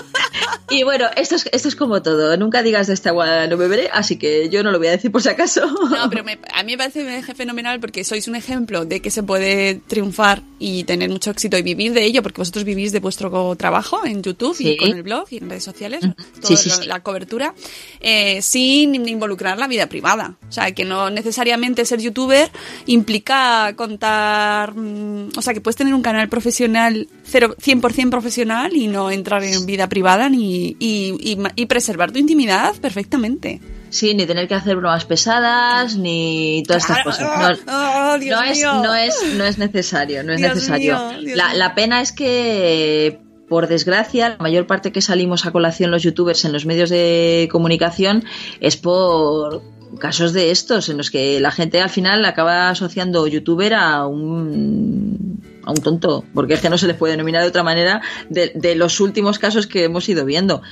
y 0.70 0.82
bueno, 0.82 1.06
esto 1.16 1.36
es, 1.36 1.48
esto 1.52 1.68
es 1.68 1.76
como 1.76 2.02
todo, 2.02 2.36
nunca 2.36 2.62
digas 2.62 2.86
de 2.88 2.94
esta 2.94 3.10
agua 3.10 3.46
no 3.46 3.56
beberé, 3.56 3.88
así 3.92 4.16
que 4.16 4.48
yo 4.48 4.62
no 4.62 4.70
lo 4.70 4.78
voy 4.78 4.88
a 4.88 4.92
decir 4.92 5.10
por 5.12 5.22
si 5.22 5.28
acaso. 5.28 5.66
No, 5.66 6.10
pero 6.10 6.24
me- 6.24 6.38
a 6.52 6.62
mí 6.62 6.72
me 6.72 6.78
parece 6.78 7.22
fenomenal 7.34 7.80
porque 7.80 8.04
sois 8.04 8.26
un 8.28 8.34
ejemplo 8.36 8.84
de 8.84 9.00
que 9.00 9.10
se 9.10 9.22
puede 9.22 9.76
triunfar 9.86 10.42
y 10.58 10.84
tener 10.84 11.10
mucho 11.10 11.30
éxito 11.30 11.56
y 11.58 11.62
vivir 11.62 11.92
de 11.92 12.04
ello, 12.04 12.22
porque 12.22 12.40
vosotros 12.40 12.64
vivís 12.64 12.92
de 12.92 13.00
vuestro 13.00 13.54
trabajo 13.56 14.04
en 14.04 14.22
YouTube 14.22 14.56
y 14.60 14.76
con 14.76 14.88
el 14.90 15.02
blog 15.02 15.26
y 15.30 15.38
en 15.38 15.48
redes 15.50 15.64
sociales, 15.64 16.00
toda 16.00 16.14
Sí, 16.42 16.56
sí, 16.56 16.68
la, 16.70 16.74
sí. 16.76 16.86
la 16.86 17.00
cobertura, 17.02 17.54
eh, 18.00 18.40
sin 18.42 18.94
involucrar 19.08 19.58
la 19.58 19.68
vida 19.68 19.86
privada. 19.88 20.36
O 20.48 20.52
sea, 20.52 20.72
que 20.72 20.84
no 20.84 21.10
necesariamente 21.10 21.84
ser 21.84 22.00
youtuber 22.00 22.50
implica 22.86 23.72
contar, 23.76 24.74
mm, 24.74 25.30
o 25.36 25.42
sea, 25.42 25.54
que 25.54 25.60
puedes 25.60 25.76
tener 25.76 25.94
un 25.94 26.02
canal 26.02 26.28
profesional, 26.28 27.08
cero- 27.26 27.54
100% 27.60 28.10
profesional 28.10 28.74
y 28.74 28.86
no 28.86 29.10
entrar 29.10 29.42
en 29.44 29.66
vida 29.66 29.88
privada 29.88 30.28
ni, 30.28 30.76
y, 30.78 31.14
y 31.20 31.38
y 31.54 31.66
preservar 31.66 32.12
tu 32.12 32.18
intimidad 32.18 32.74
perfectamente. 32.76 33.60
Sí, 33.90 34.14
ni 34.14 34.26
tener 34.26 34.48
que 34.48 34.54
hacer 34.54 34.76
bromas 34.76 35.04
pesadas, 35.04 35.96
ni 35.96 36.62
todas 36.66 36.82
estas 36.82 37.02
cosas. 37.04 37.58
No, 37.66 38.18
Dios 38.18 38.38
no 38.40 38.44
es, 38.44 38.56
mío. 38.58 38.72
no 38.82 38.94
es 38.94 39.14
no 39.36 39.44
es 39.44 39.58
necesario 39.58 40.22
no 40.24 40.32
es 40.32 40.40
Dios 40.40 40.54
necesario 40.54 40.98
mío, 40.98 41.20
Dios 41.20 41.36
la, 41.36 41.48
mío. 41.50 41.58
la 41.58 41.74
pena 41.74 42.00
es 42.02 42.12
que 42.12 43.20
por 43.48 43.68
desgracia 43.68 44.30
la 44.30 44.36
mayor 44.38 44.66
parte 44.66 44.90
que 44.90 45.00
salimos 45.00 45.46
a 45.46 45.52
colación 45.52 45.92
los 45.92 46.02
youtubers 46.02 46.44
en 46.44 46.52
los 46.52 46.66
medios 46.66 46.90
de 46.90 47.48
comunicación 47.52 48.24
es 48.60 48.76
por 48.76 49.62
casos 50.00 50.32
de 50.32 50.50
estos 50.50 50.88
en 50.88 50.96
los 50.98 51.10
que 51.12 51.38
la 51.40 51.52
gente 51.52 51.80
al 51.80 51.88
final 51.88 52.24
acaba 52.24 52.68
asociando 52.70 53.26
youtuber 53.28 53.72
a 53.74 54.04
un 54.06 55.35
a 55.66 55.70
un 55.72 55.76
tonto 55.82 56.24
porque 56.32 56.54
es 56.54 56.60
que 56.60 56.70
no 56.70 56.78
se 56.78 56.86
les 56.86 56.96
puede 56.96 57.12
denominar 57.12 57.42
de 57.42 57.48
otra 57.48 57.62
manera 57.62 58.00
de, 58.30 58.52
de 58.54 58.74
los 58.76 58.98
últimos 59.00 59.38
casos 59.38 59.66
que 59.66 59.84
hemos 59.84 60.08
ido 60.08 60.24
viendo 60.24 60.62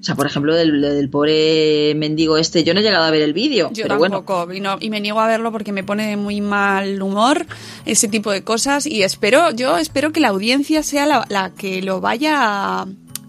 o 0.00 0.04
sea, 0.04 0.16
por 0.16 0.26
ejemplo, 0.26 0.56
del, 0.56 0.80
del 0.80 1.08
pobre 1.10 1.94
mendigo 1.94 2.36
este, 2.36 2.64
yo 2.64 2.74
no 2.74 2.80
he 2.80 2.82
llegado 2.82 3.04
a 3.04 3.10
ver 3.12 3.22
el 3.22 3.32
vídeo, 3.32 3.70
Yo 3.72 3.84
pero 3.84 3.98
bueno, 3.98 4.16
tampoco, 4.24 4.52
y, 4.52 4.58
no- 4.58 4.76
y 4.80 4.90
me 4.90 5.00
niego 5.00 5.20
a 5.20 5.28
verlo 5.28 5.52
porque 5.52 5.70
me 5.70 5.84
pone 5.84 6.08
de 6.08 6.16
muy 6.16 6.40
mal 6.40 7.00
humor 7.00 7.46
ese 7.84 8.08
tipo 8.08 8.32
de 8.32 8.42
cosas 8.42 8.84
y 8.86 9.04
espero, 9.04 9.52
yo 9.52 9.76
espero 9.78 10.10
que 10.12 10.18
la 10.18 10.28
audiencia 10.30 10.82
sea 10.82 11.06
la, 11.06 11.24
la 11.28 11.50
que 11.54 11.82
lo 11.82 12.00
vaya 12.00 12.84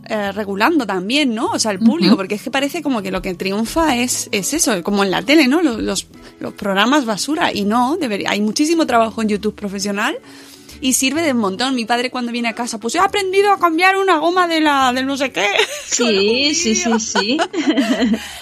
eh, 0.09 0.31
regulando 0.31 0.87
también, 0.87 1.35
¿no? 1.35 1.51
O 1.51 1.59
sea, 1.59 1.69
el 1.71 1.77
público, 1.79 2.15
porque 2.17 2.33
es 2.35 2.41
que 2.41 2.49
parece 2.49 2.81
como 2.81 3.03
que 3.03 3.11
lo 3.11 3.21
que 3.21 3.35
triunfa 3.35 3.95
es, 3.97 4.27
es 4.31 4.55
eso, 4.55 4.81
como 4.81 5.03
en 5.03 5.11
la 5.11 5.21
tele, 5.21 5.47
¿no? 5.47 5.61
Los, 5.61 5.77
los, 5.79 6.07
los 6.39 6.53
programas 6.55 7.05
basura 7.05 7.53
y 7.53 7.65
no, 7.65 7.97
debería, 7.97 8.31
hay 8.31 8.41
muchísimo 8.41 8.87
trabajo 8.87 9.21
en 9.21 9.29
YouTube 9.29 9.53
profesional. 9.53 10.15
Y 10.81 10.93
sirve 10.93 11.21
de 11.21 11.31
un 11.31 11.39
montón. 11.39 11.75
Mi 11.75 11.85
padre 11.85 12.09
cuando 12.09 12.31
viene 12.31 12.49
a 12.49 12.53
casa, 12.53 12.79
pues 12.79 12.95
he 12.95 12.99
aprendido 12.99 13.51
a 13.51 13.59
cambiar 13.59 13.97
una 13.97 14.17
goma 14.17 14.47
de 14.47 14.59
la 14.61 14.91
del 14.93 15.05
no 15.05 15.17
sé 15.17 15.31
qué. 15.31 15.45
Sí, 15.85 16.55
sí, 16.55 16.75
sí, 16.75 16.89
sí. 16.99 17.37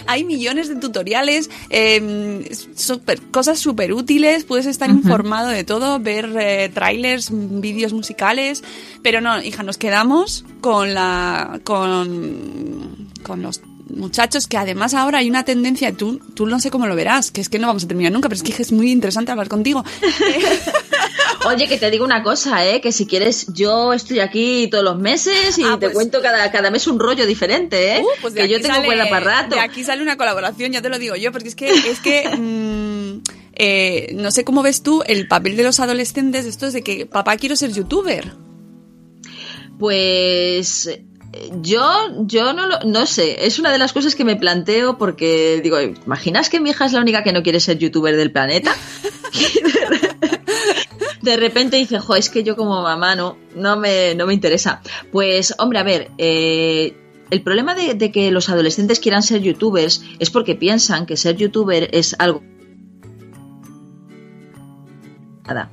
Hay 0.07 0.23
millones 0.23 0.69
de 0.69 0.75
tutoriales, 0.77 1.49
eh, 1.69 2.49
super- 2.75 3.21
cosas 3.31 3.59
súper 3.59 3.93
útiles, 3.93 4.45
puedes 4.45 4.65
estar 4.65 4.89
informado 4.89 5.49
de 5.49 5.63
todo, 5.63 5.99
ver 5.99 6.29
eh, 6.39 6.69
trailers, 6.73 7.29
vídeos 7.31 7.91
musicales, 7.93 8.63
pero 9.01 9.19
no, 9.21 9.41
hija, 9.41 9.63
nos 9.63 9.77
quedamos 9.77 10.45
con 10.61 10.93
la 10.93 11.59
con, 11.63 13.09
con 13.23 13.41
los 13.41 13.61
muchachos 13.95 14.47
que 14.47 14.57
además 14.57 14.93
ahora 14.93 15.19
hay 15.19 15.29
una 15.29 15.43
tendencia, 15.45 15.91
tú, 15.93 16.19
tú 16.33 16.45
no 16.45 16.59
sé 16.59 16.71
cómo 16.71 16.87
lo 16.87 16.95
verás, 16.95 17.31
que 17.31 17.41
es 17.41 17.49
que 17.49 17.59
no 17.59 17.67
vamos 17.67 17.83
a 17.83 17.87
terminar 17.87 18.11
nunca, 18.11 18.29
pero 18.29 18.41
es 18.41 18.43
que 18.43 18.61
es 18.61 18.71
muy 18.71 18.91
interesante 18.91 19.31
hablar 19.31 19.47
contigo. 19.49 19.83
Oye, 21.47 21.67
que 21.67 21.77
te 21.77 21.89
digo 21.89 22.05
una 22.05 22.21
cosa, 22.21 22.65
¿eh? 22.67 22.81
Que 22.81 22.91
si 22.91 23.07
quieres, 23.07 23.47
yo 23.53 23.93
estoy 23.93 24.19
aquí 24.19 24.67
todos 24.69 24.83
los 24.83 24.99
meses 24.99 25.57
y 25.57 25.63
Ah, 25.63 25.73
te 25.79 25.87
pues- 25.87 25.93
cuento 25.93 26.21
cada, 26.21 26.51
cada 26.51 26.69
mes 26.69 26.85
un 26.87 26.99
rollo 26.99 27.25
diferente, 27.25 27.95
¿eh? 27.97 28.01
Uh, 28.01 28.07
pues 28.21 28.33
que 28.35 28.47
yo 28.47 28.61
tengo 28.61 28.75
sale- 28.75 28.85
cuerda 28.85 29.09
para 29.09 29.25
rato. 29.41 29.55
De 29.55 29.61
aquí 29.61 29.83
sale 29.83 30.03
una 30.03 30.17
colaboración, 30.17 30.71
ya 30.71 30.81
te 30.83 30.89
lo 30.89 30.99
digo 30.99 31.15
yo, 31.15 31.31
porque 31.31 31.47
es 31.49 31.55
que, 31.55 31.69
es 31.71 31.99
que 31.99 32.29
mm, 32.37 33.21
eh, 33.55 34.11
no 34.15 34.29
sé 34.29 34.43
cómo 34.43 34.61
ves 34.61 34.83
tú 34.83 35.03
el 35.07 35.27
papel 35.27 35.57
de 35.57 35.63
los 35.63 35.79
adolescentes, 35.79 36.45
esto 36.45 36.67
es 36.67 36.73
de 36.73 36.83
que 36.83 37.05
papá 37.07 37.35
quiero 37.37 37.55
ser 37.55 37.71
youtuber. 37.71 38.33
Pues 39.79 40.89
yo, 41.61 41.83
yo 42.25 42.53
no 42.53 42.67
lo, 42.67 42.79
no 42.85 43.05
sé, 43.05 43.45
es 43.45 43.59
una 43.59 43.71
de 43.71 43.77
las 43.77 43.93
cosas 43.93 44.15
que 44.15 44.25
me 44.25 44.35
planteo 44.35 44.97
porque 44.97 45.61
digo, 45.63 45.79
¿imaginas 45.79 46.49
que 46.49 46.59
mi 46.59 46.71
hija 46.71 46.85
es 46.85 46.93
la 46.93 47.01
única 47.01 47.23
que 47.23 47.31
no 47.31 47.43
quiere 47.43 47.59
ser 47.59 47.77
youtuber 47.77 48.15
del 48.15 48.31
planeta? 48.31 48.75
de 51.21 51.37
repente 51.37 51.77
dice, 51.77 51.99
jo, 51.99 52.15
es 52.15 52.29
que 52.29 52.43
yo 52.43 52.55
como 52.55 52.81
mamá 52.81 53.15
no, 53.15 53.37
no 53.55 53.77
me, 53.77 54.15
no 54.15 54.25
me 54.25 54.33
interesa. 54.33 54.81
Pues, 55.11 55.53
hombre, 55.57 55.79
a 55.79 55.83
ver, 55.83 56.11
eh, 56.17 56.95
el 57.29 57.41
problema 57.41 57.75
de, 57.75 57.93
de 57.93 58.11
que 58.11 58.31
los 58.31 58.49
adolescentes 58.49 58.99
quieran 58.99 59.23
ser 59.23 59.41
youtubers 59.41 60.03
es 60.19 60.29
porque 60.29 60.55
piensan 60.55 61.05
que 61.05 61.15
ser 61.15 61.37
youtuber 61.37 61.89
es 61.93 62.15
algo 62.19 62.41
nada. 65.47 65.71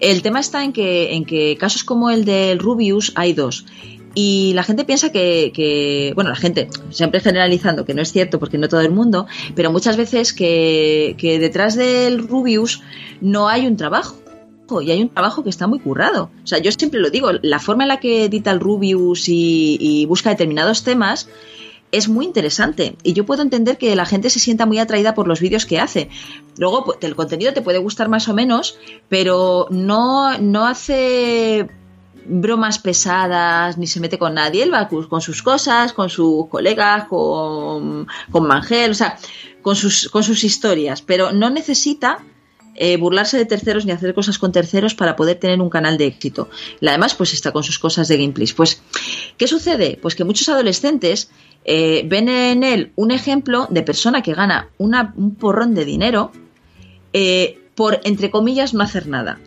El 0.00 0.22
tema 0.22 0.40
está 0.40 0.64
en 0.64 0.72
que, 0.72 1.14
en 1.14 1.24
que 1.24 1.56
casos 1.56 1.84
como 1.84 2.10
el 2.10 2.24
del 2.24 2.58
Rubius 2.58 3.12
hay 3.14 3.32
dos. 3.34 3.66
Y 4.14 4.52
la 4.54 4.62
gente 4.62 4.84
piensa 4.84 5.10
que, 5.10 5.52
que, 5.54 6.12
bueno, 6.14 6.30
la 6.30 6.36
gente, 6.36 6.68
siempre 6.90 7.20
generalizando, 7.20 7.84
que 7.84 7.94
no 7.94 8.02
es 8.02 8.12
cierto 8.12 8.38
porque 8.38 8.58
no 8.58 8.68
todo 8.68 8.80
el 8.80 8.90
mundo, 8.90 9.26
pero 9.54 9.72
muchas 9.72 9.96
veces 9.96 10.32
que, 10.32 11.14
que 11.18 11.38
detrás 11.38 11.76
del 11.76 12.26
Rubius 12.26 12.82
no 13.20 13.48
hay 13.48 13.66
un 13.66 13.76
trabajo 13.76 14.16
y 14.80 14.90
hay 14.90 15.02
un 15.02 15.08
trabajo 15.10 15.42
que 15.42 15.50
está 15.50 15.66
muy 15.66 15.80
currado. 15.80 16.30
O 16.42 16.46
sea, 16.46 16.58
yo 16.58 16.70
siempre 16.72 17.00
lo 17.00 17.10
digo, 17.10 17.30
la 17.42 17.58
forma 17.58 17.84
en 17.84 17.88
la 17.88 18.00
que 18.00 18.24
edita 18.24 18.50
el 18.50 18.60
Rubius 18.60 19.28
y, 19.28 19.76
y 19.80 20.06
busca 20.06 20.30
determinados 20.30 20.82
temas 20.82 21.28
es 21.90 22.08
muy 22.08 22.24
interesante 22.24 22.96
y 23.02 23.12
yo 23.12 23.26
puedo 23.26 23.42
entender 23.42 23.76
que 23.76 23.94
la 23.94 24.06
gente 24.06 24.30
se 24.30 24.40
sienta 24.40 24.64
muy 24.64 24.78
atraída 24.78 25.14
por 25.14 25.28
los 25.28 25.40
vídeos 25.40 25.66
que 25.66 25.78
hace. 25.78 26.08
Luego, 26.56 26.84
pues, 26.84 26.98
el 27.02 27.14
contenido 27.14 27.52
te 27.52 27.60
puede 27.60 27.78
gustar 27.78 28.08
más 28.08 28.28
o 28.28 28.34
menos, 28.34 28.78
pero 29.08 29.66
no, 29.70 30.38
no 30.38 30.66
hace 30.66 31.68
bromas 32.26 32.78
pesadas 32.78 33.78
ni 33.78 33.86
se 33.86 34.00
mete 34.00 34.18
con 34.18 34.34
nadie. 34.34 34.62
Él 34.62 34.72
va 34.72 34.88
con 34.88 35.20
sus 35.20 35.42
cosas, 35.42 35.92
con 35.92 36.10
sus 36.10 36.48
colegas, 36.48 37.04
con, 37.08 38.06
con 38.30 38.46
Mangel, 38.46 38.92
o 38.92 38.94
sea, 38.94 39.18
con 39.62 39.76
sus, 39.76 40.08
con 40.08 40.22
sus 40.22 40.44
historias, 40.44 41.02
pero 41.02 41.32
no 41.32 41.50
necesita 41.50 42.18
eh, 42.74 42.96
burlarse 42.96 43.36
de 43.36 43.44
terceros 43.44 43.84
ni 43.84 43.92
hacer 43.92 44.14
cosas 44.14 44.38
con 44.38 44.50
terceros 44.50 44.94
para 44.94 45.14
poder 45.14 45.38
tener 45.38 45.60
un 45.60 45.68
canal 45.68 45.98
de 45.98 46.06
éxito. 46.06 46.48
Además, 46.80 47.14
pues 47.14 47.32
está 47.34 47.52
con 47.52 47.62
sus 47.62 47.78
cosas 47.78 48.08
de 48.08 48.16
gameplays. 48.16 48.54
Pues, 48.54 48.82
¿qué 49.36 49.46
sucede? 49.46 49.98
Pues 50.00 50.14
que 50.14 50.24
muchos 50.24 50.48
adolescentes 50.48 51.30
eh, 51.64 52.02
ven 52.06 52.28
en 52.28 52.64
él 52.64 52.92
un 52.96 53.10
ejemplo 53.10 53.66
de 53.70 53.82
persona 53.82 54.22
que 54.22 54.34
gana 54.34 54.70
un 54.78 55.34
porrón 55.34 55.74
de 55.74 55.84
dinero 55.84 56.32
eh, 57.12 57.58
por, 57.74 58.00
entre 58.04 58.30
comillas, 58.30 58.74
no 58.74 58.82
hacer 58.82 59.06
nada. 59.06 59.38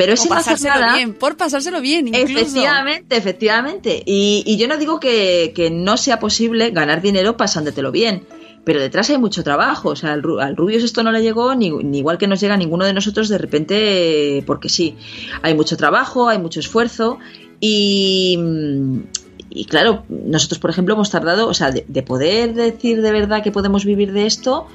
Pero 0.00 0.14
hacer 0.14 0.30
pasárselo 0.30 0.94
bien, 0.94 1.12
por 1.12 1.36
pasárselo 1.36 1.82
bien, 1.82 2.08
incluso. 2.08 2.32
Efectivamente, 2.32 3.16
efectivamente. 3.16 4.02
Y, 4.06 4.42
y 4.46 4.56
yo 4.56 4.66
no 4.66 4.78
digo 4.78 4.98
que, 4.98 5.52
que 5.54 5.70
no 5.70 5.98
sea 5.98 6.18
posible 6.18 6.70
ganar 6.70 7.02
dinero 7.02 7.36
pasándotelo 7.36 7.92
bien, 7.92 8.24
pero 8.64 8.80
detrás 8.80 9.10
hay 9.10 9.18
mucho 9.18 9.44
trabajo. 9.44 9.90
O 9.90 9.96
sea, 9.96 10.14
al, 10.14 10.22
al 10.40 10.56
Rubius 10.56 10.84
esto 10.84 11.02
no 11.02 11.12
le 11.12 11.20
llegó, 11.20 11.54
ni, 11.54 11.70
ni 11.70 11.98
igual 11.98 12.16
que 12.16 12.26
nos 12.26 12.40
llega 12.40 12.54
a 12.54 12.56
ninguno 12.56 12.86
de 12.86 12.94
nosotros 12.94 13.28
de 13.28 13.36
repente, 13.36 14.42
porque 14.46 14.70
sí. 14.70 14.96
Hay 15.42 15.54
mucho 15.54 15.76
trabajo, 15.76 16.30
hay 16.30 16.38
mucho 16.38 16.60
esfuerzo 16.60 17.18
y. 17.60 18.38
Y 19.52 19.64
claro, 19.64 20.04
nosotros, 20.08 20.60
por 20.60 20.70
ejemplo, 20.70 20.94
hemos 20.94 21.10
tardado, 21.10 21.48
o 21.48 21.54
sea, 21.54 21.72
de, 21.72 21.84
de 21.88 22.02
poder 22.04 22.54
decir 22.54 23.02
de 23.02 23.12
verdad 23.12 23.42
que 23.42 23.50
podemos 23.50 23.84
vivir 23.84 24.12
de 24.12 24.24
esto, 24.24 24.68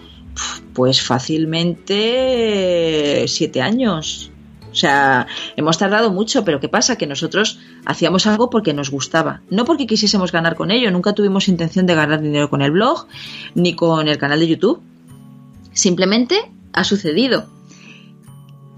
pues 0.73 1.01
fácilmente 1.01 3.23
eh, 3.23 3.27
siete 3.29 3.61
años. 3.61 4.31
O 4.75 4.77
sea, 4.77 5.25
hemos 5.55 5.77
tardado 5.77 6.11
mucho, 6.11 6.43
pero 6.43 6.59
¿qué 6.59 6.67
pasa? 6.67 6.97
Que 6.97 7.07
nosotros 7.07 7.59
hacíamos 7.85 8.27
algo 8.27 8.49
porque 8.49 8.73
nos 8.73 8.91
gustaba, 8.91 9.41
no 9.49 9.63
porque 9.63 9.87
quisiésemos 9.87 10.33
ganar 10.33 10.55
con 10.55 10.69
ello, 10.69 10.91
nunca 10.91 11.13
tuvimos 11.13 11.47
intención 11.47 11.85
de 11.85 11.95
ganar 11.95 12.21
dinero 12.21 12.49
con 12.49 12.61
el 12.61 12.71
blog 12.71 13.07
ni 13.53 13.73
con 13.73 14.09
el 14.09 14.17
canal 14.17 14.41
de 14.41 14.49
YouTube. 14.49 14.81
Simplemente 15.71 16.51
ha 16.73 16.83
sucedido. 16.83 17.45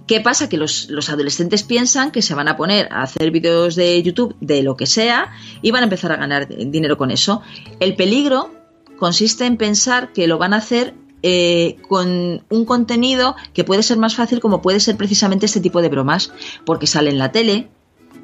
¿Qué 0.05 0.21
pasa? 0.21 0.47
Que 0.47 0.57
los, 0.57 0.87
los 0.91 1.09
adolescentes 1.09 1.63
piensan 1.63 2.11
que 2.11 2.21
se 2.21 2.35
van 2.35 2.47
a 2.47 2.57
poner 2.57 2.93
a 2.93 3.01
hacer 3.01 3.31
vídeos 3.31 3.73
de 3.73 4.03
YouTube 4.03 4.35
de 4.39 4.61
lo 4.61 4.77
que 4.77 4.85
sea 4.85 5.31
y 5.63 5.71
van 5.71 5.81
a 5.81 5.85
empezar 5.85 6.11
a 6.11 6.17
ganar 6.17 6.47
dinero 6.47 6.95
con 6.95 7.09
eso. 7.09 7.41
El 7.79 7.95
peligro 7.95 8.51
consiste 8.99 9.47
en 9.47 9.57
pensar 9.57 10.13
que 10.13 10.27
lo 10.27 10.37
van 10.37 10.53
a 10.53 10.57
hacer 10.57 10.93
eh, 11.23 11.77
con 11.87 12.43
un 12.49 12.65
contenido 12.65 13.35
que 13.53 13.63
puede 13.63 13.83
ser 13.83 13.97
más 13.97 14.15
fácil 14.15 14.39
como 14.39 14.61
puede 14.61 14.79
ser 14.79 14.97
precisamente 14.97 15.45
este 15.45 15.59
tipo 15.59 15.81
de 15.81 15.89
bromas, 15.89 16.31
porque 16.65 16.87
sale 16.87 17.09
en 17.09 17.17
la 17.17 17.31
tele, 17.31 17.69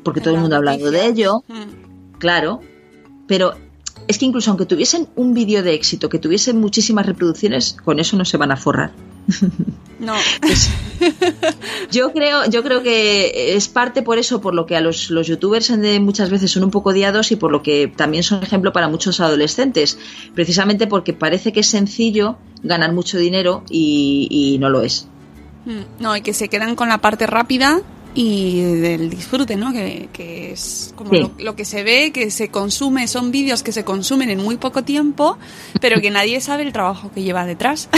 porque 0.03 0.21
todo 0.21 0.35
el 0.35 0.39
mundo 0.41 0.55
ha 0.55 0.59
hablado 0.59 0.91
de 0.91 1.05
ello, 1.05 1.43
Mm. 1.47 2.17
claro, 2.19 2.61
pero 3.27 3.53
es 4.07 4.17
que 4.17 4.25
incluso 4.25 4.51
aunque 4.51 4.65
tuviesen 4.65 5.07
un 5.15 5.33
vídeo 5.33 5.63
de 5.63 5.73
éxito, 5.73 6.09
que 6.09 6.19
tuviesen 6.19 6.59
muchísimas 6.59 7.05
reproducciones, 7.05 7.73
con 7.83 7.99
eso 7.99 8.17
no 8.17 8.25
se 8.25 8.37
van 8.37 8.51
a 8.51 8.57
forrar. 8.57 8.91
No, 9.99 10.15
Yo 11.91 12.11
creo, 12.11 12.45
yo 12.49 12.63
creo 12.63 12.83
que 12.83 13.55
es 13.55 13.67
parte 13.67 14.01
por 14.01 14.17
eso, 14.17 14.41
por 14.41 14.53
lo 14.53 14.65
que 14.65 14.75
a 14.75 14.81
los, 14.81 15.09
los 15.09 15.27
youtubers 15.27 15.71
muchas 16.01 16.29
veces 16.29 16.51
son 16.51 16.63
un 16.63 16.71
poco 16.71 16.89
odiados 16.89 17.31
y 17.31 17.35
por 17.35 17.51
lo 17.51 17.61
que 17.61 17.91
también 17.95 18.23
son 18.23 18.43
ejemplo 18.43 18.73
para 18.73 18.87
muchos 18.87 19.19
adolescentes. 19.19 19.97
Precisamente 20.33 20.87
porque 20.87 21.13
parece 21.13 21.53
que 21.53 21.61
es 21.61 21.67
sencillo 21.67 22.37
ganar 22.63 22.93
mucho 22.93 23.17
dinero 23.17 23.63
y, 23.69 24.27
y 24.29 24.57
no 24.59 24.69
lo 24.69 24.81
es. 24.81 25.07
Mm, 25.65 26.01
no, 26.01 26.15
y 26.17 26.21
que 26.21 26.33
se 26.33 26.49
quedan 26.49 26.75
con 26.75 26.89
la 26.89 26.99
parte 26.99 27.27
rápida 27.27 27.81
y 28.15 28.61
del 28.61 29.09
disfrute, 29.09 29.55
¿no? 29.55 29.73
Que, 29.73 30.09
que 30.13 30.51
es 30.51 30.93
como 30.95 31.11
Sí. 31.11 31.19
lo, 31.19 31.31
lo 31.39 31.55
que 31.55 31.65
se 31.65 31.83
ve, 31.83 32.11
que 32.11 32.29
se 32.31 32.49
consume, 32.49 33.07
son 33.07 33.31
vídeos 33.31 33.63
que 33.63 33.71
se 33.71 33.83
consumen 33.83 34.29
en 34.29 34.39
muy 34.39 34.57
poco 34.57 34.83
tiempo, 34.83 35.37
pero 35.81 35.99
que 36.01 36.11
nadie 36.11 36.39
sabe 36.41 36.63
el 36.63 36.71
trabajo 36.73 37.11
que 37.13 37.23
lleva 37.23 37.45
detrás. 37.45 37.89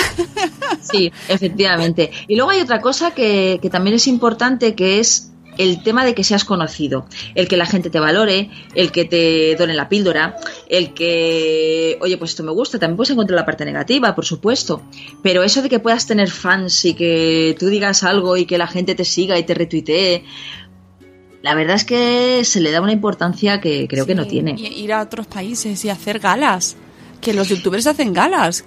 Sí, 0.82 1.12
efectivamente. 1.28 2.12
Y 2.28 2.36
luego 2.36 2.52
hay 2.52 2.62
otra 2.62 2.80
cosa 2.82 3.12
que, 3.12 3.60
que 3.62 3.70
también 3.70 3.96
es 3.96 4.08
importante, 4.08 4.76
que 4.76 5.00
es 5.00 5.32
el 5.58 5.84
tema 5.84 6.06
de 6.06 6.14
que 6.14 6.24
seas 6.24 6.46
conocido, 6.46 7.06
el 7.36 7.48
que 7.48 7.58
la 7.58 7.66
gente 7.66 7.90
te 7.90 8.00
valore, 8.00 8.50
el 8.74 8.92
que 8.92 9.06
te 9.06 9.56
donen 9.56 9.78
la 9.78 9.90
píldora, 9.90 10.38
el 10.70 10.94
que, 10.94 11.98
oye, 12.02 12.18
pues 12.18 12.32
esto 12.32 12.44
me 12.44 12.52
gusta, 12.52 12.80
también 12.80 12.98
puedes 12.98 13.12
encontrar 13.12 13.40
la 13.40 13.46
parte 13.46 13.66
negativa, 13.66 14.16
por 14.16 14.26
supuesto, 14.26 14.82
pero 15.22 15.44
eso 15.44 15.62
de 15.62 15.70
que 15.70 15.80
puedas 15.80 16.08
tener 16.08 16.30
fans 16.30 16.86
y 16.86 16.94
que 16.94 17.56
tú 17.60 17.68
digas 17.68 18.04
algo 18.04 18.38
y 18.38 18.46
que 18.46 18.58
la 18.58 18.68
gente 18.68 18.96
te 18.96 19.06
siga 19.06 19.38
y 19.38 19.44
te 19.44 19.54
retuitee, 19.54 20.24
la 21.46 21.54
verdad 21.54 21.76
es 21.76 21.86
que 21.86 22.42
se 22.44 22.60
le 22.60 22.72
da 22.72 22.82
una 22.82 22.92
importancia 22.92 23.62
que 23.62 23.88
creo 23.88 24.08
que 24.08 24.16
no 24.16 24.26
tiene. 24.26 24.56
Ir 24.58 24.92
a 24.94 25.02
otros 25.04 25.28
países 25.28 25.86
y 25.86 25.90
hacer 25.90 26.18
galas. 26.18 26.76
Que 27.22 27.34
los 27.34 27.50
youtubers 27.50 27.86
hacen 27.86 28.14
galas. 28.14 28.66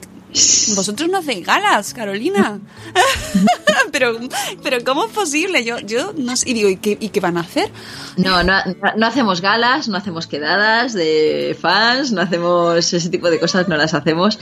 Vosotros 0.75 1.09
no 1.09 1.19
hacéis 1.19 1.47
galas, 1.47 1.95
Carolina. 1.95 2.61
pero, 3.93 4.19
pero 4.63 4.85
¿cómo 4.85 5.07
es 5.07 5.13
posible? 5.13 5.65
Yo, 5.65 5.79
yo 5.79 6.13
no 6.17 6.37
sé. 6.37 6.51
Y 6.51 6.55
digo, 6.55 6.69
¿y 6.69 6.77
qué, 6.77 6.97
¿y 7.01 7.09
qué 7.09 7.21
van 7.21 7.37
a 7.37 7.41
hacer? 7.41 7.71
No, 8.17 8.43
no, 8.43 8.55
no 8.97 9.07
hacemos 9.07 9.41
galas, 9.41 9.89
no 9.89 9.97
hacemos 9.97 10.27
quedadas 10.27 10.93
de 10.93 11.57
fans, 11.61 12.13
no 12.13 12.21
hacemos 12.21 12.93
ese 12.93 13.09
tipo 13.11 13.31
de 13.31 13.39
cosas, 13.41 13.69
no 13.69 13.77
las 13.77 13.95
hacemos. 13.95 14.39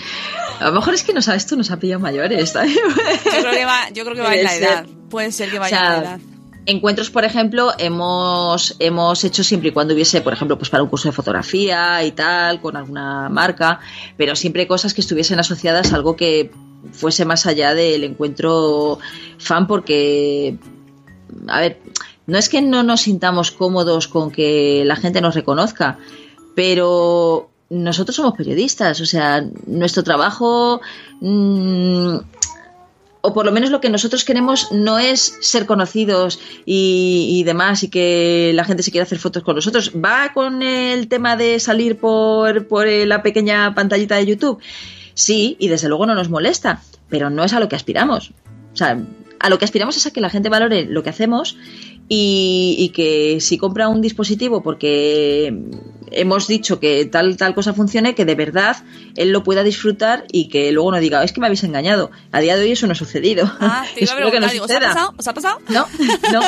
A 0.60 0.66
lo 0.66 0.72
mejor 0.72 0.94
es 0.94 1.02
que 1.02 1.12
nos, 1.12 1.28
esto 1.28 1.56
nos 1.56 1.70
ha 1.70 1.78
pillado 1.78 2.00
mayores. 2.00 2.52
Yo 2.52 2.60
creo 2.60 3.52
que 3.52 3.64
va, 3.64 3.90
yo 3.90 4.04
creo 4.04 4.16
que 4.16 4.22
va 4.22 4.34
en 4.34 4.44
la 4.44 4.54
edad. 4.54 4.86
Puede 5.10 5.32
ser 5.32 5.50
que 5.50 5.58
vaya 5.58 5.76
O 5.76 5.80
sea, 5.80 5.96
en 5.96 6.02
la 6.02 6.10
edad. 6.10 6.20
Encuentros, 6.68 7.10
por 7.10 7.24
ejemplo, 7.24 7.72
hemos, 7.78 8.74
hemos 8.80 9.22
hecho 9.22 9.44
siempre 9.44 9.68
y 9.68 9.72
cuando 9.72 9.94
hubiese, 9.94 10.20
por 10.20 10.32
ejemplo, 10.32 10.58
pues 10.58 10.68
para 10.68 10.82
un 10.82 10.88
curso 10.88 11.08
de 11.08 11.12
fotografía 11.12 12.02
y 12.04 12.10
tal, 12.10 12.60
con 12.60 12.76
alguna 12.76 13.28
marca, 13.28 13.78
pero 14.16 14.34
siempre 14.34 14.66
cosas 14.66 14.92
que 14.92 15.00
estuviesen 15.00 15.38
asociadas 15.38 15.92
a 15.92 15.96
algo 15.96 16.16
que 16.16 16.50
fuese 16.90 17.24
más 17.24 17.46
allá 17.46 17.72
del 17.72 18.02
encuentro 18.02 18.98
fan, 19.38 19.68
porque, 19.68 20.58
a 21.46 21.60
ver, 21.60 21.80
no 22.26 22.36
es 22.36 22.48
que 22.48 22.60
no 22.60 22.82
nos 22.82 23.02
sintamos 23.02 23.52
cómodos 23.52 24.08
con 24.08 24.32
que 24.32 24.82
la 24.84 24.96
gente 24.96 25.20
nos 25.20 25.36
reconozca, 25.36 25.98
pero 26.56 27.48
nosotros 27.70 28.16
somos 28.16 28.34
periodistas, 28.36 29.00
o 29.00 29.06
sea, 29.06 29.44
nuestro 29.66 30.02
trabajo 30.02 30.80
mm, 31.20 32.16
o 33.26 33.34
por 33.34 33.44
lo 33.44 33.50
menos 33.50 33.70
lo 33.70 33.80
que 33.80 33.90
nosotros 33.90 34.24
queremos 34.24 34.70
no 34.70 35.00
es 35.00 35.36
ser 35.40 35.66
conocidos 35.66 36.38
y, 36.64 37.42
demás 37.44 37.82
y 37.82 37.88
que 37.88 38.52
la 38.54 38.64
gente 38.64 38.84
se 38.84 38.92
quiera 38.92 39.02
hacer 39.02 39.18
fotos 39.18 39.42
con 39.42 39.56
nosotros. 39.56 39.92
Va 39.96 40.32
con 40.32 40.62
el 40.62 41.08
tema 41.08 41.36
de 41.36 41.58
salir 41.58 41.98
por, 41.98 42.68
por 42.68 42.86
la 42.86 43.22
pequeña 43.22 43.74
pantallita 43.74 44.14
de 44.14 44.26
YouTube. 44.26 44.60
Sí, 45.14 45.56
y 45.58 45.66
desde 45.66 45.88
luego 45.88 46.06
no 46.06 46.14
nos 46.14 46.30
molesta, 46.30 46.82
pero 47.08 47.28
no 47.28 47.42
es 47.42 47.52
a 47.52 47.58
lo 47.58 47.68
que 47.68 47.74
aspiramos. 47.74 48.30
O 48.72 48.76
sea, 48.76 49.02
a 49.40 49.50
lo 49.50 49.58
que 49.58 49.64
aspiramos 49.64 49.96
es 49.96 50.06
a 50.06 50.12
que 50.12 50.20
la 50.20 50.30
gente 50.30 50.48
valore 50.48 50.84
lo 50.84 51.02
que 51.02 51.10
hacemos 51.10 51.56
y, 52.08 52.76
y 52.78 52.88
que 52.90 53.40
si 53.40 53.58
compra 53.58 53.88
un 53.88 54.00
dispositivo 54.00 54.62
porque 54.62 55.52
hemos 56.12 56.46
dicho 56.46 56.78
que 56.80 57.04
tal 57.06 57.36
tal 57.36 57.54
cosa 57.54 57.74
funcione, 57.74 58.14
que 58.14 58.24
de 58.24 58.34
verdad 58.34 58.76
él 59.16 59.30
lo 59.30 59.42
pueda 59.42 59.62
disfrutar 59.62 60.24
y 60.30 60.48
que 60.48 60.72
luego 60.72 60.92
no 60.92 60.98
diga, 60.98 61.22
es 61.24 61.32
que 61.32 61.40
me 61.40 61.46
habéis 61.46 61.64
engañado. 61.64 62.10
A 62.32 62.40
día 62.40 62.56
de 62.56 62.62
hoy 62.62 62.72
eso 62.72 62.86
no 62.86 62.92
ha 62.92 62.96
sucedido. 62.96 63.50
Ah, 63.60 63.84
te 63.94 64.04
iba 64.04 64.12
a 64.12 64.14
Espero 64.16 64.30
que 64.30 64.40
no 64.40 64.48
preguntar, 64.48 64.52
digo, 64.52 64.64
¿os 64.64 64.70
ha 64.70 64.80
pasado? 64.80 65.14
¿Os 65.16 65.28
ha 65.28 65.34
pasado? 65.34 65.58
No, 65.68 65.86
no. 66.32 66.40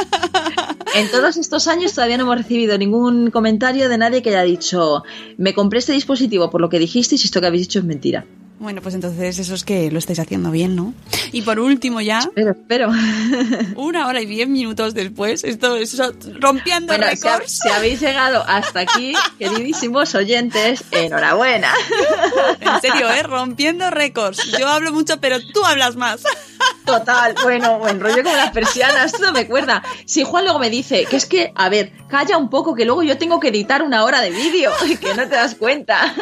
En 0.94 1.10
todos 1.10 1.36
estos 1.36 1.68
años 1.68 1.93
todavía 1.93 2.16
no 2.16 2.24
hemos 2.24 2.39
recibido 2.39 2.78
ningún 2.78 3.30
comentario 3.30 3.89
de 3.89 3.98
nadie 3.98 4.22
que 4.22 4.30
haya 4.30 4.43
dicho, 4.43 5.02
me 5.36 5.55
compré 5.55 5.80
este 5.80 5.93
dispositivo 5.93 6.51
por 6.51 6.60
lo 6.60 6.68
que 6.68 6.78
dijisteis 6.78 7.22
y 7.22 7.26
esto 7.26 7.40
que 7.40 7.47
habéis 7.47 7.64
dicho 7.64 7.78
es 7.80 7.85
mentira. 7.85 8.24
Bueno, 8.60 8.82
pues 8.82 8.94
entonces 8.97 9.39
eso 9.39 9.55
es 9.55 9.62
que 9.62 9.90
lo 9.90 9.98
estáis 10.01 10.18
haciendo 10.18 10.51
bien, 10.51 10.74
¿no? 10.74 10.93
Y 11.30 11.43
por 11.43 11.60
último 11.60 12.01
ya, 12.01 12.20
Pero, 12.35 12.51
espero. 12.51 12.90
una 13.76 14.06
hora 14.09 14.20
y 14.20 14.26
diez 14.26 14.48
minutos 14.48 14.94
después, 14.94 15.44
esto 15.44 15.76
es 15.76 15.97
rompiendo 16.40 16.89
Bueno, 16.93 17.06
si, 17.14 17.22
récords. 17.22 17.59
si 17.62 17.68
habéis 17.68 18.01
llegado 18.01 18.44
hasta 18.47 18.80
aquí, 18.80 19.14
queridísimos 19.39 20.14
oyentes, 20.14 20.82
enhorabuena. 20.90 21.72
En 22.60 22.80
serio, 22.80 23.09
¿eh? 23.10 23.22
Rompiendo 23.22 23.90
récords. 23.90 24.52
Yo 24.59 24.68
hablo 24.68 24.93
mucho, 24.93 25.20
pero 25.20 25.39
tú 25.40 25.64
hablas 25.64 25.97
más. 25.97 26.22
Total, 26.85 27.35
bueno, 27.43 27.78
buen 27.78 28.01
rollo 28.01 28.22
como 28.22 28.35
las 28.36 28.51
persianas, 28.51 29.12
todo 29.12 29.32
me 29.32 29.47
cuerda. 29.47 29.82
Si 30.06 30.24
Juan 30.24 30.44
luego 30.44 30.59
me 30.59 30.70
dice 30.70 31.05
que 31.05 31.16
es 31.16 31.26
que, 31.26 31.52
a 31.55 31.68
ver, 31.68 31.93
calla 32.09 32.36
un 32.39 32.51
poco, 32.51 32.74
que 32.74 32.85
luego 32.85 33.02
yo 33.02 33.18
tengo 33.18 33.39
que 33.40 33.48
editar 33.48 33.82
una 33.82 34.05
hora 34.05 34.20
de 34.20 34.30
vídeo 34.30 34.70
y 34.86 34.97
que 34.97 35.14
no 35.14 35.28
te 35.28 35.36
das 35.36 35.55
cuenta. 35.55 36.14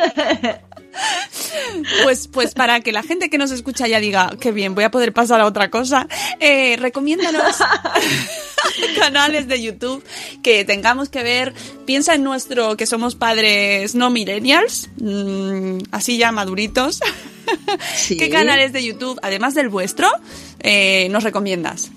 Pues, 2.02 2.28
pues 2.28 2.54
para 2.54 2.80
que 2.80 2.92
la 2.92 3.02
gente 3.02 3.28
que 3.30 3.38
nos 3.38 3.50
escucha 3.50 3.86
ya 3.86 4.00
diga, 4.00 4.30
qué 4.40 4.52
bien, 4.52 4.74
voy 4.74 4.84
a 4.84 4.90
poder 4.90 5.12
pasar 5.12 5.40
a 5.40 5.46
otra 5.46 5.70
cosa, 5.70 6.06
eh, 6.40 6.76
recomiéndanos 6.78 7.42
canales 8.98 9.48
de 9.48 9.62
YouTube 9.62 10.04
que 10.42 10.64
tengamos 10.64 11.08
que 11.08 11.22
ver. 11.22 11.54
Piensa 11.84 12.14
en 12.14 12.22
nuestro, 12.24 12.76
que 12.76 12.86
somos 12.86 13.14
padres 13.14 13.94
no 13.94 14.10
millennials, 14.10 14.88
mm, 14.98 15.78
así 15.92 16.18
ya 16.18 16.32
maduritos. 16.32 17.00
Sí. 17.94 18.16
¿Qué 18.16 18.28
canales 18.28 18.72
de 18.72 18.84
YouTube, 18.84 19.18
además 19.22 19.54
del 19.54 19.68
vuestro, 19.68 20.08
eh, 20.60 21.06
nos 21.10 21.22
recomiendas? 21.22 21.90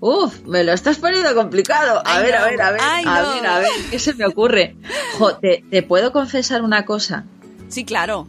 Uf, 0.00 0.40
me 0.44 0.62
lo 0.64 0.72
estás 0.72 0.98
poniendo 0.98 1.34
complicado. 1.34 2.02
A 2.04 2.18
Ay, 2.18 2.24
ver, 2.24 2.34
no. 2.34 2.40
a 2.40 2.44
ver, 2.50 2.62
a 2.62 2.70
ver, 2.72 2.80
Ay, 2.84 3.04
a 3.06 3.22
no. 3.22 3.34
ver, 3.34 3.46
a 3.46 3.58
ver, 3.60 3.70
¿qué 3.90 3.98
se 3.98 4.12
me 4.14 4.26
ocurre? 4.26 4.76
Jo, 5.18 5.34
te, 5.36 5.64
te 5.70 5.82
puedo 5.82 6.12
confesar 6.12 6.62
una 6.62 6.84
cosa. 6.84 7.24
Sí, 7.68 7.84
claro. 7.84 8.26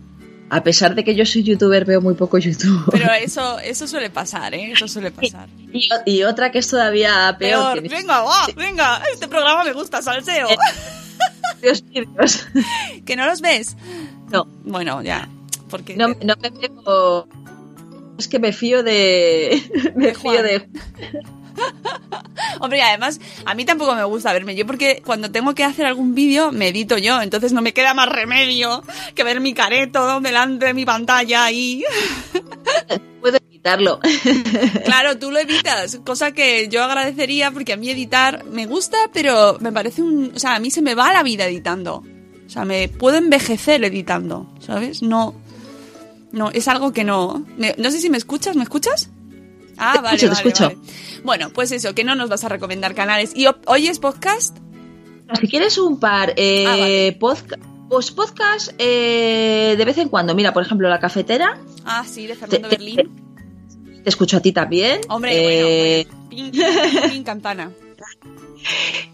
A 0.51 0.63
pesar 0.63 0.95
de 0.95 1.03
que 1.03 1.13
yo 1.13 1.25
soy 1.25 1.43
youtuber, 1.43 1.85
veo 1.85 2.01
muy 2.01 2.15
poco 2.15 2.37
YouTube. 2.39 2.89
Pero 2.91 3.11
eso, 3.21 3.59
eso 3.59 3.87
suele 3.87 4.09
pasar, 4.09 4.53
¿eh? 4.55 4.71
Eso 4.71 4.87
suele 4.87 5.11
pasar. 5.11 5.47
Y, 5.71 5.89
y 6.05 6.23
otra 6.23 6.51
que 6.51 6.59
es 6.59 6.67
todavía 6.67 7.35
peor. 7.37 7.61
Peor. 7.61 7.75
que 7.75 7.81
mis 7.81 7.91
Venga, 7.91 8.21
va, 8.21 8.47
venga. 8.55 9.01
Este 9.13 9.27
programa 9.27 9.63
me 9.63 9.73
gusta, 9.73 10.01
salseo. 10.01 10.47
propios 11.51 11.83
vídeos. 11.87 12.47
¿Que 13.05 13.15
no 13.15 13.25
los 13.27 13.41
ves? 13.41 13.77
No, 14.31 14.45
Bueno, 14.63 15.01
ya. 15.03 15.29
Porque 15.69 15.95
no, 15.95 16.07
no 16.07 16.35
me 16.41 16.49
veo. 16.49 17.27
Es 18.17 18.27
que 18.27 18.39
me 18.39 18.51
fío 18.51 18.81
de. 18.81 19.61
Me 19.95 20.07
De 20.07 20.15
fío 20.15 20.41
de. 20.43 20.67
Hombre, 22.59 22.79
y 22.79 22.81
además, 22.81 23.19
a 23.45 23.53
mí 23.55 23.65
tampoco 23.65 23.95
me 23.95 24.03
gusta 24.03 24.33
verme 24.33 24.55
yo 24.55 24.65
porque 24.65 25.01
cuando 25.05 25.31
tengo 25.31 25.55
que 25.55 25.63
hacer 25.63 25.85
algún 25.85 26.15
vídeo 26.15 26.51
me 26.51 26.69
edito 26.69 26.97
yo, 26.97 27.21
entonces 27.21 27.53
no 27.53 27.61
me 27.61 27.73
queda 27.73 27.93
más 27.93 28.09
remedio 28.09 28.83
que 29.15 29.23
ver 29.23 29.39
mi 29.39 29.53
careto 29.53 30.19
delante 30.19 30.67
de 30.67 30.73
mi 30.73 30.85
pantalla 30.85 31.45
ahí. 31.45 31.83
Puedo 33.21 33.37
evitarlo. 33.49 33.99
Claro, 34.85 35.17
tú 35.17 35.31
lo 35.31 35.39
evitas, 35.39 35.99
cosa 36.05 36.31
que 36.31 36.67
yo 36.69 36.83
agradecería 36.83 37.51
porque 37.51 37.73
a 37.73 37.77
mí 37.77 37.89
editar 37.89 38.45
me 38.45 38.65
gusta, 38.65 38.97
pero 39.13 39.57
me 39.59 39.71
parece 39.71 40.01
un... 40.01 40.31
O 40.35 40.39
sea, 40.39 40.55
a 40.55 40.59
mí 40.59 40.71
se 40.71 40.81
me 40.81 40.95
va 40.95 41.13
la 41.13 41.23
vida 41.23 41.45
editando. 41.45 42.03
O 42.47 42.49
sea, 42.49 42.65
me 42.65 42.87
puedo 42.87 43.17
envejecer 43.17 43.83
editando, 43.83 44.51
¿sabes? 44.59 45.01
No... 45.01 45.35
No, 46.31 46.51
es 46.51 46.67
algo 46.67 46.93
que 46.93 47.03
no... 47.03 47.45
no 47.77 47.91
sé 47.91 47.99
si 47.99 48.09
me 48.09 48.17
escuchas, 48.17 48.55
¿me 48.55 48.63
escuchas? 48.63 49.09
Ah, 49.79 49.93
Te 49.95 50.01
vale, 50.01 50.15
escucho, 50.17 50.35
te 50.35 50.35
vale, 50.43 50.49
escucho. 50.49 50.63
vale. 50.65 51.21
Bueno, 51.23 51.49
pues 51.53 51.71
eso, 51.71 51.95
que 51.95 52.03
no 52.03 52.15
nos 52.15 52.29
vas 52.29 52.43
a 52.43 52.49
recomendar 52.49 52.93
canales. 52.95 53.31
¿Y 53.35 53.47
oyes 53.65 53.99
podcast? 53.99 54.57
Si 55.39 55.47
quieres 55.47 55.77
un 55.77 55.99
par, 55.99 56.33
eh, 56.37 57.15
Ah, 57.17 57.35
pues 57.89 58.11
podcast 58.11 58.71
eh, 58.77 59.75
de 59.77 59.85
vez 59.85 59.97
en 59.97 60.09
cuando. 60.09 60.35
Mira, 60.35 60.53
por 60.53 60.63
ejemplo, 60.63 60.89
La 60.89 60.99
Cafetera. 60.99 61.57
Ah, 61.85 62.03
sí, 62.07 62.27
de 62.27 62.35
Fernando 62.35 62.67
Te- 62.69 62.75
te- 62.77 62.83
Berlín. 62.83 64.01
Te 64.03 64.09
escucho 64.09 64.37
a 64.37 64.39
ti 64.41 64.51
también. 64.51 65.01
Hombre, 65.09 65.31
Eh, 66.01 66.05
bueno, 66.07 66.13
bueno. 66.13 66.19
Pin, 66.29 66.51
pin, 66.51 67.11
pin, 67.11 67.23
campana. 67.23 67.71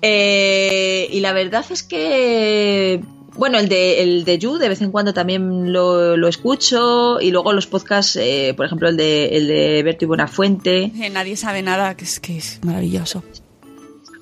Eh, 0.01 1.07
y 1.11 1.19
la 1.21 1.33
verdad 1.33 1.65
es 1.69 1.83
que, 1.83 3.01
bueno, 3.35 3.59
el 3.59 3.69
de, 3.69 4.01
el 4.01 4.25
de 4.25 4.37
You 4.37 4.57
de 4.57 4.69
vez 4.69 4.81
en 4.81 4.91
cuando 4.91 5.13
también 5.13 5.71
lo, 5.71 6.17
lo 6.17 6.27
escucho. 6.27 7.19
Y 7.19 7.31
luego 7.31 7.53
los 7.53 7.67
podcasts, 7.67 8.15
eh, 8.15 8.53
por 8.55 8.65
ejemplo, 8.65 8.89
el 8.89 8.97
de, 8.97 9.29
el 9.37 9.47
de 9.47 9.83
Berto 9.83 10.05
y 10.05 10.07
Buenafuente. 10.07 10.91
Eh, 10.99 11.09
Nadie 11.09 11.35
sabe 11.35 11.61
nada, 11.61 11.95
que 11.95 12.05
es 12.05 12.19
que 12.19 12.37
es 12.37 12.59
maravilloso. 12.63 13.23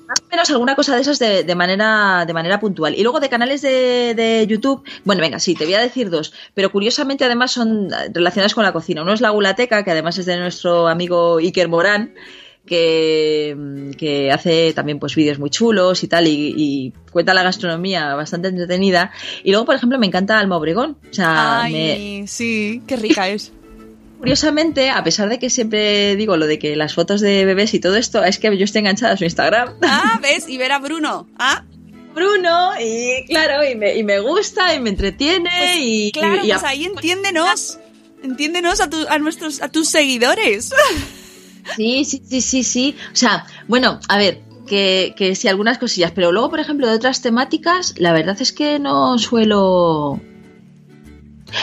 Más 0.06 0.20
o 0.20 0.26
menos 0.30 0.50
alguna 0.50 0.76
cosa 0.76 0.94
de 0.94 1.00
esas 1.00 1.18
de, 1.18 1.44
de 1.44 1.54
manera, 1.54 2.24
de 2.26 2.34
manera 2.34 2.60
puntual. 2.60 2.94
Y 2.94 3.02
luego 3.02 3.20
de 3.20 3.30
canales 3.30 3.62
de, 3.62 4.14
de 4.14 4.46
YouTube, 4.46 4.82
bueno, 5.04 5.22
venga, 5.22 5.38
sí, 5.38 5.54
te 5.54 5.64
voy 5.64 5.74
a 5.74 5.80
decir 5.80 6.10
dos, 6.10 6.34
pero 6.52 6.70
curiosamente 6.70 7.24
además 7.24 7.52
son 7.52 7.88
relacionados 8.12 8.54
con 8.54 8.64
la 8.64 8.72
cocina. 8.72 9.02
Uno 9.02 9.14
es 9.14 9.22
La 9.22 9.30
Gulateca, 9.30 9.82
que 9.82 9.90
además 9.90 10.18
es 10.18 10.26
de 10.26 10.36
nuestro 10.36 10.88
amigo 10.88 11.38
Iker 11.38 11.68
Morán, 11.68 12.14
que, 12.66 13.90
que 13.98 14.32
hace 14.32 14.72
también 14.72 14.98
pues 14.98 15.14
vídeos 15.14 15.38
muy 15.38 15.50
chulos 15.50 16.02
y 16.02 16.08
tal, 16.08 16.26
y, 16.26 16.54
y 16.56 16.92
cuenta 17.12 17.34
la 17.34 17.42
gastronomía 17.42 18.14
bastante 18.14 18.48
entretenida. 18.48 19.10
Y 19.42 19.50
luego, 19.50 19.66
por 19.66 19.74
ejemplo, 19.74 19.98
me 19.98 20.06
encanta 20.06 20.38
Alma 20.38 20.56
Obregón. 20.56 20.96
O 21.10 21.14
sea, 21.14 21.62
Ay, 21.62 21.72
me- 22.22 22.26
sí, 22.28 22.82
qué 22.86 22.96
rica 22.96 23.28
es. 23.28 23.52
curiosamente, 24.18 24.90
a 24.90 25.04
pesar 25.04 25.28
de 25.28 25.38
que 25.38 25.50
siempre 25.50 26.16
digo 26.16 26.36
lo 26.36 26.46
de 26.46 26.58
que 26.58 26.76
las 26.76 26.94
fotos 26.94 27.20
de 27.20 27.44
bebés 27.44 27.74
y 27.74 27.80
todo 27.80 27.96
esto, 27.96 28.24
es 28.24 28.38
que 28.38 28.56
yo 28.56 28.64
estoy 28.64 28.80
enganchada 28.80 29.12
a 29.12 29.16
su 29.16 29.24
Instagram. 29.24 29.74
Ah, 29.82 30.18
¿ves? 30.22 30.48
Y 30.48 30.56
ver 30.56 30.72
a 30.72 30.78
Bruno. 30.78 31.28
Ah, 31.38 31.64
Bruno 32.14 32.70
y 32.80 33.24
claro, 33.26 33.68
y 33.68 33.74
me, 33.74 33.96
y 33.96 34.04
me 34.04 34.20
gusta 34.20 34.72
y 34.74 34.78
me 34.80 34.90
entretiene 34.90 35.50
pues, 35.58 35.76
y, 35.80 36.12
claro, 36.12 36.36
y- 36.44 36.46
y 36.46 36.50
pues 36.52 36.62
ahí 36.64 36.84
entiéndenos. 36.84 37.78
Entiéndenos 38.22 38.80
a, 38.80 38.88
tu- 38.88 39.06
a 39.08 39.18
nuestros, 39.18 39.60
a 39.60 39.68
tus 39.68 39.88
seguidores. 39.88 40.70
sí, 41.76 42.04
sí, 42.04 42.22
sí, 42.24 42.40
sí, 42.40 42.62
sí. 42.64 42.96
O 43.12 43.16
sea, 43.16 43.46
bueno, 43.68 44.00
a 44.08 44.18
ver, 44.18 44.42
que, 44.66 45.14
que 45.16 45.34
sí, 45.34 45.48
algunas 45.48 45.78
cosillas, 45.78 46.12
pero 46.12 46.32
luego, 46.32 46.50
por 46.50 46.60
ejemplo, 46.60 46.86
de 46.88 46.94
otras 46.94 47.22
temáticas, 47.22 47.94
la 47.98 48.12
verdad 48.12 48.36
es 48.40 48.52
que 48.52 48.78
no 48.78 49.18
suelo... 49.18 50.20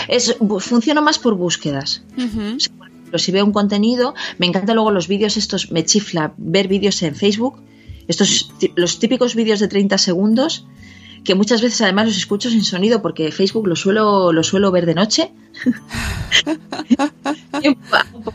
Es, 0.07 0.37
funciono 0.59 1.01
más 1.01 1.19
por 1.19 1.35
búsquedas. 1.35 2.03
Ujú. 2.17 2.57
Pero 3.05 3.19
si 3.19 3.31
veo 3.31 3.43
un 3.43 3.51
contenido, 3.51 4.15
me 4.37 4.47
encantan 4.47 4.75
luego 4.75 4.91
los 4.91 5.07
vídeos 5.07 5.35
estos, 5.35 5.71
me 5.71 5.83
chifla 5.83 6.33
ver 6.37 6.69
vídeos 6.69 7.01
en 7.03 7.13
Facebook, 7.13 7.61
estos 8.07 8.51
los 8.75 8.99
típicos 8.99 9.35
vídeos 9.35 9.59
de 9.59 9.67
30 9.67 9.97
segundos, 9.97 10.65
que 11.25 11.35
muchas 11.35 11.61
veces 11.61 11.81
además 11.81 12.07
los 12.07 12.17
escucho 12.17 12.49
sin 12.49 12.63
sonido 12.63 13.01
porque 13.01 13.31
Facebook 13.31 13.67
lo 13.67 13.75
suelo, 13.75 14.31
lo 14.31 14.43
suelo 14.43 14.71
ver 14.71 14.85
de 14.85 14.95
noche. 14.95 15.31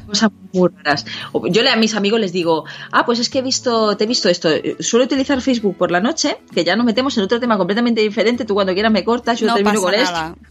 Cosas 0.07 0.31
muy 0.53 0.69
raras. 0.69 1.05
Yo 1.51 1.63
le 1.63 1.71
a 1.71 1.77
mis 1.77 1.95
amigos 1.95 2.21
les 2.21 2.33
digo, 2.33 2.65
ah, 2.93 3.05
pues 3.07 3.19
es 3.19 3.29
que 3.31 3.39
he 3.39 3.43
visto, 3.43 3.97
te 3.97 4.05
he 4.05 4.07
visto 4.07 4.29
esto. 4.29 4.49
Suelo 4.81 5.05
utilizar 5.07 5.41
Facebook 5.41 5.77
por 5.77 5.91
la 5.91 6.01
noche, 6.01 6.39
que 6.55 6.65
ya 6.65 6.77
nos 6.77 6.87
metemos 6.87 7.17
en 7.19 7.25
otro 7.25 7.41
tema 7.41 7.57
completamente 7.59 8.01
diferente. 8.01 8.45
Tú 8.45 8.55
cuando 8.55 8.73
quieras 8.75 8.93
me 8.93 9.05
cortas, 9.05 9.41
yo 9.41 9.47
no 9.47 9.55
termino 9.55 9.83
pasa 9.83 9.85
con 9.85 9.95
esto. 9.95 10.37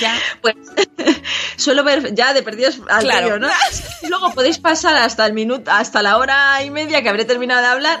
Ya. 0.00 0.14
Pues 0.40 0.54
suelo 1.56 1.82
ver 1.82 2.14
ya 2.14 2.32
de 2.32 2.44
perdidos 2.44 2.80
al 2.88 3.02
Claro. 3.02 3.44
Y 4.02 4.06
luego 4.06 4.30
podéis 4.32 4.58
pasar 4.58 4.94
hasta 5.02 5.26
el 5.26 5.32
minuto, 5.32 5.68
hasta 5.72 6.00
la 6.00 6.16
hora 6.16 6.62
y 6.62 6.70
media 6.70 7.02
que 7.02 7.08
habré 7.08 7.24
terminado 7.24 7.60
de 7.62 7.66
hablar. 7.66 8.00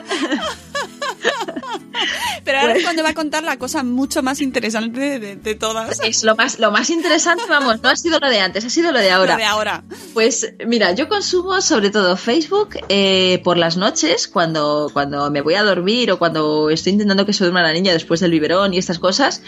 Pero 2.44 2.60
ahora 2.60 2.74
es 2.76 2.84
cuando 2.84 3.02
va 3.02 3.08
a 3.08 3.14
contar 3.14 3.42
la 3.42 3.56
cosa 3.58 3.82
mucho 3.82 4.22
más 4.22 4.40
interesante 4.40 5.00
de, 5.00 5.18
de- 5.18 5.34
de 5.36 5.54
todas. 5.56 5.98
Es 6.00 6.22
lo 6.22 6.36
más, 6.36 6.60
lo 6.60 6.70
más 6.70 6.90
interesante, 6.90 7.42
vamos, 7.48 7.77
no 7.82 7.88
ha 7.88 7.96
sido 7.96 8.18
lo 8.18 8.28
de 8.28 8.40
antes, 8.40 8.64
ha 8.64 8.70
sido 8.70 8.92
lo 8.92 8.98
de 8.98 9.10
ahora. 9.10 9.32
Lo 9.32 9.38
de 9.38 9.44
ahora. 9.44 9.84
Pues 10.14 10.54
mira, 10.66 10.92
yo 10.92 11.08
consumo 11.08 11.60
sobre 11.60 11.90
todo 11.90 12.16
Facebook 12.16 12.76
eh, 12.88 13.40
por 13.44 13.56
las 13.56 13.76
noches, 13.76 14.28
cuando, 14.28 14.90
cuando 14.92 15.30
me 15.30 15.40
voy 15.40 15.54
a 15.54 15.62
dormir 15.62 16.10
o 16.10 16.18
cuando 16.18 16.70
estoy 16.70 16.92
intentando 16.92 17.26
que 17.26 17.32
se 17.32 17.44
duerma 17.44 17.62
la 17.62 17.72
niña 17.72 17.92
después 17.92 18.20
del 18.20 18.30
biberón 18.30 18.74
y 18.74 18.78
estas 18.78 18.98
cosas, 18.98 19.42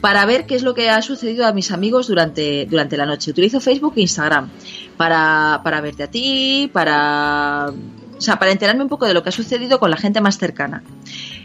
para 0.00 0.24
ver 0.26 0.46
qué 0.46 0.54
es 0.54 0.62
lo 0.62 0.74
que 0.74 0.90
ha 0.90 1.02
sucedido 1.02 1.46
a 1.46 1.52
mis 1.52 1.70
amigos 1.70 2.08
durante, 2.08 2.66
durante 2.66 2.96
la 2.96 3.06
noche. 3.06 3.30
Utilizo 3.30 3.60
Facebook 3.60 3.94
e 3.96 4.02
Instagram 4.02 4.50
para, 4.96 5.60
para 5.64 5.80
verte 5.80 6.04
a 6.04 6.10
ti, 6.10 6.70
para, 6.72 7.72
o 8.16 8.20
sea, 8.20 8.38
para 8.38 8.50
enterarme 8.50 8.82
un 8.82 8.88
poco 8.88 9.06
de 9.06 9.14
lo 9.14 9.22
que 9.22 9.28
ha 9.28 9.32
sucedido 9.32 9.78
con 9.78 9.90
la 9.90 9.96
gente 9.96 10.20
más 10.20 10.38
cercana. 10.38 10.82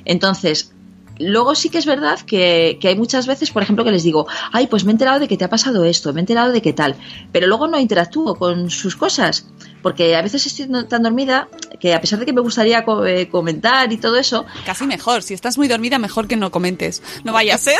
Entonces, 0.05 0.73
Luego 1.19 1.53
sí 1.55 1.69
que 1.69 1.77
es 1.77 1.85
verdad 1.85 2.19
que, 2.21 2.77
que 2.81 2.87
hay 2.87 2.95
muchas 2.95 3.27
veces, 3.27 3.51
por 3.51 3.61
ejemplo, 3.63 3.83
que 3.85 3.91
les 3.91 4.03
digo, 4.03 4.27
ay, 4.51 4.67
pues 4.67 4.83
me 4.83 4.91
he 4.91 4.93
enterado 4.93 5.19
de 5.19 5.27
que 5.27 5.37
te 5.37 5.45
ha 5.45 5.49
pasado 5.49 5.83
esto, 5.85 6.11
me 6.13 6.19
he 6.19 6.23
enterado 6.23 6.51
de 6.51 6.61
qué 6.61 6.73
tal, 6.73 6.95
pero 7.31 7.47
luego 7.47 7.67
no 7.67 7.79
interactúo 7.79 8.35
con 8.35 8.69
sus 8.71 8.95
cosas, 8.95 9.45
porque 9.81 10.15
a 10.15 10.21
veces 10.21 10.45
estoy 10.47 10.67
tan 10.87 11.03
dormida 11.03 11.47
que 11.79 11.93
a 11.93 12.01
pesar 12.01 12.19
de 12.19 12.25
que 12.25 12.33
me 12.33 12.41
gustaría 12.41 12.83
co- 12.83 13.05
eh, 13.05 13.29
comentar 13.29 13.91
y 13.93 13.97
todo 13.97 14.17
eso, 14.17 14.45
Casi 14.65 14.85
mejor. 14.87 15.21
Si 15.21 15.33
estás 15.33 15.57
muy 15.57 15.67
dormida, 15.67 15.99
mejor 15.99 16.27
que 16.27 16.35
no 16.35 16.49
comentes. 16.51 17.03
No 17.23 17.31
vaya 17.33 17.55
a 17.55 17.57
ser 17.59 17.79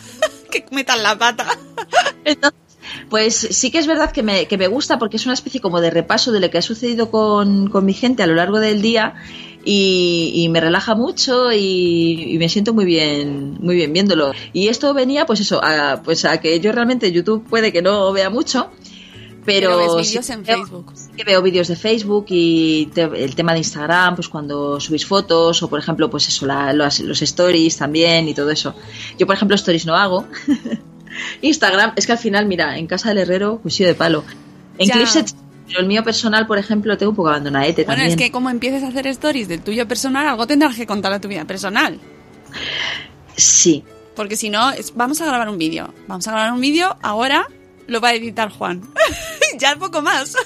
que 0.50 0.64
metan 0.70 1.02
la 1.02 1.16
pata. 1.16 1.46
Entonces, 2.24 2.58
pues 3.08 3.36
sí 3.36 3.70
que 3.70 3.78
es 3.78 3.86
verdad 3.86 4.10
que 4.10 4.22
me, 4.22 4.46
que 4.46 4.58
me 4.58 4.66
gusta 4.66 4.98
porque 4.98 5.16
es 5.16 5.24
una 5.24 5.34
especie 5.34 5.60
como 5.60 5.80
de 5.80 5.90
repaso 5.90 6.32
de 6.32 6.40
lo 6.40 6.50
que 6.50 6.58
ha 6.58 6.62
sucedido 6.62 7.10
con, 7.10 7.68
con 7.68 7.84
mi 7.84 7.94
gente 7.94 8.22
a 8.22 8.26
lo 8.26 8.34
largo 8.34 8.58
del 8.60 8.82
día 8.82 9.14
y, 9.64 10.32
y 10.34 10.48
me 10.48 10.60
relaja 10.60 10.94
mucho 10.94 11.52
y, 11.52 12.34
y 12.34 12.38
me 12.38 12.48
siento 12.48 12.74
muy 12.74 12.84
bien, 12.84 13.58
muy 13.60 13.76
bien 13.76 13.92
viéndolo. 13.92 14.32
Y 14.52 14.68
esto 14.68 14.92
venía, 14.94 15.26
pues 15.26 15.40
eso, 15.40 15.60
a, 15.62 16.02
pues 16.02 16.24
a 16.24 16.40
que 16.40 16.58
yo 16.60 16.72
realmente 16.72 17.12
YouTube 17.12 17.44
puede 17.48 17.72
que 17.72 17.82
no 17.82 18.12
vea 18.12 18.28
mucho, 18.30 18.70
pero, 19.44 19.76
Pero 19.78 19.96
ves 19.96 20.08
sí 20.08 20.18
en 20.32 20.44
veo- 20.44 20.56
Facebook. 20.58 20.92
sí 20.94 21.10
que 21.16 21.24
veo 21.24 21.42
vídeos 21.42 21.66
de 21.68 21.74
Facebook 21.76 22.26
y 22.28 22.86
te- 22.94 23.02
el 23.24 23.34
tema 23.34 23.52
de 23.52 23.58
Instagram, 23.58 24.14
pues 24.14 24.28
cuando 24.28 24.78
subís 24.78 25.04
fotos 25.04 25.62
o 25.64 25.68
por 25.68 25.80
ejemplo, 25.80 26.08
pues 26.10 26.28
eso, 26.28 26.46
la- 26.46 26.72
los, 26.72 27.00
los 27.00 27.20
stories 27.22 27.76
también 27.76 28.28
y 28.28 28.34
todo 28.34 28.50
eso. 28.50 28.74
Yo, 29.18 29.26
por 29.26 29.34
ejemplo, 29.34 29.56
stories 29.56 29.84
no 29.86 29.96
hago. 29.96 30.26
Instagram, 31.42 31.92
es 31.96 32.06
que 32.06 32.12
al 32.12 32.18
final, 32.18 32.46
mira, 32.46 32.78
en 32.78 32.86
casa 32.86 33.08
del 33.10 33.18
herrero, 33.18 33.58
cuchillo 33.62 33.88
de 33.88 33.94
palo. 33.94 34.24
En 34.78 34.88
Ya. 34.88 34.94
Clipset, 34.94 35.34
pero 35.72 35.80
el 35.80 35.86
mío 35.86 36.04
personal, 36.04 36.46
por 36.46 36.58
ejemplo, 36.58 36.92
lo 36.92 36.98
tengo 36.98 37.10
un 37.10 37.16
poco 37.16 37.28
abandonadete 37.30 37.84
Bueno, 37.84 38.00
también. 38.02 38.18
es 38.18 38.24
que 38.24 38.30
como 38.30 38.50
empieces 38.50 38.82
a 38.82 38.88
hacer 38.88 39.06
stories 39.06 39.48
del 39.48 39.62
tuyo 39.62 39.88
personal, 39.88 40.26
algo 40.28 40.46
tendrás 40.46 40.76
que 40.76 40.86
contar 40.86 41.12
de 41.12 41.20
tu 41.20 41.28
vida 41.28 41.44
personal. 41.46 41.98
Sí, 43.36 43.84
Porque 44.14 44.36
si 44.36 44.50
no, 44.50 44.70
es- 44.72 44.94
vamos 44.94 45.20
a 45.22 45.26
grabar 45.26 45.48
un 45.48 45.56
vídeo. 45.56 45.92
Vamos 46.06 46.28
a 46.28 46.32
grabar 46.32 46.52
un 46.52 46.60
vídeo, 46.60 46.96
ahora 47.02 47.48
lo 47.86 48.00
va 48.00 48.08
a 48.08 48.14
editar 48.14 48.50
Juan. 48.50 48.82
ya 49.58 49.74
poco 49.76 50.02
más. 50.02 50.36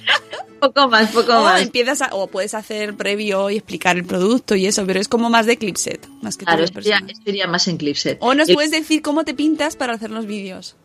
poco 0.60 0.86
más, 0.88 1.10
poco 1.12 1.32
o 1.38 1.42
más. 1.44 1.62
empiezas 1.62 2.02
a- 2.02 2.10
o 2.12 2.26
puedes 2.26 2.52
hacer 2.52 2.94
previo 2.94 3.48
y 3.48 3.56
explicar 3.56 3.96
el 3.96 4.04
producto 4.04 4.54
y 4.54 4.66
eso, 4.66 4.84
pero 4.86 5.00
es 5.00 5.08
como 5.08 5.30
más 5.30 5.46
de 5.46 5.56
Clipset, 5.56 6.06
más 6.20 6.36
que 6.36 6.44
Claro, 6.44 6.62
esto 6.64 6.80
iría 7.24 7.46
más 7.46 7.68
en 7.68 7.78
Clipset. 7.78 8.18
O 8.20 8.34
nos 8.34 8.50
puedes 8.52 8.70
decir 8.70 9.00
cómo 9.00 9.24
te 9.24 9.32
pintas 9.32 9.76
para 9.76 9.94
hacer 9.94 10.10
los 10.10 10.26
vídeos. 10.26 10.76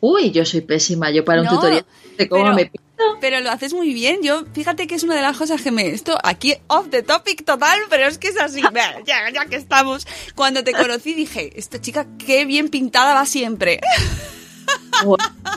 Uy, 0.00 0.32
yo 0.32 0.44
soy 0.44 0.62
pésima, 0.62 1.10
yo 1.12 1.24
para 1.24 1.42
un 1.42 1.48
tutorial 1.48 1.86
de 2.18 2.28
cómo 2.28 2.42
pero- 2.42 2.54
me 2.56 2.66
pinto. 2.66 2.85
Pero 3.20 3.40
lo 3.40 3.50
haces 3.50 3.72
muy 3.72 3.92
bien. 3.94 4.20
Yo, 4.22 4.44
fíjate 4.52 4.86
que 4.86 4.94
es 4.94 5.02
una 5.02 5.14
de 5.14 5.22
las 5.22 5.36
cosas 5.36 5.62
que 5.62 5.70
me. 5.70 5.88
Esto 5.88 6.18
aquí 6.22 6.56
off 6.68 6.88
the 6.90 7.02
topic 7.02 7.44
total, 7.44 7.78
pero 7.88 8.06
es 8.06 8.18
que 8.18 8.28
es 8.28 8.40
así. 8.40 8.62
Ya, 9.06 9.30
ya 9.32 9.46
que 9.46 9.56
estamos. 9.56 10.06
Cuando 10.34 10.64
te 10.64 10.72
conocí 10.72 11.14
dije, 11.14 11.50
esta 11.56 11.80
chica 11.80 12.06
qué 12.18 12.44
bien 12.44 12.68
pintada 12.68 13.14
va 13.14 13.26
siempre. 13.26 13.80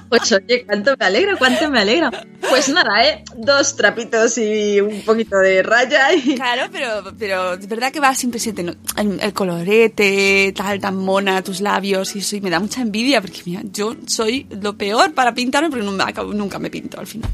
Pues 0.09 0.31
oye, 0.31 0.65
cuánto 0.65 0.95
me 0.99 1.05
alegra, 1.05 1.35
cuánto 1.37 1.69
me 1.69 1.79
alegra. 1.79 2.11
Pues 2.49 2.67
nada, 2.69 3.05
¿eh? 3.05 3.23
Dos 3.37 3.75
trapitos 3.75 4.37
y 4.39 4.81
un 4.81 5.01
poquito 5.03 5.37
de 5.37 5.61
raya 5.63 6.13
y... 6.13 6.35
Claro, 6.35 6.63
pero, 6.71 7.13
pero 7.17 7.53
es 7.53 7.67
verdad 7.67 7.91
que 7.91 7.99
va 7.99 8.13
siempre 8.15 8.39
se 8.39 8.53
te 8.53 8.63
no- 8.63 8.75
el, 8.97 9.19
el 9.21 9.33
colorete, 9.33 10.51
tal, 10.55 10.79
tan 10.79 10.95
mona, 10.97 11.43
tus 11.43 11.61
labios 11.61 12.15
y 12.15 12.19
eso. 12.19 12.35
Y 12.35 12.41
me 12.41 12.49
da 12.49 12.59
mucha 12.59 12.81
envidia 12.81 13.21
porque, 13.21 13.41
mira, 13.45 13.61
yo 13.71 13.95
soy 14.07 14.47
lo 14.49 14.75
peor 14.77 15.13
para 15.13 15.33
pintarme 15.33 15.69
porque 15.69 15.85
nunca 15.85 16.57
me 16.59 16.69
pinto 16.69 16.99
al 16.99 17.07
final. 17.07 17.29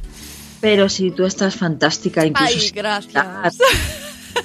Pero 0.59 0.89
si 0.89 1.11
tú 1.11 1.25
estás 1.25 1.55
fantástica, 1.55 2.25
incluso 2.25 2.53
Ay, 2.57 2.71
gracias. 2.71 3.57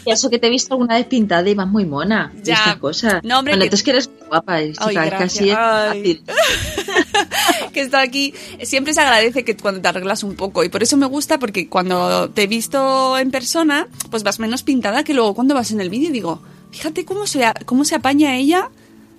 Y 0.06 0.10
eso 0.12 0.30
que 0.30 0.38
te 0.38 0.46
he 0.46 0.50
visto 0.50 0.74
alguna 0.74 0.94
vez 0.96 1.06
pintada 1.06 1.48
y 1.48 1.54
vas 1.54 1.66
muy 1.68 1.84
mona. 1.84 2.32
y 2.38 2.42
Ya. 2.46 2.54
estas 2.54 2.76
cosas. 2.76 3.22
No, 3.24 3.38
hombre, 3.38 3.54
bueno, 3.56 3.68
que- 3.68 3.74
es 3.76 3.82
que 3.82 3.90
eres 3.90 4.08
muy 4.08 4.28
guapa, 4.28 4.60
eh, 4.62 4.72
chica, 4.72 4.84
Ay, 4.86 4.96
es 5.24 5.40
Ay. 5.40 5.50
fácil. 5.50 6.22
que 7.72 7.80
está 7.80 8.00
aquí, 8.00 8.34
siempre 8.62 8.94
se 8.94 9.00
agradece 9.00 9.44
que 9.44 9.56
cuando 9.56 9.80
te 9.80 9.88
arreglas 9.88 10.22
un 10.22 10.34
poco 10.36 10.64
y 10.64 10.68
por 10.68 10.82
eso 10.82 10.96
me 10.96 11.06
gusta 11.06 11.38
porque 11.38 11.68
cuando 11.68 12.30
te 12.30 12.42
he 12.44 12.46
visto 12.46 13.18
en 13.18 13.30
persona, 13.30 13.86
pues 14.10 14.22
vas 14.22 14.38
menos 14.38 14.62
pintada 14.62 15.04
que 15.04 15.14
luego 15.14 15.34
cuando 15.34 15.54
vas 15.54 15.70
en 15.70 15.80
el 15.80 15.90
vídeo 15.90 16.10
digo, 16.10 16.42
fíjate 16.70 17.04
cómo 17.04 17.26
se, 17.26 17.44
cómo 17.66 17.84
se 17.84 17.94
apaña 17.96 18.36
ella 18.36 18.70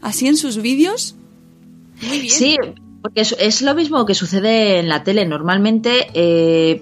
así 0.02 0.28
en 0.28 0.38
sus 0.38 0.58
vídeos. 0.62 1.16
Muy 2.02 2.20
bien. 2.22 2.34
Sí, 2.34 2.58
porque 3.02 3.22
es, 3.22 3.36
es 3.40 3.62
lo 3.62 3.74
mismo 3.76 4.06
que 4.06 4.14
sucede 4.14 4.80
en 4.80 4.88
la 4.88 5.04
tele. 5.04 5.26
Normalmente 5.26 6.08
eh, 6.14 6.82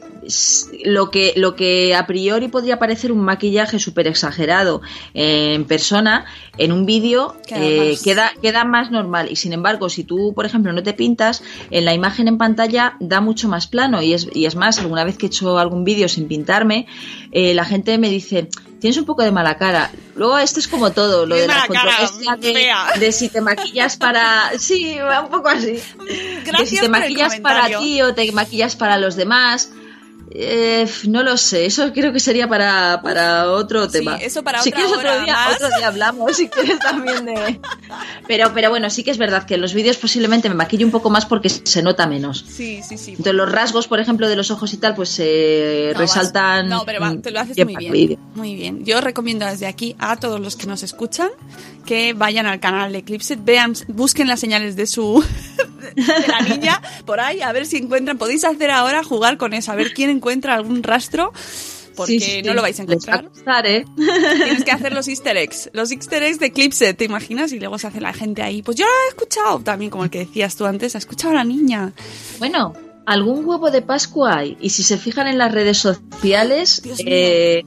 lo, 0.83 1.09
que, 1.11 1.33
lo 1.35 1.55
que 1.55 1.95
a 1.95 2.05
priori 2.05 2.47
podría 2.49 2.77
parecer 2.77 3.11
un 3.11 3.21
maquillaje 3.21 3.79
súper 3.79 4.07
exagerado 4.07 4.81
eh, 5.13 5.53
en 5.55 5.65
persona, 5.65 6.25
en 6.57 6.71
un 6.71 6.85
vídeo 6.85 7.35
Queda 7.47 7.65
eh, 7.65 7.89
más- 7.91 8.03
queda, 8.03 8.31
queda 8.41 8.63
más 8.65 8.91
normal. 8.91 9.29
Y 9.31 9.35
sin 9.37 9.53
embargo, 9.53 9.89
si 9.89 10.03
tú, 10.03 10.33
por 10.33 10.45
ejemplo, 10.45 10.73
no 10.73 10.83
te 10.83 10.93
pintas, 10.93 11.41
en 11.71 11.85
la 11.85 11.93
imagen 11.93 12.27
en 12.27 12.37
pantalla 12.37 12.95
da 12.99 13.21
mucho 13.21 13.47
más 13.47 13.67
plano. 13.67 14.01
Y 14.01 14.13
es, 14.13 14.27
y 14.33 14.45
es 14.45 14.55
más, 14.55 14.79
alguna 14.79 15.03
vez 15.03 15.17
que 15.17 15.27
he 15.27 15.29
hecho 15.29 15.57
algún 15.57 15.83
vídeo 15.83 16.09
sin 16.09 16.27
pintarme, 16.27 16.85
eh, 17.31 17.53
la 17.53 17.65
gente 17.65 17.97
me 17.97 18.09
dice... 18.09 18.49
Tienes 18.79 18.97
un 18.97 19.05
poco 19.05 19.23
de 19.23 19.31
mala 19.31 19.57
cara. 19.57 19.91
Luego 20.15 20.37
esto 20.37 20.59
es 20.59 20.67
como 20.67 20.91
todo, 20.91 21.25
lo 21.25 21.35
de 21.35 21.47
la 21.47 21.67
controversia 21.67 22.35
de, 22.37 22.99
de 22.99 23.11
si 23.11 23.29
te 23.29 23.41
maquillas 23.41 23.97
para... 23.97 24.51
Sí, 24.57 24.97
un 24.99 25.29
poco 25.29 25.49
así 25.49 25.81
Gracias 26.45 26.69
si 26.69 26.75
te 26.75 26.81
por 26.81 26.85
el 26.85 27.01
maquillas 27.01 27.39
para 27.39 27.79
ti 27.79 28.01
o 28.01 28.13
te 28.13 28.31
maquillas 28.31 28.75
para 28.75 28.97
los 28.97 29.15
demás. 29.15 29.71
Eh, 30.31 30.87
no 31.07 31.23
lo 31.23 31.37
sé, 31.37 31.65
eso 31.65 31.91
creo 31.93 32.13
que 32.13 32.19
sería 32.19 32.47
para, 32.47 33.01
para 33.01 33.51
otro 33.51 33.85
Sí, 33.85 33.91
tema. 33.99 34.17
eso 34.17 34.43
para 34.43 34.61
si 34.61 34.69
otra 34.69 34.81
quieres 34.81 34.97
otro 34.97 35.21
día, 35.23 35.33
más. 35.33 35.55
otro 35.55 35.67
día 35.77 35.87
hablamos, 35.87 36.35
si 36.37 36.47
quieres 36.49 36.79
también 36.79 37.25
de... 37.25 37.59
Pero, 38.27 38.51
pero 38.53 38.69
bueno, 38.69 38.89
sí 38.89 39.03
que 39.03 39.11
es 39.11 39.17
verdad 39.17 39.45
que 39.45 39.55
en 39.55 39.61
los 39.61 39.73
vídeos 39.73 39.97
posiblemente 39.97 40.49
me 40.49 40.55
maquillo 40.55 40.85
un 40.85 40.91
poco 40.91 41.09
más 41.09 41.25
porque 41.25 41.49
se 41.49 41.81
nota 41.81 42.05
menos. 42.07 42.45
Sí, 42.47 42.81
sí, 42.87 42.97
sí. 42.97 43.11
Entonces 43.11 43.33
los 43.33 43.51
rasgos, 43.51 43.87
por 43.87 43.99
ejemplo, 43.99 44.27
de 44.29 44.35
los 44.35 44.51
ojos 44.51 44.71
y 44.73 44.77
tal, 44.77 44.93
pues 44.95 45.09
se 45.09 45.87
No, 45.93 45.93
vas- 45.93 45.99
resaltan. 45.99 46.69
No, 46.69 46.83
pero 46.85 46.99
va, 47.01 47.15
te 47.21 47.31
lo 47.31 47.39
haces 47.39 47.57
muy 47.65 47.75
bien. 47.75 48.19
Muy 48.35 48.55
bien. 48.55 48.85
Yo 48.85 49.01
recomiendo 49.01 49.45
desde 49.45 49.65
aquí 49.67 49.95
a 49.99 50.15
todos 50.17 50.39
los 50.39 50.55
que 50.55 50.67
nos 50.67 50.83
escuchan 50.83 51.29
que 51.85 52.13
vayan 52.13 52.45
al 52.45 52.59
canal 52.59 52.91
de 52.93 53.03
Clipset, 53.03 53.43
vean, 53.43 53.73
busquen 53.87 54.27
las 54.27 54.39
señales 54.39 54.75
de 54.75 54.85
su 54.85 55.23
de 55.95 56.27
la 56.27 56.41
niña 56.41 56.81
por 57.05 57.19
ahí, 57.19 57.41
a 57.41 57.51
ver 57.51 57.65
si 57.65 57.77
encuentran. 57.77 58.17
Podéis 58.19 58.43
hacer 58.43 58.69
ahora 58.69 59.03
jugar 59.03 59.37
con 59.37 59.53
eso, 59.53 59.71
a 59.71 59.75
ver 59.75 59.93
quién 59.93 60.09
encuentra 60.19 60.55
algún 60.55 60.83
rastro. 60.83 61.31
Porque 61.95 62.19
Sí, 62.19 62.19
sí, 62.19 62.41
no 62.43 62.53
lo 62.53 62.61
vais 62.61 62.79
a 62.79 62.83
encontrar. 62.83 63.25
¿eh? 63.65 63.83
Tienes 63.95 64.63
que 64.63 64.71
hacer 64.71 64.93
los 64.93 65.07
easter 65.09 65.35
eggs. 65.35 65.69
Los 65.73 65.91
easter 65.91 66.23
eggs 66.23 66.39
de 66.39 66.51
Clipset, 66.51 66.97
¿te 66.97 67.03
imaginas? 67.03 67.51
Y 67.51 67.59
luego 67.59 67.77
se 67.77 67.87
hace 67.87 67.99
la 67.99 68.13
gente 68.13 68.41
ahí. 68.41 68.61
Pues 68.61 68.77
yo 68.77 68.85
lo 68.85 68.91
he 68.91 69.09
escuchado 69.09 69.59
también, 69.59 69.91
como 69.91 70.05
el 70.05 70.09
que 70.09 70.19
decías 70.19 70.55
tú 70.55 70.65
antes. 70.65 70.95
Ha 70.95 70.99
escuchado 70.99 71.31
a 71.31 71.35
la 71.37 71.43
niña. 71.43 71.91
Bueno, 72.37 72.73
algún 73.05 73.43
huevo 73.43 73.69
de 73.69 73.81
Pascua 73.81 74.37
hay. 74.37 74.57
Y 74.61 74.69
si 74.69 74.83
se 74.83 74.97
fijan 74.97 75.27
en 75.27 75.37
las 75.37 75.51
redes 75.51 75.77
sociales, 75.77 76.81
eh, 77.05 77.63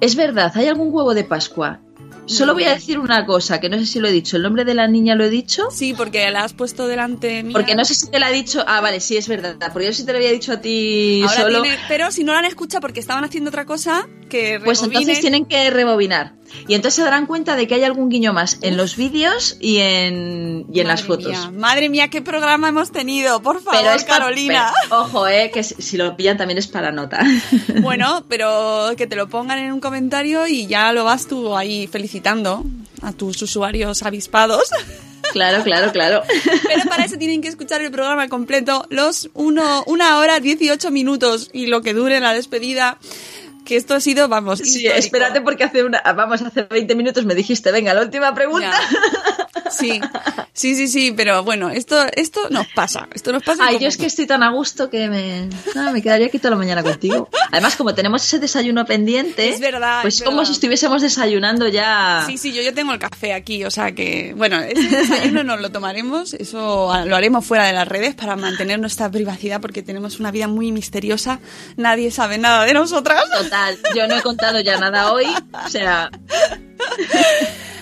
es 0.00 0.14
verdad, 0.14 0.52
hay 0.54 0.66
algún 0.66 0.92
huevo 0.92 1.14
de 1.14 1.24
Pascua. 1.24 1.80
Solo 2.28 2.52
voy 2.54 2.64
a 2.64 2.74
decir 2.74 2.98
una 2.98 3.24
cosa, 3.26 3.58
que 3.60 3.68
no 3.68 3.78
sé 3.78 3.86
si 3.86 3.98
lo 4.00 4.08
he 4.08 4.12
dicho. 4.12 4.36
¿El 4.36 4.42
nombre 4.42 4.64
de 4.64 4.74
la 4.74 4.86
niña 4.86 5.14
lo 5.14 5.24
he 5.24 5.30
dicho? 5.30 5.64
Sí, 5.70 5.94
porque 5.96 6.30
la 6.30 6.44
has 6.44 6.52
puesto 6.52 6.86
delante 6.86 7.42
mía. 7.42 7.52
Porque 7.54 7.74
no 7.74 7.84
sé 7.84 7.94
si 7.94 8.08
te 8.10 8.18
la 8.18 8.30
he 8.30 8.32
dicho. 8.34 8.62
Ah, 8.66 8.80
vale, 8.80 9.00
sí, 9.00 9.16
es 9.16 9.26
verdad. 9.28 9.56
Porque 9.72 9.86
yo 9.86 9.92
sí 9.92 10.04
te 10.04 10.12
lo 10.12 10.18
había 10.18 10.30
dicho 10.30 10.52
a 10.52 10.60
ti 10.60 11.22
Ahora 11.26 11.42
solo. 11.42 11.62
tiene- 11.62 11.78
pero 11.88 12.10
si 12.12 12.24
no 12.24 12.32
la 12.34 12.40
han 12.40 12.44
escuchado 12.44 12.80
porque 12.82 13.00
estaban 13.00 13.24
haciendo 13.24 13.48
otra 13.48 13.64
cosa, 13.64 14.06
que 14.28 14.60
Pues 14.62 14.82
entonces 14.82 15.20
tienen 15.20 15.46
que 15.46 15.70
rebobinar. 15.70 16.34
Y 16.66 16.74
entonces 16.74 16.94
se 16.96 17.02
darán 17.02 17.26
cuenta 17.26 17.56
de 17.56 17.66
que 17.66 17.74
hay 17.74 17.84
algún 17.84 18.08
guiño 18.08 18.32
más 18.32 18.58
en 18.62 18.76
los 18.76 18.96
vídeos 18.96 19.56
y 19.60 19.78
en, 19.78 20.66
y 20.72 20.80
en 20.80 20.88
las 20.88 21.02
fotos. 21.02 21.28
mía, 21.28 21.50
madre 21.54 21.88
mía, 21.88 22.08
qué 22.08 22.22
programa 22.22 22.68
hemos 22.70 22.90
tenido, 22.90 23.40
por 23.42 23.60
favor, 23.62 23.80
Pero 23.80 23.94
es 23.94 24.04
pa- 24.04 24.18
Carolina. 24.18 24.72
pero, 24.82 25.00
ojo, 25.02 25.26
eh, 25.28 25.50
que 25.52 25.62
si 25.62 25.74
si 25.82 25.96
lo 25.96 26.16
pillan 26.16 26.36
también 26.36 26.58
es 26.58 26.66
para 26.66 26.92
nota. 26.92 27.20
Bueno, 27.82 28.24
pero 28.28 28.90
que 28.96 29.06
te 29.06 29.16
lo 29.16 29.28
pongan 29.28 29.58
en 29.58 29.72
un 29.72 29.80
comentario 29.80 30.46
y 30.46 30.66
ya 30.66 30.92
lo 30.92 31.04
vas 31.04 31.26
tú 31.26 31.56
ahí 31.56 31.86
felicitando 31.86 32.64
a 33.02 33.12
tus 33.12 33.40
usuarios 33.42 34.02
avispados. 34.02 34.68
claro, 35.32 35.62
claro, 35.62 35.92
claro. 35.92 36.22
Pero 36.66 36.84
para 36.88 37.04
eso 37.04 37.16
tienen 37.18 37.40
que 37.42 37.48
escuchar 37.48 37.80
el 37.82 37.90
programa 37.90 38.28
completo, 38.28 38.86
los 38.90 39.30
uno, 39.34 39.84
una 39.86 40.18
hora, 40.18 40.40
18 40.40 40.90
minutos 40.90 41.50
y 41.52 41.66
lo 41.66 41.82
que 41.82 41.92
dure 41.94 42.20
la 42.20 42.32
despedida. 42.32 42.98
Que 43.68 43.76
esto 43.76 43.94
ha 43.94 44.00
sido, 44.00 44.28
vamos, 44.28 44.60
Sí, 44.60 44.64
histórico. 44.78 44.94
espérate 44.98 45.40
porque 45.42 45.62
hace 45.64 45.84
una, 45.84 46.00
vamos, 46.16 46.40
hace 46.40 46.62
20 46.62 46.94
minutos 46.94 47.26
me 47.26 47.34
dijiste, 47.34 47.70
venga, 47.70 47.92
la 47.92 48.00
última 48.00 48.34
pregunta. 48.34 48.70
Ya. 48.70 49.47
Sí, 49.70 50.00
sí, 50.52 50.74
sí, 50.74 50.88
sí, 50.88 51.12
pero 51.16 51.42
bueno, 51.44 51.70
esto, 51.70 51.96
esto 52.14 52.40
nos 52.50 52.66
pasa, 52.68 53.08
esto 53.14 53.32
nos 53.32 53.42
pasa. 53.42 53.62
Ay, 53.64 53.74
como- 53.74 53.80
yo 53.82 53.88
es 53.88 53.96
que 53.96 54.06
estoy 54.06 54.26
tan 54.26 54.42
a 54.42 54.50
gusto 54.50 54.90
que 54.90 55.08
me, 55.08 55.48
me 55.92 56.02
quedaría 56.02 56.26
aquí 56.26 56.38
toda 56.38 56.50
la 56.50 56.56
mañana 56.56 56.82
contigo. 56.82 57.28
Además, 57.52 57.76
como 57.76 57.94
tenemos 57.94 58.24
ese 58.24 58.38
desayuno 58.38 58.84
pendiente, 58.84 59.48
Es 59.50 59.60
verdad, 59.60 60.02
pues 60.02 60.16
es 60.16 60.22
como 60.22 60.38
verdad. 60.38 60.48
si 60.48 60.52
estuviésemos 60.54 61.02
desayunando 61.02 61.68
ya. 61.68 62.22
Sí, 62.26 62.38
sí, 62.38 62.52
yo 62.52 62.62
ya 62.62 62.72
tengo 62.72 62.92
el 62.92 62.98
café 62.98 63.32
aquí, 63.34 63.64
o 63.64 63.70
sea 63.70 63.92
que, 63.92 64.34
bueno, 64.36 64.58
ese 64.60 64.88
desayuno 64.88 65.44
nos 65.44 65.60
lo 65.60 65.70
tomaremos, 65.70 66.34
eso 66.34 66.92
lo 67.06 67.16
haremos 67.16 67.44
fuera 67.44 67.64
de 67.64 67.72
las 67.72 67.86
redes 67.88 68.14
para 68.14 68.36
mantener 68.36 68.78
nuestra 68.80 69.10
privacidad 69.10 69.60
porque 69.60 69.82
tenemos 69.82 70.18
una 70.20 70.30
vida 70.30 70.48
muy 70.48 70.72
misteriosa, 70.72 71.40
nadie 71.76 72.10
sabe 72.10 72.38
nada 72.38 72.64
de 72.64 72.74
nosotras. 72.74 73.22
Total, 73.32 73.78
yo 73.94 74.06
no 74.08 74.16
he 74.16 74.22
contado 74.22 74.60
ya 74.60 74.78
nada 74.78 75.12
hoy, 75.12 75.26
o 75.64 75.68
sea, 75.68 76.10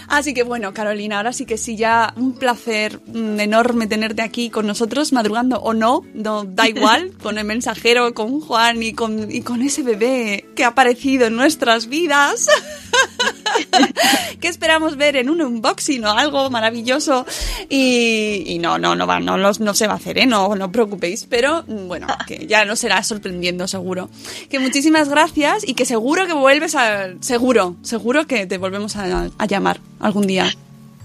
Así 0.09 0.35
que 0.35 0.43
bueno, 0.43 0.73
Carolina, 0.73 1.19
ahora 1.19 1.33
sí 1.33 1.47
que 1.47 1.59
sí, 1.59 1.77
ya 1.77 2.13
un 2.17 2.39
placer 2.39 3.01
mm, 3.07 3.41
enorme 3.41 3.87
tenerte 3.87 4.23
aquí 4.23 4.51
con 4.51 4.67
nosotros, 4.67 5.13
madrugando 5.13 5.59
o 5.61 5.75
no, 5.75 6.03
no 6.15 6.45
da 6.45 6.69
igual, 6.69 7.13
con 7.23 7.39
el 7.39 7.45
mensajero, 7.45 8.15
con 8.15 8.41
Juan 8.41 8.83
y 8.83 8.93
con, 8.93 9.31
y 9.31 9.43
con 9.43 9.63
ese 9.63 9.83
bebé 9.83 10.47
que 10.55 10.65
ha 10.65 10.69
aparecido 10.69 11.27
en 11.27 11.37
nuestras 11.37 11.89
vidas. 11.89 12.49
que 14.41 14.49
esperamos 14.49 14.97
ver 14.97 15.17
en 15.17 15.31
un 15.31 15.41
unboxing 15.41 16.05
o 16.05 16.11
algo 16.11 16.51
maravilloso. 16.51 17.27
Y, 17.69 18.45
y 18.47 18.59
no, 18.59 18.79
no, 18.79 18.95
no 18.95 19.07
va, 19.07 19.21
no, 19.21 19.37
no, 19.37 19.51
no 19.59 19.75
se 19.75 19.87
va 19.87 19.95
a 19.95 19.97
hacer, 19.97 20.19
¿eh? 20.19 20.27
No, 20.27 20.55
no 20.55 20.67
os 20.67 20.71
preocupéis. 20.71 21.27
Pero 21.29 21.63
bueno, 21.65 22.07
que 22.27 22.47
ya 22.47 22.65
nos 22.65 22.81
será 22.81 23.03
sorprendiendo 23.03 23.67
seguro. 23.69 24.09
Que 24.51 24.59
muchísimas 24.59 25.09
gracias 25.09 25.67
y 25.67 25.75
que 25.75 25.85
seguro 25.85 26.27
que 26.27 26.33
vuelves 26.33 26.75
a. 26.75 27.09
Seguro, 27.21 27.77
seguro 27.83 28.27
que 28.27 28.47
te 28.47 28.59
volvemos 28.59 28.97
a, 28.97 29.31
a 29.37 29.47
llamar 29.47 29.81
algún 30.01 30.27
día. 30.27 30.47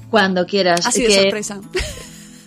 Cuando 0.10 0.46
quieras. 0.46 0.86
Así 0.86 1.02
de 1.04 1.08
Que 1.08 1.22
sorpresa. 1.22 1.62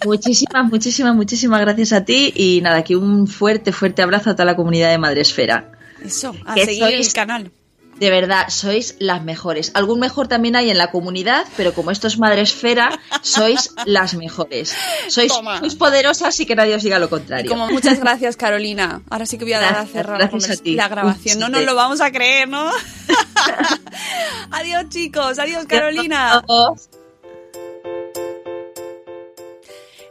Muchísimas, 0.05 0.65
muchísimas, 0.71 1.15
muchísimas 1.15 1.61
gracias 1.61 1.93
a 1.93 2.05
ti 2.05 2.33
y 2.37 2.61
nada, 2.63 2.77
aquí 2.79 2.95
un 2.95 3.27
fuerte, 3.27 3.73
fuerte 3.73 4.03
abrazo 4.03 4.31
a 4.31 4.35
toda 4.35 4.45
la 4.45 4.57
comunidad 4.57 4.91
de 4.91 4.99
Madresfera. 4.99 5.73
Eso, 6.05 6.35
a 6.45 6.55
Que 6.55 6.67
seguir 6.67 6.83
sois- 6.85 7.07
el 7.07 7.13
canal. 7.13 7.51
De 7.99 8.11
verdad, 8.11 8.49
sois 8.49 8.97
las 8.99 9.23
mejores. 9.23 9.71
Algún 9.75 10.01
mejor 10.01 10.27
también 10.29 10.57
hay 10.57 10.71
en 10.71 10.79
la 10.79 10.91
comunidad, 10.91 11.45
pero 11.57 11.73
como 11.75 11.91
esto 11.91 12.07
es 12.09 12.19
Madresfera, 12.19 12.99
sois 13.23 13.71
las 13.87 14.15
mejores. 14.15 14.75
Sois, 15.09 15.33
sois 15.33 15.75
poderosas 15.77 16.39
y 16.41 16.47
que 16.47 16.57
nadie 16.57 16.75
os 16.75 16.83
diga 16.83 16.99
lo 16.99 17.07
Y 17.07 17.11
contrario. 17.11 17.49
como 17.51 17.69
muchas 17.69 18.01
gracijas, 18.01 18.37
Carolina. 18.37 19.03
Ahora 19.11 19.27
sí 19.27 19.39
que 19.39 19.45
voy 19.45 19.53
a 19.55 19.61
dar 19.61 19.69
a 19.71 19.73
Gracias, 19.77 19.93
cerrar 19.93 20.21
la, 20.21 20.27
gracias 20.27 20.51
a 20.51 20.55
convers- 20.55 20.63
ti. 20.63 20.75
la 20.75 20.89
grabación. 20.89 21.39
No 21.39 21.49
nos 21.49 21.63
lo 21.63 21.75
vamos 21.75 22.01
a 22.01 22.11
creer, 22.11 22.49
¿no? 22.49 22.71
adiós, 24.51 24.89
chicos. 24.89 25.39
Adiós, 25.39 25.65
Carolina. 25.67 26.39
Adiós. 26.39 26.89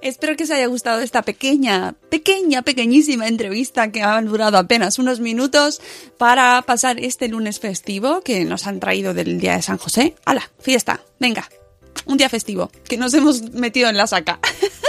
Espero 0.03 0.35
que 0.35 0.43
os 0.43 0.51
haya 0.51 0.67
gustado 0.67 0.99
esta 0.99 1.21
pequeña, 1.21 1.95
pequeña, 2.09 2.61
pequeñísima 2.61 3.29
entrevista 3.29 3.89
que 3.89 4.03
ha 4.03 4.21
durado 4.21 4.57
apenas 4.57 4.99
unos 4.99 5.21
minutos 5.21 5.79
para 6.17 6.61
pasar 6.63 6.99
este 6.99 7.29
lunes 7.29 7.61
festivo 7.61 8.19
que 8.19 8.43
nos 8.43 8.67
han 8.67 8.81
traído 8.81 9.13
del 9.13 9.39
Día 9.39 9.55
de 9.55 9.61
San 9.61 9.77
José. 9.77 10.15
¡Hala! 10.25 10.51
Fiesta. 10.59 10.99
Venga. 11.21 11.47
Un 12.05 12.17
día 12.17 12.27
festivo 12.27 12.69
que 12.83 12.97
nos 12.97 13.13
hemos 13.13 13.53
metido 13.53 13.87
en 13.87 13.95
la 13.95 14.05
saca. 14.05 14.41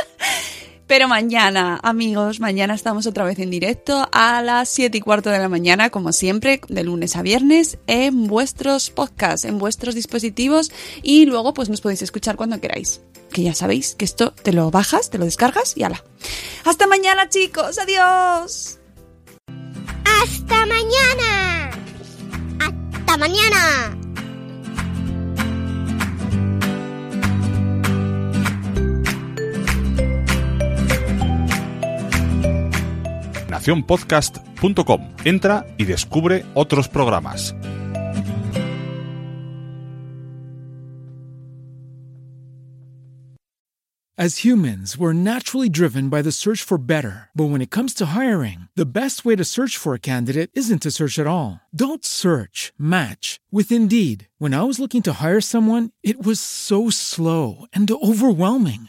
Pero 0.95 1.09
mañana, 1.09 1.81
amigos, 1.83 2.39
mañana 2.39 2.73
estamos 2.73 3.09
otra 3.09 3.25
vez 3.25 3.41
en 3.41 3.51
directo 3.51 4.09
a 4.13 4.41
las 4.43 4.69
7 4.69 4.97
y 4.97 5.01
cuarto 5.01 5.29
de 5.29 5.41
la 5.41 5.49
mañana, 5.49 5.91
como 5.91 6.13
siempre, 6.13 6.61
de 6.69 6.85
lunes 6.85 7.17
a 7.17 7.23
viernes, 7.23 7.79
en 7.89 8.29
vuestros 8.29 8.91
podcasts, 8.91 9.45
en 9.45 9.59
vuestros 9.59 9.97
dispositivos 9.97 10.71
y 11.03 11.27
luego 11.27 11.53
pues 11.53 11.69
nos 11.69 11.81
podéis 11.81 12.03
escuchar 12.03 12.37
cuando 12.37 12.61
queráis. 12.61 13.01
Que 13.33 13.43
ya 13.43 13.55
sabéis 13.55 13.97
que 13.97 14.05
esto 14.05 14.31
te 14.31 14.53
lo 14.53 14.71
bajas, 14.71 15.11
te 15.11 15.19
lo 15.19 15.25
descargas 15.25 15.77
y 15.77 15.83
ala. 15.83 16.05
Hasta 16.65 16.87
mañana, 16.87 17.29
chicos. 17.29 17.77
Adiós. 17.77 18.79
¡Hasta 20.23 20.65
mañana! 20.65 21.71
¡Hasta 22.61 23.17
mañana! 23.17 24.04
nacionpodcast.com. 33.55 35.01
Entra 35.25 35.67
y 35.79 35.85
descubre 35.85 36.45
otros 36.55 36.89
programas. 36.89 37.55
As 44.17 44.45
humans, 44.45 44.97
we're 44.97 45.13
naturally 45.13 45.69
driven 45.69 46.09
by 46.09 46.23
the 46.23 46.31
search 46.31 46.63
for 46.63 46.79
better. 46.79 47.31
But 47.35 47.51
when 47.51 47.61
it 47.61 47.73
comes 47.73 47.93
to 47.95 48.15
hiring, 48.15 48.69
the 48.77 48.87
best 48.87 49.25
way 49.25 49.35
to 49.35 49.45
search 49.45 49.77
for 49.77 49.93
a 49.93 49.99
candidate 49.99 50.51
isn't 50.55 50.83
to 50.83 50.93
search 50.93 51.19
at 51.19 51.27
all. 51.27 51.61
Don't 51.75 52.05
search, 52.05 52.73
match 52.79 53.41
with 53.51 53.73
Indeed. 53.73 54.29
When 54.39 54.55
I 54.55 54.63
was 54.63 54.79
looking 54.79 55.03
to 55.03 55.15
hire 55.21 55.41
someone, 55.41 55.91
it 56.05 56.25
was 56.25 56.39
so 56.39 56.91
slow 56.91 57.67
and 57.73 57.91
overwhelming. 57.91 58.89